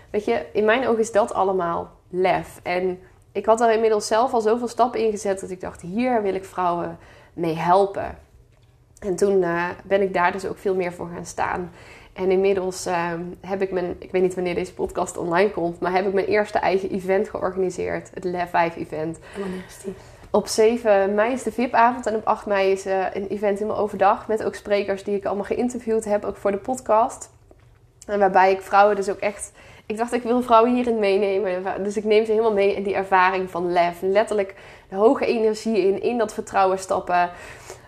Weet 0.10 0.26
je, 0.26 0.46
in 0.54 0.66
mijn 0.66 0.88
ogen 0.88 1.00
is 1.00 1.12
dat 1.12 1.34
allemaal 1.34 1.92
lef. 2.10 2.60
En 2.64 3.00
ik 3.32 3.46
had 3.46 3.62
er 3.62 3.74
inmiddels 3.74 4.08
zelf 4.08 4.34
al 4.34 4.42
zoveel 4.42 4.68
stappen 4.68 5.00
in 5.00 5.12
gezet 5.12 5.40
dat 5.40 5.50
ik 5.50 5.62
dacht: 5.62 5.82
hier 5.82 6.22
wil 6.22 6.34
ik 6.34 6.46
vrouwen 6.46 6.98
mee 7.34 7.56
helpen. 7.56 8.18
En 9.00 9.16
toen 9.16 9.44
eh, 9.44 9.66
ben 9.84 10.02
ik 10.02 10.14
daar 10.14 10.32
dus 10.32 10.46
ook 10.46 10.58
veel 10.58 10.76
meer 10.76 10.94
voor 10.94 11.10
gaan 11.14 11.26
staan. 11.26 11.72
En 12.22 12.32
inmiddels 12.32 12.86
ehm, 12.86 13.22
heb 13.42 13.62
ik 13.62 13.72
mijn, 13.72 13.96
ik 14.00 14.12
weet 14.12 14.22
niet 14.22 14.36
wanneer 14.36 14.56
deze 14.56 14.74
podcast 14.74 15.18
online 15.18 15.52
komt, 15.52 15.80
maar 15.80 15.94
heb 15.94 16.08
ik 16.08 16.14
mijn 16.14 16.26
eerste 16.26 16.60
eigen 16.60 16.90
event 16.90 17.30
georganiseerd. 17.30 18.10
Het 18.14 18.24
Lef 18.24 18.50
5 18.50 18.76
event. 18.76 19.20
En 19.36 19.42
wanneer 19.42 19.64
is 19.68 19.78
die? 19.84 19.94
Op 20.30 20.48
7 20.48 21.14
mei 21.14 21.34
is 21.34 21.44
de 21.44 21.52
VIP-avond 21.52 22.06
en 22.06 22.16
op 22.16 22.26
8 22.26 22.46
mei 22.46 22.72
is 22.72 22.86
eh, 22.86 23.06
een 23.14 23.28
event 23.28 23.60
helemaal 23.60 23.82
overdag. 23.82 24.28
Met 24.28 24.44
ook 24.44 24.56
sprekers 24.56 25.04
die 25.04 25.16
ik 25.16 25.26
allemaal 25.26 25.46
geïnterviewd 25.46 26.06
heb, 26.06 26.26
ook 26.26 26.38
voor 26.38 26.52
de 26.52 26.58
podcast. 26.58 27.30
En 28.08 28.20
waarbij 28.20 28.52
ik 28.52 28.62
vrouwen 28.62 28.96
dus 28.96 29.10
ook 29.10 29.20
echt 29.20 29.52
ik 29.86 29.98
dacht, 29.98 30.14
ik 30.14 30.24
wil 30.24 30.42
vrouwen 30.42 30.74
hierin 30.74 31.00
meenemen. 31.00 31.84
Dus 31.84 31.98
ik 31.98 32.04
neem 32.04 32.26
ze 32.26 32.32
helemaal 32.32 32.54
mee 32.54 32.76
in 32.76 32.84
die 32.84 32.94
ervaring 32.94 33.50
van 33.50 33.72
lef. 33.72 33.98
Letterlijk 34.02 34.56
de 34.90 34.96
hoge 34.96 35.26
energie 35.26 35.78
in, 35.78 36.02
in 36.02 36.18
dat 36.18 36.34
vertrouwen 36.34 36.80
stappen. 36.80 37.30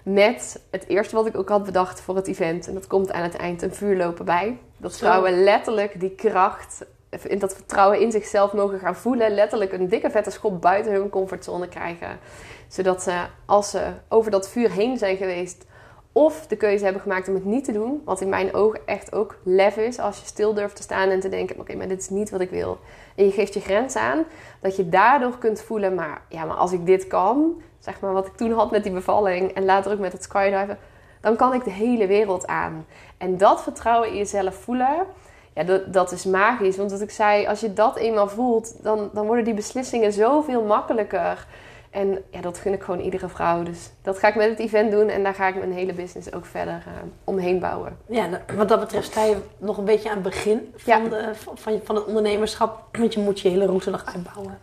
Met 0.03 0.63
het 0.71 0.87
eerste 0.87 1.15
wat 1.15 1.25
ik 1.25 1.37
ook 1.37 1.49
had 1.49 1.63
bedacht 1.63 2.01
voor 2.01 2.15
het 2.15 2.27
event. 2.27 2.67
En 2.67 2.73
dat 2.73 2.87
komt 2.87 3.11
aan 3.11 3.23
het 3.23 3.35
eind 3.35 3.61
een 3.61 3.73
vuurlopen 3.73 4.25
bij. 4.25 4.57
Dat 4.77 4.97
vrouwen 4.97 5.43
letterlijk 5.43 5.99
die 5.99 6.15
kracht, 6.15 6.85
in 7.21 7.39
dat 7.39 7.55
vertrouwen 7.55 7.99
in 7.99 8.11
zichzelf 8.11 8.53
mogen 8.53 8.79
gaan 8.79 8.95
voelen. 8.95 9.31
Letterlijk 9.31 9.71
een 9.71 9.89
dikke 9.89 10.09
vette 10.09 10.31
schop 10.31 10.61
buiten 10.61 10.93
hun 10.93 11.09
comfortzone 11.09 11.67
krijgen. 11.67 12.19
Zodat 12.67 13.03
ze, 13.03 13.21
als 13.45 13.69
ze 13.69 13.91
over 14.09 14.31
dat 14.31 14.49
vuur 14.49 14.71
heen 14.71 14.97
zijn 14.97 15.17
geweest, 15.17 15.65
of 16.11 16.47
de 16.47 16.55
keuze 16.55 16.83
hebben 16.83 17.01
gemaakt 17.01 17.27
om 17.27 17.33
het 17.33 17.45
niet 17.45 17.63
te 17.63 17.71
doen. 17.71 18.01
Wat 18.05 18.21
in 18.21 18.29
mijn 18.29 18.53
ogen 18.53 18.79
echt 18.85 19.13
ook 19.13 19.37
lef 19.43 19.77
is. 19.77 19.99
Als 19.99 20.19
je 20.19 20.25
stil 20.25 20.53
durft 20.53 20.75
te 20.75 20.81
staan 20.81 21.09
en 21.09 21.19
te 21.19 21.29
denken: 21.29 21.59
oké, 21.59 21.75
maar 21.75 21.87
dit 21.87 22.01
is 22.01 22.09
niet 22.09 22.29
wat 22.29 22.41
ik 22.41 22.49
wil. 22.49 22.79
En 23.15 23.25
je 23.25 23.31
geeft 23.31 23.53
je 23.53 23.59
grens 23.59 23.95
aan. 23.95 24.23
Dat 24.61 24.75
je 24.75 24.89
daardoor 24.89 25.37
kunt 25.37 25.61
voelen: 25.61 25.95
maar 25.95 26.21
ja, 26.29 26.45
maar 26.45 26.57
als 26.57 26.71
ik 26.71 26.85
dit 26.85 27.07
kan, 27.07 27.61
zeg 27.83 27.99
maar 27.99 28.13
wat 28.13 28.27
ik 28.27 28.35
toen 28.35 28.51
had 28.51 28.71
met 28.71 28.83
die 28.83 28.91
bevalling 28.91 29.51
en 29.51 29.65
later 29.65 29.91
ook 29.91 29.99
met 29.99 30.11
het 30.11 30.23
skydiven, 30.23 30.77
dan 31.21 31.35
kan 31.35 31.53
ik 31.53 31.63
de 31.63 31.71
hele 31.71 32.07
wereld 32.07 32.47
aan. 32.47 32.85
En 33.17 33.37
dat 33.37 33.63
vertrouwen 33.63 34.09
in 34.09 34.15
jezelf 34.15 34.55
voelen. 34.55 35.05
Ja, 35.53 35.63
dat, 35.63 35.93
dat 35.93 36.11
is 36.11 36.25
magisch. 36.25 36.77
Want 36.77 36.91
wat 36.91 37.01
ik 37.01 37.11
zei, 37.11 37.47
als 37.47 37.59
je 37.59 37.73
dat 37.73 37.95
eenmaal 37.97 38.27
voelt, 38.27 38.83
dan, 38.83 39.09
dan 39.13 39.25
worden 39.25 39.45
die 39.45 39.53
beslissingen 39.53 40.13
zoveel 40.13 40.63
makkelijker. 40.63 41.47
En 41.93 42.23
ja, 42.29 42.41
dat 42.41 42.57
gun 42.57 42.73
ik 42.73 42.83
gewoon 42.83 42.99
iedere 42.99 43.27
vrouw. 43.29 43.63
Dus 43.63 43.89
dat 44.01 44.19
ga 44.19 44.27
ik 44.27 44.35
met 44.35 44.49
het 44.49 44.59
event 44.59 44.91
doen. 44.91 45.09
En 45.09 45.23
daar 45.23 45.33
ga 45.33 45.47
ik 45.47 45.55
mijn 45.55 45.73
hele 45.73 45.93
business 45.93 46.33
ook 46.33 46.45
verder 46.45 46.73
eh, 46.85 46.91
omheen 47.23 47.59
bouwen. 47.59 47.97
Ja, 48.05 48.27
da- 48.27 48.55
wat 48.55 48.69
dat 48.69 48.79
betreft 48.79 49.05
sta 49.05 49.23
je 49.23 49.37
nog 49.57 49.77
een 49.77 49.85
beetje 49.85 50.09
aan 50.09 50.15
het 50.15 50.23
begin 50.23 50.73
van, 50.75 51.03
Ja. 51.03 51.09
de, 51.09 51.29
van, 51.55 51.79
van, 51.83 51.95
het 51.95 52.05
ondernemerschap. 52.05 52.83
Want 52.97 53.13
je 53.13 53.19
moet 53.19 53.39
je 53.39 53.49
hele 53.49 53.65
route 53.65 53.89
nog 53.89 54.03
uitbouwen. 54.15 54.57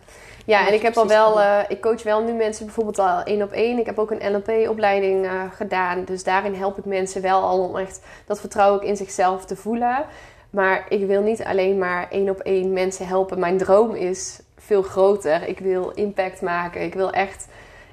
Ja, 0.45 0.67
en 0.67 0.73
ik 0.73 0.81
heb 0.81 0.97
al 0.97 1.07
wel, 1.07 1.41
eh, 1.41 1.57
ik 1.67 1.81
coach 1.81 2.03
wel 2.03 2.23
nu 2.23 2.31
mensen 2.33 2.65
bijvoorbeeld 2.65 2.99
al 2.99 3.23
één 3.23 3.41
op 3.41 3.51
één. 3.51 3.79
Ik 3.79 3.85
heb 3.85 3.99
ook 3.99 4.11
een 4.11 4.31
NLP-opleiding 4.31 5.25
eh, 5.25 5.31
gedaan. 5.55 6.03
Dus 6.05 6.23
daarin 6.23 6.53
help 6.55 6.77
ik 6.77 6.85
mensen 6.85 7.21
wel 7.21 7.41
al 7.41 7.59
om 7.63 7.77
echt 7.77 8.01
dat 8.25 8.39
vertrouwen 8.39 8.79
ook 8.81 8.87
in 8.87 8.97
zichzelf 8.97 9.45
te 9.45 9.55
voelen. 9.55 10.05
Maar 10.49 10.85
ik 10.89 11.05
wil 11.05 11.21
niet 11.21 11.43
alleen 11.43 11.77
maar 11.77 12.07
één 12.09 12.29
op 12.29 12.39
één 12.39 12.73
mensen 12.73 13.07
helpen. 13.07 13.39
Mijn 13.39 13.57
droom 13.57 13.95
is 13.95 14.39
veel 14.71 14.81
groter. 14.81 15.47
Ik 15.47 15.59
wil 15.59 15.89
impact 15.95 16.41
maken. 16.41 16.81
Ik 16.81 16.93
wil 16.93 17.11
echt 17.11 17.47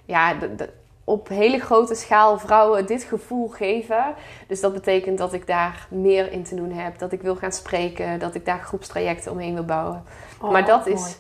ja, 0.05 0.35
de- 0.35 0.55
de- 0.55 0.69
op 1.05 1.29
hele 1.29 1.59
grote 1.59 1.95
schaal 1.95 2.39
vrouwen 2.39 2.87
dit 2.87 3.03
gevoel 3.03 3.49
geven. 3.49 4.05
Dus 4.47 4.61
dat 4.61 4.73
betekent 4.73 5.19
dat 5.19 5.33
ik 5.33 5.47
daar 5.47 5.87
meer 5.91 6.33
in 6.33 6.43
te 6.45 6.55
doen 6.55 6.71
heb. 6.73 6.99
Dat 6.99 7.13
ik 7.13 7.23
wil 7.23 7.37
gaan 7.37 7.53
spreken. 7.53 8.19
Dat 8.19 8.35
ik 8.35 8.45
daar 8.45 8.59
groepstrajecten 8.59 9.33
omheen 9.33 9.55
wil 9.55 9.65
bouwen. 9.65 10.05
Oh, 10.41 10.51
maar 10.51 10.65
dat 10.65 10.87
mooi. 10.87 10.99
is, 10.99 11.19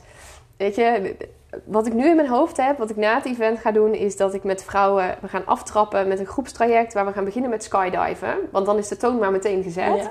weet 0.57 0.75
je, 0.75 1.17
wat 1.65 1.87
ik 1.87 1.93
nu 1.93 2.09
in 2.09 2.17
mijn 2.17 2.29
hoofd 2.29 2.57
heb, 2.57 2.79
wat 2.79 2.91
ik 2.91 2.97
na 2.97 3.15
het 3.15 3.25
event 3.25 3.59
ga 3.59 3.71
doen, 3.73 3.95
is 3.95 4.17
dat 4.17 4.35
ik 4.35 4.45
met 4.45 4.65
vrouwen, 4.65 5.17
we 5.21 5.29
gaan 5.29 5.47
aftrappen 5.47 6.09
met 6.09 6.19
een 6.19 6.27
groepstraject 6.27 6.93
waar 6.93 7.07
we 7.07 7.13
gaan 7.13 7.25
beginnen 7.25 7.51
met 7.51 7.65
skydiven. 7.65 8.35
Want 8.51 8.67
dan 8.67 8.79
is 8.79 8.89
de 8.89 8.97
toon 8.97 9.19
maar 9.19 9.31
meteen 9.31 9.63
gezet. 9.63 9.97
Ja. 9.97 10.11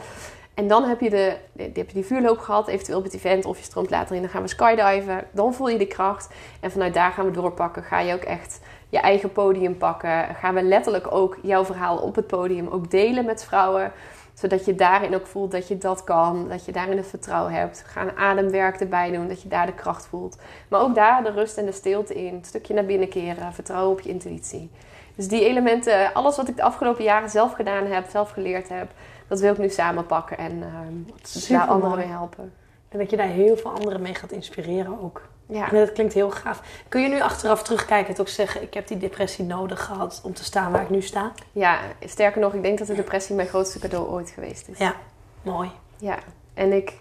En 0.57 0.67
dan 0.67 0.83
heb 0.83 0.99
je, 0.99 1.09
de, 1.09 1.35
heb 1.55 1.75
je 1.75 1.93
die 1.93 2.05
vuurloop 2.05 2.37
gehad, 2.37 2.67
eventueel 2.67 2.97
op 2.97 3.03
het 3.03 3.13
event, 3.13 3.45
of 3.45 3.57
je 3.57 3.63
stroomt 3.63 3.89
later 3.89 4.15
in, 4.15 4.21
dan 4.21 4.31
gaan 4.31 4.41
we 4.41 4.47
skydiven. 4.47 5.23
Dan 5.31 5.53
voel 5.53 5.69
je 5.69 5.77
de 5.77 5.87
kracht. 5.87 6.33
En 6.59 6.71
vanuit 6.71 6.93
daar 6.93 7.11
gaan 7.11 7.25
we 7.25 7.31
doorpakken. 7.31 7.83
Ga 7.83 7.99
je 7.99 8.13
ook 8.13 8.21
echt 8.21 8.59
je 8.89 8.99
eigen 8.99 9.31
podium 9.31 9.77
pakken. 9.77 10.35
Gaan 10.35 10.53
we 10.53 10.61
letterlijk 10.61 11.11
ook 11.11 11.37
jouw 11.41 11.65
verhaal 11.65 11.97
op 11.97 12.15
het 12.15 12.27
podium 12.27 12.67
ook 12.67 12.91
delen 12.91 13.25
met 13.25 13.43
vrouwen. 13.45 13.91
Zodat 14.33 14.65
je 14.65 14.75
daarin 14.75 15.15
ook 15.15 15.27
voelt 15.27 15.51
dat 15.51 15.67
je 15.67 15.77
dat 15.77 16.03
kan. 16.03 16.47
Dat 16.49 16.65
je 16.65 16.71
daarin 16.71 16.97
het 16.97 17.07
vertrouwen 17.07 17.53
hebt. 17.53 17.83
Ga 17.87 18.01
een 18.01 18.17
ademwerk 18.17 18.79
erbij 18.79 19.11
doen, 19.11 19.27
dat 19.27 19.41
je 19.41 19.49
daar 19.49 19.65
de 19.65 19.73
kracht 19.73 20.07
voelt. 20.07 20.37
Maar 20.67 20.81
ook 20.81 20.95
daar 20.95 21.23
de 21.23 21.31
rust 21.31 21.57
en 21.57 21.65
de 21.65 21.71
stilte 21.71 22.13
in. 22.13 22.33
Een 22.33 22.45
stukje 22.45 22.73
naar 22.73 22.85
binnen 22.85 23.09
keren. 23.09 23.53
Vertrouwen 23.53 23.91
op 23.91 24.01
je 24.01 24.09
intuïtie. 24.09 24.69
Dus 25.15 25.27
die 25.27 25.45
elementen, 25.45 26.13
alles 26.13 26.35
wat 26.35 26.47
ik 26.47 26.55
de 26.55 26.63
afgelopen 26.63 27.03
jaren 27.03 27.29
zelf 27.29 27.53
gedaan 27.53 27.85
heb, 27.85 28.09
zelf 28.09 28.29
geleerd 28.31 28.69
heb, 28.69 28.87
dat 29.27 29.39
wil 29.39 29.51
ik 29.51 29.57
nu 29.57 29.69
samenpakken 29.69 30.37
en 30.37 30.63
ehm 30.63 31.49
daar 31.49 31.67
anderen 31.67 31.97
mee 31.97 32.07
helpen. 32.07 32.53
En 32.89 32.99
dat 32.99 33.09
je 33.09 33.17
daar 33.17 33.27
heel 33.27 33.57
veel 33.57 33.71
anderen 33.71 34.01
mee 34.01 34.15
gaat 34.15 34.31
inspireren 34.31 35.01
ook. 35.01 35.21
Ja. 35.45 35.67
Ja, 35.71 35.79
dat 35.79 35.91
klinkt 35.91 36.13
heel 36.13 36.31
gaaf. 36.31 36.61
Kun 36.87 37.01
je 37.01 37.07
nu 37.07 37.21
achteraf 37.21 37.63
terugkijken 37.63 38.13
en 38.13 38.21
ook 38.21 38.27
zeggen... 38.27 38.61
ik 38.61 38.73
heb 38.73 38.87
die 38.87 38.97
depressie 38.97 39.45
nodig 39.45 39.85
gehad 39.85 40.21
om 40.23 40.33
te 40.33 40.43
staan 40.43 40.71
waar 40.71 40.81
ik 40.81 40.89
nu 40.89 41.01
sta? 41.01 41.31
ja, 41.51 41.79
sterker 41.99 42.41
nog, 42.41 42.53
ik 42.53 42.63
denk 42.63 42.77
dat 42.77 42.87
de 42.87 42.95
depressie 42.95 43.35
mijn 43.35 43.47
grootste 43.47 43.79
cadeau 43.79 44.07
ooit 44.07 44.29
geweest 44.29 44.67
is. 44.67 44.77
Ja, 44.77 44.95
mooi. 45.41 45.71
Ja, 45.97 46.17
en 46.53 46.73
ik 46.73 46.93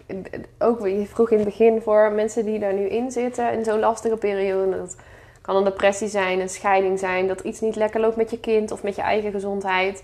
ook, 0.58 0.86
je 0.86 1.06
vroeg 1.06 1.30
in 1.30 1.36
het 1.36 1.46
begin 1.46 1.80
voor 1.82 2.12
mensen 2.12 2.44
die 2.44 2.58
daar 2.58 2.74
nu 2.74 2.88
in 2.88 3.10
zitten 3.10 3.52
in 3.52 3.64
zo'n 3.64 3.78
lastige 3.78 4.16
periode. 4.16 4.76
Dat 4.76 4.96
kan 5.40 5.56
een 5.56 5.64
depressie 5.64 6.08
zijn, 6.08 6.40
een 6.40 6.48
scheiding 6.48 6.98
zijn, 6.98 7.28
dat 7.28 7.40
iets 7.40 7.60
niet 7.60 7.76
lekker 7.76 8.00
loopt 8.00 8.16
met 8.16 8.30
je 8.30 8.40
kind 8.40 8.72
of 8.72 8.82
met 8.82 8.96
je 8.96 9.02
eigen 9.02 9.30
gezondheid. 9.30 10.02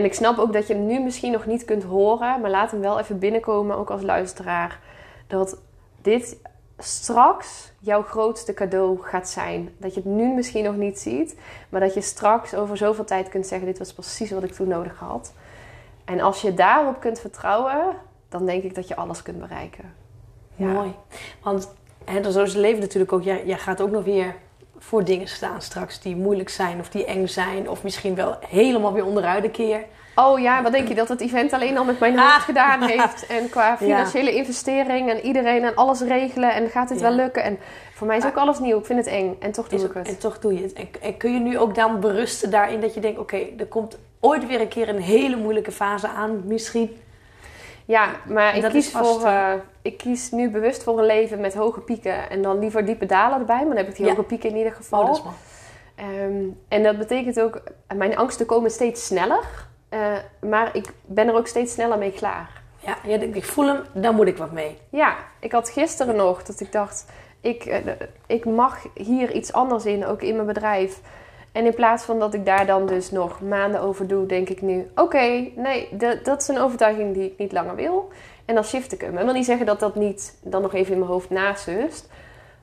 En 0.00 0.06
ik 0.06 0.14
snap 0.14 0.38
ook 0.38 0.52
dat 0.52 0.66
je 0.66 0.74
hem 0.74 0.86
nu 0.86 1.00
misschien 1.00 1.32
nog 1.32 1.46
niet 1.46 1.64
kunt 1.64 1.82
horen, 1.82 2.40
maar 2.40 2.50
laat 2.50 2.70
hem 2.70 2.80
wel 2.80 2.98
even 2.98 3.18
binnenkomen, 3.18 3.76
ook 3.76 3.90
als 3.90 4.02
luisteraar. 4.02 4.80
Dat 5.26 5.58
dit 6.02 6.36
straks 6.78 7.72
jouw 7.78 8.02
grootste 8.02 8.54
cadeau 8.54 8.98
gaat 9.02 9.28
zijn. 9.28 9.70
Dat 9.78 9.94
je 9.94 10.00
het 10.00 10.08
nu 10.08 10.34
misschien 10.34 10.64
nog 10.64 10.76
niet 10.76 10.98
ziet, 10.98 11.38
maar 11.68 11.80
dat 11.80 11.94
je 11.94 12.00
straks 12.00 12.54
over 12.54 12.76
zoveel 12.76 13.04
tijd 13.04 13.28
kunt 13.28 13.46
zeggen: 13.46 13.66
Dit 13.66 13.78
was 13.78 13.92
precies 13.92 14.30
wat 14.30 14.42
ik 14.42 14.52
toen 14.52 14.68
nodig 14.68 14.98
had. 14.98 15.32
En 16.04 16.20
als 16.20 16.40
je 16.40 16.54
daarop 16.54 17.00
kunt 17.00 17.20
vertrouwen, 17.20 17.96
dan 18.28 18.46
denk 18.46 18.62
ik 18.62 18.74
dat 18.74 18.88
je 18.88 18.96
alles 18.96 19.22
kunt 19.22 19.38
bereiken. 19.40 19.94
Mooi. 20.56 20.94
Want 21.42 21.74
hè, 22.04 22.32
zo 22.32 22.42
is 22.42 22.52
het 22.52 22.62
leven 22.62 22.80
natuurlijk 22.80 23.12
ook. 23.12 23.22
Jij, 23.22 23.46
jij 23.46 23.58
gaat 23.58 23.80
ook 23.80 23.90
nog 23.90 24.04
weer 24.04 24.34
voor 24.82 25.04
dingen 25.04 25.28
staan 25.28 25.62
straks 25.62 26.00
die 26.00 26.16
moeilijk 26.16 26.48
zijn 26.48 26.80
of 26.80 26.88
die 26.88 27.04
eng 27.04 27.26
zijn. 27.26 27.68
Of 27.68 27.82
misschien 27.82 28.14
wel 28.14 28.36
helemaal 28.48 28.92
weer 28.92 29.04
onderuit 29.04 29.42
de 29.42 29.50
keer. 29.50 29.84
Oh 30.14 30.38
ja, 30.40 30.62
wat 30.62 30.72
denk 30.72 30.88
je 30.88 30.94
dat 30.94 31.08
het 31.08 31.20
event 31.20 31.52
alleen 31.52 31.78
al 31.78 31.84
met 31.84 31.98
mijn 32.00 32.18
hoofd 32.18 32.34
Ah. 32.34 32.40
gedaan 32.40 32.82
heeft? 32.82 33.26
En 33.26 33.48
qua 33.48 33.76
financiële 33.86 34.34
investering 34.34 35.10
en 35.10 35.20
iedereen 35.20 35.64
en 35.64 35.74
alles 35.74 36.00
regelen 36.00 36.54
en 36.54 36.68
gaat 36.68 36.88
dit 36.88 37.00
Ja. 37.00 37.06
wel 37.06 37.16
lukken? 37.16 37.42
En 37.42 37.58
voor 37.94 38.06
mij 38.06 38.16
is 38.16 38.24
ook 38.24 38.36
alles 38.36 38.58
nieuw. 38.58 38.78
Ik 38.78 38.84
vind 38.86 38.98
het 38.98 39.08
eng 39.14 39.36
en 39.40 39.52
toch 39.52 39.68
doe 39.68 39.78
Is 39.78 39.84
ik 39.84 39.94
het. 39.94 40.08
en 40.08 40.18
toch 40.18 40.38
doe 40.38 40.54
je 40.54 40.62
het. 40.62 40.72
En, 40.72 40.88
en 41.02 41.16
kun 41.16 41.32
je 41.32 41.38
nu 41.40 41.58
ook 41.58 41.74
dan 41.74 42.00
berusten 42.00 42.50
daarin 42.50 42.80
dat 42.80 42.94
je 42.94 43.00
denkt... 43.00 43.18
oké, 43.18 43.38
er 43.58 43.66
komt 43.66 43.98
ooit 44.20 44.46
weer 44.46 44.60
een 44.60 44.68
keer 44.68 44.88
een 44.88 45.00
hele 45.00 45.36
moeilijke 45.36 45.72
fase 45.72 46.08
aan 46.08 46.42
misschien. 46.44 46.96
Ja, 47.90 48.10
maar 48.28 48.56
ik 48.56 48.62
kies, 48.64 48.90
voor, 48.90 49.22
eh, 49.24 49.52
ik 49.82 49.98
kies 49.98 50.30
nu 50.30 50.50
bewust 50.50 50.82
voor 50.82 50.98
een 50.98 51.06
leven 51.06 51.40
met 51.40 51.54
hoge 51.54 51.80
pieken 51.80 52.30
en 52.30 52.42
dan 52.42 52.58
liever 52.58 52.84
diepe 52.84 53.06
dalen 53.06 53.38
erbij. 53.38 53.56
Maar 53.56 53.66
dan 53.66 53.76
heb 53.76 53.88
ik 53.88 53.96
die 53.96 54.04
Ja. 54.04 54.10
hoge 54.10 54.22
pieken 54.22 54.50
in 54.50 54.56
ieder 54.56 54.72
geval. 54.72 55.00
Oh, 55.00 55.06
dat 55.06 55.24
mooi. 55.24 55.36
Ehm, 55.94 56.44
en 56.68 56.82
dat 56.82 56.98
betekent 56.98 57.40
ook, 57.40 57.62
mijn 57.96 58.16
angsten 58.16 58.46
komen 58.46 58.70
steeds 58.70 59.06
sneller. 59.06 59.68
eh, 59.88 60.12
maar 60.40 60.76
ik 60.76 60.92
ben 61.06 61.28
er 61.28 61.34
ook 61.34 61.46
steeds 61.46 61.72
sneller 61.72 61.98
mee 61.98 62.12
klaar. 62.12 62.62
Ja, 62.78 62.96
ik 63.20 63.44
voel 63.44 63.66
hem, 63.66 63.80
daar 63.92 64.14
moet 64.14 64.26
ik 64.26 64.36
wat 64.36 64.52
mee. 64.52 64.78
Ja, 64.90 65.16
ik 65.40 65.52
had 65.52 65.68
gisteren 65.70 66.16
nog 66.16 66.42
dat 66.42 66.60
ik 66.60 66.72
dacht, 66.72 67.06
ik, 67.40 67.64
eh, 67.64 67.78
ik 68.26 68.44
mag 68.44 68.78
hier 68.94 69.32
iets 69.32 69.52
anders 69.52 69.84
in, 69.84 70.06
ook 70.06 70.22
in 70.22 70.34
mijn 70.34 70.46
bedrijf. 70.46 71.00
En 71.52 71.64
in 71.66 71.74
plaats 71.74 72.04
van 72.04 72.18
dat 72.18 72.34
ik 72.34 72.44
daar 72.46 72.66
dan 72.66 72.86
dus 72.86 73.10
nog 73.10 73.40
maanden 73.40 73.80
over 73.80 74.06
doe, 74.06 74.26
denk 74.26 74.48
ik 74.48 74.62
nu: 74.62 74.90
oké, 74.94 75.48
nee, 75.56 75.88
dat- 75.92 76.24
dat 76.24 76.40
is 76.40 76.48
een 76.48 76.58
overtuiging 76.58 77.14
die 77.14 77.24
ik 77.24 77.38
niet 77.38 77.52
langer 77.52 77.74
wil. 77.74 78.08
En 78.44 78.54
dan 78.54 78.64
shift 78.64 78.92
ik 78.92 79.00
hem. 79.00 79.18
Ik 79.18 79.24
wil 79.24 79.32
niet 79.34 79.44
zeggen 79.44 79.66
dat 79.66 79.80
dat 79.80 79.94
niet 79.94 80.38
dan 80.42 80.62
nog 80.62 80.74
even 80.74 80.92
in 80.92 80.98
mijn 80.98 81.10
hoofd 81.10 81.30
nasust. 81.30 82.08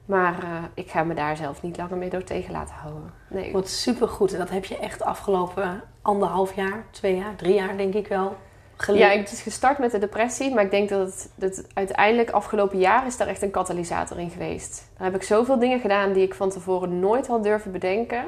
Maar 0.05 0.43
eh, 0.43 0.49
ik 0.73 0.89
ga 0.89 1.03
me 1.03 1.13
daar 1.13 1.37
zelf 1.37 1.61
niet 1.61 1.77
langer 1.77 1.97
mee 1.97 2.09
door 2.09 2.23
tegen 2.23 2.51
laten 2.51 2.75
houden. 2.75 3.13
Nee. 3.29 3.51
Wat 3.51 3.69
supergoed. 3.69 4.31
En 4.33 4.39
dat 4.39 4.49
heb 4.49 4.65
je 4.65 4.77
echt 4.77 5.03
afgelopen 5.03 5.81
anderhalf 6.01 6.55
jaar, 6.55 6.83
twee 6.91 7.15
jaar, 7.15 7.35
drie 7.35 7.53
jaar 7.53 7.77
denk 7.77 7.93
ik 7.93 8.07
wel 8.07 8.35
geleerd. 8.75 9.13
Ja, 9.13 9.19
ik 9.19 9.29
is 9.29 9.41
gestart 9.41 9.77
met 9.77 9.91
de 9.91 9.97
depressie, 9.99 10.53
maar 10.53 10.63
ik 10.63 10.71
denk 10.71 10.89
dat 10.89 10.99
het, 11.07 11.29
dat 11.35 11.55
het 11.55 11.67
uiteindelijk 11.73 12.29
afgelopen 12.29 12.79
jaar 12.79 13.05
is 13.05 13.17
daar 13.17 13.27
echt 13.27 13.41
een 13.41 13.51
katalysator 13.51 14.19
in 14.19 14.29
geweest. 14.29 14.87
Daar 14.97 15.05
heb 15.11 15.15
ik 15.15 15.23
zoveel 15.23 15.59
dingen 15.59 15.79
gedaan 15.79 16.13
die 16.13 16.23
ik 16.23 16.33
van 16.33 16.49
tevoren 16.49 16.99
nooit 16.99 17.27
had 17.27 17.43
durven 17.43 17.71
bedenken. 17.71 18.25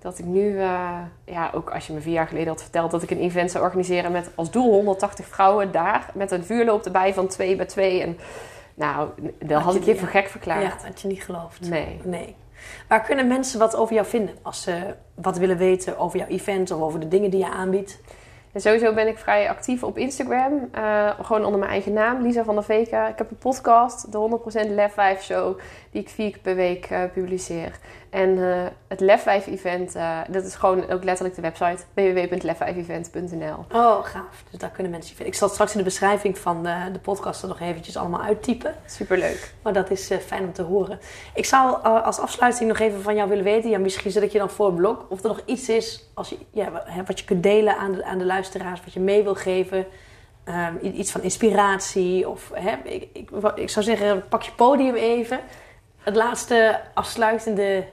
Dat 0.00 0.18
ik 0.18 0.24
nu, 0.24 0.58
eh, 0.58 0.98
ja, 1.24 1.50
ook 1.54 1.70
als 1.70 1.86
je 1.86 1.92
me 1.92 2.00
vier 2.00 2.12
jaar 2.12 2.26
geleden 2.26 2.48
had 2.48 2.62
verteld 2.62 2.90
dat 2.90 3.02
ik 3.02 3.10
een 3.10 3.20
event 3.20 3.50
zou 3.50 3.64
organiseren 3.64 4.12
met 4.12 4.30
als 4.34 4.50
doel 4.50 4.72
180 4.72 5.26
vrouwen 5.26 5.72
daar, 5.72 6.10
met 6.14 6.30
een 6.30 6.44
vuurloop 6.44 6.84
erbij 6.84 7.14
van 7.14 7.26
twee 7.26 7.56
bij 7.56 7.66
twee. 7.66 8.02
En 8.02 8.18
nou, 8.74 9.08
dan 9.38 9.62
Had 9.62 9.74
ik 9.74 9.82
je 9.82 9.96
voor 9.96 10.08
gek 10.08 10.28
verklaard. 10.28 10.62
Ja, 10.62 10.86
had 10.86 11.00
je 11.00 11.08
niet 11.08 11.22
geloofd. 11.22 11.68
Nee. 11.68 12.00
Nee. 12.04 12.36
Waar 12.88 13.04
kunnen 13.04 13.26
mensen 13.26 13.58
wat 13.58 13.76
over 13.76 13.94
jou 13.94 14.06
vinden 14.06 14.34
als 14.42 14.62
ze 14.62 14.94
wat 15.14 15.38
willen 15.38 15.56
weten 15.56 15.98
over 15.98 16.18
jouw 16.18 16.28
event 16.28 16.70
of 16.70 16.80
over 16.80 17.00
de 17.00 17.08
dingen 17.08 17.30
die 17.30 17.40
je 17.40 17.50
aanbiedt? 17.50 18.00
En 18.52 18.60
sowieso 18.60 18.94
ben 18.94 19.08
ik 19.08 19.18
vrij 19.18 19.48
actief 19.48 19.82
op 19.82 19.98
Instagram. 19.98 20.68
Uh, 20.74 21.10
gewoon 21.20 21.44
onder 21.44 21.58
mijn 21.58 21.70
eigen 21.70 21.92
naam, 21.92 22.22
Lisa 22.22 22.44
van 22.44 22.54
der 22.54 22.64
Veken. 22.64 23.08
Ik 23.08 23.18
heb 23.18 23.30
een 23.30 23.38
podcast, 23.38 24.12
de 24.12 24.40
100% 24.68 24.74
Lef 24.74 24.92
5 24.92 25.22
Show, 25.22 25.58
die 25.90 26.02
ik 26.02 26.08
vier 26.08 26.30
keer 26.30 26.40
per 26.40 26.54
week 26.54 26.90
uh, 26.90 27.02
publiceer. 27.12 27.78
En 28.10 28.30
uh, 28.30 28.66
het 28.88 29.00
Lef 29.00 29.22
5 29.22 29.46
event, 29.46 29.96
dat 30.28 30.44
is 30.44 30.54
gewoon 30.54 30.90
ook 30.90 31.04
letterlijk 31.04 31.36
de 31.36 31.42
website 31.42 31.82
www.lef5event.nl. 31.94 33.64
Oh, 33.72 34.04
gaaf. 34.04 34.44
Dus 34.50 34.60
daar 34.60 34.70
kunnen 34.70 34.92
mensen 34.92 35.10
je 35.10 35.16
vinden. 35.16 35.26
Ik 35.26 35.34
zal 35.34 35.46
het 35.46 35.54
straks 35.56 35.72
in 35.72 35.78
de 35.78 35.84
beschrijving 35.84 36.38
van 36.38 36.62
de, 36.62 36.76
de 36.92 36.98
podcast 36.98 37.42
er 37.42 37.48
nog 37.48 37.60
eventjes 37.60 37.96
allemaal 37.96 38.22
uittypen. 38.22 38.74
Superleuk. 38.86 39.54
Maar 39.62 39.72
dat 39.72 39.90
is 39.90 40.10
fijn 40.26 40.44
om 40.44 40.52
te 40.52 40.62
horen. 40.62 40.98
Ik 41.34 41.44
zou 41.44 41.82
als 41.82 42.18
afsluiting 42.18 42.68
nog 42.68 42.78
even 42.78 43.02
van 43.02 43.14
jou 43.14 43.28
willen 43.28 43.44
weten, 43.44 43.70
ja, 43.70 43.78
misschien 43.78 44.10
zet 44.10 44.22
ik 44.22 44.32
je 44.32 44.38
dan 44.38 44.50
voor 44.50 44.68
een 44.68 44.74
blog, 44.74 45.06
of 45.08 45.22
er 45.22 45.28
nog 45.28 45.40
iets 45.44 45.68
is 45.68 46.10
als 46.14 46.28
je, 46.28 46.36
ja, 46.50 46.70
wat 47.06 47.18
je 47.18 47.24
kunt 47.24 47.42
delen 47.42 47.76
aan 47.76 47.92
de, 47.92 48.04
aan 48.04 48.18
de 48.18 48.24
luisteraars, 48.24 48.80
wat 48.84 48.92
je 48.92 49.00
mee 49.00 49.22
wil 49.22 49.34
geven. 49.34 49.86
Um, 50.44 50.78
iets 50.94 51.10
van 51.10 51.22
inspiratie. 51.22 52.28
Of 52.28 52.50
hè, 52.54 52.76
ik, 52.84 53.08
ik, 53.12 53.30
ik, 53.54 53.70
zou 53.70 53.84
zeggen, 53.84 54.28
pak 54.28 54.42
je 54.42 54.52
podium 54.52 54.94
even. 54.94 55.40
Het 55.98 56.16
laatste 56.16 56.80
afsluitende 56.94 57.84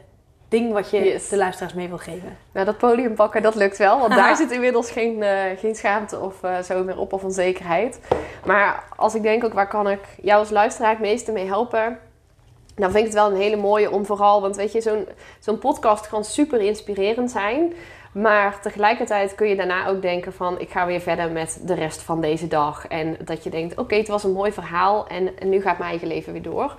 ding 0.50 0.74
wat 0.74 0.90
je 0.90 1.26
de 1.30 1.38
luisteraars 1.38 1.74
mee 1.74 1.88
wil 1.88 1.98
geven. 1.98 2.38
Nou, 2.52 2.66
dat 2.66 2.78
podium 2.78 3.16
pakken, 3.16 3.42
dat 3.42 3.56
lukt 3.56 3.78
wel. 3.78 4.00
Want 4.00 4.14
daar 4.16 4.36
zit 4.44 4.52
inmiddels 4.52 4.92
geen, 4.92 5.18
uh, 5.22 5.42
geen 5.58 5.76
schaamte 5.76 6.20
of 6.20 6.44
uh, 6.44 6.60
zo 6.60 6.84
meer 6.84 6.98
op 6.98 7.14
of 7.14 7.24
onzekerheid. 7.24 8.00
Maar 8.46 8.84
als 8.96 9.16
ik 9.16 9.22
denk 9.22 9.44
ook, 9.44 9.54
waar 9.54 9.68
kan 9.68 9.90
ik 9.90 10.02
jou 10.22 10.40
als 10.40 10.50
luisteraar 10.50 10.92
het 10.92 11.00
meeste 11.00 11.32
mee 11.32 11.48
helpen? 11.48 12.00
Dan 12.76 12.92
vind 12.92 13.06
ik 13.06 13.12
het 13.12 13.14
wel 13.14 13.32
een 13.32 13.42
hele 13.42 13.56
mooie 13.56 13.92
om 13.92 14.06
vooral... 14.06 14.42
Want 14.42 14.56
weet 14.56 14.72
je, 14.72 14.82
zo'n 14.82 15.08
zo'n 15.40 15.58
podcast 15.58 16.10
kan 16.10 16.24
super 16.24 16.62
inspirerend 16.62 17.32
zijn... 17.32 17.74
Maar 18.18 18.62
tegelijkertijd 18.62 19.36
kun 19.36 19.48
je 19.48 19.56
daarna 19.56 19.88
ook 19.88 20.02
denken 20.02 20.34
van 20.34 20.60
ik 20.60 20.70
ga 20.70 20.86
weer 20.86 21.02
verder 21.02 21.32
met 21.32 21.60
de 21.64 21.74
rest 21.74 22.02
van 22.02 22.22
deze 22.22 22.48
dag. 22.48 22.88
En 22.88 23.18
dat 23.24 23.44
je 23.44 23.50
denkt, 23.50 23.78
oké, 23.78 23.96
het 23.96 24.08
was 24.08 24.24
een 24.24 24.32
mooi 24.32 24.52
verhaal 24.52 25.08
en, 25.08 25.40
en, 25.40 25.50
nu 25.50 25.62
gaat 25.62 25.78
mijn 25.78 25.90
eigen 25.90 26.08
leven 26.08 26.34
weer 26.34 26.42
door. 26.42 26.76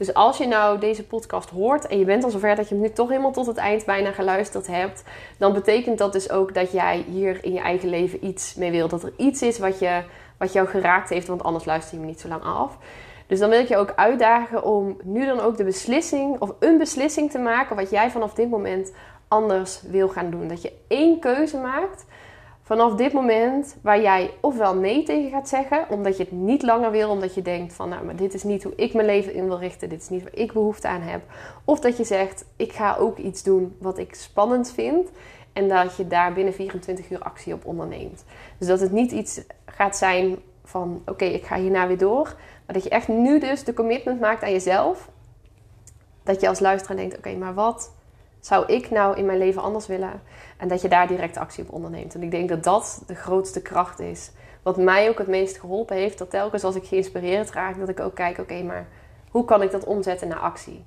Dus 0.00 0.14
als 0.14 0.38
je 0.38 0.46
nou 0.46 0.78
deze 0.78 1.06
podcast 1.06 1.50
hoort 1.50 1.86
en 1.86 1.98
je 1.98 2.04
bent 2.04 2.24
al 2.24 2.30
zover 2.30 2.56
dat 2.56 2.68
je 2.68 2.74
hem 2.74 2.82
nu 2.82 2.90
toch 2.90 3.08
helemaal 3.08 3.32
tot 3.32 3.46
het 3.46 3.56
eind 3.56 3.84
bijna 3.84 4.12
geluisterd 4.12 4.66
hebt, 4.66 5.04
dan 5.38 5.52
betekent 5.52 5.98
dat 5.98 6.12
dus 6.12 6.30
ook 6.30 6.54
dat 6.54 6.72
jij 6.72 7.04
hier 7.08 7.44
in 7.44 7.52
je 7.52 7.60
eigen 7.60 7.88
leven 7.88 8.26
iets 8.26 8.54
mee 8.54 8.70
wilt. 8.70 8.90
Dat 8.90 9.02
er 9.02 9.12
iets 9.16 9.42
is 9.42 9.58
wat, 9.58 9.78
je, 9.78 10.02
wat 10.38 10.52
jou 10.52 10.68
geraakt 10.68 11.08
heeft, 11.08 11.26
want 11.26 11.42
anders 11.42 11.64
luister 11.64 11.94
je 11.94 12.00
me 12.00 12.06
niet 12.06 12.20
zo 12.20 12.28
lang 12.28 12.42
af. 12.42 12.78
Dus 13.26 13.38
dan 13.38 13.50
wil 13.50 13.60
ik 13.60 13.68
je 13.68 13.76
ook 13.76 13.92
uitdagen 13.96 14.64
om 14.64 14.96
nu 15.02 15.26
dan 15.26 15.40
ook 15.40 15.56
de 15.56 15.64
beslissing 15.64 16.40
of 16.40 16.52
een 16.58 16.78
beslissing 16.78 17.30
te 17.30 17.38
maken 17.38 17.76
wat 17.76 17.90
jij 17.90 18.10
vanaf 18.10 18.34
dit 18.34 18.50
moment 18.50 18.92
anders 19.28 19.82
wil 19.82 20.08
gaan 20.08 20.30
doen. 20.30 20.48
Dat 20.48 20.62
je 20.62 20.72
één 20.88 21.18
keuze 21.18 21.56
maakt 21.56 22.04
vanaf 22.70 22.94
dit 22.94 23.12
moment 23.12 23.76
waar 23.82 24.00
jij 24.00 24.30
ofwel 24.40 24.74
nee 24.74 25.02
tegen 25.02 25.30
gaat 25.30 25.48
zeggen, 25.48 25.86
omdat 25.88 26.16
je 26.16 26.22
het 26.22 26.32
niet 26.32 26.62
langer 26.62 26.90
wil, 26.90 27.10
omdat 27.10 27.34
je 27.34 27.42
denkt 27.42 27.72
van 27.72 27.88
nou, 27.88 28.04
maar 28.04 28.16
dit 28.16 28.34
is 28.34 28.42
niet 28.42 28.62
hoe 28.62 28.72
ik 28.76 28.94
mijn 28.94 29.06
leven 29.06 29.34
in 29.34 29.46
wil 29.46 29.58
richten, 29.58 29.88
dit 29.88 30.00
is 30.00 30.08
niet 30.08 30.22
waar 30.22 30.34
ik 30.34 30.52
behoefte 30.52 30.88
aan 30.88 31.00
heb. 31.00 31.22
Of 31.64 31.80
dat 31.80 31.96
je 31.96 32.04
zegt, 32.04 32.44
ik 32.56 32.72
ga 32.72 32.96
ook 32.96 33.18
iets 33.18 33.42
doen 33.42 33.76
wat 33.78 33.98
ik 33.98 34.14
spannend 34.14 34.72
vind 34.72 35.08
en 35.52 35.68
dat 35.68 35.96
je 35.96 36.06
daar 36.06 36.32
binnen 36.32 36.54
24 36.54 37.10
uur 37.10 37.18
actie 37.18 37.54
op 37.54 37.66
onderneemt. 37.66 38.24
Dus 38.58 38.68
dat 38.68 38.80
het 38.80 38.92
niet 38.92 39.12
iets 39.12 39.40
gaat 39.64 39.96
zijn 39.96 40.38
van 40.64 41.02
oké, 41.06 41.24
ik 41.24 41.44
ga 41.44 41.56
hierna 41.56 41.86
weer 41.86 41.98
door, 41.98 42.34
maar 42.66 42.74
dat 42.74 42.84
je 42.84 42.90
echt 42.90 43.08
nu 43.08 43.38
dus 43.38 43.64
de 43.64 43.74
commitment 43.74 44.20
maakt 44.20 44.42
aan 44.42 44.52
jezelf. 44.52 45.10
Dat 46.22 46.40
je 46.40 46.48
als 46.48 46.60
luisteraar 46.60 46.96
denkt, 46.96 47.16
oké, 47.16 47.34
maar 47.34 47.54
wat 47.54 47.92
zou 48.40 48.66
ik 48.66 48.90
nou 48.90 49.16
in 49.16 49.26
mijn 49.26 49.38
leven 49.38 49.62
anders 49.62 49.86
willen? 49.86 50.22
En 50.56 50.68
dat 50.68 50.82
je 50.82 50.88
daar 50.88 51.06
direct 51.06 51.36
actie 51.36 51.64
op 51.64 51.72
onderneemt. 51.72 52.14
En 52.14 52.22
ik 52.22 52.30
denk 52.30 52.48
dat 52.48 52.64
dat 52.64 53.02
de 53.06 53.14
grootste 53.14 53.62
kracht 53.62 54.00
is. 54.00 54.30
Wat 54.62 54.76
mij 54.76 55.08
ook 55.08 55.18
het 55.18 55.26
meest 55.26 55.58
geholpen 55.58 55.96
heeft, 55.96 56.18
dat 56.18 56.30
telkens 56.30 56.64
als 56.64 56.74
ik 56.74 56.84
geïnspireerd 56.84 57.50
raak, 57.50 57.78
dat 57.78 57.88
ik 57.88 58.00
ook 58.00 58.14
kijk, 58.14 58.38
oké, 58.38 58.62
maar 58.62 58.86
hoe 59.30 59.44
kan 59.44 59.62
ik 59.62 59.70
dat 59.70 59.84
omzetten 59.84 60.28
naar 60.28 60.38
actie? 60.38 60.84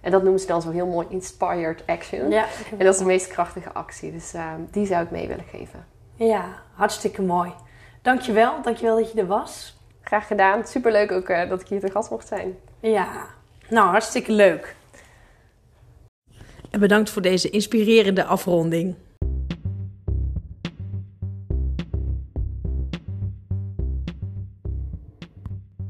En 0.00 0.10
dat 0.10 0.22
noemen 0.22 0.40
ze 0.40 0.46
dan 0.46 0.62
zo 0.62 0.70
heel 0.70 0.86
mooi 0.86 1.06
inspired 1.10 1.82
action. 1.86 2.30
Ja, 2.30 2.46
en 2.78 2.84
dat 2.84 2.94
is 2.94 2.98
de 2.98 3.04
meest 3.04 3.26
krachtige 3.26 3.72
actie. 3.72 4.12
Dus 4.12 4.34
uh, 4.34 4.46
die 4.70 4.86
zou 4.86 5.04
ik 5.04 5.10
mee 5.10 5.28
willen 5.28 5.44
geven. 5.44 5.86
Ja, 6.14 6.44
hartstikke 6.74 7.22
mooi. 7.22 7.52
Dankjewel, 8.02 8.62
dankjewel 8.62 8.96
dat 8.96 9.12
je 9.12 9.20
er 9.20 9.26
was. 9.26 9.80
Graag 10.02 10.26
gedaan. 10.26 10.66
Superleuk 10.66 11.12
ook 11.12 11.28
uh, 11.28 11.48
dat 11.48 11.60
ik 11.60 11.68
hier 11.68 11.80
te 11.80 11.90
gast 11.90 12.10
mocht 12.10 12.26
zijn. 12.26 12.56
Ja, 12.80 13.26
nou 13.68 13.88
hartstikke 13.88 14.32
leuk. 14.32 14.76
En 16.72 16.80
bedankt 16.80 17.10
voor 17.10 17.22
deze 17.22 17.50
inspirerende 17.50 18.24
afronding. 18.24 18.94